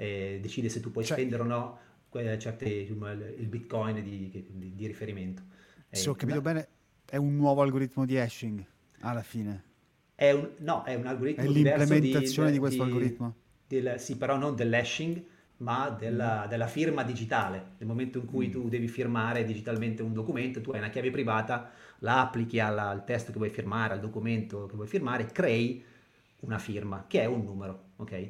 e 0.00 0.38
decide 0.40 0.68
se 0.68 0.78
tu 0.78 0.92
puoi 0.92 1.04
cioè, 1.04 1.16
spendere 1.16 1.42
o 1.42 1.44
no 1.44 1.78
certe, 2.38 2.68
il 2.68 3.46
bitcoin 3.48 4.00
di, 4.02 4.30
di, 4.30 4.72
di 4.76 4.86
riferimento. 4.86 5.42
Se 5.90 6.08
ho 6.08 6.14
capito 6.14 6.40
beh, 6.40 6.52
bene, 6.52 6.68
è 7.04 7.16
un 7.16 7.34
nuovo 7.34 7.62
algoritmo 7.62 8.06
di 8.06 8.16
hashing 8.16 8.64
alla 9.00 9.22
fine. 9.22 9.64
È 10.14 10.30
un, 10.30 10.50
no, 10.58 10.84
è 10.84 10.94
un 10.94 11.06
algoritmo 11.06 11.42
è 11.42 11.48
l'implementazione 11.48 12.48
di, 12.48 12.54
di 12.54 12.58
questo 12.60 12.82
algoritmo. 12.84 13.34
Del, 13.66 13.98
sì, 13.98 14.16
però 14.16 14.36
non 14.36 14.54
dell'hashing, 14.54 15.20
ma 15.58 15.90
della, 15.90 16.44
mm. 16.46 16.48
della, 16.48 16.66
firma 16.68 17.02
digitale. 17.02 17.72
Nel 17.78 17.88
momento 17.88 18.18
in 18.18 18.26
cui 18.26 18.48
mm. 18.48 18.50
tu 18.52 18.68
devi 18.68 18.86
firmare 18.86 19.44
digitalmente 19.44 20.02
un 20.02 20.12
documento, 20.12 20.60
tu 20.60 20.70
hai 20.70 20.78
una 20.78 20.90
chiave 20.90 21.10
privata, 21.10 21.70
la 22.00 22.20
applichi 22.20 22.60
alla, 22.60 22.88
al 22.88 23.04
testo 23.04 23.32
che 23.32 23.38
vuoi 23.38 23.50
firmare, 23.50 23.94
al 23.94 24.00
documento 24.00 24.66
che 24.66 24.76
vuoi 24.76 24.86
firmare, 24.86 25.26
crei 25.26 25.84
una 26.40 26.58
firma, 26.58 27.04
che 27.08 27.20
è 27.20 27.26
un 27.26 27.42
numero, 27.44 27.82
ok? 27.96 28.28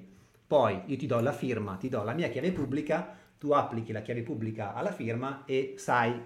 Poi 0.48 0.80
io 0.86 0.96
ti 0.96 1.04
do 1.04 1.20
la 1.20 1.32
firma, 1.32 1.76
ti 1.76 1.90
do 1.90 2.02
la 2.02 2.14
mia 2.14 2.30
chiave 2.30 2.52
pubblica, 2.52 3.14
tu 3.36 3.50
applichi 3.50 3.92
la 3.92 4.00
chiave 4.00 4.22
pubblica 4.22 4.72
alla 4.72 4.92
firma 4.92 5.44
e 5.44 5.74
sai, 5.76 6.18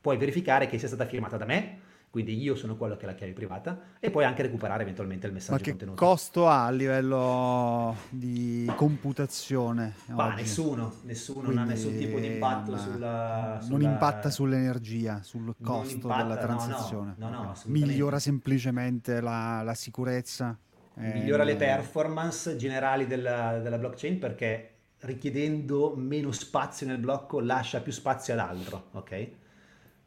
puoi 0.00 0.16
verificare 0.16 0.68
che 0.68 0.78
sia 0.78 0.86
stata 0.86 1.04
firmata 1.06 1.36
da 1.36 1.44
me, 1.44 1.80
quindi 2.08 2.40
io 2.40 2.54
sono 2.54 2.76
quello 2.76 2.96
che 2.96 3.04
ha 3.04 3.08
la 3.08 3.16
chiave 3.16 3.32
privata 3.32 3.96
e 3.98 4.12
puoi 4.12 4.24
anche 4.24 4.42
recuperare 4.42 4.82
eventualmente 4.82 5.26
il 5.26 5.32
messaggio 5.32 5.54
Ma 5.54 5.60
che 5.60 5.70
contenuto. 5.70 6.04
costo 6.04 6.46
ha 6.46 6.66
a 6.66 6.70
livello 6.70 7.96
di 8.10 8.72
computazione? 8.76 9.94
Ma 10.10 10.26
oggi? 10.26 10.42
nessuno, 10.42 10.94
nessuno 11.02 11.40
Quindi 11.40 11.56
non 11.56 11.64
ha 11.64 11.68
nessun 11.72 11.96
tipo 11.96 12.20
di 12.20 12.26
impatto 12.26 12.78
sulla, 12.78 13.58
sulla, 13.60 13.76
Non 13.76 13.82
impatta 13.82 14.30
sull'energia, 14.30 15.20
sul 15.24 15.52
costo 15.60 15.94
impatta, 15.94 16.22
della 16.22 16.36
transazione. 16.36 17.14
No, 17.18 17.28
no, 17.28 17.42
no, 17.42 17.54
Migliora 17.64 18.20
semplicemente 18.20 19.20
la, 19.20 19.62
la 19.64 19.74
sicurezza 19.74 20.56
migliora 20.94 21.44
le 21.44 21.52
eh, 21.52 21.56
performance 21.56 22.56
generali 22.56 23.06
della, 23.06 23.58
della, 23.58 23.78
blockchain 23.78 24.18
perché 24.18 24.70
richiedendo 25.00 25.94
meno 25.96 26.32
spazio 26.32 26.86
nel 26.86 26.98
blocco 26.98 27.40
lascia 27.40 27.80
più 27.80 27.92
spazio 27.92 28.32
ad 28.34 28.38
altro, 28.38 28.88
ok? 28.92 29.28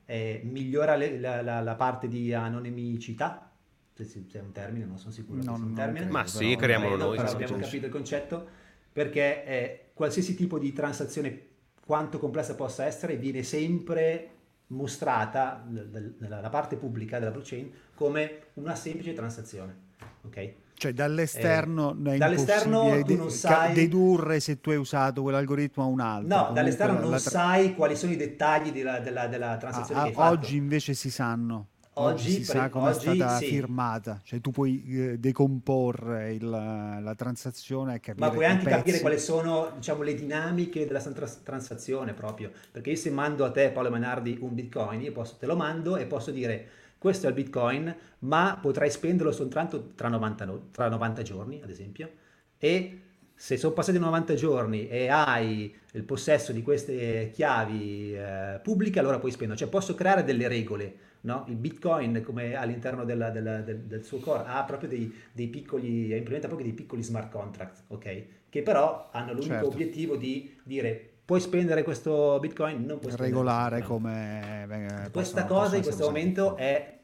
E 0.05 0.41
migliora 0.43 0.95
le, 0.95 1.19
la, 1.19 1.41
la, 1.41 1.59
la, 1.59 1.75
parte 1.75 2.07
di 2.07 2.33
anonimicità, 2.33 3.51
se 3.93 4.25
è 4.31 4.39
un 4.39 4.51
termine, 4.53 4.85
non 4.85 4.97
sono 4.97 5.11
sicuro 5.11 5.41
no, 5.43 5.55
se 5.55 5.61
un 5.61 5.73
termine. 5.73 6.05
Ma 6.05 6.25
sì, 6.25 6.55
creiamolo 6.55 6.95
noi. 6.95 7.17
Però 7.17 7.29
abbiamo 7.29 7.57
capito 7.57 7.85
il 7.85 7.91
concetto, 7.91 8.47
perché 8.91 9.45
eh, 9.45 9.89
qualsiasi 9.93 10.35
tipo 10.35 10.57
di 10.57 10.71
transazione, 10.71 11.47
quanto 11.85 12.17
complessa 12.17 12.55
possa 12.55 12.85
essere, 12.85 13.17
viene 13.17 13.43
sempre 13.43 14.31
mostrata 14.67 15.65
nella 15.67 16.49
parte 16.49 16.75
pubblica 16.75 17.19
della 17.19 17.31
blockchain 17.31 17.71
come 17.93 18.47
una 18.55 18.75
semplice 18.75 19.13
transazione, 19.13 19.75
ok? 20.23 20.53
Cioè 20.79 20.93
dall'esterno 20.93 21.97
eh, 22.05 22.13
è 22.13 22.17
dall'esterno 22.17 23.01
tu 23.03 23.15
non 23.15 23.31
sai... 23.31 23.73
dedurre 23.73 24.39
se 24.39 24.61
tu 24.61 24.69
hai 24.69 24.77
usato 24.77 25.23
quell'algoritmo 25.23 25.83
a 25.83 25.87
un 25.87 25.99
altro. 25.99 26.27
No, 26.27 26.35
Comunque 26.35 26.61
dall'esterno 26.61 26.99
non 26.99 27.09
la... 27.09 27.17
sai 27.17 27.73
quali 27.73 27.95
sono 27.95 28.11
i 28.11 28.15
dettagli 28.15 28.71
della, 28.71 28.99
della, 28.99 29.25
della 29.25 29.57
transazione 29.57 29.99
ah, 29.99 30.03
che 30.03 30.09
hai 30.09 30.15
fatto. 30.15 30.33
Oggi 30.33 30.55
invece 30.55 30.93
si 30.93 31.09
sanno. 31.09 31.69
Oggi, 31.93 32.27
oggi 32.27 32.31
si 32.43 32.51
pre... 32.51 32.59
sa 32.59 32.69
come 32.69 32.89
oggi, 32.89 33.09
è 33.09 33.15
stata 33.15 33.37
sì. 33.37 33.45
firmata, 33.47 34.21
cioè 34.23 34.39
tu 34.39 34.51
puoi 34.51 34.83
eh, 34.85 35.17
decomporre 35.17 36.33
il, 36.33 36.47
la 36.47 37.15
transazione 37.15 37.95
e 37.95 37.99
capire 37.99 38.27
Ma 38.27 38.31
puoi 38.31 38.45
anche 38.45 38.65
pezzi. 38.65 38.75
capire 38.75 38.99
quali 38.99 39.17
sono 39.17 39.71
diciamo, 39.77 40.03
le 40.03 40.13
dinamiche 40.13 40.85
della 40.85 41.01
trans- 41.01 41.41
transazione 41.41 42.13
proprio, 42.13 42.51
perché 42.71 42.91
io 42.91 42.97
se 42.97 43.09
mando 43.09 43.45
a 43.45 43.49
te 43.51 43.71
Paolo 43.71 43.89
Manardi 43.89 44.37
un 44.41 44.53
bitcoin, 44.53 45.01
io 45.01 45.11
posso, 45.11 45.37
te 45.39 45.47
lo 45.47 45.55
mando 45.55 45.97
e 45.97 46.05
posso 46.05 46.29
dire 46.29 46.67
questo 46.97 47.27
è 47.27 47.29
il 47.29 47.35
Bitcoin, 47.35 47.95
ma 48.19 48.57
potrai 48.61 48.89
spenderlo 48.89 49.31
soltanto 49.31 49.91
tra 49.95 50.07
90, 50.07 50.59
tra 50.71 50.89
90 50.89 51.21
giorni, 51.21 51.61
ad 51.61 51.69
esempio, 51.69 52.09
e 52.57 53.01
se 53.39 53.55
sono 53.55 53.73
passati 53.73 53.99
90 53.99 54.33
giorni 54.33 54.87
e 54.87 55.09
hai 55.09 55.73
il 55.93 56.03
possesso 56.03 56.51
di 56.51 56.63
queste 56.63 57.29
chiavi 57.31 58.15
eh, 58.15 58.59
pubbliche, 58.63 58.97
allora 58.97 59.19
puoi 59.19 59.31
spendere. 59.31 59.59
Cioè 59.59 59.69
posso 59.69 59.93
creare 59.93 60.23
delle 60.23 60.47
regole, 60.47 60.95
no? 61.21 61.45
Il 61.47 61.55
Bitcoin, 61.55 62.23
come 62.25 62.55
all'interno 62.55 63.05
della, 63.05 63.29
della, 63.29 63.61
del, 63.61 63.81
del, 63.81 64.03
suo 64.03 64.17
core, 64.17 64.43
ha 64.47 64.63
proprio 64.63 64.89
dei, 64.89 65.13
dei, 65.31 65.47
piccoli, 65.49 66.15
implementa 66.15 66.47
proprio 66.47 66.67
dei 66.67 66.75
piccoli 66.75 67.03
smart 67.03 67.29
contract, 67.29 67.83
ok? 67.89 68.23
Che 68.49 68.61
però 68.63 69.09
hanno 69.11 69.33
l'unico 69.33 69.53
certo. 69.53 69.67
obiettivo 69.67 70.15
di 70.15 70.55
dire 70.63 71.16
puoi 71.27 71.41
spendere 71.41 71.83
questo 71.83 72.37
bitcoin, 72.39 72.85
non 72.85 72.99
puoi 72.99 73.13
regolare 73.17 73.81
come 73.81 74.65
questa 75.11 75.43
cosa 75.43 75.75
in 75.75 75.81
questo 75.81 76.05
momento 76.05 76.55
è 76.55 76.99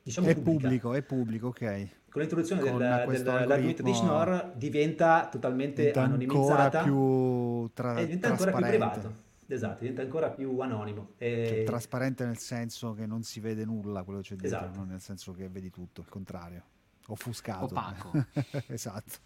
diciamo 0.00 0.28
è 0.28 0.36
pubblico, 0.36 0.94
è 0.94 1.02
pubblico, 1.02 1.48
ok. 1.48 1.88
Con 2.08 2.20
l'introduzione 2.20 2.62
del, 2.62 2.72
dell'argomento 2.76 3.82
di 3.82 3.92
Schnorr 3.92 4.52
diventa 4.54 5.26
totalmente 5.28 5.80
diventa 5.80 6.02
anonimizzata. 6.02 6.62
ancora 6.62 6.82
più 6.84 7.70
tra- 7.74 7.98
e 7.98 8.04
diventa 8.04 8.28
ancora 8.28 8.52
più 8.52 8.64
privato. 8.64 9.12
Esatto, 9.48 9.80
diventa 9.80 10.02
ancora 10.02 10.30
più 10.30 10.60
anonimo. 10.60 11.08
E... 11.18 11.46
Cioè, 11.48 11.64
trasparente 11.64 12.24
nel 12.24 12.38
senso 12.38 12.94
che 12.94 13.06
non 13.06 13.24
si 13.24 13.40
vede 13.40 13.64
nulla 13.64 14.04
quello 14.04 14.20
che 14.20 14.28
c'è 14.28 14.36
dietro, 14.36 14.58
esatto. 14.58 14.78
non 14.78 14.86
nel 14.86 15.00
senso 15.00 15.32
che 15.32 15.48
vedi 15.48 15.70
tutto, 15.70 16.00
il 16.00 16.08
contrario. 16.08 16.62
Offuscato. 17.08 17.64
Opaco. 17.64 18.12
esatto. 18.68 19.18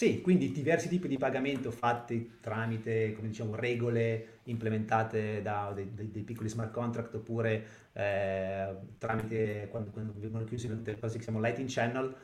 Sì, 0.00 0.22
quindi 0.22 0.50
diversi 0.50 0.88
tipi 0.88 1.08
di 1.08 1.18
pagamento 1.18 1.70
fatti 1.70 2.38
tramite, 2.40 3.12
come 3.12 3.28
diciamo, 3.28 3.54
regole 3.54 4.38
implementate 4.44 5.42
da 5.42 5.72
dei, 5.74 5.90
dei, 5.92 6.10
dei 6.10 6.22
piccoli 6.22 6.48
smart 6.48 6.70
contract 6.70 7.16
oppure 7.16 7.66
eh, 7.92 8.74
tramite 8.96 9.68
quando, 9.70 9.90
quando 9.90 10.14
vengono 10.16 10.44
chiusi 10.44 10.68
le 10.68 10.98
cose 10.98 11.18
che 11.18 11.24
chiamiamo 11.24 11.46
lighting 11.46 11.68
channel. 11.68 12.14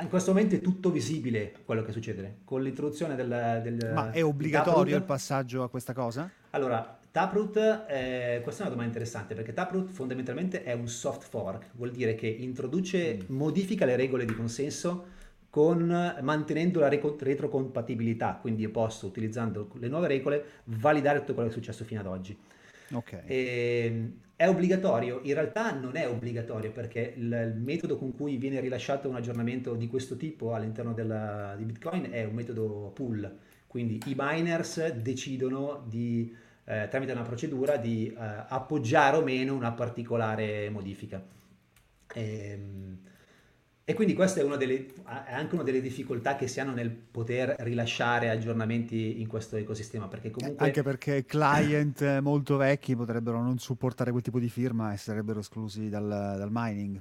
In 0.00 0.08
questo 0.10 0.34
momento 0.34 0.56
è 0.56 0.60
tutto 0.60 0.90
visibile 0.90 1.54
quello 1.64 1.80
che 1.82 1.92
succede. 1.92 2.40
Con 2.44 2.62
l'introduzione 2.62 3.14
del... 3.14 3.60
del 3.62 3.92
Ma 3.94 4.10
è 4.10 4.22
obbligatorio 4.22 4.94
il 4.94 5.04
passaggio 5.04 5.62
a 5.62 5.70
questa 5.70 5.94
cosa? 5.94 6.30
Allora, 6.50 6.98
Taproot, 7.10 7.86
eh, 7.88 8.40
questa 8.42 8.64
è 8.64 8.66
una 8.66 8.74
domanda 8.74 8.84
interessante 8.84 9.34
perché 9.34 9.54
Taproot 9.54 9.88
fondamentalmente 9.88 10.62
è 10.62 10.74
un 10.74 10.88
soft 10.88 11.26
fork, 11.26 11.70
vuol 11.72 11.90
dire 11.90 12.16
che 12.16 12.26
introduce, 12.26 13.14
mm. 13.14 13.34
modifica 13.34 13.86
le 13.86 13.96
regole 13.96 14.26
di 14.26 14.34
consenso 14.34 15.13
con, 15.54 16.16
mantenendo 16.20 16.80
la 16.80 16.88
retrocompatibilità, 16.88 18.38
quindi 18.40 18.62
io 18.62 18.72
posso, 18.72 19.06
utilizzando 19.06 19.70
le 19.74 19.86
nuove 19.86 20.08
regole, 20.08 20.44
validare 20.64 21.20
tutto 21.20 21.34
quello 21.34 21.48
che 21.48 21.54
è 21.54 21.56
successo 21.56 21.84
fino 21.84 22.00
ad 22.00 22.06
oggi. 22.08 22.36
Okay. 22.90 23.22
E, 23.24 23.84
ehm, 23.84 24.12
è 24.34 24.48
obbligatorio? 24.48 25.20
In 25.22 25.34
realtà 25.34 25.72
non 25.72 25.94
è 25.94 26.08
obbligatorio 26.08 26.72
perché 26.72 27.14
il, 27.16 27.52
il, 27.54 27.60
metodo 27.62 27.96
con 27.98 28.16
cui 28.16 28.36
viene 28.36 28.58
rilasciato 28.58 29.08
un 29.08 29.14
aggiornamento 29.14 29.76
di 29.76 29.86
questo 29.86 30.16
tipo 30.16 30.54
all'interno 30.54 30.92
della, 30.92 31.54
di 31.56 31.62
Bitcoin 31.62 32.08
è 32.10 32.24
un 32.24 32.34
metodo 32.34 32.90
pool, 32.92 33.32
quindi 33.68 34.00
i 34.06 34.14
miners 34.18 34.88
decidono 34.94 35.84
di, 35.86 36.34
eh, 36.64 36.88
tramite 36.90 37.12
una 37.12 37.22
procedura 37.22 37.76
di 37.76 38.08
eh, 38.08 38.16
appoggiare 38.18 39.18
o 39.18 39.22
meno 39.22 39.54
una 39.54 39.70
particolare 39.70 40.68
modifica. 40.68 41.24
Ehm, 42.12 42.98
e 43.86 43.92
quindi 43.92 44.14
questa 44.14 44.40
è, 44.40 44.56
delle, 44.56 44.86
è, 45.26 45.34
anche 45.34 45.54
una 45.54 45.62
delle 45.62 45.82
difficoltà 45.82 46.36
che 46.36 46.48
si 46.48 46.58
hanno 46.58 46.72
nel 46.72 46.90
poter 46.90 47.54
rilasciare 47.58 48.30
aggiornamenti 48.30 49.20
in 49.20 49.26
questo 49.26 49.56
ecosistema. 49.56 50.08
Perché 50.08 50.30
comunque... 50.30 50.64
Anche 50.64 50.82
perché 50.82 51.24
client 51.26 52.20
molto 52.20 52.56
vecchi 52.56 52.96
potrebbero 52.96 53.42
non 53.42 53.58
supportare 53.58 54.10
quel 54.10 54.22
tipo 54.22 54.38
di 54.38 54.48
firma 54.48 54.92
e 54.92 54.96
sarebbero 54.96 55.40
esclusi 55.40 55.90
dal, 55.90 56.08
dal 56.08 56.48
mining 56.50 57.00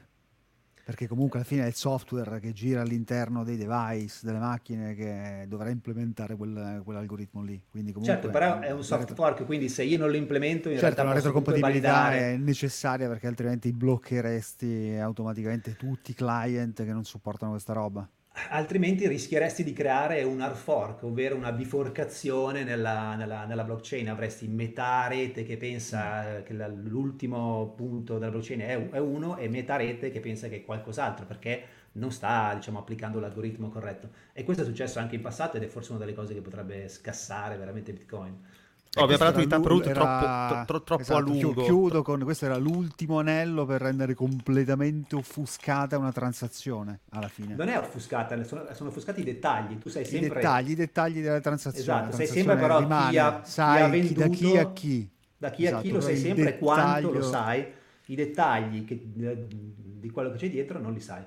perché 0.83 1.07
comunque 1.07 1.39
alla 1.39 1.47
fine 1.47 1.63
è 1.63 1.67
il 1.67 1.75
software 1.75 2.39
che 2.39 2.51
gira 2.51 2.81
all'interno 2.81 3.43
dei 3.43 3.55
device, 3.55 4.19
delle 4.23 4.39
macchine 4.39 4.93
che 4.93 5.45
dovrà 5.47 5.69
implementare 5.69 6.35
quel, 6.35 6.81
quell'algoritmo 6.83 7.41
lì. 7.41 7.61
Quindi 7.69 7.93
comunque, 7.93 8.15
certo, 8.15 8.29
però 8.29 8.59
è 8.59 8.71
un 8.71 8.83
soft 8.83 9.13
fork, 9.13 9.45
quindi 9.45 9.69
se 9.69 9.83
io 9.83 9.97
non 9.97 10.09
lo 10.09 10.17
implemento 10.17 10.69
in 10.69 10.77
certo, 10.77 10.95
realtà 10.95 11.03
la 11.03 11.13
retrocompatibilità 11.13 12.13
è 12.13 12.35
necessaria 12.35 13.07
perché 13.07 13.27
altrimenti 13.27 13.71
bloccheresti 13.71 14.97
automaticamente 14.99 15.75
tutti 15.77 16.11
i 16.11 16.13
client 16.13 16.83
che 16.83 16.91
non 16.91 17.05
supportano 17.05 17.51
questa 17.51 17.71
roba 17.73 18.07
altrimenti 18.49 19.07
rischieresti 19.07 19.63
di 19.63 19.73
creare 19.73 20.23
un 20.23 20.41
hard 20.41 20.55
fork, 20.55 21.03
ovvero 21.03 21.35
una 21.35 21.51
biforcazione 21.51 22.63
nella, 22.63 23.15
nella, 23.15 23.45
nella 23.45 23.63
blockchain. 23.63 24.09
Avresti 24.09 24.47
metà 24.47 25.07
rete 25.07 25.43
che 25.43 25.57
pensa 25.57 26.41
che 26.43 26.53
la, 26.53 26.67
l'ultimo 26.67 27.73
punto 27.75 28.17
della 28.17 28.31
blockchain 28.31 28.59
è, 28.61 28.89
è, 28.89 28.99
uno 28.99 29.37
e 29.37 29.47
metà 29.49 29.75
rete 29.75 30.09
che 30.09 30.19
pensa 30.19 30.47
che 30.49 30.57
è 30.57 30.65
qualcos'altro 30.65 31.25
perché 31.25 31.63
non 31.93 32.11
sta 32.11 32.53
diciamo, 32.55 32.79
applicando 32.79 33.19
l'algoritmo 33.19 33.69
corretto. 33.69 34.09
E 34.33 34.43
questo 34.43 34.63
è 34.63 34.65
successo 34.65 34.99
anche 34.99 35.15
in 35.15 35.21
passato 35.21 35.57
ed 35.57 35.63
è 35.63 35.67
forse 35.67 35.91
una 35.91 35.99
delle 35.99 36.15
cose 36.15 36.33
che 36.33 36.41
potrebbe 36.41 36.87
scassare 36.87 37.57
veramente 37.57 37.93
Bitcoin. 37.93 38.61
Oh, 38.95 39.05
abbiamo 39.05 39.17
parlato 39.17 39.39
di 39.39 39.47
Taproot 39.47 39.87
era... 39.87 39.93
troppo, 39.93 40.65
tro- 40.65 40.83
troppo 40.83 41.01
esatto, 41.01 41.17
a 41.17 41.21
lungo. 41.21 41.63
Chiudo 41.63 42.03
con 42.03 42.21
questo 42.21 42.45
era 42.45 42.57
l'ultimo 42.57 43.17
anello 43.17 43.65
per 43.65 43.81
rendere 43.81 44.13
completamente 44.13 45.15
offuscata 45.15 45.97
una 45.97 46.11
transazione 46.11 46.99
alla 47.09 47.27
fine. 47.27 47.55
Non 47.55 47.69
è 47.69 47.77
offuscata, 47.79 48.41
sono, 48.43 48.67
sono 48.73 48.89
offuscati 48.89 49.21
i 49.21 49.23
dettagli. 49.23 49.79
Tu 49.79 49.89
sai 49.89 50.05
sempre 50.05 50.27
i 50.27 50.29
dettagli, 50.29 50.69
i 50.69 50.75
dettagli 50.75 51.21
della 51.23 51.39
transazione. 51.39 52.01
Esatto, 52.01 52.15
sai 52.15 52.27
sempre 52.27 52.55
però 52.55 52.79
rimane, 52.79 53.09
chi, 53.09 53.17
ha, 53.17 53.41
sai 53.43 53.77
chi 53.77 53.81
ha 53.81 53.87
venduto, 53.87 54.19
da 54.19 54.27
chi 54.27 54.57
a 54.57 54.71
chi. 54.73 55.09
Da 55.37 55.49
chi 55.49 55.65
esatto, 55.65 55.77
a 55.77 55.81
chi 55.81 55.91
lo 55.91 56.01
sai 56.01 56.17
sempre 56.17 56.43
dettaglio... 56.43 56.63
quanto 56.63 57.11
lo 57.11 57.21
sai, 57.23 57.65
i 58.05 58.15
dettagli 58.15 58.85
che, 58.85 59.01
di 59.03 60.09
quello 60.11 60.29
che 60.29 60.37
c'è 60.37 60.49
dietro 60.51 60.77
non 60.77 60.93
li 60.93 60.99
sai. 60.99 61.23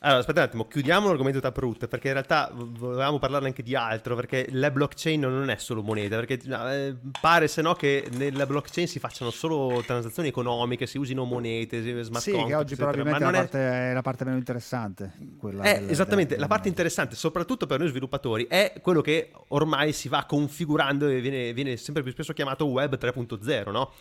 Allora, 0.00 0.20
aspetta 0.20 0.40
un 0.40 0.46
attimo, 0.46 0.66
chiudiamo 0.66 1.08
l'argomento 1.08 1.40
Taproot 1.40 1.86
perché 1.86 2.08
in 2.08 2.12
realtà 2.12 2.50
volevamo 2.52 3.18
parlarne 3.18 3.48
anche 3.48 3.62
di 3.62 3.74
altro 3.74 4.14
perché 4.14 4.46
la 4.50 4.70
blockchain 4.70 5.20
non 5.20 5.48
è 5.48 5.56
solo 5.56 5.82
moneta, 5.82 6.16
perché 6.16 6.38
eh, 6.44 6.96
pare 7.18 7.48
se 7.48 7.62
no 7.62 7.72
che 7.72 8.06
nella 8.12 8.44
blockchain 8.44 8.86
si 8.86 8.98
facciano 8.98 9.30
solo 9.30 9.82
transazioni 9.86 10.28
economiche, 10.28 10.86
si 10.86 10.98
usino 10.98 11.24
monete, 11.24 11.80
smart 12.02 12.22
sì, 12.22 12.30
contract, 12.32 12.50
che 12.50 12.54
oggi 12.56 12.72
eccetera, 12.74 12.90
probabilmente 12.92 13.26
è 13.26 13.32
la, 13.32 13.38
parte, 13.38 13.58
è... 13.58 13.92
la, 13.94 14.02
parte, 14.02 14.24
meno 14.24 14.36
interessante. 14.36 15.12
Quella 15.38 15.62
è, 15.62 15.80
del, 15.80 15.90
esattamente, 15.90 16.32
del... 16.32 16.40
la 16.40 16.46
parte 16.46 16.68
interessante, 16.68 17.16
soprattutto 17.16 17.66
per 17.66 17.78
noi 17.78 17.88
sviluppatori, 17.88 18.46
è 18.48 18.74
quello 18.82 19.00
che 19.00 19.30
ormai 19.48 19.92
si 19.94 20.10
va 20.10 20.26
configurando 20.26 21.08
e 21.08 21.20
viene, 21.20 21.54
viene 21.54 21.78
sempre 21.78 22.02
più 22.02 22.12
spesso 22.12 22.34
chiamato 22.34 22.66
Web 22.66 22.98
3.0, 22.98 23.70
no? 23.70 23.92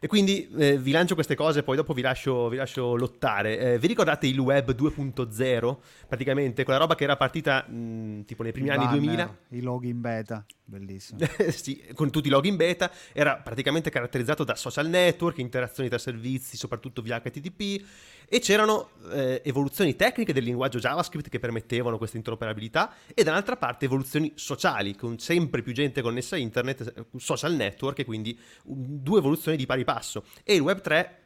E 0.00 0.06
quindi 0.06 0.48
eh, 0.56 0.78
vi 0.78 0.90
lancio 0.90 1.14
queste 1.14 1.34
cose, 1.34 1.62
poi 1.62 1.76
dopo 1.76 1.92
vi 1.92 2.02
lascio, 2.02 2.48
vi 2.48 2.56
lascio 2.56 2.94
lottare. 2.96 3.58
Eh, 3.58 3.78
vi 3.78 3.86
ricordate 3.86 4.26
il 4.26 4.38
web 4.38 4.74
2.0? 4.74 5.76
Praticamente 6.06 6.64
quella 6.64 6.78
roba 6.78 6.94
che 6.94 7.04
era 7.04 7.16
partita 7.16 7.64
mh, 7.66 8.24
tipo 8.24 8.42
nei 8.42 8.52
primi 8.52 8.68
il 8.68 8.72
anni 8.74 8.84
banner, 8.84 9.00
2000. 9.00 9.38
I 9.50 9.60
login 9.62 10.00
beta, 10.00 10.44
bellissimo. 10.68 11.20
sì, 11.50 11.82
con 11.94 12.10
tutti 12.10 12.28
i 12.28 12.30
login 12.30 12.56
beta. 12.56 12.90
Era 13.12 13.36
praticamente 13.36 13.90
caratterizzato 13.90 14.44
da 14.44 14.54
social 14.54 14.88
network, 14.88 15.38
interazioni 15.38 15.88
tra 15.88 15.98
servizi, 15.98 16.56
soprattutto 16.56 17.02
via 17.02 17.20
HTTP 17.20 17.84
e 18.30 18.40
c'erano 18.40 18.90
eh, 19.10 19.40
evoluzioni 19.44 19.96
tecniche 19.96 20.34
del 20.34 20.44
linguaggio 20.44 20.78
JavaScript 20.78 21.30
che 21.30 21.38
permettevano 21.38 21.96
questa 21.96 22.18
interoperabilità 22.18 22.92
e 23.14 23.24
dall'altra 23.24 23.56
parte 23.56 23.86
evoluzioni 23.86 24.32
sociali 24.34 24.94
con 24.94 25.18
sempre 25.18 25.62
più 25.62 25.72
gente 25.72 26.02
connessa 26.02 26.36
a 26.36 26.38
internet, 26.38 26.92
eh, 26.94 27.04
social 27.16 27.54
network 27.54 28.00
e 28.00 28.04
quindi 28.04 28.38
due 28.62 29.18
evoluzioni 29.18 29.56
di 29.56 29.64
pari 29.64 29.84
passo 29.84 30.24
e 30.44 30.54
il 30.54 30.60
Web 30.60 30.80
3 30.82 31.22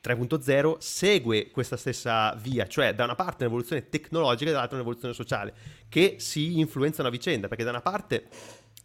3.0 0.00 0.76
segue 0.78 1.50
questa 1.50 1.76
stessa 1.76 2.32
via, 2.40 2.68
cioè 2.68 2.94
da 2.94 3.02
una 3.02 3.16
parte 3.16 3.44
un'evoluzione 3.44 3.88
tecnologica 3.88 4.48
e 4.48 4.52
dall'altra 4.52 4.76
un'evoluzione 4.76 5.12
sociale, 5.12 5.52
che 5.88 6.16
si 6.18 6.60
influenzano 6.60 7.08
a 7.08 7.10
vicenda, 7.10 7.48
perché 7.48 7.64
da 7.64 7.70
una 7.70 7.80
parte 7.82 8.28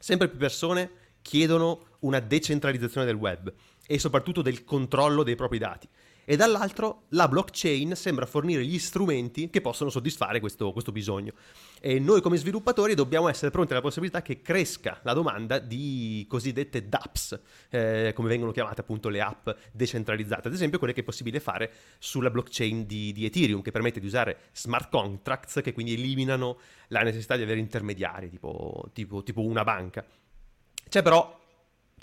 sempre 0.04 0.28
più 0.28 0.38
persone 0.38 0.90
chiedono 1.22 1.86
una 2.00 2.20
decentralizzazione 2.20 3.06
del 3.06 3.16
web 3.16 3.54
e 3.88 4.00
soprattutto 4.00 4.42
del 4.42 4.66
controllo 4.66 5.24
dei 5.24 5.38
propri 5.38 5.58
dati 5.58 5.88
e 6.26 6.36
dall'altro 6.36 7.04
la 7.10 7.28
blockchain 7.28 7.96
sembra 7.96 8.26
fornire 8.26 8.66
gli 8.66 8.80
strumenti 8.80 9.50
che 9.50 9.62
possono 9.62 9.90
soddisfare 9.90 10.40
questo, 10.40 10.72
questo, 10.72 10.92
bisogno. 10.92 11.34
E 11.80 12.00
noi 12.00 12.22
come 12.22 12.38
sviluppatori 12.38 12.96
dobbiamo 12.96 13.28
essere 13.28 13.52
pronti 13.52 13.74
alla 13.74 13.82
possibilità 13.82 14.22
che 14.22 14.42
cresca 14.42 15.00
la 15.04 15.14
domanda 15.14 15.60
di 15.60 16.26
cosiddette 16.30 16.88
dApps, 16.88 17.40
eh, 17.70 18.12
come 18.16 18.30
vengono 18.30 18.52
chiamate 18.52 18.82
appunto 18.82 19.10
le 19.10 19.22
app 19.22 19.50
decentralizzate, 19.72 20.48
ad 20.48 20.54
esempio 20.54 20.78
quelle 20.78 20.94
che 20.94 21.02
è 21.02 21.04
possibile 21.04 21.40
fare 21.40 21.72
sulla 22.00 22.30
blockchain 22.30 22.86
di, 22.86 23.12
di 23.12 23.26
Ethereum, 23.26 23.62
che 23.62 23.72
permette 23.72 24.00
di 24.00 24.06
usare 24.06 24.38
smart 24.54 24.90
contracts 24.90 25.60
che 25.62 25.74
quindi 25.74 25.94
eliminano 25.94 26.60
la 26.88 27.02
necessità 27.02 27.36
di 27.36 27.44
avere 27.44 27.60
intermediari, 27.60 28.30
tipo, 28.30 28.90
tipo, 28.94 29.24
tipo 29.24 29.42
una 29.42 29.64
banca. 29.64 30.06
C'è 30.88 31.02
però 31.02 31.42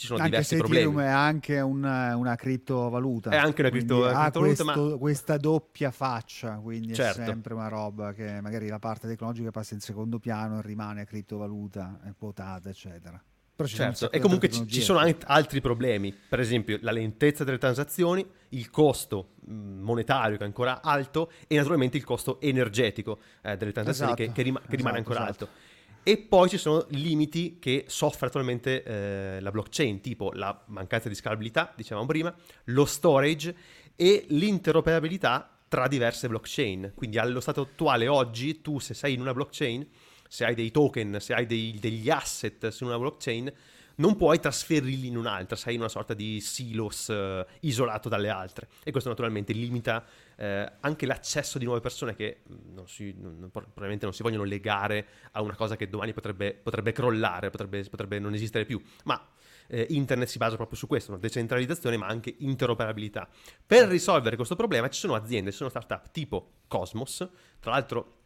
ci 0.01 0.07
sono 0.07 0.19
anche 0.21 0.31
diversi 0.31 0.57
problemi. 0.57 0.85
Ethereum 0.85 1.07
è 1.07 1.13
anche 1.13 1.61
una, 1.61 2.17
una 2.17 2.35
criptovaluta. 2.35 3.31
È 3.31 3.37
anche 3.37 3.61
una 3.61 3.71
cripto, 3.71 4.01
criptovaluta, 4.01 4.39
questo, 4.39 4.65
ma... 4.65 4.97
questa 4.97 5.37
doppia 5.37 5.91
faccia, 5.91 6.55
quindi 6.55 6.95
certo. 6.95 7.21
è 7.21 7.25
sempre 7.27 7.53
una 7.53 7.69
roba 7.69 8.15
che 8.15 8.41
magari 8.41 8.69
la 8.69 8.79
parte 8.79 9.07
tecnologica 9.07 9.51
passa 9.51 9.75
in 9.75 9.81
secondo 9.81 10.19
piano 10.19 10.59
e 10.59 10.63
rimane 10.63 11.05
criptovaluta, 11.05 12.01
quotata, 12.17 12.71
eccetera. 12.71 13.23
certo, 13.67 14.11
e 14.11 14.21
comunque 14.21 14.49
ci, 14.49 14.67
ci 14.67 14.81
sono 14.81 15.01
anche 15.01 15.19
altri 15.27 15.61
problemi, 15.61 16.15
per 16.15 16.41
esempio 16.41 16.79
la 16.81 16.93
lentezza 16.93 17.45
delle 17.45 17.59
transazioni, 17.59 18.27
il 18.51 18.71
costo 18.71 19.35
monetario 19.45 20.39
che 20.39 20.45
è 20.45 20.47
ancora 20.47 20.81
alto 20.81 21.31
e 21.47 21.57
naturalmente 21.57 21.99
il 21.99 22.05
costo 22.05 22.41
energetico 22.41 23.19
eh, 23.43 23.59
delle 23.59 23.73
transazioni 23.73 24.13
esatto, 24.13 24.27
che, 24.29 24.33
che, 24.33 24.43
rima- 24.43 24.61
che 24.61 24.77
rimane 24.77 24.99
esatto, 24.99 25.13
ancora 25.13 25.29
esatto. 25.29 25.45
alto. 25.45 25.69
E 26.03 26.17
poi 26.17 26.49
ci 26.49 26.57
sono 26.57 26.87
limiti 26.91 27.59
che 27.59 27.85
soffre 27.87 28.29
attualmente 28.29 28.83
eh, 28.83 29.41
la 29.41 29.51
blockchain, 29.51 30.01
tipo 30.01 30.33
la 30.33 30.59
mancanza 30.69 31.09
di 31.09 31.15
scalabilità, 31.15 31.73
dicevamo 31.77 32.07
prima, 32.07 32.35
lo 32.65 32.87
storage 32.87 33.55
e 33.97 34.25
l'interoperabilità 34.29 35.59
tra 35.69 35.87
diverse 35.89 36.27
blockchain. 36.27 36.93
Quindi 36.95 37.19
allo 37.19 37.41
stato 37.41 37.61
attuale 37.61 38.09
oggi 38.09 38.63
tu 38.63 38.79
se 38.79 38.95
sei 38.95 39.13
in 39.15 39.21
una 39.21 39.35
blockchain, 39.35 39.87
se 40.27 40.45
hai 40.47 40.55
dei 40.55 40.71
token, 40.71 41.19
se 41.21 41.35
hai 41.35 41.45
dei, 41.45 41.77
degli 41.79 42.09
asset 42.09 42.69
su 42.69 42.87
una 42.87 42.99
blockchain, 42.99 43.53
non 44.01 44.17
puoi 44.17 44.41
trasferirli 44.41 45.07
in 45.07 45.17
un'altra, 45.17 45.57
sei 45.57 45.75
in 45.75 45.81
una 45.81 45.89
sorta 45.89 46.15
di 46.15 46.41
silos 46.41 47.09
uh, 47.09 47.45
isolato 47.61 48.09
dalle 48.09 48.31
altre. 48.31 48.69
E 48.83 48.91
questo 48.91 49.11
naturalmente 49.11 49.53
limita 49.53 50.05
uh, 50.37 50.45
anche 50.81 51.07
l'accesso 51.07 51.59
di 51.59 51.67
nuove 51.67 51.81
persone 51.81 52.17
che 52.17 52.41
mm, 52.51 52.75
non 52.75 52.89
si, 52.89 53.15
non, 53.17 53.51
probabilmente 53.51 54.07
non 54.07 54.15
si 54.15 54.23
vogliono 54.23 54.45
legare 54.45 55.07
a 55.33 55.43
una 55.43 55.55
cosa 55.55 55.77
che 55.77 55.89
domani 55.89 56.13
potrebbe, 56.13 56.55
potrebbe 56.55 56.93
crollare, 56.93 57.51
potrebbe, 57.51 57.85
potrebbe 57.85 58.19
non 58.19 58.33
esistere 58.35 58.65
più, 58.65 58.83
ma 59.05 59.23
eh, 59.69 59.87
internet 59.91 60.29
si 60.29 60.39
basa 60.39 60.57
proprio 60.57 60.79
su 60.79 60.87
questo, 60.87 61.13
una 61.13 61.21
decentralizzazione 61.21 61.97
ma 61.99 62.07
anche 62.07 62.35
interoperabilità. 62.39 63.29
Per 63.65 63.87
risolvere 63.87 64.37
questo 64.37 64.57
problema 64.57 64.89
ci 64.89 64.99
sono 64.99 65.15
aziende, 65.15 65.51
ci 65.51 65.59
sono 65.59 65.69
startup 65.69 66.11
tipo 66.11 66.53
Cosmos, 66.67 67.29
tra 67.61 67.73
l'altro 67.73 68.20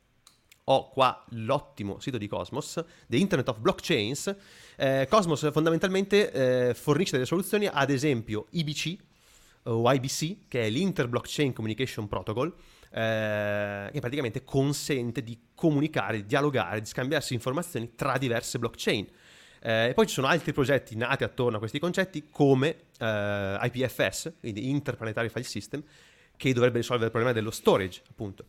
ho 0.64 0.88
qua 0.88 1.24
l'ottimo 1.30 2.00
sito 2.00 2.16
di 2.18 2.26
Cosmos, 2.26 2.82
The 3.06 3.16
Internet 3.16 3.48
of 3.48 3.58
Blockchains. 3.58 4.34
Eh, 4.76 5.06
Cosmos 5.10 5.50
fondamentalmente 5.52 6.30
eh, 6.68 6.74
fornisce 6.74 7.12
delle 7.12 7.26
soluzioni, 7.26 7.66
ad 7.66 7.90
esempio 7.90 8.46
IBC 8.50 8.96
o 9.64 9.90
IBC, 9.92 10.48
che 10.48 10.62
è 10.62 10.70
l'Inter-Blockchain 10.70 11.52
Communication 11.52 12.08
Protocol, 12.08 12.54
eh, 12.90 13.88
che 13.92 14.00
praticamente 14.00 14.44
consente 14.44 15.22
di 15.22 15.38
comunicare, 15.54 16.18
di 16.18 16.26
dialogare, 16.26 16.80
di 16.80 16.86
scambiarsi 16.86 17.34
informazioni 17.34 17.94
tra 17.94 18.16
diverse 18.18 18.58
blockchain. 18.58 19.06
Eh, 19.60 19.92
poi 19.94 20.06
ci 20.06 20.12
sono 20.12 20.26
altri 20.26 20.52
progetti 20.52 20.94
nati 20.94 21.24
attorno 21.24 21.56
a 21.56 21.58
questi 21.58 21.78
concetti 21.78 22.28
come 22.30 22.76
eh, 22.98 23.58
IPFS, 23.62 24.34
quindi 24.40 24.68
Interplanetary 24.68 25.28
File 25.28 25.44
System, 25.44 25.82
che 26.36 26.52
dovrebbe 26.52 26.78
risolvere 26.78 27.06
il 27.06 27.12
problema 27.12 27.34
dello 27.34 27.50
storage, 27.50 28.02
appunto. 28.08 28.44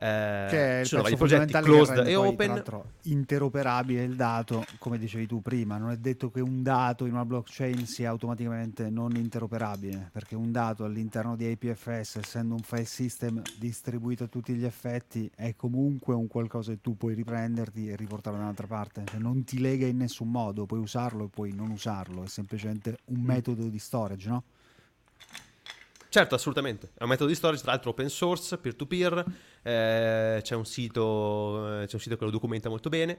Eh, 0.00 0.46
che 0.48 0.80
ci 0.84 0.90
sono 0.90 1.02
vari 1.02 1.16
progetti 1.16 1.52
closed 1.54 2.06
e 2.06 2.14
open. 2.14 2.62
interoperabile 3.02 4.04
il 4.04 4.14
dato, 4.14 4.64
come 4.78 4.96
dicevi 4.96 5.26
tu 5.26 5.42
prima, 5.42 5.76
non 5.76 5.90
è 5.90 5.96
detto 5.96 6.30
che 6.30 6.40
un 6.40 6.62
dato 6.62 7.04
in 7.04 7.14
una 7.14 7.24
blockchain 7.24 7.84
sia 7.84 8.10
automaticamente 8.10 8.90
non 8.90 9.16
interoperabile, 9.16 10.10
perché 10.12 10.36
un 10.36 10.52
dato 10.52 10.84
all'interno 10.84 11.34
di 11.34 11.50
IPFS, 11.50 12.16
essendo 12.16 12.54
un 12.54 12.60
file 12.60 12.84
system 12.84 13.42
distribuito 13.58 14.24
a 14.24 14.26
tutti 14.28 14.54
gli 14.54 14.64
effetti, 14.64 15.28
è 15.34 15.56
comunque 15.56 16.14
un 16.14 16.28
qualcosa 16.28 16.70
che 16.70 16.80
tu 16.80 16.96
puoi 16.96 17.14
riprenderti 17.14 17.88
e 17.88 17.96
riportarlo 17.96 18.38
da 18.38 18.44
un'altra 18.44 18.68
parte, 18.68 19.02
cioè, 19.04 19.18
non 19.18 19.42
ti 19.42 19.58
lega 19.58 19.86
in 19.86 19.96
nessun 19.96 20.30
modo, 20.30 20.64
puoi 20.64 20.78
usarlo 20.80 21.24
e 21.24 21.28
puoi 21.28 21.52
non 21.52 21.70
usarlo, 21.70 22.22
è 22.22 22.28
semplicemente 22.28 22.98
un 23.06 23.20
mm. 23.20 23.26
metodo 23.26 23.68
di 23.68 23.78
storage, 23.80 24.28
no? 24.28 24.44
Certo, 26.10 26.34
assolutamente. 26.34 26.90
È 26.94 27.02
un 27.02 27.10
metodo 27.10 27.28
di 27.28 27.34
storage, 27.34 27.62
tra 27.62 27.72
l'altro 27.72 27.90
open 27.90 28.08
source, 28.08 28.56
peer-to-peer, 28.56 29.24
eh, 29.62 30.40
c'è, 30.42 30.54
un 30.54 30.64
sito, 30.64 31.82
eh, 31.82 31.86
c'è, 31.86 31.94
un 31.94 32.00
sito, 32.00 32.16
che 32.16 32.24
lo 32.24 32.30
documenta 32.30 32.70
molto 32.70 32.88
bene. 32.88 33.18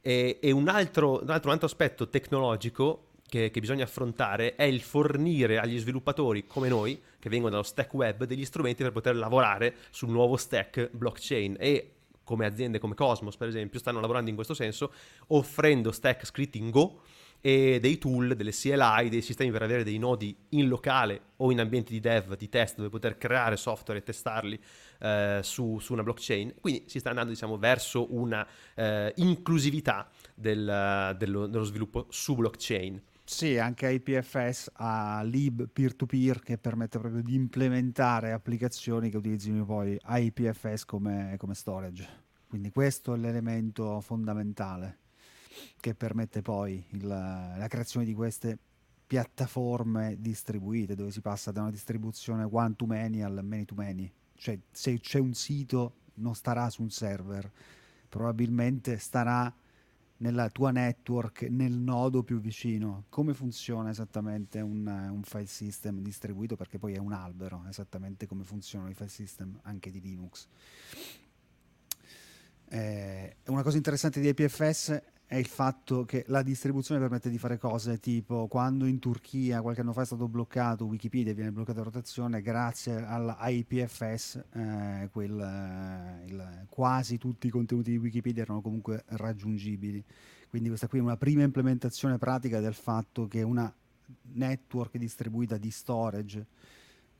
E, 0.00 0.38
e 0.40 0.50
un, 0.50 0.68
altro, 0.68 1.20
un, 1.22 1.28
altro, 1.28 1.48
un, 1.48 1.52
altro, 1.52 1.66
aspetto 1.66 2.08
tecnologico 2.08 3.08
che, 3.26 3.50
che, 3.50 3.60
bisogna 3.60 3.84
affrontare 3.84 4.54
è 4.54 4.62
il 4.62 4.80
fornire 4.80 5.58
agli 5.58 5.78
sviluppatori 5.78 6.46
come 6.46 6.68
noi, 6.68 6.98
che 7.18 7.28
vengono 7.28 7.50
dallo 7.50 7.62
stack 7.62 7.92
web, 7.92 8.24
degli 8.24 8.46
strumenti 8.46 8.82
per 8.82 8.92
poter 8.92 9.16
lavorare 9.16 9.74
sul 9.90 10.08
nuovo 10.08 10.38
stack 10.38 10.88
blockchain. 10.92 11.56
E 11.58 11.92
come 12.24 12.46
aziende 12.46 12.78
come 12.78 12.94
Cosmos, 12.94 13.36
per 13.36 13.48
esempio, 13.48 13.78
stanno 13.78 14.00
lavorando 14.00 14.30
in 14.30 14.36
questo 14.36 14.54
senso, 14.54 14.94
offrendo 15.26 15.92
stack 15.92 16.24
scritti 16.24 16.56
in 16.56 16.70
Go 16.70 17.02
e 17.40 17.78
dei 17.80 17.98
tool, 17.98 18.34
delle 18.36 18.50
CLI, 18.50 19.08
dei 19.08 19.22
sistemi 19.22 19.50
per 19.50 19.62
avere 19.62 19.82
dei 19.82 19.98
nodi 19.98 20.36
in 20.50 20.68
locale 20.68 21.20
o 21.36 21.50
in 21.50 21.60
ambienti 21.60 21.92
di 21.92 22.00
dev, 22.00 22.36
di 22.36 22.48
test, 22.48 22.76
dove 22.76 22.88
poter 22.90 23.16
creare 23.16 23.56
software 23.56 24.00
e 24.00 24.02
testarli 24.02 24.60
eh, 25.00 25.40
su, 25.42 25.78
su, 25.78 25.92
una 25.92 26.02
blockchain. 26.02 26.54
Quindi 26.60 26.84
si 26.86 26.98
sta 26.98 27.08
andando 27.08 27.30
diciamo, 27.30 27.56
verso 27.56 28.14
una 28.14 28.46
eh, 28.74 29.12
inclusività 29.16 30.08
del, 30.34 31.14
dello, 31.18 31.46
dello 31.46 31.64
sviluppo 31.64 32.06
su 32.10 32.34
blockchain. 32.34 33.00
Sì, 33.24 33.58
anche 33.58 33.88
IPFS 33.88 34.72
ha 34.74 35.22
lib 35.22 35.68
peer-to-peer 35.68 36.40
che 36.40 36.58
permette 36.58 36.98
proprio 36.98 37.22
di 37.22 37.34
implementare 37.34 38.32
applicazioni 38.32 39.08
che 39.08 39.16
utilizzino 39.16 39.64
poi 39.64 39.96
IPFS 40.04 40.84
come, 40.84 41.36
come 41.38 41.54
storage. 41.54 42.28
Quindi 42.48 42.70
questo 42.70 43.14
è 43.14 43.16
l'elemento 43.16 44.00
fondamentale 44.00 44.99
che 45.80 45.94
permette 45.94 46.42
poi 46.42 46.84
il, 46.90 47.06
la 47.06 47.66
creazione 47.68 48.06
di 48.06 48.14
queste 48.14 48.58
piattaforme 49.06 50.16
distribuite 50.20 50.94
dove 50.94 51.10
si 51.10 51.20
passa 51.20 51.50
da 51.50 51.62
una 51.62 51.70
distribuzione 51.70 52.46
one 52.48 52.76
to 52.76 52.86
many 52.86 53.22
al 53.22 53.40
many 53.42 53.64
to 53.64 53.74
many. 53.74 54.12
Cioè 54.36 54.58
se 54.70 55.00
c'è 55.00 55.18
un 55.18 55.34
sito 55.34 55.94
non 56.14 56.34
starà 56.34 56.70
su 56.70 56.82
un 56.82 56.90
server, 56.90 57.50
probabilmente 58.08 58.98
starà 58.98 59.52
nella 60.18 60.48
tua 60.50 60.70
network, 60.70 61.42
nel 61.42 61.72
nodo 61.72 62.22
più 62.22 62.40
vicino. 62.40 63.04
Come 63.08 63.34
funziona 63.34 63.90
esattamente 63.90 64.60
un, 64.60 64.86
un, 64.86 65.22
file 65.22 65.46
system 65.46 66.00
distribuito? 66.00 66.56
Perché 66.56 66.78
poi 66.78 66.94
è 66.94 66.98
un 66.98 67.12
albero, 67.12 67.64
esattamente 67.68 68.26
come 68.26 68.44
funzionano 68.44 68.90
i 68.90 68.94
file 68.94 69.08
system 69.08 69.58
anche 69.62 69.90
di 69.90 70.00
Linux. 70.00 70.46
Eh, 72.68 73.36
una 73.46 73.62
cosa 73.62 73.76
interessante 73.76 74.20
di 74.20 74.28
APFS 74.28 75.02
è 75.30 75.36
il 75.36 75.46
fatto 75.46 76.04
che 76.04 76.24
la 76.26 76.42
distribuzione 76.42 77.00
permette 77.00 77.30
di 77.30 77.38
fare 77.38 77.56
cose 77.56 78.00
tipo 78.00 78.48
quando 78.48 78.84
in 78.84 78.98
Turchia 78.98 79.62
qualche 79.62 79.80
anno 79.80 79.92
fa 79.92 80.02
è 80.02 80.04
stato 80.04 80.26
bloccato 80.26 80.86
Wikipedia 80.86 81.32
viene 81.32 81.52
bloccata 81.52 81.78
la 81.78 81.84
rotazione 81.84 82.42
grazie 82.42 82.96
all'IPFS 83.06 84.42
eh, 84.52 85.08
quel, 85.12 85.38
eh, 85.38 86.24
il, 86.26 86.66
quasi 86.68 87.16
tutti 87.16 87.46
i 87.46 87.50
contenuti 87.50 87.92
di 87.92 87.98
Wikipedia 87.98 88.42
erano 88.42 88.60
comunque 88.60 89.04
raggiungibili. 89.06 90.04
Quindi 90.48 90.66
questa 90.66 90.88
qui 90.88 90.98
è 90.98 91.02
una 91.02 91.16
prima 91.16 91.44
implementazione 91.44 92.18
pratica 92.18 92.58
del 92.58 92.74
fatto 92.74 93.28
che 93.28 93.42
una 93.42 93.72
network 94.32 94.98
distribuita 94.98 95.58
di 95.58 95.70
storage 95.70 96.44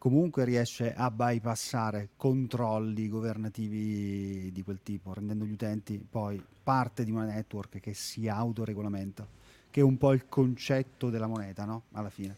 comunque 0.00 0.46
riesce 0.46 0.94
a 0.94 1.10
bypassare 1.10 2.08
controlli 2.16 3.06
governativi 3.06 4.50
di 4.50 4.62
quel 4.62 4.80
tipo, 4.82 5.12
rendendo 5.12 5.44
gli 5.44 5.52
utenti 5.52 5.98
poi 5.98 6.42
parte 6.62 7.04
di 7.04 7.10
una 7.10 7.26
network 7.26 7.80
che 7.80 7.92
si 7.92 8.26
autoregolamenta, 8.26 9.28
che 9.70 9.80
è 9.80 9.82
un 9.82 9.98
po' 9.98 10.14
il 10.14 10.26
concetto 10.26 11.10
della 11.10 11.26
moneta, 11.26 11.66
no? 11.66 11.82
Alla 11.92 12.08
fine. 12.08 12.34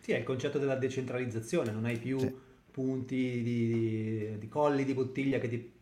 Sì, 0.00 0.12
è 0.12 0.16
il 0.16 0.24
concetto 0.24 0.58
della 0.58 0.76
decentralizzazione, 0.76 1.72
non 1.72 1.84
hai 1.84 1.98
più 1.98 2.20
sì. 2.20 2.34
punti 2.70 3.42
di, 3.42 3.66
di, 3.66 4.38
di, 4.38 4.48
colli 4.48 4.86
di 4.86 4.94
bottiglia 4.94 5.38
che 5.38 5.48
ti 5.50 5.72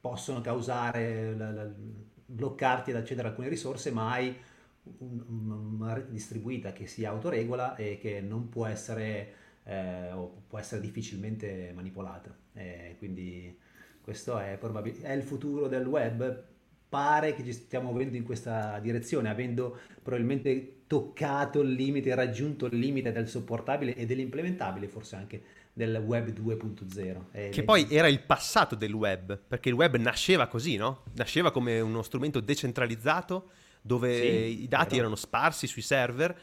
possono 0.00 0.40
causare, 0.40 1.36
la, 1.36 1.52
la, 1.52 1.70
bloccarti 2.26 2.90
ad 2.90 2.96
accedere 2.96 3.28
a 3.28 3.30
alcune 3.30 3.48
risorse, 3.48 3.92
ma 3.92 4.10
hai 4.10 4.36
un, 4.98 5.76
una 5.78 5.92
rete 5.92 6.10
distribuita 6.10 6.72
che 6.72 6.88
si 6.88 7.04
autoregola 7.04 7.76
e 7.76 7.98
che 8.00 8.20
non 8.20 8.48
può 8.48 8.66
essere 8.66 9.49
eh, 9.70 10.10
o 10.12 10.42
può 10.48 10.58
essere 10.58 10.80
difficilmente 10.80 11.70
manipolata. 11.74 12.36
Eh, 12.54 12.96
quindi 12.98 13.56
questo 14.00 14.36
è, 14.38 14.56
probabil- 14.58 15.00
è 15.00 15.12
il 15.12 15.22
futuro 15.22 15.68
del 15.68 15.86
web. 15.86 16.44
Pare 16.88 17.34
che 17.34 17.44
ci 17.44 17.52
stiamo 17.52 17.90
muovendo 17.90 18.16
in 18.16 18.24
questa 18.24 18.80
direzione, 18.80 19.28
avendo 19.28 19.78
probabilmente 20.02 20.82
toccato 20.88 21.60
il 21.60 21.70
limite, 21.70 22.12
raggiunto 22.16 22.66
il 22.66 22.76
limite 22.76 23.12
del 23.12 23.28
sopportabile 23.28 23.94
e 23.94 24.06
dell'implementabile, 24.06 24.88
forse 24.88 25.14
anche 25.14 25.42
del 25.72 25.94
web 26.04 26.30
2.0. 26.30 27.24
Eh, 27.30 27.48
che 27.50 27.62
poi 27.62 27.86
era 27.88 28.08
il 28.08 28.22
passato 28.22 28.74
del 28.74 28.92
web, 28.92 29.38
perché 29.38 29.68
il 29.68 29.76
web 29.76 29.94
nasceva 29.98 30.48
così, 30.48 30.74
no? 30.74 31.04
Nasceva 31.14 31.52
come 31.52 31.78
uno 31.78 32.02
strumento 32.02 32.40
decentralizzato 32.40 33.50
dove 33.80 34.16
sì, 34.16 34.62
i 34.64 34.68
dati 34.68 34.90
vero. 34.90 35.02
erano 35.02 35.14
sparsi 35.14 35.68
sui 35.68 35.80
server 35.80 36.36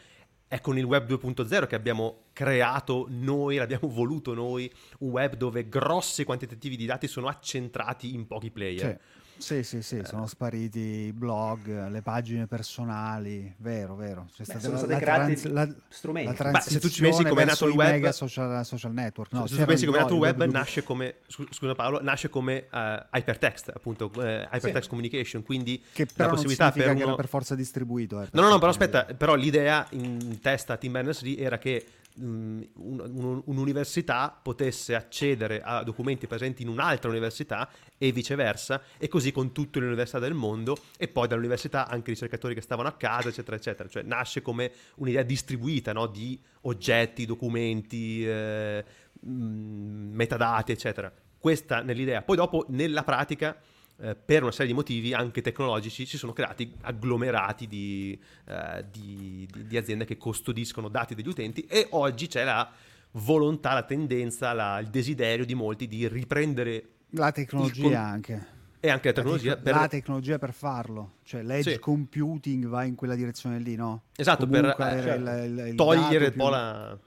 è 0.47 0.61
con 0.61 0.77
il 0.77 0.85
web 0.85 1.09
2.0 1.09 1.67
che 1.67 1.75
abbiamo 1.75 2.25
creato 2.33 3.07
noi, 3.09 3.57
l'abbiamo 3.57 3.89
voluto 3.89 4.33
noi, 4.33 4.71
un 4.99 5.09
web 5.09 5.35
dove 5.35 5.67
grossi 5.67 6.23
quantitativi 6.23 6.75
di 6.75 6.85
dati 6.85 7.07
sono 7.07 7.27
accentrati 7.27 8.13
in 8.13 8.27
pochi 8.27 8.49
player. 8.49 8.97
Sì. 8.99 9.25
Sì, 9.37 9.63
sì, 9.63 9.81
sì, 9.81 10.01
sono 10.03 10.25
spariti 10.27 10.79
i 10.79 11.13
blog, 11.13 11.89
le 11.89 12.01
pagine 12.01 12.47
personali, 12.47 13.53
vero, 13.57 13.95
vero. 13.95 14.27
C'è 14.33 14.43
Beh, 14.45 14.59
sono 14.59 14.77
stati 14.77 14.95
creati 14.95 15.35
trans- 15.35 15.53
la, 15.53 15.67
strumenti. 15.87 16.43
La 16.43 16.51
Ma 16.51 16.59
se 16.59 16.79
tu 16.79 16.89
ci 16.89 17.01
pensi 17.01 17.23
come 17.23 17.43
è 17.43 17.45
nato 17.45 17.67
il 17.67 17.73
web... 17.73 17.91
mega 17.91 18.11
social, 18.11 18.65
social 18.65 18.93
network. 18.93 19.31
No, 19.31 19.45
se 19.47 19.57
tu 19.57 19.65
pensi 19.65 19.85
come 19.85 19.97
è 19.97 20.01
nato 20.01 20.13
il 20.13 20.19
web, 20.19 20.43
nasce 20.43 20.83
come, 20.83 21.15
scusa 21.27 21.75
Paolo, 21.75 22.01
nasce 22.01 22.29
come 22.29 22.67
uh, 22.71 22.77
hypertext, 23.11 23.71
appunto, 23.73 24.11
uh, 24.15 24.19
hypertext 24.19 24.83
sì. 24.83 24.89
communication, 24.89 25.43
quindi 25.43 25.83
che 25.93 26.07
la 26.15 26.29
possibilità 26.29 26.71
per 26.71 26.87
uno... 26.87 26.95
che 26.95 27.03
era 27.03 27.15
per 27.15 27.27
forza 27.27 27.55
distribuito. 27.55 28.21
Eh, 28.21 28.27
no, 28.31 28.41
no, 28.41 28.49
no, 28.49 28.57
però 28.57 28.71
aspetta, 28.71 29.05
però 29.05 29.35
l'idea 29.35 29.85
in 29.91 30.39
testa 30.41 30.73
a 30.73 30.77
Tim 30.77 30.91
Berners-Lee 30.93 31.37
era 31.37 31.57
che 31.57 31.85
un'università 32.19 34.37
potesse 34.41 34.95
accedere 34.95 35.61
a 35.61 35.83
documenti 35.83 36.27
presenti 36.27 36.63
in 36.63 36.69
un'altra 36.69 37.09
università 37.09 37.69
e 37.97 38.11
viceversa, 38.11 38.81
e 38.97 39.07
così 39.07 39.31
con 39.31 39.51
tutte 39.51 39.79
le 39.79 39.87
università 39.87 40.19
del 40.19 40.33
mondo, 40.33 40.77
e 40.97 41.07
poi 41.07 41.27
dall'università 41.27 41.87
anche 41.87 42.11
ricercatori 42.11 42.53
che 42.53 42.61
stavano 42.61 42.87
a 42.87 42.93
casa, 42.93 43.29
eccetera, 43.29 43.55
eccetera. 43.55 43.89
Cioè 43.89 44.03
nasce 44.03 44.41
come 44.41 44.71
un'idea 44.95 45.23
distribuita 45.23 45.93
no? 45.93 46.07
di 46.07 46.39
oggetti, 46.61 47.25
documenti, 47.25 48.27
eh, 48.27 48.83
metadati, 49.21 50.71
eccetera. 50.71 51.11
Questa 51.37 51.81
nell'idea. 51.81 52.21
Poi 52.21 52.35
dopo, 52.35 52.65
nella 52.69 53.03
pratica, 53.03 53.57
eh, 53.99 54.15
per 54.15 54.43
una 54.43 54.51
serie 54.51 54.67
di 54.67 54.73
motivi 54.73 55.13
anche 55.13 55.41
tecnologici 55.41 56.05
si 56.05 56.17
sono 56.17 56.33
creati 56.33 56.71
agglomerati 56.81 57.67
di, 57.67 58.19
eh, 58.45 58.85
di, 58.91 59.47
di, 59.51 59.67
di, 59.67 59.77
aziende 59.77 60.05
che 60.05 60.17
custodiscono 60.17 60.87
dati 60.87 61.15
degli 61.15 61.27
utenti 61.27 61.61
e 61.61 61.87
oggi 61.91 62.27
c'è 62.27 62.43
la 62.43 62.69
volontà, 63.11 63.73
la 63.73 63.83
tendenza, 63.83 64.53
la, 64.53 64.79
il 64.79 64.89
desiderio 64.89 65.45
di 65.45 65.55
molti 65.55 65.87
di 65.87 66.07
riprendere 66.07 66.89
la 67.11 67.31
tecnologia 67.31 67.81
con... 67.81 67.93
anche 67.93 68.47
e 68.79 68.89
anche 68.91 69.07
la 69.07 69.13
tecnologia, 69.13 69.49
la, 69.49 69.55
te- 69.55 69.61
per... 69.63 69.73
la 69.73 69.87
tecnologia 69.87 70.37
per 70.37 70.53
farlo, 70.53 71.13
cioè 71.23 71.41
l'edge 71.41 71.73
sì. 71.73 71.79
computing 71.79 72.67
va 72.67 72.83
in 72.83 72.93
quella 72.93 73.15
direzione 73.15 73.57
lì, 73.57 73.75
no? 73.75 74.03
Esatto, 74.15 74.45
Comunque 74.45 74.75
per 74.77 74.97
eh, 74.97 75.01
certo. 75.01 75.29
il, 75.29 75.59
il, 75.59 75.67
il 75.69 75.75
togliere 75.75 76.25
un 76.25 76.33
po' 76.33 76.43
più... 76.43 76.51
la... 76.51 76.99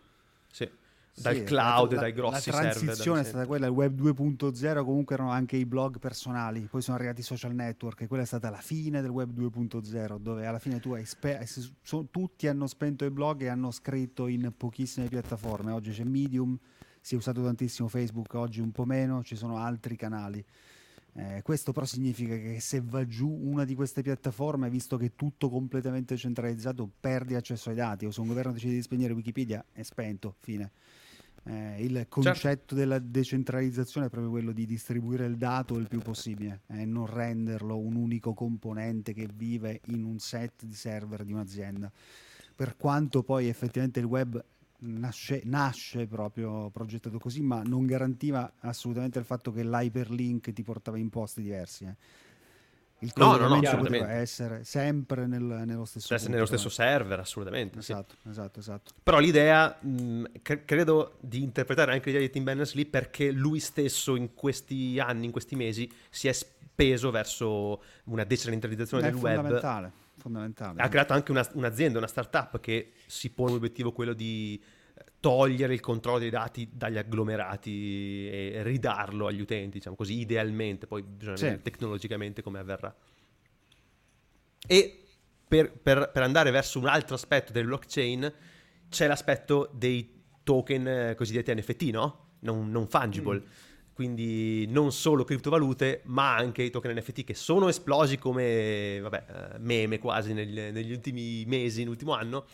Sì 0.50 0.78
dal 1.20 1.34
sì, 1.36 1.42
cloud, 1.44 1.92
la, 1.92 2.00
dai 2.00 2.12
grossi 2.12 2.50
server. 2.50 2.64
La 2.64 2.70
transizione 2.70 3.20
è 3.20 3.24
stata 3.24 3.46
quella, 3.46 3.66
il 3.66 3.72
web 3.72 4.00
2.0 4.00 4.84
comunque 4.84 5.14
erano 5.14 5.30
anche 5.30 5.56
i 5.56 5.66
blog 5.66 5.98
personali, 5.98 6.66
poi 6.70 6.82
sono 6.82 6.96
arrivati 6.96 7.20
i 7.20 7.24
social 7.24 7.54
network 7.54 8.02
e 8.02 8.06
quella 8.06 8.22
è 8.22 8.26
stata 8.26 8.50
la 8.50 8.60
fine 8.60 9.00
del 9.00 9.10
web 9.10 9.30
2.0 9.36 10.18
dove 10.18 10.46
alla 10.46 10.58
fine 10.58 10.80
tu 10.80 10.92
hai 10.92 11.04
spe- 11.04 11.46
so, 11.82 12.08
tutti 12.10 12.46
hanno 12.46 12.66
spento 12.66 13.04
i 13.04 13.10
blog 13.10 13.42
e 13.42 13.48
hanno 13.48 13.70
scritto 13.70 14.26
in 14.26 14.52
pochissime 14.56 15.08
piattaforme, 15.08 15.72
oggi 15.72 15.90
c'è 15.90 16.04
Medium, 16.04 16.58
si 17.00 17.14
è 17.14 17.16
usato 17.16 17.42
tantissimo 17.42 17.88
Facebook, 17.88 18.34
oggi 18.34 18.60
un 18.60 18.72
po' 18.72 18.84
meno, 18.84 19.22
ci 19.22 19.36
sono 19.36 19.56
altri 19.56 19.96
canali. 19.96 20.44
Eh, 21.14 21.42
questo 21.42 21.72
però 21.72 21.84
significa 21.86 22.36
che 22.36 22.60
se 22.60 22.80
va 22.80 23.04
giù 23.04 23.28
una 23.28 23.64
di 23.64 23.74
queste 23.74 24.02
piattaforme, 24.02 24.70
visto 24.70 24.96
che 24.96 25.06
è 25.06 25.12
tutto 25.16 25.50
completamente 25.50 26.16
centralizzato, 26.16 26.88
perdi 27.00 27.34
accesso 27.34 27.70
ai 27.70 27.74
dati 27.74 28.06
o 28.06 28.10
se 28.10 28.20
un 28.20 28.28
governo 28.28 28.52
decide 28.52 28.74
di 28.74 28.82
spegnere 28.82 29.12
Wikipedia 29.12 29.64
è 29.72 29.82
spento, 29.82 30.36
fine. 30.38 30.70
Eh, 31.44 31.82
il 31.82 32.06
concetto 32.08 32.38
certo. 32.38 32.74
della 32.74 32.98
decentralizzazione 32.98 34.06
è 34.06 34.10
proprio 34.10 34.30
quello 34.30 34.52
di 34.52 34.66
distribuire 34.66 35.24
il 35.24 35.36
dato 35.36 35.78
il 35.78 35.88
più 35.88 36.00
possibile 36.00 36.60
e 36.66 36.82
eh, 36.82 36.84
non 36.84 37.06
renderlo 37.06 37.78
un 37.78 37.96
unico 37.96 38.34
componente 38.34 39.14
che 39.14 39.26
vive 39.34 39.80
in 39.86 40.04
un 40.04 40.18
set 40.18 40.64
di 40.64 40.74
server 40.74 41.24
di 41.24 41.32
un'azienda. 41.32 41.90
Per 42.54 42.76
quanto 42.76 43.22
poi 43.22 43.48
effettivamente 43.48 44.00
il 44.00 44.06
web 44.06 44.44
nasce, 44.80 45.40
nasce, 45.44 46.06
proprio 46.06 46.68
progettato 46.70 47.18
così, 47.18 47.40
ma 47.40 47.62
non 47.62 47.86
garantiva 47.86 48.52
assolutamente 48.60 49.18
il 49.18 49.24
fatto 49.24 49.50
che 49.50 49.64
l'hyperlink 49.64 50.52
ti 50.52 50.62
portava 50.62 50.98
in 50.98 51.08
posti 51.08 51.42
diversi. 51.42 51.84
Eh. 51.84 51.96
Il 53.02 53.12
no, 53.16 53.36
no, 53.36 53.48
no, 53.48 53.60
poteva 53.78 54.10
essere 54.10 54.62
sempre 54.64 55.26
nel, 55.26 55.42
nello 55.42 55.86
stesso 55.86 56.12
essere 56.12 56.32
nello 56.32 56.44
stesso 56.44 56.68
server, 56.68 57.18
assolutamente. 57.18 57.78
Esatto, 57.78 58.14
sì. 58.22 58.28
esatto, 58.28 58.60
esatto. 58.60 58.92
Però 59.02 59.18
l'idea, 59.18 59.74
mh, 59.80 60.24
cre- 60.42 60.64
credo 60.66 61.16
di 61.20 61.42
interpretare 61.42 61.92
anche 61.92 62.10
l'idea 62.10 62.20
di 62.20 62.30
Tim 62.30 62.44
Berners-Lee 62.44 62.84
perché 62.86 63.30
lui 63.30 63.58
stesso 63.58 64.16
in 64.16 64.34
questi 64.34 64.98
anni, 65.00 65.24
in 65.24 65.30
questi 65.30 65.56
mesi, 65.56 65.90
si 66.10 66.28
è 66.28 66.32
speso 66.32 67.10
verso 67.10 67.82
una 68.04 68.24
decentralizzazione 68.24 69.06
è 69.06 69.10
del 69.10 69.18
fondamentale, 69.18 69.84
web. 69.86 69.92
Fondamentale. 70.18 70.82
Ha 70.82 70.88
creato 70.88 71.14
anche 71.14 71.30
una, 71.30 71.48
un'azienda, 71.54 71.96
una 71.96 72.06
startup 72.06 72.60
che 72.60 72.92
si 73.06 73.30
pone 73.30 73.52
l'obiettivo 73.52 73.92
quello 73.92 74.12
di 74.12 74.62
togliere 75.20 75.74
il 75.74 75.80
controllo 75.80 76.18
dei 76.18 76.30
dati 76.30 76.68
dagli 76.72 76.96
agglomerati 76.96 78.28
e 78.28 78.62
ridarlo 78.62 79.26
agli 79.26 79.40
utenti, 79.40 79.76
diciamo 79.78 79.94
così, 79.94 80.18
idealmente, 80.18 80.86
poi 80.86 81.02
bisogna 81.02 81.36
sì. 81.36 81.44
vedere 81.44 81.62
tecnologicamente 81.62 82.42
come 82.42 82.58
avverrà. 82.58 82.94
E 84.66 85.02
per, 85.46 85.72
per, 85.72 86.10
per, 86.10 86.22
andare 86.22 86.50
verso 86.50 86.78
un 86.78 86.86
altro 86.86 87.14
aspetto 87.14 87.52
del 87.52 87.66
blockchain 87.66 88.32
c'è 88.88 89.06
l'aspetto 89.06 89.70
dei 89.74 90.22
token 90.42 90.88
eh, 90.88 91.14
cosiddetti 91.14 91.54
NFT, 91.54 91.82
no? 91.90 92.28
Non, 92.40 92.70
non 92.70 92.88
fungible. 92.88 93.40
Mm. 93.40 93.44
Quindi 93.92 94.66
non 94.68 94.92
solo 94.92 95.24
criptovalute, 95.24 96.00
ma 96.04 96.34
anche 96.34 96.62
i 96.62 96.70
token 96.70 96.96
NFT 96.96 97.24
che 97.24 97.34
sono 97.34 97.68
esplosi 97.68 98.16
come 98.16 98.98
vabbè, 99.02 99.24
eh, 99.28 99.58
meme 99.58 99.98
quasi 99.98 100.32
negli, 100.32 100.58
negli 100.58 100.92
ultimi 100.92 101.44
mesi, 101.44 101.80
nell'ultimo 101.80 102.14
anno 102.14 102.46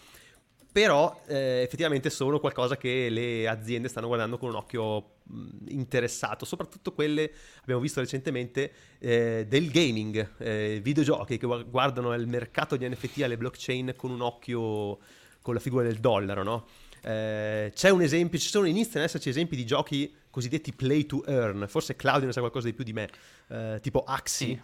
però 0.76 1.22
eh, 1.26 1.62
effettivamente 1.62 2.10
sono 2.10 2.38
qualcosa 2.38 2.76
che 2.76 3.08
le 3.08 3.48
aziende 3.48 3.88
stanno 3.88 4.08
guardando 4.08 4.36
con 4.36 4.50
un 4.50 4.56
occhio 4.56 5.20
interessato, 5.68 6.44
soprattutto 6.44 6.92
quelle, 6.92 7.32
abbiamo 7.62 7.80
visto 7.80 8.00
recentemente, 8.00 8.70
eh, 8.98 9.46
del 9.48 9.70
gaming, 9.70 10.32
eh, 10.36 10.80
videogiochi 10.82 11.38
che 11.38 11.46
guardano 11.46 12.12
il 12.12 12.26
mercato 12.26 12.76
di 12.76 12.86
NFT 12.86 13.22
alle 13.22 13.38
blockchain 13.38 13.94
con 13.96 14.10
un 14.10 14.20
occhio, 14.20 14.98
con 15.40 15.54
la 15.54 15.60
figura 15.60 15.82
del 15.84 15.96
dollaro, 15.96 16.42
no? 16.42 16.66
Eh, 17.00 17.72
c'è 17.74 17.88
un 17.88 18.02
esempio, 18.02 18.38
ci 18.38 18.48
sono, 18.48 18.66
iniziano 18.66 18.98
ad 18.98 19.04
esserci 19.04 19.30
esempi 19.30 19.56
di 19.56 19.64
giochi 19.64 20.14
cosiddetti 20.28 20.74
play 20.74 21.06
to 21.06 21.24
earn, 21.24 21.64
forse 21.68 21.96
Claudio 21.96 22.26
ne 22.26 22.34
sa 22.34 22.40
qualcosa 22.40 22.66
di 22.66 22.74
più 22.74 22.84
di 22.84 22.92
me, 22.92 23.08
eh, 23.48 23.78
tipo 23.80 24.04
Axie. 24.04 24.62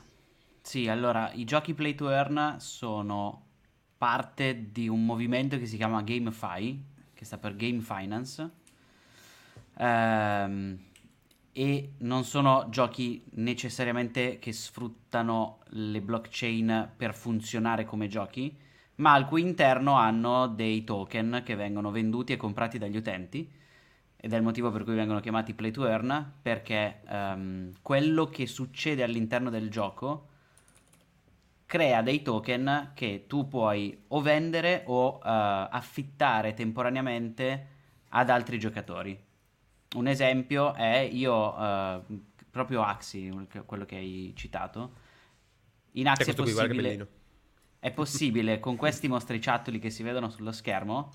Sì. 0.60 0.82
sì, 0.82 0.88
allora, 0.88 1.32
i 1.32 1.44
giochi 1.44 1.72
play 1.72 1.94
to 1.94 2.10
earn 2.10 2.56
sono 2.58 3.46
parte 4.02 4.72
di 4.72 4.88
un 4.88 5.06
movimento 5.06 5.56
che 5.58 5.66
si 5.66 5.76
chiama 5.76 6.02
GameFi, 6.02 6.84
che 7.14 7.24
sta 7.24 7.38
per 7.38 7.54
Game 7.54 7.78
Finance. 7.78 8.50
Ehm, 9.78 10.76
e 11.52 11.92
non 11.98 12.24
sono 12.24 12.66
giochi 12.68 13.22
necessariamente 13.34 14.40
che 14.40 14.52
sfruttano 14.52 15.60
le 15.68 16.00
blockchain 16.00 16.90
per 16.96 17.14
funzionare 17.14 17.84
come 17.84 18.08
giochi, 18.08 18.52
ma 18.96 19.12
al 19.12 19.28
cui 19.28 19.42
interno 19.42 19.92
hanno 19.92 20.48
dei 20.48 20.82
token 20.82 21.42
che 21.44 21.54
vengono 21.54 21.92
venduti 21.92 22.32
e 22.32 22.36
comprati 22.36 22.78
dagli 22.78 22.96
utenti 22.96 23.48
ed 24.16 24.32
è 24.32 24.36
il 24.36 24.42
motivo 24.42 24.72
per 24.72 24.82
cui 24.82 24.94
vengono 24.94 25.20
chiamati 25.20 25.54
play 25.54 25.70
to 25.70 25.86
earn 25.86 26.38
perché 26.42 27.02
um, 27.08 27.70
quello 27.82 28.26
che 28.26 28.48
succede 28.48 29.04
all'interno 29.04 29.48
del 29.48 29.70
gioco 29.70 30.30
crea 31.72 32.02
dei 32.02 32.20
token 32.20 32.90
che 32.92 33.24
tu 33.26 33.48
puoi 33.48 34.04
o 34.08 34.20
vendere 34.20 34.82
o 34.88 35.14
uh, 35.14 35.20
affittare 35.22 36.52
temporaneamente 36.52 37.66
ad 38.10 38.28
altri 38.28 38.58
giocatori. 38.58 39.18
Un 39.96 40.06
esempio 40.06 40.74
è 40.74 40.98
io, 40.98 41.58
uh, 41.58 42.24
proprio 42.50 42.82
Axi, 42.82 43.48
quello 43.64 43.86
che 43.86 43.96
hai 43.96 44.34
citato. 44.36 44.92
In 45.92 46.08
Axi 46.08 46.32
è 46.32 46.34
possibile, 46.34 47.08
è 47.78 47.90
possibile 47.90 48.60
con 48.60 48.76
questi 48.76 49.08
mostriciattoli 49.08 49.78
che 49.78 49.88
si 49.88 50.02
vedono 50.02 50.28
sullo 50.28 50.52
schermo 50.52 51.10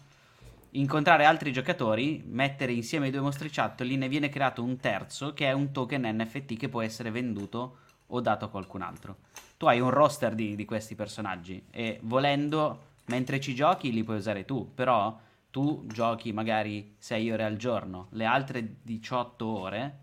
incontrare 0.71 1.25
altri 1.25 1.51
giocatori, 1.51 2.23
mettere 2.25 2.71
insieme 2.71 3.09
i 3.09 3.11
due 3.11 3.21
mostriciattoli, 3.21 3.95
ne 3.95 4.07
viene 4.07 4.29
creato 4.29 4.63
un 4.63 4.77
terzo 4.77 5.35
che 5.35 5.45
è 5.45 5.51
un 5.51 5.71
token 5.71 6.01
NFT 6.01 6.57
che 6.57 6.67
può 6.67 6.81
essere 6.81 7.11
venduto 7.11 7.77
o 8.07 8.21
dato 8.21 8.45
a 8.45 8.49
qualcun 8.49 8.81
altro 8.81 9.17
tu 9.57 9.65
hai 9.65 9.79
un 9.79 9.89
roster 9.89 10.35
di, 10.35 10.55
di 10.55 10.65
questi 10.65 10.95
personaggi 10.95 11.63
e 11.71 11.99
volendo, 12.03 12.83
mentre 13.05 13.39
ci 13.39 13.55
giochi, 13.55 13.91
li 13.91 14.03
puoi 14.03 14.17
usare 14.17 14.45
tu, 14.45 14.71
però 14.73 15.17
tu 15.49 15.85
giochi 15.87 16.31
magari 16.31 16.95
6 16.99 17.31
ore 17.31 17.43
al 17.43 17.57
giorno, 17.57 18.07
le 18.11 18.25
altre 18.25 18.75
18 18.83 19.45
ore 19.45 19.97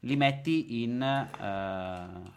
li 0.00 0.16
metti 0.16 0.82
in... 0.82 1.00
Uh, 1.00 2.30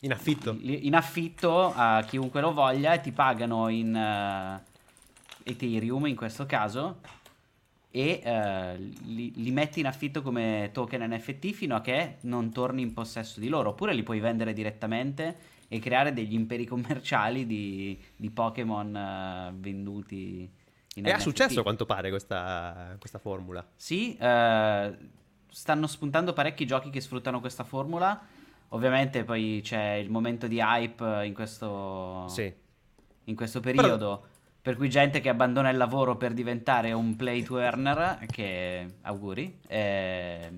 in 0.00 0.12
affitto. 0.12 0.56
In 0.60 0.94
affitto 0.94 1.72
a 1.74 2.04
chiunque 2.06 2.40
lo 2.40 2.52
voglia 2.52 2.92
e 2.92 3.00
ti 3.00 3.12
pagano 3.12 3.68
in 3.68 3.94
uh, 3.94 4.60
Ethereum 5.42 6.06
in 6.06 6.16
questo 6.16 6.46
caso 6.46 7.00
e 7.90 8.20
uh, 8.24 8.92
li, 9.06 9.32
li, 9.36 9.50
metti 9.50 9.80
in 9.80 9.86
affitto 9.86 10.20
come 10.20 10.70
token 10.72 11.10
NFT 11.12 11.52
fino 11.52 11.76
a 11.76 11.80
che 11.80 12.16
non 12.22 12.52
torni 12.52 12.82
in 12.82 12.92
possesso 12.92 13.40
di 13.40 13.48
loro 13.48 13.70
oppure 13.70 13.94
li 13.94 14.02
puoi 14.02 14.20
vendere 14.20 14.52
direttamente 14.52 15.54
e 15.68 15.78
creare 15.78 16.12
degli 16.12 16.34
imperi 16.34 16.64
commerciali 16.64 17.46
di, 17.46 17.98
di 18.14 18.30
Pokémon 18.30 19.50
uh, 19.52 19.60
venduti 19.60 20.48
in 20.94 21.06
E 21.06 21.10
ha 21.10 21.18
successo 21.18 21.60
a 21.60 21.62
quanto 21.62 21.84
pare 21.84 22.10
questa, 22.10 22.96
questa 22.98 23.18
formula. 23.18 23.66
Sì, 23.74 24.16
uh, 24.20 24.96
stanno 25.48 25.86
spuntando 25.86 26.32
parecchi 26.32 26.66
giochi 26.66 26.90
che 26.90 27.00
sfruttano 27.00 27.40
questa 27.40 27.64
formula. 27.64 28.20
Ovviamente 28.70 29.24
poi 29.24 29.60
c'è 29.62 29.92
il 29.94 30.10
momento 30.10 30.46
di 30.46 30.58
hype 30.58 31.24
in 31.24 31.34
questo, 31.34 32.26
sì. 32.28 32.52
in 33.24 33.36
questo 33.36 33.60
periodo. 33.60 33.96
Però... 33.96 34.34
Per 34.66 34.76
cui 34.76 34.90
gente 34.90 35.20
che 35.20 35.28
abbandona 35.28 35.70
il 35.70 35.76
lavoro 35.76 36.16
per 36.16 36.32
diventare 36.32 36.92
un 36.92 37.14
play 37.14 37.44
to 37.44 37.60
earner, 37.60 38.26
che 38.26 38.94
auguri. 39.02 39.60
Eh, 39.68 40.50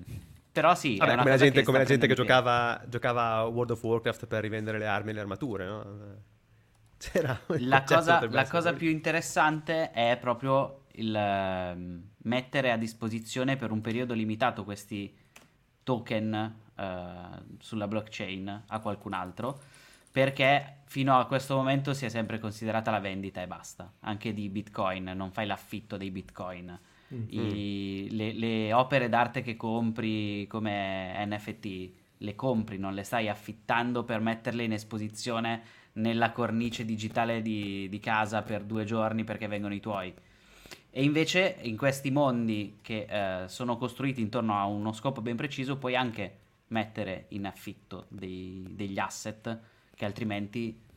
però 0.51 0.75
sì, 0.75 0.97
Vabbè, 0.97 1.17
come 1.17 1.29
la 1.29 1.37
gente, 1.37 1.63
come 1.63 1.77
la 1.77 1.83
gente 1.85 2.07
che 2.07 2.13
giocava, 2.13 2.81
giocava, 2.87 3.35
a 3.35 3.45
World 3.45 3.71
of 3.71 3.83
Warcraft 3.83 4.27
per 4.27 4.41
rivendere 4.41 4.77
le 4.77 4.87
armi 4.87 5.11
e 5.11 5.13
le 5.13 5.19
armature, 5.19 5.65
no? 5.65 6.27
C'era 6.97 7.39
la 7.47 7.83
cosa, 7.83 8.27
la 8.29 8.47
cosa 8.47 8.73
più 8.73 8.89
interessante 8.89 9.91
è 9.91 10.17
proprio 10.19 10.81
il 10.93 11.13
uh, 11.13 12.01
mettere 12.23 12.71
a 12.71 12.77
disposizione 12.77 13.55
per 13.55 13.71
un 13.71 13.79
periodo 13.79 14.13
limitato 14.13 14.65
questi 14.65 15.15
token 15.83 16.55
uh, 16.75 17.55
sulla 17.59 17.87
blockchain 17.87 18.63
a 18.67 18.79
qualcun 18.79 19.13
altro 19.13 19.61
perché 20.11 20.79
fino 20.85 21.17
a 21.17 21.25
questo 21.25 21.55
momento 21.55 21.93
si 21.93 22.05
è 22.05 22.09
sempre 22.09 22.39
considerata 22.39 22.91
la 22.91 22.99
vendita 22.99 23.41
e 23.41 23.47
basta, 23.47 23.93
anche 24.01 24.33
di 24.33 24.49
bitcoin, 24.49 25.13
non 25.15 25.31
fai 25.31 25.45
l'affitto 25.45 25.97
dei 25.97 26.09
bitcoin 26.09 26.77
i, 27.29 28.07
le, 28.11 28.33
le, 28.33 28.73
opere 28.73 29.09
d'arte 29.09 29.41
che 29.41 29.55
compri 29.55 30.45
come 30.47 31.25
NFT 31.25 31.91
le 32.17 32.35
compri, 32.35 32.77
non 32.77 32.93
le 32.93 33.03
stai 33.03 33.29
affittando 33.29 34.03
per 34.03 34.19
metterle 34.19 34.63
in 34.63 34.73
esposizione 34.73 35.61
nella 35.93 36.31
cornice 36.31 36.85
digitale 36.85 37.41
di, 37.41 37.87
di 37.89 37.99
casa 37.99 38.41
per 38.41 38.63
due 38.63 38.83
giorni 38.83 39.23
perché 39.23 39.47
vengono 39.47 39.73
i 39.73 39.79
tuoi. 39.79 40.13
E 40.91 41.03
invece 41.03 41.57
in 41.61 41.77
questi 41.77 42.11
mondi 42.11 42.77
che 42.81 43.05
eh, 43.07 43.47
sono 43.47 43.77
costruiti 43.77 44.21
intorno 44.21 44.57
a 44.57 44.65
uno 44.65 44.91
scopo 44.91 45.21
ben 45.21 45.35
preciso 45.35 45.77
puoi 45.77 45.95
anche 45.95 46.37
mettere 46.67 47.25
in 47.29 47.45
affitto 47.45 48.05
dei, 48.09 48.65
degli 48.71 48.97
asset 48.97 49.59
che 49.95 50.05
altrimenti 50.05 50.87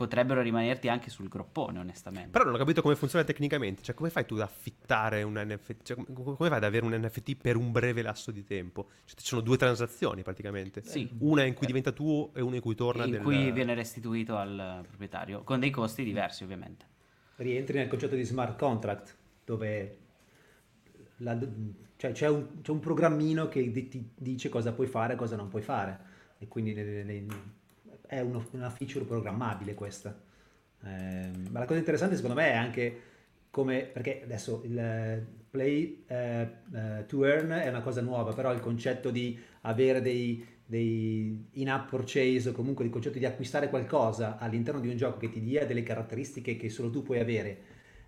potrebbero 0.00 0.40
rimanerti 0.40 0.88
anche 0.88 1.10
sul 1.10 1.28
groppone, 1.28 1.78
onestamente. 1.78 2.30
Però 2.30 2.44
non 2.44 2.54
ho 2.54 2.56
capito 2.56 2.80
come 2.80 2.96
funziona 2.96 3.22
tecnicamente. 3.22 3.82
Cioè, 3.82 3.94
come 3.94 4.08
fai 4.08 4.24
tu 4.24 4.32
ad 4.36 4.40
affittare 4.40 5.22
un 5.22 5.34
NFT? 5.34 5.82
Cioè, 5.82 5.96
come 6.10 6.36
fai 6.36 6.56
ad 6.56 6.64
avere 6.64 6.86
un 6.86 6.94
NFT 6.94 7.36
per 7.36 7.56
un 7.56 7.70
breve 7.70 8.00
lasso 8.00 8.30
di 8.30 8.42
tempo? 8.42 8.88
Cioè, 9.04 9.18
ci 9.18 9.26
sono 9.26 9.42
due 9.42 9.58
transazioni 9.58 10.22
praticamente. 10.22 10.80
Sì. 10.82 11.06
Una 11.18 11.44
in 11.44 11.52
cui 11.52 11.66
diventa 11.66 11.92
tuo 11.92 12.32
e 12.32 12.40
una 12.40 12.54
in 12.54 12.62
cui 12.62 12.74
torna. 12.74 13.04
In 13.04 13.10
del... 13.10 13.20
cui 13.20 13.52
viene 13.52 13.74
restituito 13.74 14.38
al 14.38 14.84
proprietario, 14.88 15.42
con 15.42 15.60
dei 15.60 15.70
costi 15.70 16.02
diversi, 16.02 16.44
ovviamente. 16.44 16.86
Rientri 17.36 17.76
nel 17.76 17.88
concetto 17.88 18.14
di 18.14 18.24
smart 18.24 18.58
contract, 18.58 19.14
dove 19.44 19.98
la, 21.18 21.38
cioè 21.96 22.12
c'è, 22.12 22.28
un, 22.28 22.62
c'è, 22.62 22.70
un, 22.70 22.80
programmino 22.80 23.48
che 23.48 23.70
ti 23.70 24.12
dice 24.16 24.48
cosa 24.48 24.72
puoi 24.72 24.86
fare 24.86 25.12
e 25.12 25.16
cosa 25.16 25.36
non 25.36 25.48
puoi 25.48 25.60
fare. 25.60 26.08
E 26.38 26.48
quindi 26.48 26.72
le, 26.72 27.04
le, 27.04 27.26
è 28.10 28.18
uno, 28.18 28.44
una 28.50 28.70
feature 28.70 29.04
programmabile 29.04 29.74
questa. 29.74 30.18
Eh, 30.82 31.30
ma 31.48 31.60
la 31.60 31.64
cosa 31.64 31.78
interessante 31.78 32.16
secondo 32.16 32.34
me 32.34 32.50
è 32.50 32.56
anche 32.56 33.00
come, 33.50 33.82
perché 33.82 34.22
adesso 34.24 34.62
il 34.64 35.26
play 35.48 36.04
eh, 36.08 36.48
eh, 36.74 37.04
to 37.06 37.24
earn 37.24 37.50
è 37.50 37.68
una 37.68 37.82
cosa 37.82 38.00
nuova, 38.00 38.32
però 38.32 38.52
il 38.52 38.58
concetto 38.58 39.10
di 39.10 39.38
avere 39.62 40.00
dei, 40.02 40.44
dei 40.66 41.46
in-app 41.52 41.88
purchase 41.88 42.48
o 42.48 42.52
comunque 42.52 42.84
il 42.84 42.90
concetto 42.90 43.18
di 43.18 43.26
acquistare 43.26 43.68
qualcosa 43.68 44.38
all'interno 44.38 44.80
di 44.80 44.88
un 44.88 44.96
gioco 44.96 45.18
che 45.18 45.30
ti 45.30 45.40
dia 45.40 45.64
delle 45.64 45.84
caratteristiche 45.84 46.56
che 46.56 46.68
solo 46.68 46.90
tu 46.90 47.02
puoi 47.04 47.20
avere 47.20 47.58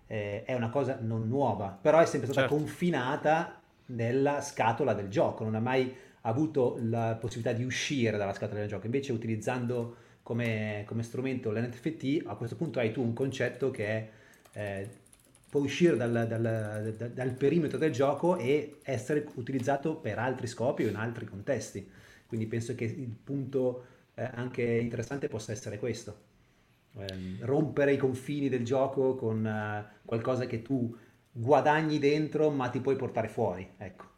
eh, 0.07 0.43
è 0.43 0.53
una 0.53 0.69
cosa 0.69 0.97
non 0.99 1.29
nuova, 1.29 1.77
però 1.81 1.99
è 1.99 2.05
sempre 2.05 2.29
stata 2.29 2.47
certo. 2.47 2.55
confinata 2.61 3.61
nella 3.87 4.41
scatola 4.41 4.93
del 4.93 5.07
gioco, 5.07 5.45
non 5.45 5.55
ha 5.55 5.61
mai 5.61 5.95
avuto 6.25 6.77
la 6.81 7.17
possibilità 7.19 7.53
di 7.53 7.63
uscire 7.63 8.17
dalla 8.17 8.33
scatola 8.33 8.59
del 8.59 8.69
gioco, 8.69 8.85
invece 8.85 9.11
utilizzando 9.11 9.95
come, 10.23 10.83
come 10.85 11.03
strumento 11.03 11.51
l'NFT, 11.51 12.23
a 12.25 12.35
questo 12.35 12.55
punto 12.55 12.79
hai 12.79 12.91
tu 12.91 13.01
un 13.01 13.13
concetto 13.13 13.71
che 13.71 14.09
eh, 14.53 14.87
può 15.49 15.61
uscire 15.61 15.95
dal, 15.97 16.25
dal, 16.27 16.41
dal, 16.41 17.11
dal, 17.13 17.31
perimetro 17.31 17.77
del 17.77 17.91
gioco 17.91 18.37
e 18.37 18.79
essere 18.83 19.27
utilizzato 19.35 19.95
per 19.95 20.17
altri 20.17 20.47
scopi 20.47 20.85
o 20.85 20.89
in 20.89 20.95
altri 20.95 21.25
contesti. 21.25 21.87
Quindi 22.25 22.47
penso 22.47 22.73
che 22.73 22.85
il 22.85 23.15
punto 23.23 23.85
eh, 24.15 24.27
anche 24.33 24.63
interessante 24.63 25.27
possa 25.27 25.51
essere 25.51 25.77
questo. 25.77 26.31
Eh, 26.97 27.05
rompere 27.41 27.93
i 27.93 27.97
confini 27.97 28.49
del 28.49 28.63
gioco 28.63 29.15
con 29.15 29.43
uh, 29.43 30.05
qualcosa 30.05 30.45
che 30.45 30.61
tu 30.61 30.95
guadagni 31.31 31.97
dentro 31.99 32.49
ma 32.49 32.69
ti 32.69 32.79
puoi 32.79 32.95
portare 32.95 33.27
fuori. 33.27 33.67
Ecco. 33.77 34.12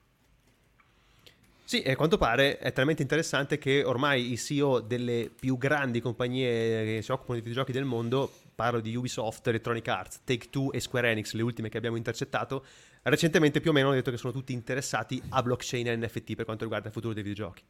Sì, 1.67 1.81
a 1.83 1.95
quanto 1.95 2.17
pare 2.17 2.59
è 2.59 2.71
talmente 2.71 3.01
interessante 3.01 3.57
che 3.57 3.83
ormai 3.83 4.31
i 4.31 4.37
CEO 4.37 4.81
delle 4.81 5.31
più 5.35 5.57
grandi 5.57 5.99
compagnie 5.99 6.85
che 6.85 7.01
si 7.01 7.11
occupano 7.11 7.39
di 7.39 7.41
videogiochi 7.41 7.71
del 7.71 7.85
mondo, 7.85 8.31
parlo 8.53 8.79
di 8.79 8.95
Ubisoft, 8.95 9.47
Electronic 9.47 9.87
Arts, 9.87 10.19
Take-Two 10.23 10.71
e 10.73 10.79
Square 10.79 11.09
Enix, 11.09 11.33
le 11.33 11.41
ultime 11.41 11.69
che 11.69 11.77
abbiamo 11.77 11.97
intercettato, 11.97 12.63
recentemente 13.01 13.61
più 13.61 13.71
o 13.71 13.73
meno 13.73 13.87
hanno 13.87 13.95
detto 13.95 14.11
che 14.11 14.17
sono 14.17 14.31
tutti 14.31 14.53
interessati 14.53 15.19
a 15.29 15.41
blockchain 15.41 15.87
e 15.87 15.95
NFT 15.97 16.35
per 16.35 16.45
quanto 16.45 16.65
riguarda 16.65 16.89
il 16.89 16.93
futuro 16.93 17.15
dei 17.15 17.23
videogiochi. 17.23 17.63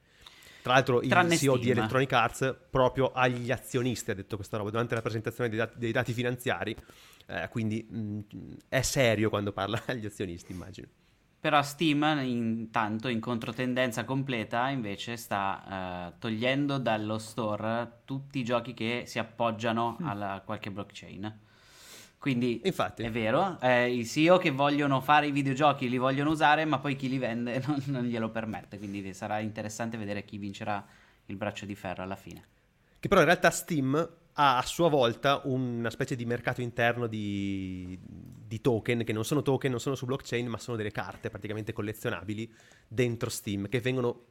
Tra 0.62 0.74
l'altro 0.74 1.02
il 1.02 1.08
Tranne 1.08 1.38
CEO 1.38 1.54
Steam. 1.54 1.62
di 1.62 1.80
Electronic 1.80 2.12
Arts 2.12 2.56
proprio 2.70 3.14
agli 3.14 3.50
azionisti 3.50 4.12
ha 4.12 4.14
detto 4.14 4.36
questa 4.36 4.58
roba 4.58 4.72
durante 4.72 4.93
la 4.93 5.02
presentazione 5.02 5.48
dei 5.48 5.58
dati, 5.58 5.78
dei 5.78 5.93
dati 5.93 6.12
finanziari, 6.12 6.76
eh, 7.28 7.48
quindi 7.50 7.88
mh, 7.89 7.98
mm, 7.98 8.52
è 8.68 8.82
serio 8.82 9.30
quando 9.30 9.54
parla 9.54 9.82
agli 9.88 10.06
azionisti 10.06 10.52
immagino. 10.52 10.88
Però 11.46 11.62
Steam 11.62 12.04
intanto 12.24 13.08
in 13.08 13.20
controtendenza 13.20 14.04
completa 14.04 14.68
invece 14.70 15.16
sta 15.16 16.10
uh, 16.10 16.18
togliendo 16.18 16.80
dallo 16.80 17.20
store 17.20 18.00
tutti 18.04 18.39
i 18.39 18.43
giochi 18.43 18.74
che 18.74 19.04
si 19.06 19.20
appoggiano 19.20 19.96
mm. 20.02 20.08
a 20.08 20.41
qualche 20.43 20.72
blockchain. 20.72 21.39
Quindi 22.18 22.62
Infatti. 22.64 23.04
è 23.04 23.12
vero, 23.12 23.60
eh, 23.62 23.93
i 23.93 24.08
CEO 24.08 24.39
che 24.39 24.50
vogliono 24.50 25.02
fare 25.02 25.28
i 25.28 25.32
videogiochi 25.32 25.88
li 25.88 26.00
vogliono 26.00 26.32
usare, 26.32 26.66
ma 26.66 26.80
poi 26.80 26.96
chi 26.96 27.10
li 27.10 27.20
vende 27.20 27.62
non, 27.68 27.80
non 27.89 28.06
glielo 28.06 28.30
permette. 28.30 28.80
Quindi 28.80 29.14
sarà 29.14 29.38
interessante 29.38 29.98
vedere 29.98 30.26
chi 30.26 30.39
vincerà 30.39 30.84
il 31.28 31.36
braccio 31.36 31.68
di 31.68 31.76
ferro 31.76 32.02
alla 32.02 32.16
fine. 32.16 32.43
Che 33.00 33.08
però 33.08 33.22
in 33.22 33.28
realtà 33.28 33.52
Steam 33.52 34.10
ha 34.38 34.58
a 34.58 34.64
sua 34.64 34.90
volta 34.90 35.42
una 35.46 35.90
specie 35.90 36.16
di 36.16 36.26
mercato 36.26 36.62
interno 36.62 37.08
di, 37.08 37.98
di, 38.02 38.60
token, 38.60 39.04
che 39.04 39.14
non 39.14 39.24
sono 39.24 39.42
token, 39.42 39.72
non 39.72 39.80
sono 39.80 39.96
su 39.96 40.06
blockchain, 40.06 40.48
ma 40.48 40.58
sono 40.58 40.76
delle 40.76 40.92
carte 40.92 41.30
praticamente 41.30 41.72
collezionabili 41.72 42.54
dentro 42.88 43.30
Steam, 43.30 43.70
che 43.70 43.80
vengono 43.80 44.26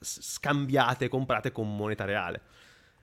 scambiate 0.00 1.06
e 1.06 1.08
comprate 1.08 1.50
con 1.50 1.74
moneta 1.74 2.04
reale. 2.04 2.42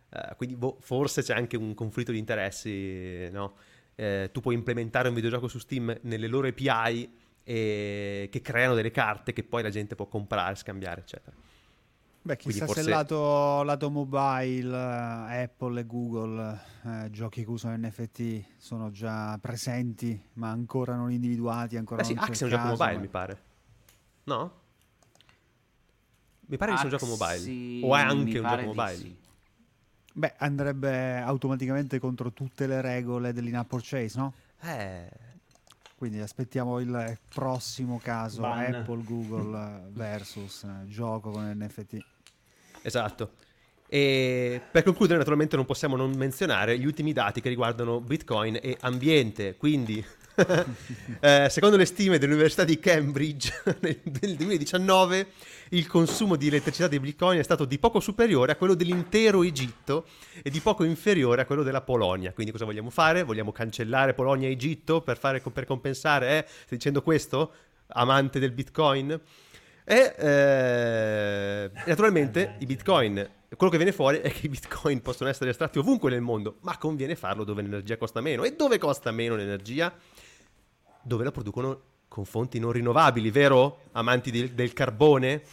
Uh, 0.10 0.36
quindi 0.38 0.56
boh, 0.56 0.78
forse 0.80 1.24
c'è 1.24 1.34
anche 1.34 1.58
un 1.58 1.74
conflitto 1.74 2.14
di 2.14 2.20
interessi, 2.20 3.30
no? 3.32 3.56
Uh, 3.96 4.32
tu 4.32 4.40
puoi 4.40 4.56
implementare 4.56 5.10
un 5.10 5.16
videogioco 5.16 5.50
su 5.50 5.60
Steam 5.60 5.98
nelle 6.04 6.28
loro 6.28 6.48
API 6.48 7.14
e... 7.44 8.30
che 8.32 8.42
creano 8.42 8.76
delle 8.76 8.92
carte 8.92 9.34
che 9.34 9.44
poi 9.44 9.62
la 9.62 9.70
gente 9.70 9.96
può 9.96 10.08
comprare, 10.08 10.56
scambiare, 10.56 11.02
eccetera. 11.02 11.36
Beh, 12.26 12.38
chissà 12.38 12.66
forse... 12.66 12.82
se 12.82 12.90
lato, 12.90 13.62
lato 13.62 13.92
mobile, 13.92 14.76
eh, 14.76 15.44
Apple 15.44 15.82
e 15.82 15.86
Google, 15.86 16.60
eh, 16.84 17.12
giochi 17.12 17.44
che 17.44 17.50
usano 17.52 17.78
NFT, 17.78 18.46
sono 18.58 18.90
già 18.90 19.38
presenti, 19.40 20.20
ma 20.34 20.50
ancora 20.50 20.96
non 20.96 21.12
individuati. 21.12 21.78
Ancora 21.78 22.02
Beh, 22.02 22.08
sì, 22.08 22.16
Axie 22.18 22.48
è 22.48 22.50
un 22.52 22.58
gioco 22.58 22.68
mobile, 22.70 22.94
ma... 22.94 23.00
mi 23.00 23.08
pare. 23.08 23.42
No? 24.24 24.52
Mi 26.48 26.58
pare 26.58 26.72
che 26.72 26.78
sia 26.78 26.86
un 26.86 26.98
gioco 26.98 27.06
mobile. 27.06 27.86
O 27.86 27.96
è 27.96 28.00
anche 28.00 28.40
un 28.40 28.48
gioco 28.48 28.62
mobile. 28.64 28.96
Sì. 28.96 29.18
Beh, 30.14 30.34
andrebbe 30.38 31.18
automaticamente 31.18 32.00
contro 32.00 32.32
tutte 32.34 32.66
le 32.66 32.82
regole 32.82 33.34
dell'in-app 33.34 33.70
purchase, 33.70 34.18
no? 34.18 34.34
Eh. 34.62 35.08
Quindi 35.96 36.20
aspettiamo 36.22 36.80
il 36.80 37.20
prossimo 37.30 38.00
caso 38.02 38.42
Ban. 38.42 38.74
Apple, 38.74 39.04
Google 39.04 39.90
versus 39.92 40.64
eh, 40.64 40.88
gioco 40.88 41.30
con 41.30 41.48
NFT. 41.56 42.14
Esatto. 42.86 43.32
E 43.88 44.62
per 44.72 44.84
concludere, 44.84 45.18
naturalmente, 45.18 45.56
non 45.56 45.66
possiamo 45.66 45.96
non 45.96 46.12
menzionare 46.16 46.78
gli 46.78 46.86
ultimi 46.86 47.14
dati 47.14 47.42
che 47.42 47.50
riguardano 47.50 48.00
Bitcoin 48.00 48.60
e 48.62 48.78
ambiente. 48.82 49.56
Quindi, 49.58 50.04
eh, 51.20 51.48
secondo 51.50 51.78
le 51.78 51.86
stime 51.86 52.20
dell'Università 52.20 52.64
di 52.64 52.80
Cambridge 52.80 53.52
nel, 53.82 54.00
nel 54.22 54.36
2019, 54.36 55.28
il 55.70 55.88
consumo 55.88 56.36
di 56.36 56.48
elettricità 56.48 56.88
di 56.88 57.00
Bitcoin 57.00 57.40
è 57.40 57.44
stato 57.44 57.66
di 57.66 57.80
poco 57.80 58.00
superiore 58.00 58.52
a 58.52 58.56
quello 58.56 58.76
dell'intero 58.76 59.42
Egitto 59.42 60.06
e 60.44 60.52
di 60.52 60.60
poco 60.60 60.84
inferiore 60.84 61.42
a 61.42 61.46
quello 61.46 61.64
della 61.64 61.82
Polonia. 61.82 62.34
Quindi, 62.34 62.52
cosa 62.52 62.66
vogliamo 62.66 62.92
fare? 62.92 63.24
Vogliamo 63.24 63.52
cancellare 63.52 64.14
Polonia 64.14 64.48
e 64.48 64.52
Egitto 64.52 65.02
per, 65.02 65.18
fare, 65.18 65.42
per 65.42 65.66
compensare? 65.66 66.38
Eh? 66.38 66.46
Stai 66.48 66.78
dicendo 66.78 67.02
questo, 67.02 67.52
amante 67.88 68.40
del 68.40 68.52
Bitcoin? 68.52 69.20
E 69.88 70.16
eh, 70.18 71.72
naturalmente 71.86 72.56
i 72.58 72.66
bitcoin, 72.66 73.30
quello 73.56 73.72
che 73.72 73.78
viene 73.78 73.92
fuori 73.92 74.18
è 74.18 74.32
che 74.32 74.48
i 74.48 74.50
bitcoin 74.50 75.00
possono 75.04 75.30
essere 75.30 75.52
estratti 75.52 75.78
ovunque 75.78 76.10
nel 76.10 76.22
mondo, 76.22 76.58
ma 76.62 76.76
conviene 76.80 77.16
farlo 77.16 77.44
dove 77.44 77.62
l'energia 77.62 77.96
costa 77.96 78.20
meno. 78.20 78.44
E 78.44 78.56
dove 78.56 78.80
costa 78.80 79.12
meno 79.12 79.36
l'energia? 79.36 79.94
Dove 81.04 81.24
la 81.24 81.32
producono 81.32 81.82
con 82.08 82.26
fonti 82.26 82.58
non 82.58 82.72
rinnovabili, 82.72 83.30
vero? 83.30 83.84
Amanti 83.92 84.32
del, 84.32 84.54
del 84.54 84.74
carbone? 84.74 85.44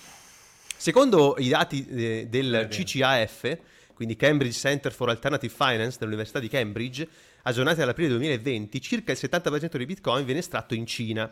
Secondo 0.77 1.35
i 1.37 1.51
dati 1.51 1.87
eh, 1.87 2.27
del 2.31 2.69
CCAF, 2.71 3.59
quindi 3.93 4.17
Cambridge 4.17 4.59
Center 4.59 4.93
for 4.93 5.11
Alternative 5.11 5.53
Finance 5.55 5.99
dell'Università 5.99 6.39
di 6.39 6.49
Cambridge, 6.49 7.07
aggiornati 7.43 7.83
all'aprile 7.83 8.09
2020, 8.09 8.81
circa 8.81 9.13
il 9.13 9.19
70% 9.21 9.77
dei 9.77 9.87
bitcoin 9.87 10.25
viene 10.25 10.41
estratto 10.41 10.73
in 10.73 10.87
Cina 10.87 11.31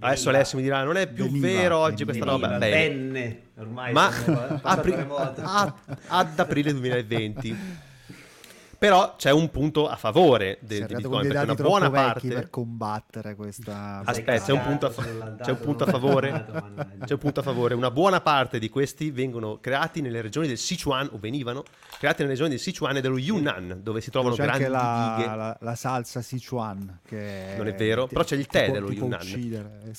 Adesso 0.00 0.28
Alessio 0.28 0.58
mi 0.58 0.64
dirà: 0.64 0.82
non 0.82 0.96
è 0.96 1.06
più 1.06 1.24
veniva, 1.24 1.46
vero 1.46 1.78
oggi 1.78 2.04
questa 2.04 2.24
roba. 2.24 2.58
Bene. 2.58 2.70
Venne, 2.70 3.42
ormai 3.58 3.92
ma 3.92 4.10
ad, 4.62 5.72
ad 6.08 6.38
aprile 6.38 6.72
2020. 6.72 7.56
Però 8.84 9.16
c'è 9.16 9.30
un 9.30 9.50
punto 9.50 9.88
a 9.88 9.96
favore 9.96 10.58
del, 10.60 10.84
di 10.84 10.94
Bitcoin, 10.96 11.26
perché 11.26 11.44
una 11.44 11.54
buona 11.54 11.90
parte 11.90 12.28
per 12.28 12.50
combattere 12.50 13.34
questa 13.34 14.02
Aspetta, 14.04 14.44
c'è 14.44 14.52
un 14.52 14.62
punto 14.62 14.84
a, 14.84 14.90
fa- 14.90 15.36
c'è 15.40 15.50
un 15.52 15.58
punto 15.58 15.84
a 15.84 15.86
favore. 15.86 16.30
c'è 17.02 17.12
un 17.14 17.18
punto 17.18 17.40
a 17.40 17.42
favore, 17.42 17.72
una 17.72 17.90
buona 17.90 18.20
parte 18.20 18.58
di 18.58 18.68
questi 18.68 19.10
vengono 19.10 19.58
creati 19.58 20.02
nelle 20.02 20.20
regioni 20.20 20.48
del 20.48 20.58
Sichuan 20.58 21.08
o 21.12 21.18
venivano 21.18 21.62
creati 21.98 22.20
nelle 22.20 22.34
regioni 22.34 22.50
del 22.50 22.58
Sichuan 22.58 22.98
e 22.98 23.00
dello 23.00 23.16
Yunnan, 23.16 23.80
dove 23.82 24.02
si 24.02 24.10
trovano 24.10 24.34
c'è 24.34 24.42
grandi 24.42 24.66
la, 24.66 25.14
dighe. 25.16 25.34
La, 25.34 25.56
la, 25.58 25.74
salsa 25.76 26.20
Sichuan 26.20 27.00
che 27.06 27.54
Non 27.56 27.68
è 27.68 27.74
vero, 27.74 28.06
però 28.06 28.22
c'è 28.22 28.36
il 28.36 28.46
tè 28.46 28.70
dello 28.70 28.92
Yunnan. 28.92 29.92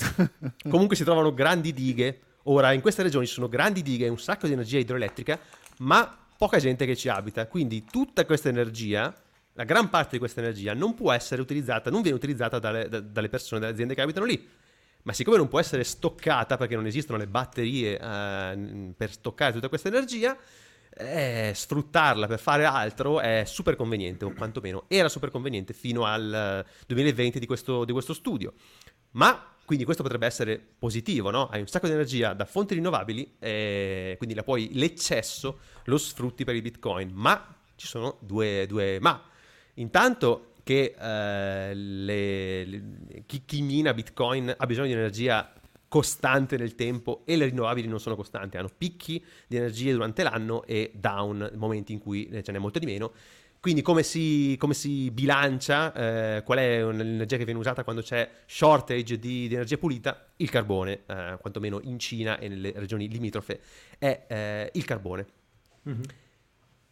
Comunque 0.69 0.95
si 0.95 1.03
trovano 1.03 1.33
grandi 1.33 1.73
dighe 1.73 2.19
Ora, 2.47 2.73
in 2.73 2.81
queste 2.81 3.01
regioni 3.01 3.25
ci 3.25 3.33
sono 3.33 3.49
grandi 3.49 3.81
dighe 3.81 4.05
e 4.05 4.09
un 4.09 4.19
sacco 4.19 4.45
di 4.45 4.53
energia 4.53 4.77
idroelettrica, 4.77 5.39
ma 5.79 6.24
poca 6.37 6.59
gente 6.59 6.85
che 6.85 6.95
ci 6.95 7.09
abita. 7.09 7.47
Quindi 7.47 7.83
tutta 7.83 8.25
questa 8.25 8.49
energia, 8.49 9.13
la 9.53 9.63
gran 9.63 9.89
parte 9.89 10.11
di 10.13 10.19
questa 10.19 10.41
energia, 10.41 10.73
non 10.73 10.93
può 10.93 11.11
essere 11.11 11.41
utilizzata, 11.41 11.89
non 11.89 12.01
viene 12.01 12.17
utilizzata 12.17 12.59
dalle, 12.59 12.87
da, 12.89 12.99
dalle 12.99 13.29
persone, 13.29 13.61
dalle 13.61 13.73
aziende 13.73 13.95
che 13.95 14.01
abitano 14.01 14.25
lì. 14.25 14.47
Ma 15.03 15.13
siccome 15.13 15.37
non 15.37 15.47
può 15.47 15.59
essere 15.59 15.83
stoccata 15.83 16.57
perché 16.57 16.75
non 16.75 16.87
esistono 16.87 17.19
le 17.19 17.27
batterie 17.27 17.99
eh, 17.99 18.93
per 18.97 19.11
stoccare 19.11 19.53
tutta 19.53 19.69
questa 19.69 19.87
energia, 19.87 20.35
eh, 20.97 21.51
sfruttarla 21.53 22.25
per 22.25 22.39
fare 22.39 22.65
altro 22.65 23.19
è 23.19 23.43
super 23.45 23.75
conveniente, 23.75 24.25
o 24.25 24.33
quantomeno 24.33 24.85
era 24.87 25.09
super 25.09 25.29
conveniente 25.29 25.73
fino 25.73 26.05
al 26.05 26.65
2020 26.87 27.37
di 27.37 27.45
questo, 27.45 27.85
di 27.85 27.91
questo 27.91 28.13
studio. 28.13 28.53
Ma 29.11 29.54
quindi 29.65 29.83
questo 29.83 30.03
potrebbe 30.03 30.27
essere 30.27 30.63
positivo, 30.77 31.31
no? 31.31 31.47
Hai 31.47 31.59
un 31.59 31.67
sacco 31.67 31.87
di 31.87 31.93
energia 31.93 32.33
da 32.33 32.45
fonti 32.45 32.75
rinnovabili, 32.75 33.35
e 33.39 34.15
quindi 34.17 34.35
la 34.35 34.43
puoi, 34.43 34.69
l'eccesso 34.73 35.59
lo 35.85 35.97
sfrutti 35.97 36.43
per 36.43 36.55
il 36.55 36.61
Bitcoin. 36.61 37.11
Ma 37.13 37.55
ci 37.75 37.87
sono 37.87 38.17
due, 38.21 38.65
due 38.67 38.99
ma. 38.99 39.21
Intanto 39.75 40.53
che 40.63 40.95
eh, 40.97 41.73
le, 41.73 42.65
le, 42.65 42.83
chi, 43.25 43.43
chi 43.45 43.61
mina 43.61 43.93
Bitcoin 43.93 44.53
ha 44.55 44.65
bisogno 44.65 44.87
di 44.87 44.93
energia 44.93 45.51
costante 45.87 46.57
nel 46.57 46.75
tempo 46.75 47.21
e 47.25 47.35
le 47.35 47.45
rinnovabili 47.45 47.87
non 47.87 47.99
sono 47.99 48.15
costanti, 48.15 48.57
hanno 48.57 48.71
picchi 48.75 49.23
di 49.47 49.57
energia 49.57 49.93
durante 49.93 50.23
l'anno 50.23 50.63
e 50.65 50.91
down, 50.93 51.51
momenti 51.55 51.93
in 51.93 51.99
cui 51.99 52.29
ce 52.43 52.51
n'è 52.51 52.57
molto 52.57 52.79
di 52.79 52.85
meno. 52.85 53.13
Quindi 53.65 53.81
come 53.81 54.03
si, 54.03 54.55
come 54.59 54.75
si 54.75 55.09
bilancia, 55.09 55.91
eh, 55.91 56.43
qual 56.43 56.59
è 56.59 56.83
l'energia 56.83 57.35
che 57.35 57.45
viene 57.45 57.59
usata 57.59 57.83
quando 57.83 58.03
c'è 58.03 58.29
shortage 58.45 59.17
di, 59.17 59.47
di 59.47 59.55
energia 59.55 59.79
pulita? 59.79 60.27
Il 60.35 60.51
carbone, 60.51 61.01
eh, 61.07 61.37
quantomeno 61.41 61.79
in 61.81 61.97
Cina 61.97 62.37
e 62.37 62.47
nelle 62.47 62.71
regioni 62.75 63.09
limitrofe, 63.09 63.59
è 63.97 64.25
eh, 64.27 64.69
il 64.71 64.85
carbone. 64.85 65.25
Mm-hmm. 65.89 66.01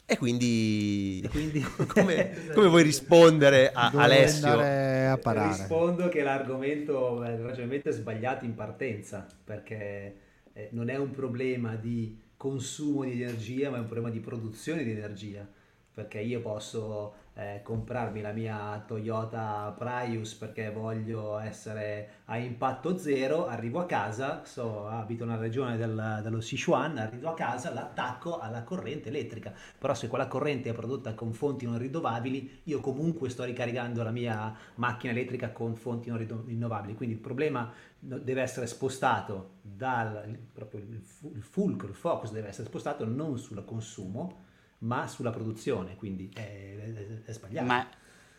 E 0.03 0.17
quindi, 0.17 1.21
e 1.23 1.29
quindi... 1.29 1.61
come, 1.93 2.47
come, 2.55 2.67
vuoi 2.67 2.81
rispondere 2.81 3.71
a 3.71 3.91
Dove 3.91 4.03
Alessio? 4.03 4.53
A 4.53 5.17
parare. 5.21 5.49
Rispondo 5.49 6.09
che 6.09 6.23
l'argomento, 6.23 7.23
il 7.23 7.37
ragionamento 7.37 7.89
è 7.89 7.91
sbagliato 7.91 8.45
in 8.45 8.55
partenza, 8.55 9.27
perché 9.43 10.15
eh, 10.53 10.69
non 10.71 10.89
è 10.89 10.95
un 10.95 11.11
problema 11.11 11.75
di 11.75 12.19
consumo 12.35 13.03
di 13.03 13.11
energia, 13.11 13.69
ma 13.69 13.77
è 13.77 13.79
un 13.79 13.85
problema 13.85 14.09
di 14.09 14.19
produzione 14.19 14.83
di 14.83 14.89
energia 14.89 15.47
perché 15.93 16.19
io 16.19 16.41
posso 16.41 17.13
eh, 17.35 17.61
comprarmi 17.63 18.21
la 18.21 18.31
mia 18.31 18.83
Toyota 18.85 19.73
Prius 19.77 20.35
perché 20.35 20.71
voglio 20.71 21.37
essere 21.39 22.21
a 22.25 22.37
impatto 22.37 22.97
zero, 22.97 23.47
arrivo 23.47 23.79
a 23.79 23.85
casa, 23.85 24.43
so, 24.45 24.87
abito 24.87 25.25
nella 25.25 25.39
regione 25.39 25.77
del, 25.77 26.19
dello 26.23 26.41
Sichuan, 26.41 26.97
arrivo 26.97 27.29
a 27.29 27.33
casa, 27.33 27.73
l'attacco 27.73 28.39
alla 28.39 28.63
corrente 28.63 29.09
elettrica, 29.09 29.53
però 29.77 29.93
se 29.93 30.07
quella 30.07 30.27
corrente 30.27 30.69
è 30.69 30.73
prodotta 30.73 31.13
con 31.13 31.33
fonti 31.33 31.65
non 31.65 31.77
rinnovabili, 31.77 32.61
io 32.63 32.79
comunque 32.79 33.29
sto 33.29 33.43
ricaricando 33.43 34.03
la 34.03 34.11
mia 34.11 34.55
macchina 34.75 35.11
elettrica 35.11 35.51
con 35.51 35.75
fonti 35.75 36.09
non 36.09 36.43
rinnovabili, 36.45 36.95
quindi 36.95 37.15
il 37.15 37.21
problema 37.21 37.71
deve 37.99 38.41
essere 38.41 38.67
spostato 38.67 39.51
dal 39.61 40.37
proprio 40.53 40.81
il 40.81 41.41
fulcro, 41.41 41.87
il 41.87 41.95
focus 41.95 42.31
deve 42.31 42.49
essere 42.49 42.67
spostato 42.67 43.05
non 43.05 43.37
sul 43.37 43.63
consumo, 43.63 44.42
ma 44.83 45.07
sulla 45.07 45.31
produzione, 45.31 45.95
quindi 45.95 46.29
è, 46.33 46.39
è, 46.39 47.23
è 47.25 47.31
sbagliato. 47.31 47.65
Ma 47.65 47.87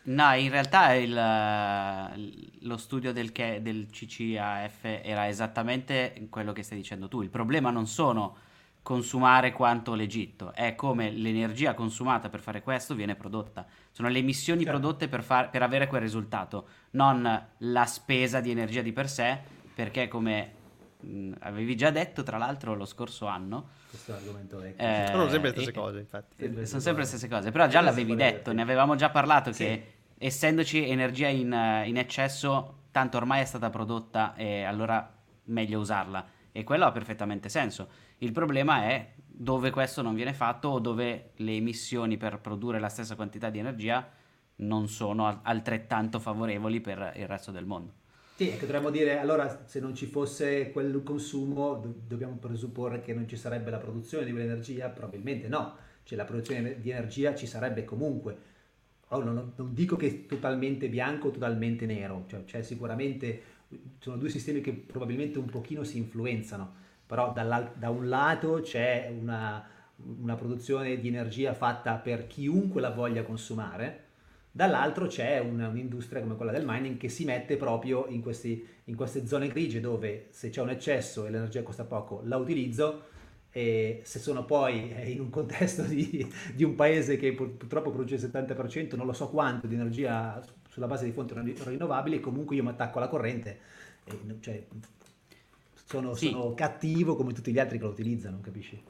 no, 0.03 0.33
in 0.33 0.49
realtà 0.49 0.93
il, 0.93 2.57
lo 2.61 2.77
studio 2.77 3.11
del, 3.11 3.31
del 3.31 3.87
CCAF 3.89 4.83
era 4.83 5.27
esattamente 5.27 6.27
quello 6.29 6.53
che 6.53 6.63
stai 6.63 6.77
dicendo 6.77 7.07
tu. 7.07 7.21
Il 7.21 7.29
problema 7.29 7.69
non 7.69 7.87
sono 7.87 8.37
consumare 8.81 9.51
quanto 9.51 9.95
l'Egitto, 9.95 10.53
è 10.53 10.75
come 10.75 11.09
l'energia 11.09 11.73
consumata 11.73 12.29
per 12.29 12.39
fare 12.39 12.61
questo 12.61 12.93
viene 12.93 13.15
prodotta. 13.15 13.65
Sono 13.91 14.09
le 14.09 14.19
emissioni 14.19 14.63
certo. 14.63 14.77
prodotte 14.77 15.07
per, 15.07 15.23
far, 15.23 15.49
per 15.49 15.63
avere 15.63 15.87
quel 15.87 16.01
risultato, 16.01 16.67
non 16.91 17.47
la 17.57 17.85
spesa 17.85 18.41
di 18.41 18.51
energia 18.51 18.83
di 18.83 18.93
per 18.93 19.09
sé, 19.09 19.39
perché 19.73 20.07
come 20.07 20.63
mh, 21.05 21.33
avevi 21.39 21.75
già 21.75 21.91
detto 21.91 22.23
tra 22.23 22.37
l'altro 22.37 22.73
lo 22.73 22.85
scorso 22.85 23.25
anno, 23.27 23.69
questo 23.89 24.11
è 24.11 24.15
l'argomento 24.15 24.57
vecchio. 24.57 24.85
Eh, 24.85 25.05
sono 25.11 25.29
sempre 25.29 25.49
le 25.49 25.55
stesse 25.55 25.71
cose, 25.71 25.99
infatti. 25.99 26.35
Sempre 26.37 26.65
sono 26.65 26.81
sempre 26.81 27.01
le 27.03 27.07
stesse 27.07 27.27
cose, 27.27 27.51
però 27.51 27.67
già 27.67 27.81
l'avevi 27.81 28.15
detto, 28.15 28.51
ne 28.51 28.61
avevamo 28.61 28.95
già 28.95 29.09
parlato 29.09 29.51
sì. 29.51 29.63
che 29.63 29.93
essendoci 30.17 30.89
energia 30.89 31.27
in, 31.27 31.83
in, 31.85 31.97
eccesso, 31.97 32.83
tanto 32.91 33.17
ormai 33.17 33.41
è 33.41 33.45
stata 33.45 33.69
prodotta 33.69 34.33
e 34.35 34.63
allora 34.63 35.13
meglio 35.45 35.79
usarla. 35.79 36.33
E 36.51 36.63
quello 36.63 36.85
ha 36.85 36.91
perfettamente 36.91 37.49
senso. 37.49 37.89
Il 38.19 38.31
problema 38.31 38.83
è 38.83 39.13
dove 39.17 39.69
questo 39.69 40.01
non 40.01 40.15
viene 40.15 40.33
fatto 40.33 40.69
o 40.69 40.79
dove 40.79 41.31
le 41.35 41.51
emissioni 41.51 42.15
per 42.15 42.39
produrre 42.39 42.79
la 42.79 42.87
stessa 42.87 43.15
quantità 43.15 43.49
di 43.49 43.59
energia 43.59 44.07
non 44.57 44.87
sono 44.87 45.41
altrettanto 45.43 46.19
favorevoli 46.19 46.79
per 46.79 47.11
il 47.17 47.27
resto 47.27 47.51
del 47.51 47.65
mondo. 47.65 48.03
Sì, 48.37 48.49
che 48.57 48.65
dovremmo 48.65 48.89
dire, 48.89 49.17
allora 49.17 49.63
se 49.65 49.79
non 49.79 49.95
ci 49.95 50.07
fosse 50.07 50.71
quel 50.71 51.03
consumo 51.03 51.75
do- 51.75 51.95
dobbiamo 52.05 52.35
presupporre 52.35 52.99
che 52.99 53.13
non 53.13 53.29
ci 53.29 53.37
sarebbe 53.37 53.69
la 53.69 53.77
produzione 53.77 54.25
di 54.25 54.31
quell'energia? 54.31 54.89
Probabilmente 54.89 55.47
no, 55.47 55.77
cioè 56.03 56.17
la 56.17 56.25
produzione 56.25 56.81
di 56.81 56.89
energia 56.89 57.33
ci 57.33 57.47
sarebbe 57.47 57.85
comunque. 57.85 58.37
Oh, 59.09 59.23
non, 59.23 59.53
non, 59.55 59.73
dico 59.73 59.95
che 59.95 60.07
è 60.07 60.25
totalmente 60.25 60.89
bianco 60.89 61.29
o 61.29 61.31
totalmente 61.31 61.85
nero, 61.85 62.25
cioè 62.27 62.43
c'è 62.43 62.61
sicuramente, 62.61 63.41
sono 63.99 64.17
due 64.17 64.29
sistemi 64.29 64.59
che 64.59 64.73
probabilmente 64.73 65.39
un 65.39 65.45
pochino 65.45 65.85
si 65.85 65.97
influenzano, 65.97 66.73
però 67.05 67.31
da 67.31 67.89
un 67.89 68.09
lato 68.09 68.59
c'è 68.61 69.15
una, 69.17 69.65
una 70.19 70.35
produzione 70.35 70.99
di 70.99 71.07
energia 71.07 71.53
fatta 71.53 71.93
per 71.95 72.27
chiunque 72.27 72.81
la 72.81 72.89
voglia 72.89 73.23
consumare, 73.23 74.04
Dall'altro 74.55 75.07
c'è 75.07 75.37
un, 75.39 75.59
un'industria 75.59 76.21
come 76.21 76.37
quella 76.37 76.53
del 76.53 76.63
mining 76.65 76.95
che 76.95 77.09
si 77.09 77.25
mette 77.25 77.57
proprio 77.57 78.05
in, 78.07 78.21
questi, 78.21 78.65
in, 78.85 78.95
queste 78.95 79.27
zone 79.27 79.49
grigie 79.49 79.81
dove 79.81 80.27
se 80.29 80.49
c'è 80.49 80.61
un 80.61 80.69
eccesso 80.69 81.25
e 81.25 81.29
l'energia 81.29 81.61
costa 81.61 81.83
poco 81.83 82.21
la 82.23 82.37
utilizzo 82.37 83.07
e 83.51 83.99
se 84.05 84.17
sono 84.17 84.45
poi 84.45 84.93
eh, 84.93 85.11
in 85.11 85.19
un 85.19 85.29
contesto 85.29 85.81
di, 85.81 86.25
di 86.53 86.63
un 86.63 86.73
paese 86.73 87.17
che 87.17 87.33
purtroppo 87.33 87.91
produce 87.91 88.15
il 88.15 88.31
70%, 88.31 88.95
non 88.95 89.05
lo 89.05 89.11
so 89.11 89.27
quanto, 89.27 89.67
di 89.67 89.75
energia 89.75 90.41
sulla 90.69 90.87
base 90.87 91.03
di 91.03 91.11
fonti 91.11 91.33
rinnovabili, 91.35 92.21
comunque 92.21 92.55
io 92.55 92.63
mi 92.63 92.69
attacco 92.69 92.99
alla 92.99 93.09
corrente. 93.09 93.59
E, 94.05 94.37
cioè, 94.39 94.65
sono, 95.85 96.13
sì. 96.13 96.29
sono 96.29 96.53
cattivo 96.53 97.17
come 97.17 97.33
tutti 97.33 97.51
gli 97.51 97.59
altri 97.59 97.77
che 97.77 97.83
lo 97.83 97.89
utilizzano, 97.89 98.39
capisci? 98.39 98.81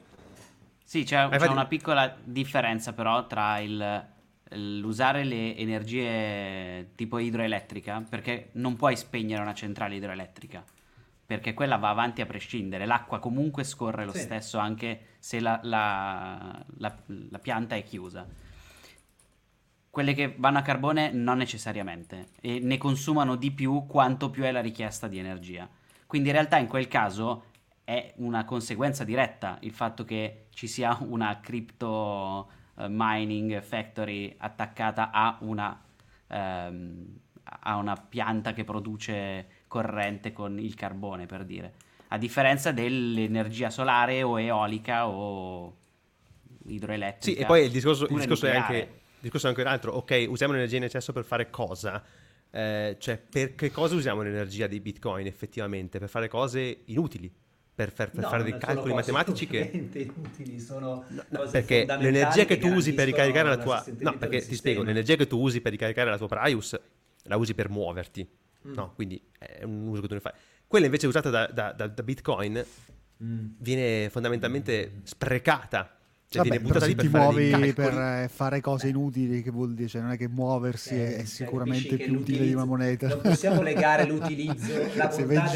Sì, 0.84 1.02
c'è, 1.02 1.28
c'è 1.28 1.48
una 1.48 1.66
piccola 1.66 2.16
differenza 2.22 2.92
però 2.92 3.26
tra 3.26 3.58
il 3.58 4.14
l'usare 4.50 5.24
le 5.24 5.56
energie 5.56 6.92
tipo 6.94 7.18
idroelettrica, 7.18 8.04
perché 8.08 8.50
non 8.52 8.76
puoi 8.76 8.96
spegnere 8.96 9.42
una 9.42 9.54
centrale 9.54 9.96
idroelettrica, 9.96 10.64
perché 11.24 11.54
quella 11.54 11.76
va 11.76 11.90
avanti 11.90 12.20
a 12.20 12.26
prescindere, 12.26 12.86
l'acqua 12.86 13.18
comunque 13.18 13.64
scorre 13.64 14.04
lo 14.04 14.12
sì. 14.12 14.20
stesso 14.20 14.58
anche 14.58 15.16
se 15.18 15.40
la, 15.40 15.58
la, 15.62 16.64
la, 16.78 16.96
la, 17.06 17.38
pianta 17.38 17.74
è 17.74 17.82
chiusa. 17.82 18.26
Quelle 19.90 20.14
che 20.14 20.34
vanno 20.36 20.58
a 20.58 20.62
carbone 20.62 21.10
non 21.10 21.38
necessariamente 21.38 22.28
e 22.40 22.60
ne 22.60 22.76
consumano 22.76 23.34
di 23.34 23.50
più 23.50 23.86
quanto 23.86 24.30
più 24.30 24.44
è 24.44 24.52
la 24.52 24.60
richiesta 24.60 25.08
di 25.08 25.18
energia. 25.18 25.68
Quindi 26.06 26.28
in 26.28 26.34
realtà 26.34 26.58
in 26.58 26.68
quel 26.68 26.86
caso 26.86 27.46
è 27.82 28.12
una 28.16 28.44
conseguenza 28.44 29.04
diretta 29.04 29.58
il 29.62 29.72
fatto 29.72 30.04
che 30.04 30.46
ci 30.50 30.66
sia 30.66 30.98
una 31.00 31.40
cripto 31.40 32.50
uh, 32.76 32.86
mining 32.88 33.60
factory 33.60 34.34
attaccata 34.38 35.10
a 35.10 35.38
una, 35.40 35.80
um, 36.28 37.18
a 37.42 37.76
una 37.76 37.96
pianta 37.96 38.52
che 38.52 38.64
produce 38.64 39.46
corrente 39.66 40.32
con 40.32 40.58
il 40.58 40.74
carbone, 40.74 41.26
per 41.26 41.44
dire. 41.44 41.74
A 42.08 42.18
differenza 42.18 42.72
dell'energia 42.72 43.68
solare 43.70 44.22
o 44.22 44.38
eolica 44.38 45.08
o 45.08 45.76
idroelettrica. 46.66 47.36
Sì, 47.38 47.42
e 47.42 47.46
poi 47.46 47.64
il 47.64 47.70
discorso, 47.70 48.06
il 48.06 48.16
discorso 48.16 48.46
è 48.46 48.56
anche, 48.56 48.76
il 48.76 49.20
discorso 49.20 49.46
è 49.46 49.50
anche 49.50 49.62
un 49.62 49.68
altro. 49.68 49.92
Ok, 49.92 50.26
usiamo 50.28 50.52
l'energia 50.52 50.76
in 50.76 50.84
eccesso 50.84 51.12
per 51.12 51.24
fare 51.24 51.50
cosa? 51.50 52.02
Eh, 52.50 52.96
cioè, 52.98 53.18
per 53.18 53.54
che 53.54 53.70
cosa 53.70 53.96
usiamo 53.96 54.22
l'energia 54.22 54.66
di 54.66 54.80
Bitcoin 54.80 55.26
effettivamente? 55.26 55.98
Per 55.98 56.08
fare 56.08 56.28
cose 56.28 56.82
inutili 56.86 57.30
per, 57.76 57.92
per, 57.92 58.10
per 58.10 58.22
no, 58.22 58.28
fare 58.30 58.42
dei 58.42 58.56
calcoli 58.56 58.94
matematici 58.94 59.46
che 59.46 59.70
inutili, 59.92 60.58
sono 60.58 61.04
no, 61.08 61.48
perché 61.50 61.84
l'energia 61.84 62.46
che, 62.46 62.56
tu 62.56 62.68
usi 62.68 62.94
per 62.94 63.04
ricaricare 63.04 63.50
la 63.50 63.58
tua 63.58 63.84
no 63.98 64.16
perché 64.16 64.40
ti 64.40 64.54
spiego 64.54 64.82
l'energia 64.82 65.14
che 65.14 65.26
tu 65.26 65.38
usi 65.38 65.60
per 65.60 65.72
ricaricare 65.72 66.08
la 66.08 66.16
tua 66.16 66.26
Prius 66.26 66.80
la 67.24 67.36
usi 67.36 67.54
per 67.54 67.68
muoverti 67.68 68.26
mm. 68.66 68.72
no 68.72 68.92
quindi 68.94 69.22
è 69.38 69.62
un 69.64 69.88
uso 69.88 70.00
che 70.00 70.08
tu 70.08 70.14
ne 70.14 70.20
fai 70.20 70.32
quella 70.66 70.86
invece 70.86 71.06
usata 71.06 71.28
da, 71.28 71.50
da, 71.52 71.72
da, 71.72 71.86
da 71.86 72.02
Bitcoin 72.02 72.64
mm. 73.22 73.46
viene 73.58 74.08
fondamentalmente 74.08 75.00
sprecata 75.02 75.95
Cioè, 76.28 76.42
Vabbè, 76.42 76.60
buttata 76.60 76.86
lì 76.86 76.96
ti 76.96 77.08
muovi 77.08 77.72
per 77.72 78.28
fare 78.28 78.60
cose 78.60 78.88
inutili, 78.88 79.42
che 79.42 79.50
vuol 79.52 79.74
dire? 79.74 79.88
Cioè, 79.88 80.02
non 80.02 80.10
è 80.10 80.16
che 80.16 80.28
muoversi 80.28 80.94
Eh, 80.94 81.12
è 81.12 81.16
cioè, 81.18 81.24
sicuramente 81.24 81.96
più 81.96 82.18
utile 82.18 82.44
di 82.46 82.52
una 82.52 82.64
moneta. 82.64 83.06
Non 83.06 83.20
possiamo 83.20 83.62
legare 83.62 84.04
l'utilizzo, 84.10 84.72
la 84.96 85.10
Se 85.10 85.24
bontà 85.24 85.52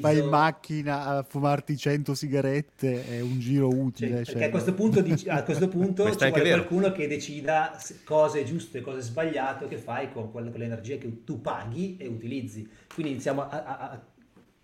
vai, 0.00 0.18
in 0.20 0.28
macchina 0.28 1.06
a 1.06 1.22
fumarti 1.28 1.76
100 1.76 2.14
sigarette 2.14 3.08
è 3.08 3.20
un 3.20 3.40
giro 3.40 3.68
Cioè, 3.70 3.78
utile. 3.80 4.10
perché 4.18 4.32
cioè, 4.32 4.44
a 4.44 4.50
questo 4.50 4.74
punto, 4.74 5.00
dici- 5.00 5.28
a 5.28 5.42
questo 5.42 5.68
punto 5.68 6.04
ci 6.16 6.16
vuole 6.28 6.42
vero. 6.42 6.56
qualcuno 6.64 6.92
che 6.92 7.08
decida 7.08 7.76
cosa 8.04 8.38
è 8.38 8.44
giusto 8.44 8.78
e 8.78 8.80
cosa 8.80 8.98
è 8.98 9.02
sbagliato 9.02 9.66
che 9.66 9.76
fai 9.76 10.12
con 10.12 10.30
quella- 10.30 10.50
quell'energia 10.50 10.96
che 10.98 11.24
tu 11.24 11.40
paghi 11.40 11.96
e 11.98 12.06
utilizzi. 12.06 12.68
Quindi 12.94 13.12
iniziamo 13.12 13.42
a, 13.42 13.48
a- 13.64 13.78
a 13.90 14.00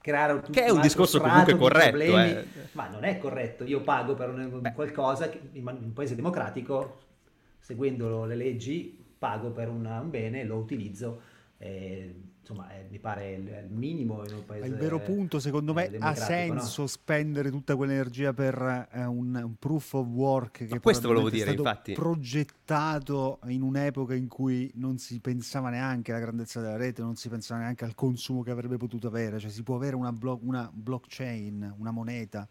creare 0.09 0.33
un, 0.33 0.41
Che 0.51 0.65
è 0.65 0.71
un 0.71 0.81
discorso 0.81 1.21
comunque 1.21 1.53
di 1.53 1.59
corretto, 1.59 1.89
problemi. 1.99 2.31
eh. 2.31 2.45
Ma 2.73 2.89
non 2.89 3.05
è 3.05 3.19
corretto. 3.19 3.65
Io 3.65 3.83
pago 3.83 4.15
per 4.15 4.31
un- 4.31 4.73
qualcosa 4.75 5.29
che 5.29 5.39
in 5.53 5.67
un 5.67 5.93
paese 5.93 6.15
democratico, 6.15 7.01
seguendo 7.61 8.25
le 8.25 8.35
leggi, 8.35 9.05
pago 9.19 9.51
per 9.51 9.69
una- 9.69 10.01
un 10.01 10.11
bene, 10.11 10.45
lo 10.45 10.57
utilizzo. 10.57 11.21
e, 11.61 12.15
insomma, 12.49 12.73
eh, 12.73 12.87
mi 12.89 12.99
pare 12.99 13.33
il, 13.35 13.47
il 13.47 13.71
minimo 13.71 14.25
in 14.25 14.33
un 14.33 14.45
paese 14.47 14.67
il 14.67 14.77
vero 14.77 14.99
punto, 15.01 15.39
secondo 15.39 15.75
me, 15.75 15.85
eh, 15.85 15.97
ha 15.99 16.13
democratico, 16.13 16.55
no? 16.55 16.61
senso 16.61 16.87
spendere 16.87 17.51
tutta 17.51 17.77
quell'energia 17.77 18.33
per 18.33 18.89
eh, 18.91 19.05
un, 19.05 19.35
un 19.35 19.55
proof 19.59 19.93
of 19.95 20.07
work 20.07 20.67
che 20.67 20.81
questo 20.81 21.09
volevo 21.09 21.29
dire, 21.29 21.51
è 21.51 21.53
stato 21.53 21.69
infatti. 21.69 21.93
progettato 21.93 23.41
in 23.47 23.63
un'epoca 23.63 24.15
in 24.15 24.29
cui 24.29 24.71
non 24.75 24.99
si 24.99 25.21
pensava 25.21 25.69
neanche 25.69 26.13
alla 26.13 26.21
grandezza 26.21 26.61
della 26.61 26.77
rete, 26.77 27.03
non 27.03 27.17
si 27.17 27.29
pensava 27.29 27.61
neanche 27.61 27.85
al 27.85 27.95
consumo 27.95 28.43
che 28.43 28.51
avrebbe 28.51 28.79
potuto 28.79 29.09
avere, 29.09 29.39
cioè 29.39 29.51
si 29.51 29.63
può 29.63 29.77
avere 29.77 29.97
una, 29.97 30.13
blo- 30.13 30.41
una 30.43 30.71
blockchain, 30.73 31.75
una 31.79 31.91
moneta 31.91 32.49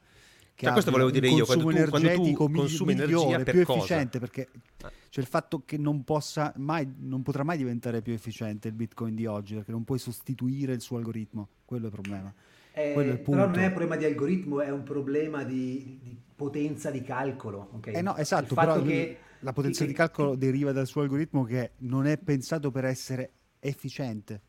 Cioè, 0.59 0.71
questo 0.71 0.89
volevo 0.89 1.11
dire 1.11 1.27
io, 1.29 1.45
quando 1.45 1.63
consumo 1.65 1.83
tu- 1.85 1.89
quando 1.91 2.09
tu 2.13 2.33
consumi 2.51 2.91
energia 2.93 3.15
migliore, 3.15 3.43
per 3.43 3.53
più 3.53 3.63
cosa? 3.63 3.77
efficiente 3.77 4.19
perché 4.19 4.49
Ah. 4.81 4.91
c'è 5.07 5.21
il 5.21 5.27
fatto 5.27 5.61
che 5.63 5.77
non 5.77 6.03
possa 6.03 6.51
mai 6.57 6.91
non 6.97 7.21
potrà 7.21 7.43
mai 7.43 7.57
diventare 7.57 8.01
più 8.01 8.13
efficiente 8.13 8.67
il 8.69 8.73
bitcoin 8.73 9.13
di 9.13 9.27
oggi 9.27 9.53
perché 9.53 9.69
non 9.71 9.83
puoi 9.83 9.99
sostituire 9.99 10.73
il 10.73 10.81
suo 10.81 10.97
algoritmo 10.97 11.49
quello 11.63 11.83
è 11.83 11.87
il 11.87 11.93
problema 11.93 12.33
Eh, 12.73 12.93
Quello 12.93 13.09
è 13.11 13.13
il 13.13 13.19
però 13.19 13.37
non 13.45 13.55
è 13.59 13.65
un 13.65 13.69
problema 13.69 13.95
di 13.97 14.05
algoritmo, 14.05 14.61
è 14.61 14.69
un 14.71 14.83
problema 14.83 15.43
di, 15.43 15.99
di 16.01 16.15
potenza 16.35 16.89
di 16.91 17.01
calcolo. 17.01 17.69
ok? 17.73 17.87
Eh 17.87 18.01
no, 18.03 18.13
Il 18.15 18.19
esatto, 18.21 18.53
fatto 18.55 18.73
però 18.73 18.85
che- 18.85 19.17
la 19.41 19.53
potenza 19.53 19.81
che- 19.81 19.87
di 19.87 19.93
calcolo 19.93 20.35
deriva 20.35 20.71
dal 20.71 20.85
suo 20.87 21.01
algoritmo 21.01 21.43
che 21.43 21.71
non 21.77 22.05
è 22.07 22.17
pensato 22.19 22.69
per 22.71 22.85
essere 22.85 23.31
efficiente. 23.59 24.41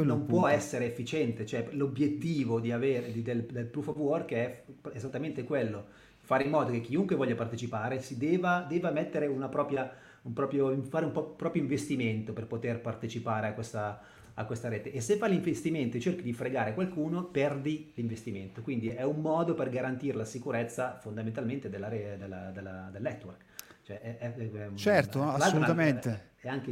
Non 0.00 0.26
può 0.26 0.40
punto. 0.40 0.46
essere 0.46 0.86
efficiente, 0.86 1.46
cioè 1.46 1.68
l'obiettivo 1.72 2.60
di 2.60 2.72
avere, 2.72 3.12
di- 3.12 3.22
del, 3.22 3.44
del 3.44 3.66
proof 3.66 3.88
of 3.88 3.96
work 3.96 4.32
è 4.32 4.64
esattamente 4.92 5.44
quello, 5.44 5.86
fare 6.20 6.44
in 6.44 6.50
modo 6.50 6.70
che 6.72 6.80
chiunque 6.80 7.14
voglia 7.16 7.34
partecipare 7.34 8.00
si 8.00 8.16
deva, 8.16 8.64
deva 8.68 8.90
mettere 8.90 9.26
una 9.26 9.48
propria, 9.48 9.90
un 10.22 10.32
proprio, 10.32 10.76
fare 10.84 11.04
un 11.06 11.12
po' 11.12 11.24
proprio 11.30 11.62
investimento 11.62 12.32
per 12.32 12.46
poter 12.46 12.80
partecipare 12.80 13.48
a 13.48 13.52
questa, 13.54 14.00
a 14.34 14.44
questa 14.46 14.68
rete 14.68 14.92
e 14.92 15.00
se 15.00 15.16
fai 15.16 15.30
l'investimento 15.30 15.96
e 15.96 16.00
cerchi 16.00 16.22
di 16.22 16.32
fregare 16.32 16.74
qualcuno 16.74 17.24
perdi 17.24 17.92
l'investimento, 17.94 18.62
quindi 18.62 18.88
è 18.88 19.02
un 19.02 19.20
modo 19.20 19.54
per 19.54 19.68
garantire 19.70 20.16
la 20.16 20.24
sicurezza 20.24 20.98
fondamentalmente 21.00 21.68
della 21.68 21.88
della- 21.88 22.50
della- 22.52 22.88
del 22.92 23.02
network. 23.02 23.44
Cioè, 23.88 24.00
è- 24.02 24.18
è- 24.18 24.34
è 24.34 24.70
Certo, 24.74 25.22
assolutamente. 25.22 26.26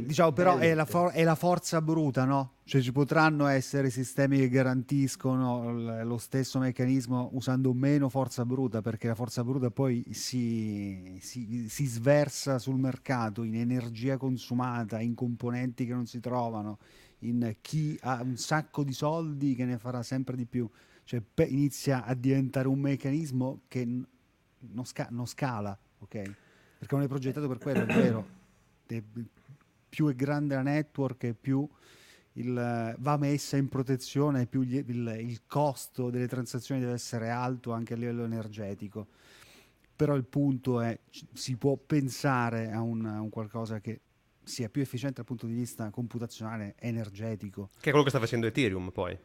Diciamo, 0.05 0.31
però 0.33 0.57
è 0.57 0.73
la, 0.75 0.85
for- 0.85 1.11
è 1.11 1.23
la 1.23 1.33
forza 1.33 1.81
bruta, 1.81 2.25
no? 2.25 2.51
Cioè 2.63 2.79
ci 2.79 2.91
potranno 2.91 3.47
essere 3.47 3.89
sistemi 3.89 4.37
che 4.37 4.49
garantiscono 4.49 5.71
l- 5.73 6.05
lo 6.05 6.17
stesso 6.19 6.59
meccanismo 6.59 7.29
usando 7.33 7.73
meno 7.73 8.07
forza 8.09 8.45
bruta, 8.45 8.81
perché 8.81 9.07
la 9.07 9.15
forza 9.15 9.43
bruta 9.43 9.71
poi 9.71 10.05
si, 10.11 11.17
si- 11.19 11.67
si 11.67 11.85
sversa 11.87 12.59
sul 12.59 12.77
mercato 12.77 13.41
in 13.41 13.55
energia 13.55 14.17
consumata, 14.17 14.99
in 14.99 15.15
componenti 15.15 15.87
che 15.87 15.93
non 15.93 16.05
si 16.05 16.19
trovano, 16.19 16.77
in 17.21 17.55
chi 17.61 17.97
ha 18.03 18.21
un 18.21 18.37
sacco 18.37 18.83
di 18.83 18.93
soldi 18.93 19.55
che 19.55 19.65
ne 19.65 19.79
farà 19.79 20.03
sempre 20.03 20.35
di 20.35 20.45
più. 20.45 20.69
Cioè 21.03 21.19
pe- 21.33 21.45
inizia 21.45 22.05
a 22.05 22.13
diventare 22.13 22.67
un 22.67 22.79
meccanismo 22.79 23.61
che 23.67 23.83
n- 23.85 24.05
non, 24.71 24.85
sca- 24.85 25.07
non 25.09 25.25
scala, 25.25 25.75
ok? 25.97 26.31
Perché 26.77 26.95
non 26.95 27.03
è 27.03 27.07
progettato 27.07 27.47
per 27.47 27.57
quello, 27.57 27.81
è 27.81 27.85
vero. 27.85 28.35
E 28.89 29.03
più 29.89 30.07
è 30.07 30.15
grande 30.15 30.55
la 30.55 30.61
network 30.61 31.23
e 31.23 31.33
più 31.33 31.67
il, 32.37 32.95
va 32.97 33.17
messa 33.17 33.57
in 33.57 33.67
protezione, 33.67 34.45
più 34.45 34.61
gli- 34.61 34.83
il, 34.87 35.17
il 35.19 35.41
costo 35.45 36.09
delle 36.09 36.27
transazioni 36.27 36.79
deve 36.79 36.93
essere 36.93 37.29
alto 37.29 37.71
anche 37.71 37.93
a 37.93 37.97
livello 37.97 38.23
energetico. 38.23 39.07
Però 39.95 40.15
il 40.15 40.23
punto 40.23 40.79
è, 40.79 40.97
c- 41.09 41.25
si 41.33 41.57
può 41.57 41.75
pensare 41.75 42.71
a 42.71 42.81
un, 42.81 43.05
a 43.05 43.19
un 43.19 43.29
qualcosa 43.29 43.79
che 43.79 44.01
sia 44.43 44.69
più 44.69 44.81
efficiente 44.81 45.15
dal 45.17 45.25
punto 45.25 45.47
di 45.47 45.53
vista 45.53 45.89
computazionale, 45.89 46.75
energetico. 46.79 47.69
Che 47.73 47.87
è 47.87 47.89
quello 47.89 48.03
che 48.03 48.09
sta 48.09 48.19
facendo 48.19 48.45
Ethereum 48.47 48.91
poi. 48.91 49.17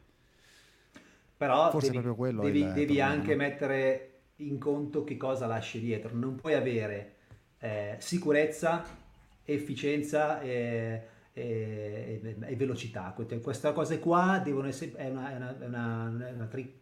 Però 1.36 1.70
Forse 1.70 1.90
devi, 1.90 1.98
è 1.98 2.02
proprio 2.02 2.14
quello 2.14 2.42
devi, 2.42 2.60
il 2.60 2.72
devi 2.72 3.00
anche 3.00 3.34
mettere 3.36 4.08
in 4.36 4.58
conto 4.58 5.04
che 5.04 5.16
cosa 5.16 5.46
lasci 5.46 5.80
dietro. 5.80 6.14
Non 6.16 6.36
puoi 6.36 6.54
avere 6.54 7.16
eh, 7.62 7.94
sicurezza, 7.98 8.84
efficienza 9.44 10.40
e, 10.40 11.02
e- 11.32 12.36
e 12.40 12.56
velocità. 12.56 13.12
Que- 13.14 13.40
Queste 13.40 13.72
cose 13.72 13.98
qua 14.00 14.40
devono 14.44 14.66
essere... 14.66 14.92
È 14.96 15.08
una, 15.08 15.32
è 15.32 15.36
una- 15.36 15.58
è 15.60 15.66
una- 15.66 16.32
una 16.34 16.46
tri- 16.46 16.72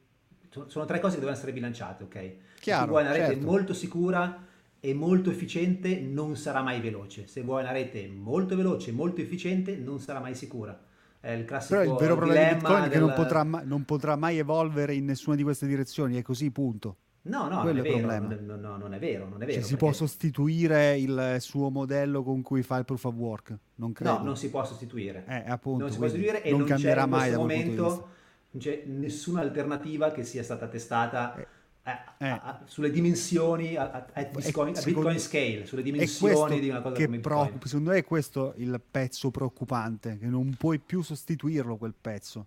sono- 0.67 0.85
tre 0.87 0.99
cose 1.01 1.15
che 1.15 1.21
devono 1.21 1.37
essere 1.37 1.53
bilanciate, 1.53 2.05
ok? 2.05 2.15
Se 2.15 2.37
Chiaro, 2.61 2.85
tu 2.85 2.91
vuoi 2.91 3.03
una 3.03 3.13
rete 3.13 3.27
certo. 3.27 3.47
molto 3.47 3.75
sicura 3.75 4.47
e 4.81 4.95
molto 4.95 5.31
efficiente, 5.31 6.01
non 6.01 6.37
sarà 6.37 6.63
mai 6.63 6.81
veloce. 6.81 7.27
Se 7.27 7.43
vuoi 7.43 7.63
una 7.63 7.73
rete 7.73 8.09
molto 8.09 8.57
veloce 8.57 8.89
e 8.91 8.93
molto 8.95 9.21
efficiente, 9.21 9.77
non 9.77 10.01
sarà 10.01 10.19
mai 10.21 10.35
sicura. 10.35 10.79
È 11.21 11.31
il 11.33 11.45
classico 11.45 11.79
Però 11.81 11.93
il 11.93 11.99
vero 11.99 12.17
problema 12.17 12.49
di 12.49 12.55
Bitcoin 12.55 12.85
è 12.85 12.89
che 12.89 12.99
non 12.99 13.09
del- 13.09 13.17
potrà, 13.17 13.43
non 13.43 13.85
potrà 13.85 14.17
mai 14.17 14.39
evolvere 14.39 14.95
in 14.95 15.05
nessuna 15.05 15.37
di 15.37 15.43
queste 15.43 15.67
direzioni, 15.67 16.17
è 16.17 16.23
così, 16.23 16.51
punto. 16.51 16.97
No, 17.23 17.49
no, 17.49 17.61
Quello 17.61 17.83
non 17.83 17.87
è 17.87 17.89
è, 17.89 18.21
vero, 18.21 18.41
non, 18.47 18.61
no, 18.61 18.77
non 18.79 18.95
è 18.95 18.99
vero, 18.99 19.29
non 19.29 19.43
è 19.43 19.45
Cioè, 19.45 19.55
vero. 19.57 19.67
si 19.67 19.77
può 19.77 19.93
sostituire 19.93 20.97
il 20.99 21.37
suo 21.41 21.69
modello 21.69 22.23
con 22.23 22.41
cui 22.41 22.63
fa 22.63 22.79
il 22.79 22.87
proof 22.87 23.05
of 23.05 23.15
work? 23.15 23.57
Non 23.77 23.93
credo. 23.93 24.13
No, 24.19 24.25
non 24.25 24.37
si 24.39 24.49
può 24.49 24.65
sostituire. 24.65 25.25
Eh, 25.29 25.45
appunto, 25.51 25.83
non 25.83 25.91
si 25.91 25.99
può 25.99 26.07
sostituire 26.07 26.43
e 26.43 26.51
non 26.51 26.61
non 26.61 26.69
cambierà 26.69 27.03
in 27.05 27.11
mai 27.11 27.21
questo 27.21 27.39
punto 27.39 27.55
di 27.55 27.63
momento 27.69 28.09
non 28.53 28.63
c'è 28.63 28.83
nessuna 28.87 29.41
alternativa 29.43 30.11
che 30.13 30.25
sia 30.25 30.43
stata 30.43 30.67
testata 30.67 31.35
Eh, 31.37 31.41
eh, 31.41 31.91
a- 31.91 32.15
eh. 32.19 32.29
a- 32.31 32.61
sulle 32.65 32.91
dimensioni 32.91 33.77
a, 33.77 33.91
a- 33.91 34.07
a 34.15 34.23
Bitcoin, 34.25 34.39
a 34.39 34.81
secondo- 34.81 35.09
Bitcoin 35.11 35.19
scale, 35.21 35.67
sulle 35.67 35.83
dimensioni 35.83 36.33
questo 36.35 36.59
di 36.59 36.69
una 36.71 36.81
cosa 36.81 36.95
che 36.97 37.05
come 37.05 37.21
preoccupa, 37.21 37.67
secondo 37.67 37.91
me 37.91 37.97
è 37.99 38.05
questo 38.05 38.55
il 38.57 38.81
pezzo 38.91 39.31
preoccupante, 39.31 40.17
che 40.19 40.27
non 40.27 40.55
puoi 40.59 40.79
più 40.79 41.03
sostituirlo 41.03 41.77
quel 41.77 41.95
pezzo. 42.01 42.47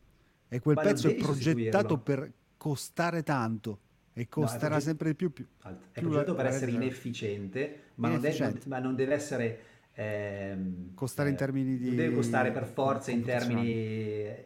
E 0.49 0.59
quel 0.59 0.75
Ma 0.75 0.81
pezzo 0.81 1.07
è 1.07 1.13
progettato 1.15 1.97
per 1.99 2.31
costare 2.57 3.21
tanto 3.23 3.77
e 4.13 4.29
costerà 4.29 4.67
proget- 4.67 4.83
sempre 4.83 5.09
di 5.09 5.15
più. 5.15 5.31
più. 5.33 5.45
È 5.91 5.99
progettato 5.99 6.35
per 6.35 6.45
essere 6.45 6.71
inefficiente, 6.71 7.79
ma 7.95 8.09
non, 8.09 8.21
deve, 8.21 8.35
Inefficiente. 8.35 8.69
ma 8.69 8.79
non 8.79 8.95
deve 8.95 9.13
essere 9.13 9.59
ehm, 9.93 10.93
Costare 10.93 11.29
in 11.29 11.35
eh, 11.35 11.37
termini 11.37 11.77
di- 11.77 11.87
non 11.87 11.95
deve 11.95 12.15
costare 12.15 12.51
per 12.51 12.65
forza 12.65 13.11
in 13.11 13.23
termini 13.23 13.71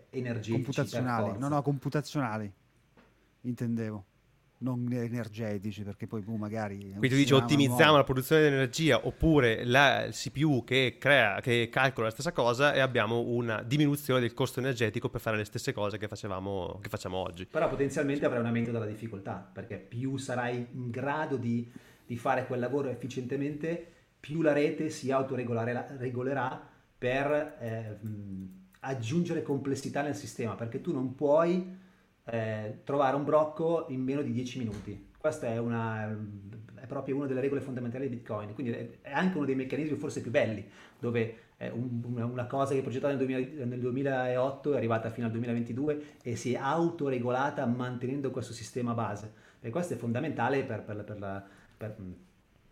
energetici 0.09 0.51
computazionali, 0.51 1.37
no, 1.37 1.47
no, 1.49 1.61
computazionali, 1.61 2.51
intendevo, 3.41 4.05
non 4.59 4.87
energetici, 4.91 5.83
perché 5.83 6.07
poi 6.07 6.21
boh, 6.21 6.35
magari... 6.35 6.79
Quindi 6.79 7.09
tu 7.09 7.15
dici 7.15 7.33
ottimizziamo 7.33 7.83
nuova- 7.83 7.97
la 7.97 8.03
produzione 8.03 8.41
di 8.41 8.47
energia 8.47 9.05
oppure 9.05 9.63
la, 9.65 10.05
il 10.05 10.13
CPU 10.13 10.63
che 10.63 10.97
crea, 10.99 11.39
che 11.41 11.69
calcola 11.71 12.07
la 12.07 12.11
stessa 12.11 12.31
cosa 12.31 12.73
e 12.73 12.79
abbiamo 12.79 13.19
una 13.19 13.61
diminuzione 13.61 14.19
del 14.19 14.33
costo 14.33 14.59
energetico 14.59 15.09
per 15.09 15.21
fare 15.21 15.37
le 15.37 15.45
stesse 15.45 15.73
cose 15.73 15.97
che, 15.97 16.07
facevamo, 16.07 16.79
che 16.81 16.89
facciamo 16.89 17.17
oggi. 17.17 17.45
Però 17.45 17.69
potenzialmente 17.69 18.25
avrai 18.25 18.39
un 18.39 18.47
aumento 18.47 18.71
della 18.71 18.85
difficoltà, 18.85 19.47
perché 19.51 19.77
più 19.77 20.17
sarai 20.17 20.67
in 20.71 20.89
grado 20.89 21.37
di, 21.37 21.69
di 22.05 22.17
fare 22.17 22.47
quel 22.47 22.59
lavoro 22.59 22.89
efficientemente, 22.89 23.91
più 24.19 24.41
la 24.41 24.53
rete 24.53 24.89
si 24.89 25.11
autoregolerà 25.11 26.67
per 26.97 27.57
eh, 27.59 27.97
aggiungere 28.79 29.43
complessità 29.43 30.01
nel 30.01 30.15
sistema, 30.15 30.55
perché 30.55 30.81
tu 30.81 30.91
non 30.91 31.13
puoi 31.13 31.85
eh, 32.29 32.79
trovare 32.83 33.15
un 33.15 33.23
blocco 33.23 33.85
in 33.89 34.01
meno 34.01 34.21
di 34.21 34.31
10 34.31 34.59
minuti. 34.59 35.09
Questa 35.17 35.47
è, 35.47 35.57
una, 35.57 36.09
è 36.75 36.85
proprio 36.85 37.15
una 37.17 37.25
delle 37.25 37.41
regole 37.41 37.61
fondamentali 37.61 38.07
di 38.07 38.15
Bitcoin, 38.15 38.53
quindi 38.53 38.73
è 39.01 39.11
anche 39.11 39.37
uno 39.37 39.45
dei 39.45 39.55
meccanismi 39.55 39.97
forse 39.97 40.21
più 40.21 40.31
belli, 40.31 40.65
dove 40.99 41.37
un- 41.71 42.29
una, 42.31 42.45
cosa 42.45 42.73
che 42.73 42.79
è 42.79 42.81
progettata 42.83 43.15
nel, 43.15 43.25
2000 43.25 43.65
nel 43.65 43.79
2008 43.79 44.73
è 44.73 44.77
arrivata 44.77 45.09
fino 45.09 45.25
al 45.25 45.31
2022 45.31 46.03
e 46.21 46.35
si 46.35 46.53
è 46.53 46.57
autoregolata 46.57 47.65
mantenendo 47.65 48.31
questo 48.31 48.53
sistema 48.53 48.93
base. 48.93 49.45
E 49.59 49.69
questo 49.69 49.95
è 49.95 49.97
fondamentale 49.97 50.63
per, 50.63 50.83
per 50.83 51.03
per 51.03 51.19
la- 51.19 51.43
per, 51.77 51.95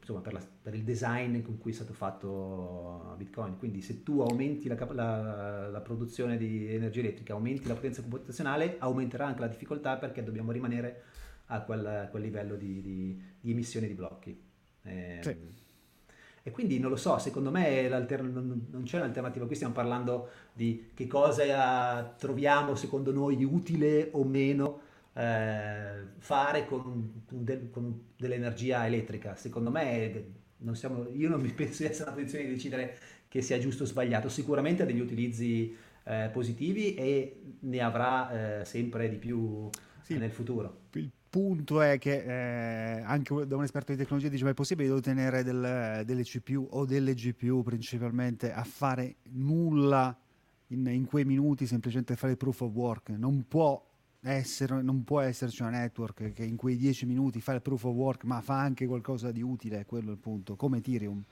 insomma, 0.06 0.22
per, 0.22 0.34
la- 0.34 0.48
per 0.62 0.76
il 0.76 0.84
design 0.84 1.42
con 1.42 1.58
cui 1.58 1.72
è 1.72 1.74
stato 1.74 1.94
fatto 1.94 3.16
Bitcoin. 3.18 3.58
Quindi 3.58 3.82
se 3.82 4.04
tu 4.04 4.22
aumenti 4.22 4.68
la, 4.68 4.78
la- 4.92 5.68
la 5.70 5.82
produzione 5.82 6.38
di 6.38 6.72
energia 6.72 7.00
elettrica, 7.00 7.34
aumenti 7.34 7.68
la 7.68 7.74
potenza 7.74 8.02
computazionale, 8.02 8.76
aumenterà 8.78 9.26
anche 9.26 9.40
la 9.42 9.48
difficoltà 9.48 9.98
perché 9.98 10.24
dobbiamo 10.24 10.52
rimanere 10.52 11.04
a 11.48 11.62
quel, 11.62 12.08
quel 12.12 12.22
livello 12.22 12.56
di, 12.56 12.82
di- 12.82 13.22
di 13.42 13.52
emissione 13.52 13.88
di 13.88 13.94
blocchi. 13.96 14.40
Eh, 14.84 15.20
sì. 15.22 15.36
E 16.48 16.52
quindi 16.52 16.78
non 16.78 16.92
lo 16.92 16.96
so, 16.96 17.18
secondo 17.18 17.50
me 17.50 17.88
non 17.90 18.84
c'è 18.84 18.98
un'alternativa. 18.98 19.48
Qui 19.48 19.56
stiamo 19.56 19.74
parlando 19.74 20.30
di 20.54 20.92
che 20.94 21.08
cosa 21.08 22.04
troviamo 22.04 22.76
secondo 22.76 23.12
noi 23.12 23.44
utile 23.44 24.10
o 24.12 24.24
meno 24.24 24.82
eh, 25.16 26.08
fare 26.20 26.66
con, 26.66 27.24
de- 27.30 27.70
con, 27.70 28.08
dell'energia 28.18 28.86
elettrica. 28.86 29.36
Secondo 29.36 29.72
me 29.72 30.34
non 30.58 30.76
siamo, 30.76 31.08
io 31.10 31.30
non 31.30 31.42
mi 31.42 31.52
penso 31.54 31.84
di 31.84 31.90
essere 31.90 32.10
nella 32.10 32.22
posizione 32.22 32.46
di 32.46 32.52
decidere 32.52 32.98
che 33.28 33.42
sia 33.42 33.58
giusto 33.60 33.84
o 33.84 33.86
sbagliato. 33.86 34.30
Sicuramente 34.30 34.84
ha 34.84 34.86
degli 34.86 35.00
utilizzi 35.00 35.76
eh, 36.04 36.30
positivi 36.32 36.96
e 36.96 37.42
ne 37.60 37.80
avrà 37.80 38.62
eh, 38.62 38.66
sempre 38.66 39.10
di 39.10 39.18
più 39.18 39.70
sì. 40.02 40.18
nel 40.18 40.32
futuro. 40.32 40.82
Il 40.94 41.12
punto 41.30 41.82
è 41.82 41.98
che 41.98 42.24
eh, 42.98 43.02
anche 43.02 43.46
da 43.46 43.56
un 43.56 43.64
esperto 43.64 43.92
di 43.92 43.98
tecnologia 43.98 44.30
dice 44.30 44.46
ma 44.46 44.52
è 44.52 44.54
possibile 44.54 44.90
ottenere 44.90 45.44
del, 45.44 46.04
delle 46.06 46.24
CPU 46.24 46.66
o 46.72 46.86
delle 46.86 47.14
GPU 47.14 47.62
principalmente 47.62 48.54
a 48.54 48.64
fare 48.64 49.16
nulla 49.32 50.18
in, 50.68 50.88
in, 50.88 51.06
quei 51.06 51.26
minuti 51.26 51.68
semplicemente 51.68 52.16
fare 52.16 52.38
proof 52.38 52.62
of 52.62 52.72
work 52.72 53.10
non 53.10 53.46
può 53.50 53.84
essere, 54.32 54.82
non 54.82 55.04
può 55.04 55.22
esserci 55.22 55.62
una 55.62 55.72
network 55.72 56.34
che 56.34 56.44
in 56.44 56.56
quei 56.56 56.78
10 56.78 57.06
minuti 57.06 57.42
fa 57.42 57.54
il 57.54 57.62
proof 57.62 57.84
of 57.84 57.94
work 57.94 58.24
ma 58.24 58.42
fa 58.42 58.60
anche 58.60 58.86
qualcosa 58.86 59.32
di 59.32 59.42
utile 59.42 59.86
quello 59.86 60.10
è 60.10 60.14
il 60.14 60.20
punto 60.20 60.56
come 60.56 60.78
Ethereum 60.78 61.24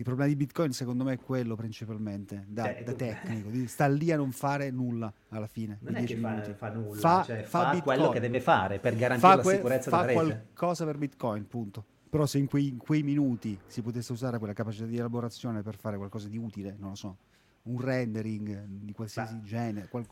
il 0.00 0.06
problema 0.06 0.30
di 0.30 0.36
Bitcoin 0.36 0.72
secondo 0.72 1.04
me 1.04 1.12
è 1.12 1.18
quello 1.18 1.54
principalmente, 1.56 2.46
da, 2.48 2.74
da 2.82 2.94
tecnico, 2.94 3.50
di 3.50 3.66
sta 3.66 3.86
lì 3.86 4.10
a 4.10 4.16
non 4.16 4.32
fare 4.32 4.70
nulla 4.70 5.12
alla 5.28 5.46
fine. 5.46 5.76
Non 5.82 5.94
è 5.94 6.04
che 6.04 6.16
fa, 6.16 6.42
fa, 6.54 6.70
nulla, 6.70 6.98
fa, 6.98 7.22
cioè, 7.22 7.42
fa, 7.42 7.72
fa 7.72 7.82
quello 7.82 8.08
che 8.08 8.18
deve 8.18 8.40
fare 8.40 8.78
per 8.78 8.96
garantire 8.96 9.36
la 9.36 9.42
que- 9.42 9.54
sicurezza 9.56 9.90
della 9.90 10.02
rete. 10.06 10.18
Fa 10.18 10.24
qualcosa 10.24 10.84
per 10.86 10.96
Bitcoin, 10.96 11.46
punto. 11.46 11.84
Però 12.08 12.24
se 12.24 12.38
in 12.38 12.46
quei, 12.46 12.68
in 12.68 12.78
quei, 12.78 13.02
minuti 13.02 13.58
si 13.66 13.82
potesse 13.82 14.12
usare 14.12 14.38
quella 14.38 14.54
capacità 14.54 14.86
di 14.86 14.96
elaborazione 14.96 15.60
per 15.60 15.76
fare 15.76 15.98
qualcosa 15.98 16.28
di 16.28 16.38
utile, 16.38 16.74
non 16.78 16.90
lo 16.90 16.96
so, 16.96 17.16
un 17.64 17.78
rendering 17.78 18.64
di 18.66 18.92
qualsiasi 18.92 19.42
genere, 19.42 19.88
qual, 19.88 20.06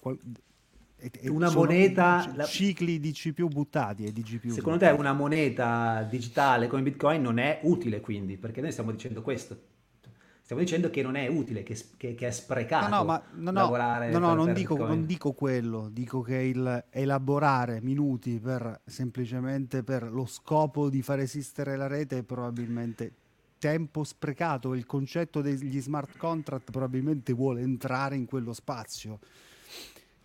qual, 0.00 0.18
una 1.24 1.50
moneta 1.50 2.44
cicli 2.44 3.00
di 3.00 3.12
CPU 3.12 3.48
buttati 3.48 4.04
e 4.04 4.12
di 4.12 4.22
GPU 4.22 4.50
secondo 4.50 4.78
buttati. 4.78 4.94
te 4.94 5.00
una 5.00 5.12
moneta 5.12 6.06
digitale 6.08 6.66
come 6.66 6.82
Bitcoin 6.82 7.22
non 7.22 7.38
è 7.38 7.60
utile 7.62 8.00
quindi? 8.00 8.36
Perché 8.36 8.60
noi 8.60 8.72
stiamo 8.72 8.90
dicendo 8.90 9.22
questo. 9.22 9.68
Stiamo 10.42 10.66
dicendo 10.66 10.90
che 10.90 11.00
non 11.02 11.14
è 11.14 11.28
utile 11.28 11.62
che, 11.62 11.80
che, 11.96 12.16
che 12.16 12.26
è 12.26 12.30
sprecato 12.32 12.88
no, 12.88 12.96
no, 12.96 13.04
ma, 13.04 13.22
no, 13.34 13.52
lavorare 13.52 14.10
no, 14.10 14.18
no, 14.18 14.34
non, 14.34 14.52
dico, 14.52 14.76
non, 14.76 15.06
dico, 15.06 15.32
quello. 15.32 15.88
Dico 15.92 16.22
che 16.22 16.38
il 16.38 16.86
elaborare 16.90 17.80
minuti 17.80 18.40
per 18.40 18.80
semplicemente 18.84 19.84
per 19.84 20.10
lo 20.10 20.26
scopo 20.26 20.90
di 20.90 21.02
far 21.02 21.20
esistere 21.20 21.76
la 21.76 21.86
rete 21.86 22.18
è 22.18 22.22
probabilmente 22.24 23.12
tempo 23.58 24.02
sprecato. 24.02 24.74
Il 24.74 24.86
concetto 24.86 25.40
degli 25.40 25.80
smart 25.80 26.16
contract 26.16 26.72
probabilmente 26.72 27.32
vuole 27.32 27.60
entrare 27.60 28.16
in 28.16 28.24
quello 28.26 28.52
spazio 28.52 29.20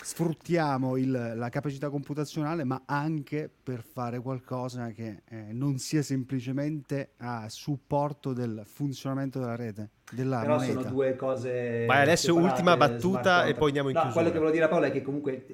sfruttiamo 0.06 0.98
il, 0.98 1.34
la 1.36 1.50
capacità 1.50 1.90
computazionale, 1.90 2.64
ma 2.64 2.84
anche 2.86 3.50
per 3.64 3.82
fare 3.82 4.20
qualcosa 4.20 4.92
che 4.92 5.24
eh, 5.28 5.48
non 5.52 5.80
sia 5.80 6.04
semplicemente 6.04 7.14
a 7.18 7.50
supporto 7.50 8.32
del 8.32 8.62
funzionamento 8.66 9.40
della 9.40 9.56
rete. 9.56 9.90
Della 10.12 10.42
Però 10.42 10.58
moneta. 10.58 10.74
sono 10.82 10.90
due 10.92 11.16
cose. 11.16 11.86
Vai 11.88 12.04
adesso 12.04 12.36
ultima 12.36 12.78
battuta 12.78 13.46
e 13.46 13.56
poi 13.56 13.68
andiamo 13.70 13.90
in 13.90 13.96
no, 13.96 14.02
chiusura. 14.02 14.22
Quello 14.22 14.32
che 14.32 14.38
volevo 14.38 14.54
dire 14.54 14.66
a 14.66 14.68
Paolo 14.68 14.86
è 14.86 14.92
che 14.92 15.02
comunque 15.02 15.46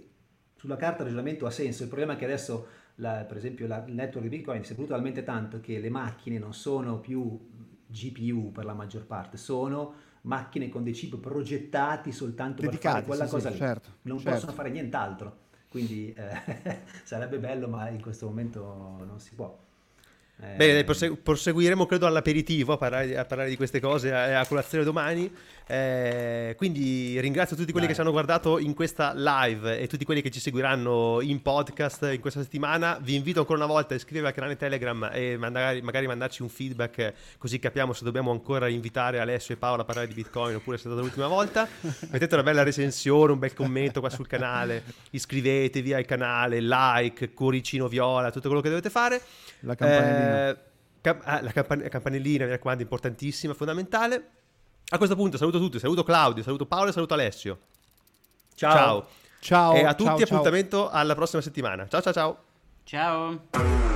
sulla 0.57 0.75
carta 0.75 0.97
il 0.97 1.05
ragionamento 1.05 1.45
ha 1.45 1.51
senso. 1.51 1.83
Il 1.83 1.87
problema 1.87 2.13
è 2.13 2.15
che 2.17 2.25
adesso, 2.25 2.67
la, 2.95 3.23
per 3.25 3.37
esempio, 3.37 3.67
la, 3.67 3.81
il 3.87 3.93
network 3.93 4.27
di 4.27 4.35
Bitcoin 4.35 4.65
si 4.65 4.71
è 4.71 4.73
evoluto 4.73 4.93
talmente 4.93 5.23
tanto 5.23 5.61
che 5.61 5.79
le 5.79 5.89
macchine 5.89 6.37
non 6.37 6.53
sono 6.53 6.99
più 6.99 7.39
GPU 7.87 8.51
per 8.51 8.65
la 8.65 8.73
maggior 8.73 9.05
parte, 9.05 9.37
sono 9.37 10.09
macchine 10.21 10.69
con 10.69 10.83
dei 10.83 10.93
chip 10.93 11.17
progettati 11.17 12.11
soltanto 12.11 12.61
Dedicati, 12.61 12.81
per 12.81 12.91
fare 12.91 13.05
quella 13.05 13.25
sì, 13.25 13.31
cosa 13.31 13.47
sì, 13.49 13.53
lì. 13.53 13.59
Certo, 13.59 13.89
non 14.03 14.17
certo. 14.17 14.31
possono 14.33 14.51
fare 14.53 14.69
nient'altro. 14.69 15.37
Quindi 15.69 16.13
eh, 16.13 16.81
sarebbe 17.03 17.39
bello, 17.39 17.67
ma 17.67 17.89
in 17.89 18.01
questo 18.01 18.25
momento 18.25 18.61
non 19.05 19.19
si 19.19 19.33
può. 19.33 19.57
Bene, 20.41 20.83
proseguiremo 20.83 21.85
credo 21.85 22.07
all'aperitivo 22.07 22.73
a 22.73 22.77
parlare, 22.77 23.15
a 23.15 23.25
parlare 23.25 23.49
di 23.49 23.55
queste 23.55 23.79
cose 23.79 24.11
a, 24.11 24.39
a 24.39 24.47
colazione 24.47 24.83
domani. 24.83 25.31
Eh, 25.67 26.55
quindi 26.57 27.19
ringrazio 27.19 27.55
tutti 27.55 27.71
quelli 27.71 27.87
Dai. 27.87 27.95
che 27.95 28.01
ci 28.01 28.01
hanno 28.01 28.11
guardato 28.11 28.59
in 28.59 28.73
questa 28.73 29.13
live 29.15 29.79
e 29.79 29.87
tutti 29.87 30.03
quelli 30.03 30.21
che 30.21 30.29
ci 30.29 30.39
seguiranno 30.39 31.21
in 31.21 31.41
podcast 31.41 32.09
in 32.11 32.19
questa 32.19 32.41
settimana. 32.41 32.97
Vi 33.01 33.15
invito 33.15 33.39
ancora 33.39 33.57
una 33.63 33.71
volta 33.71 33.93
a 33.93 33.97
iscrivervi 33.97 34.27
al 34.27 34.33
canale 34.33 34.57
Telegram 34.57 35.09
e 35.13 35.37
magari, 35.37 35.81
magari 35.81 36.07
mandarci 36.07 36.41
un 36.41 36.49
feedback 36.49 37.13
così 37.37 37.59
capiamo 37.59 37.93
se 37.93 38.03
dobbiamo 38.03 38.31
ancora 38.31 38.67
invitare 38.67 39.19
Alessio 39.19 39.53
e 39.53 39.57
Paolo 39.57 39.83
a 39.83 39.85
parlare 39.85 40.07
di 40.07 40.13
Bitcoin 40.13 40.55
oppure 40.55 40.75
è 40.75 40.79
stata 40.79 40.99
l'ultima 40.99 41.27
volta. 41.27 41.67
Mettete 42.11 42.33
una 42.33 42.43
bella 42.43 42.63
recensione, 42.63 43.31
un 43.31 43.39
bel 43.39 43.53
commento 43.53 43.99
qua 43.99 44.09
sul 44.09 44.27
canale, 44.27 44.83
iscrivetevi 45.11 45.93
al 45.93 46.05
canale, 46.05 46.59
like, 46.59 47.33
cuoricino 47.33 47.87
viola, 47.87 48.31
tutto 48.31 48.47
quello 48.47 48.61
che 48.61 48.69
dovete 48.69 48.89
fare. 48.89 49.21
La 49.61 49.75
campanellina. 49.75 50.49
Eh, 50.49 50.57
cam- 51.01 51.21
ah, 51.23 51.41
la 51.41 51.51
campan- 51.51 51.87
campanellina, 51.89 52.45
mi 52.45 52.51
raccomando, 52.51 52.83
importantissima, 52.83 53.53
fondamentale. 53.53 54.39
A 54.93 54.97
questo 54.97 55.15
punto 55.15 55.37
saluto 55.37 55.57
tutti, 55.57 55.79
saluto 55.79 56.03
Claudio, 56.03 56.43
saluto 56.43 56.65
Paolo 56.65 56.89
e 56.89 56.91
saluto 56.91 57.13
Alessio. 57.13 57.59
Ciao. 58.55 58.73
Ciao. 58.73 59.07
ciao 59.39 59.73
e 59.73 59.85
a 59.85 59.93
tutti 59.93 60.09
ciao, 60.09 60.23
appuntamento 60.23 60.77
ciao. 60.77 60.89
alla 60.89 61.15
prossima 61.15 61.41
settimana. 61.41 61.87
Ciao 61.87 62.01
ciao 62.01 62.13
ciao. 62.13 62.37
Ciao. 62.83 63.90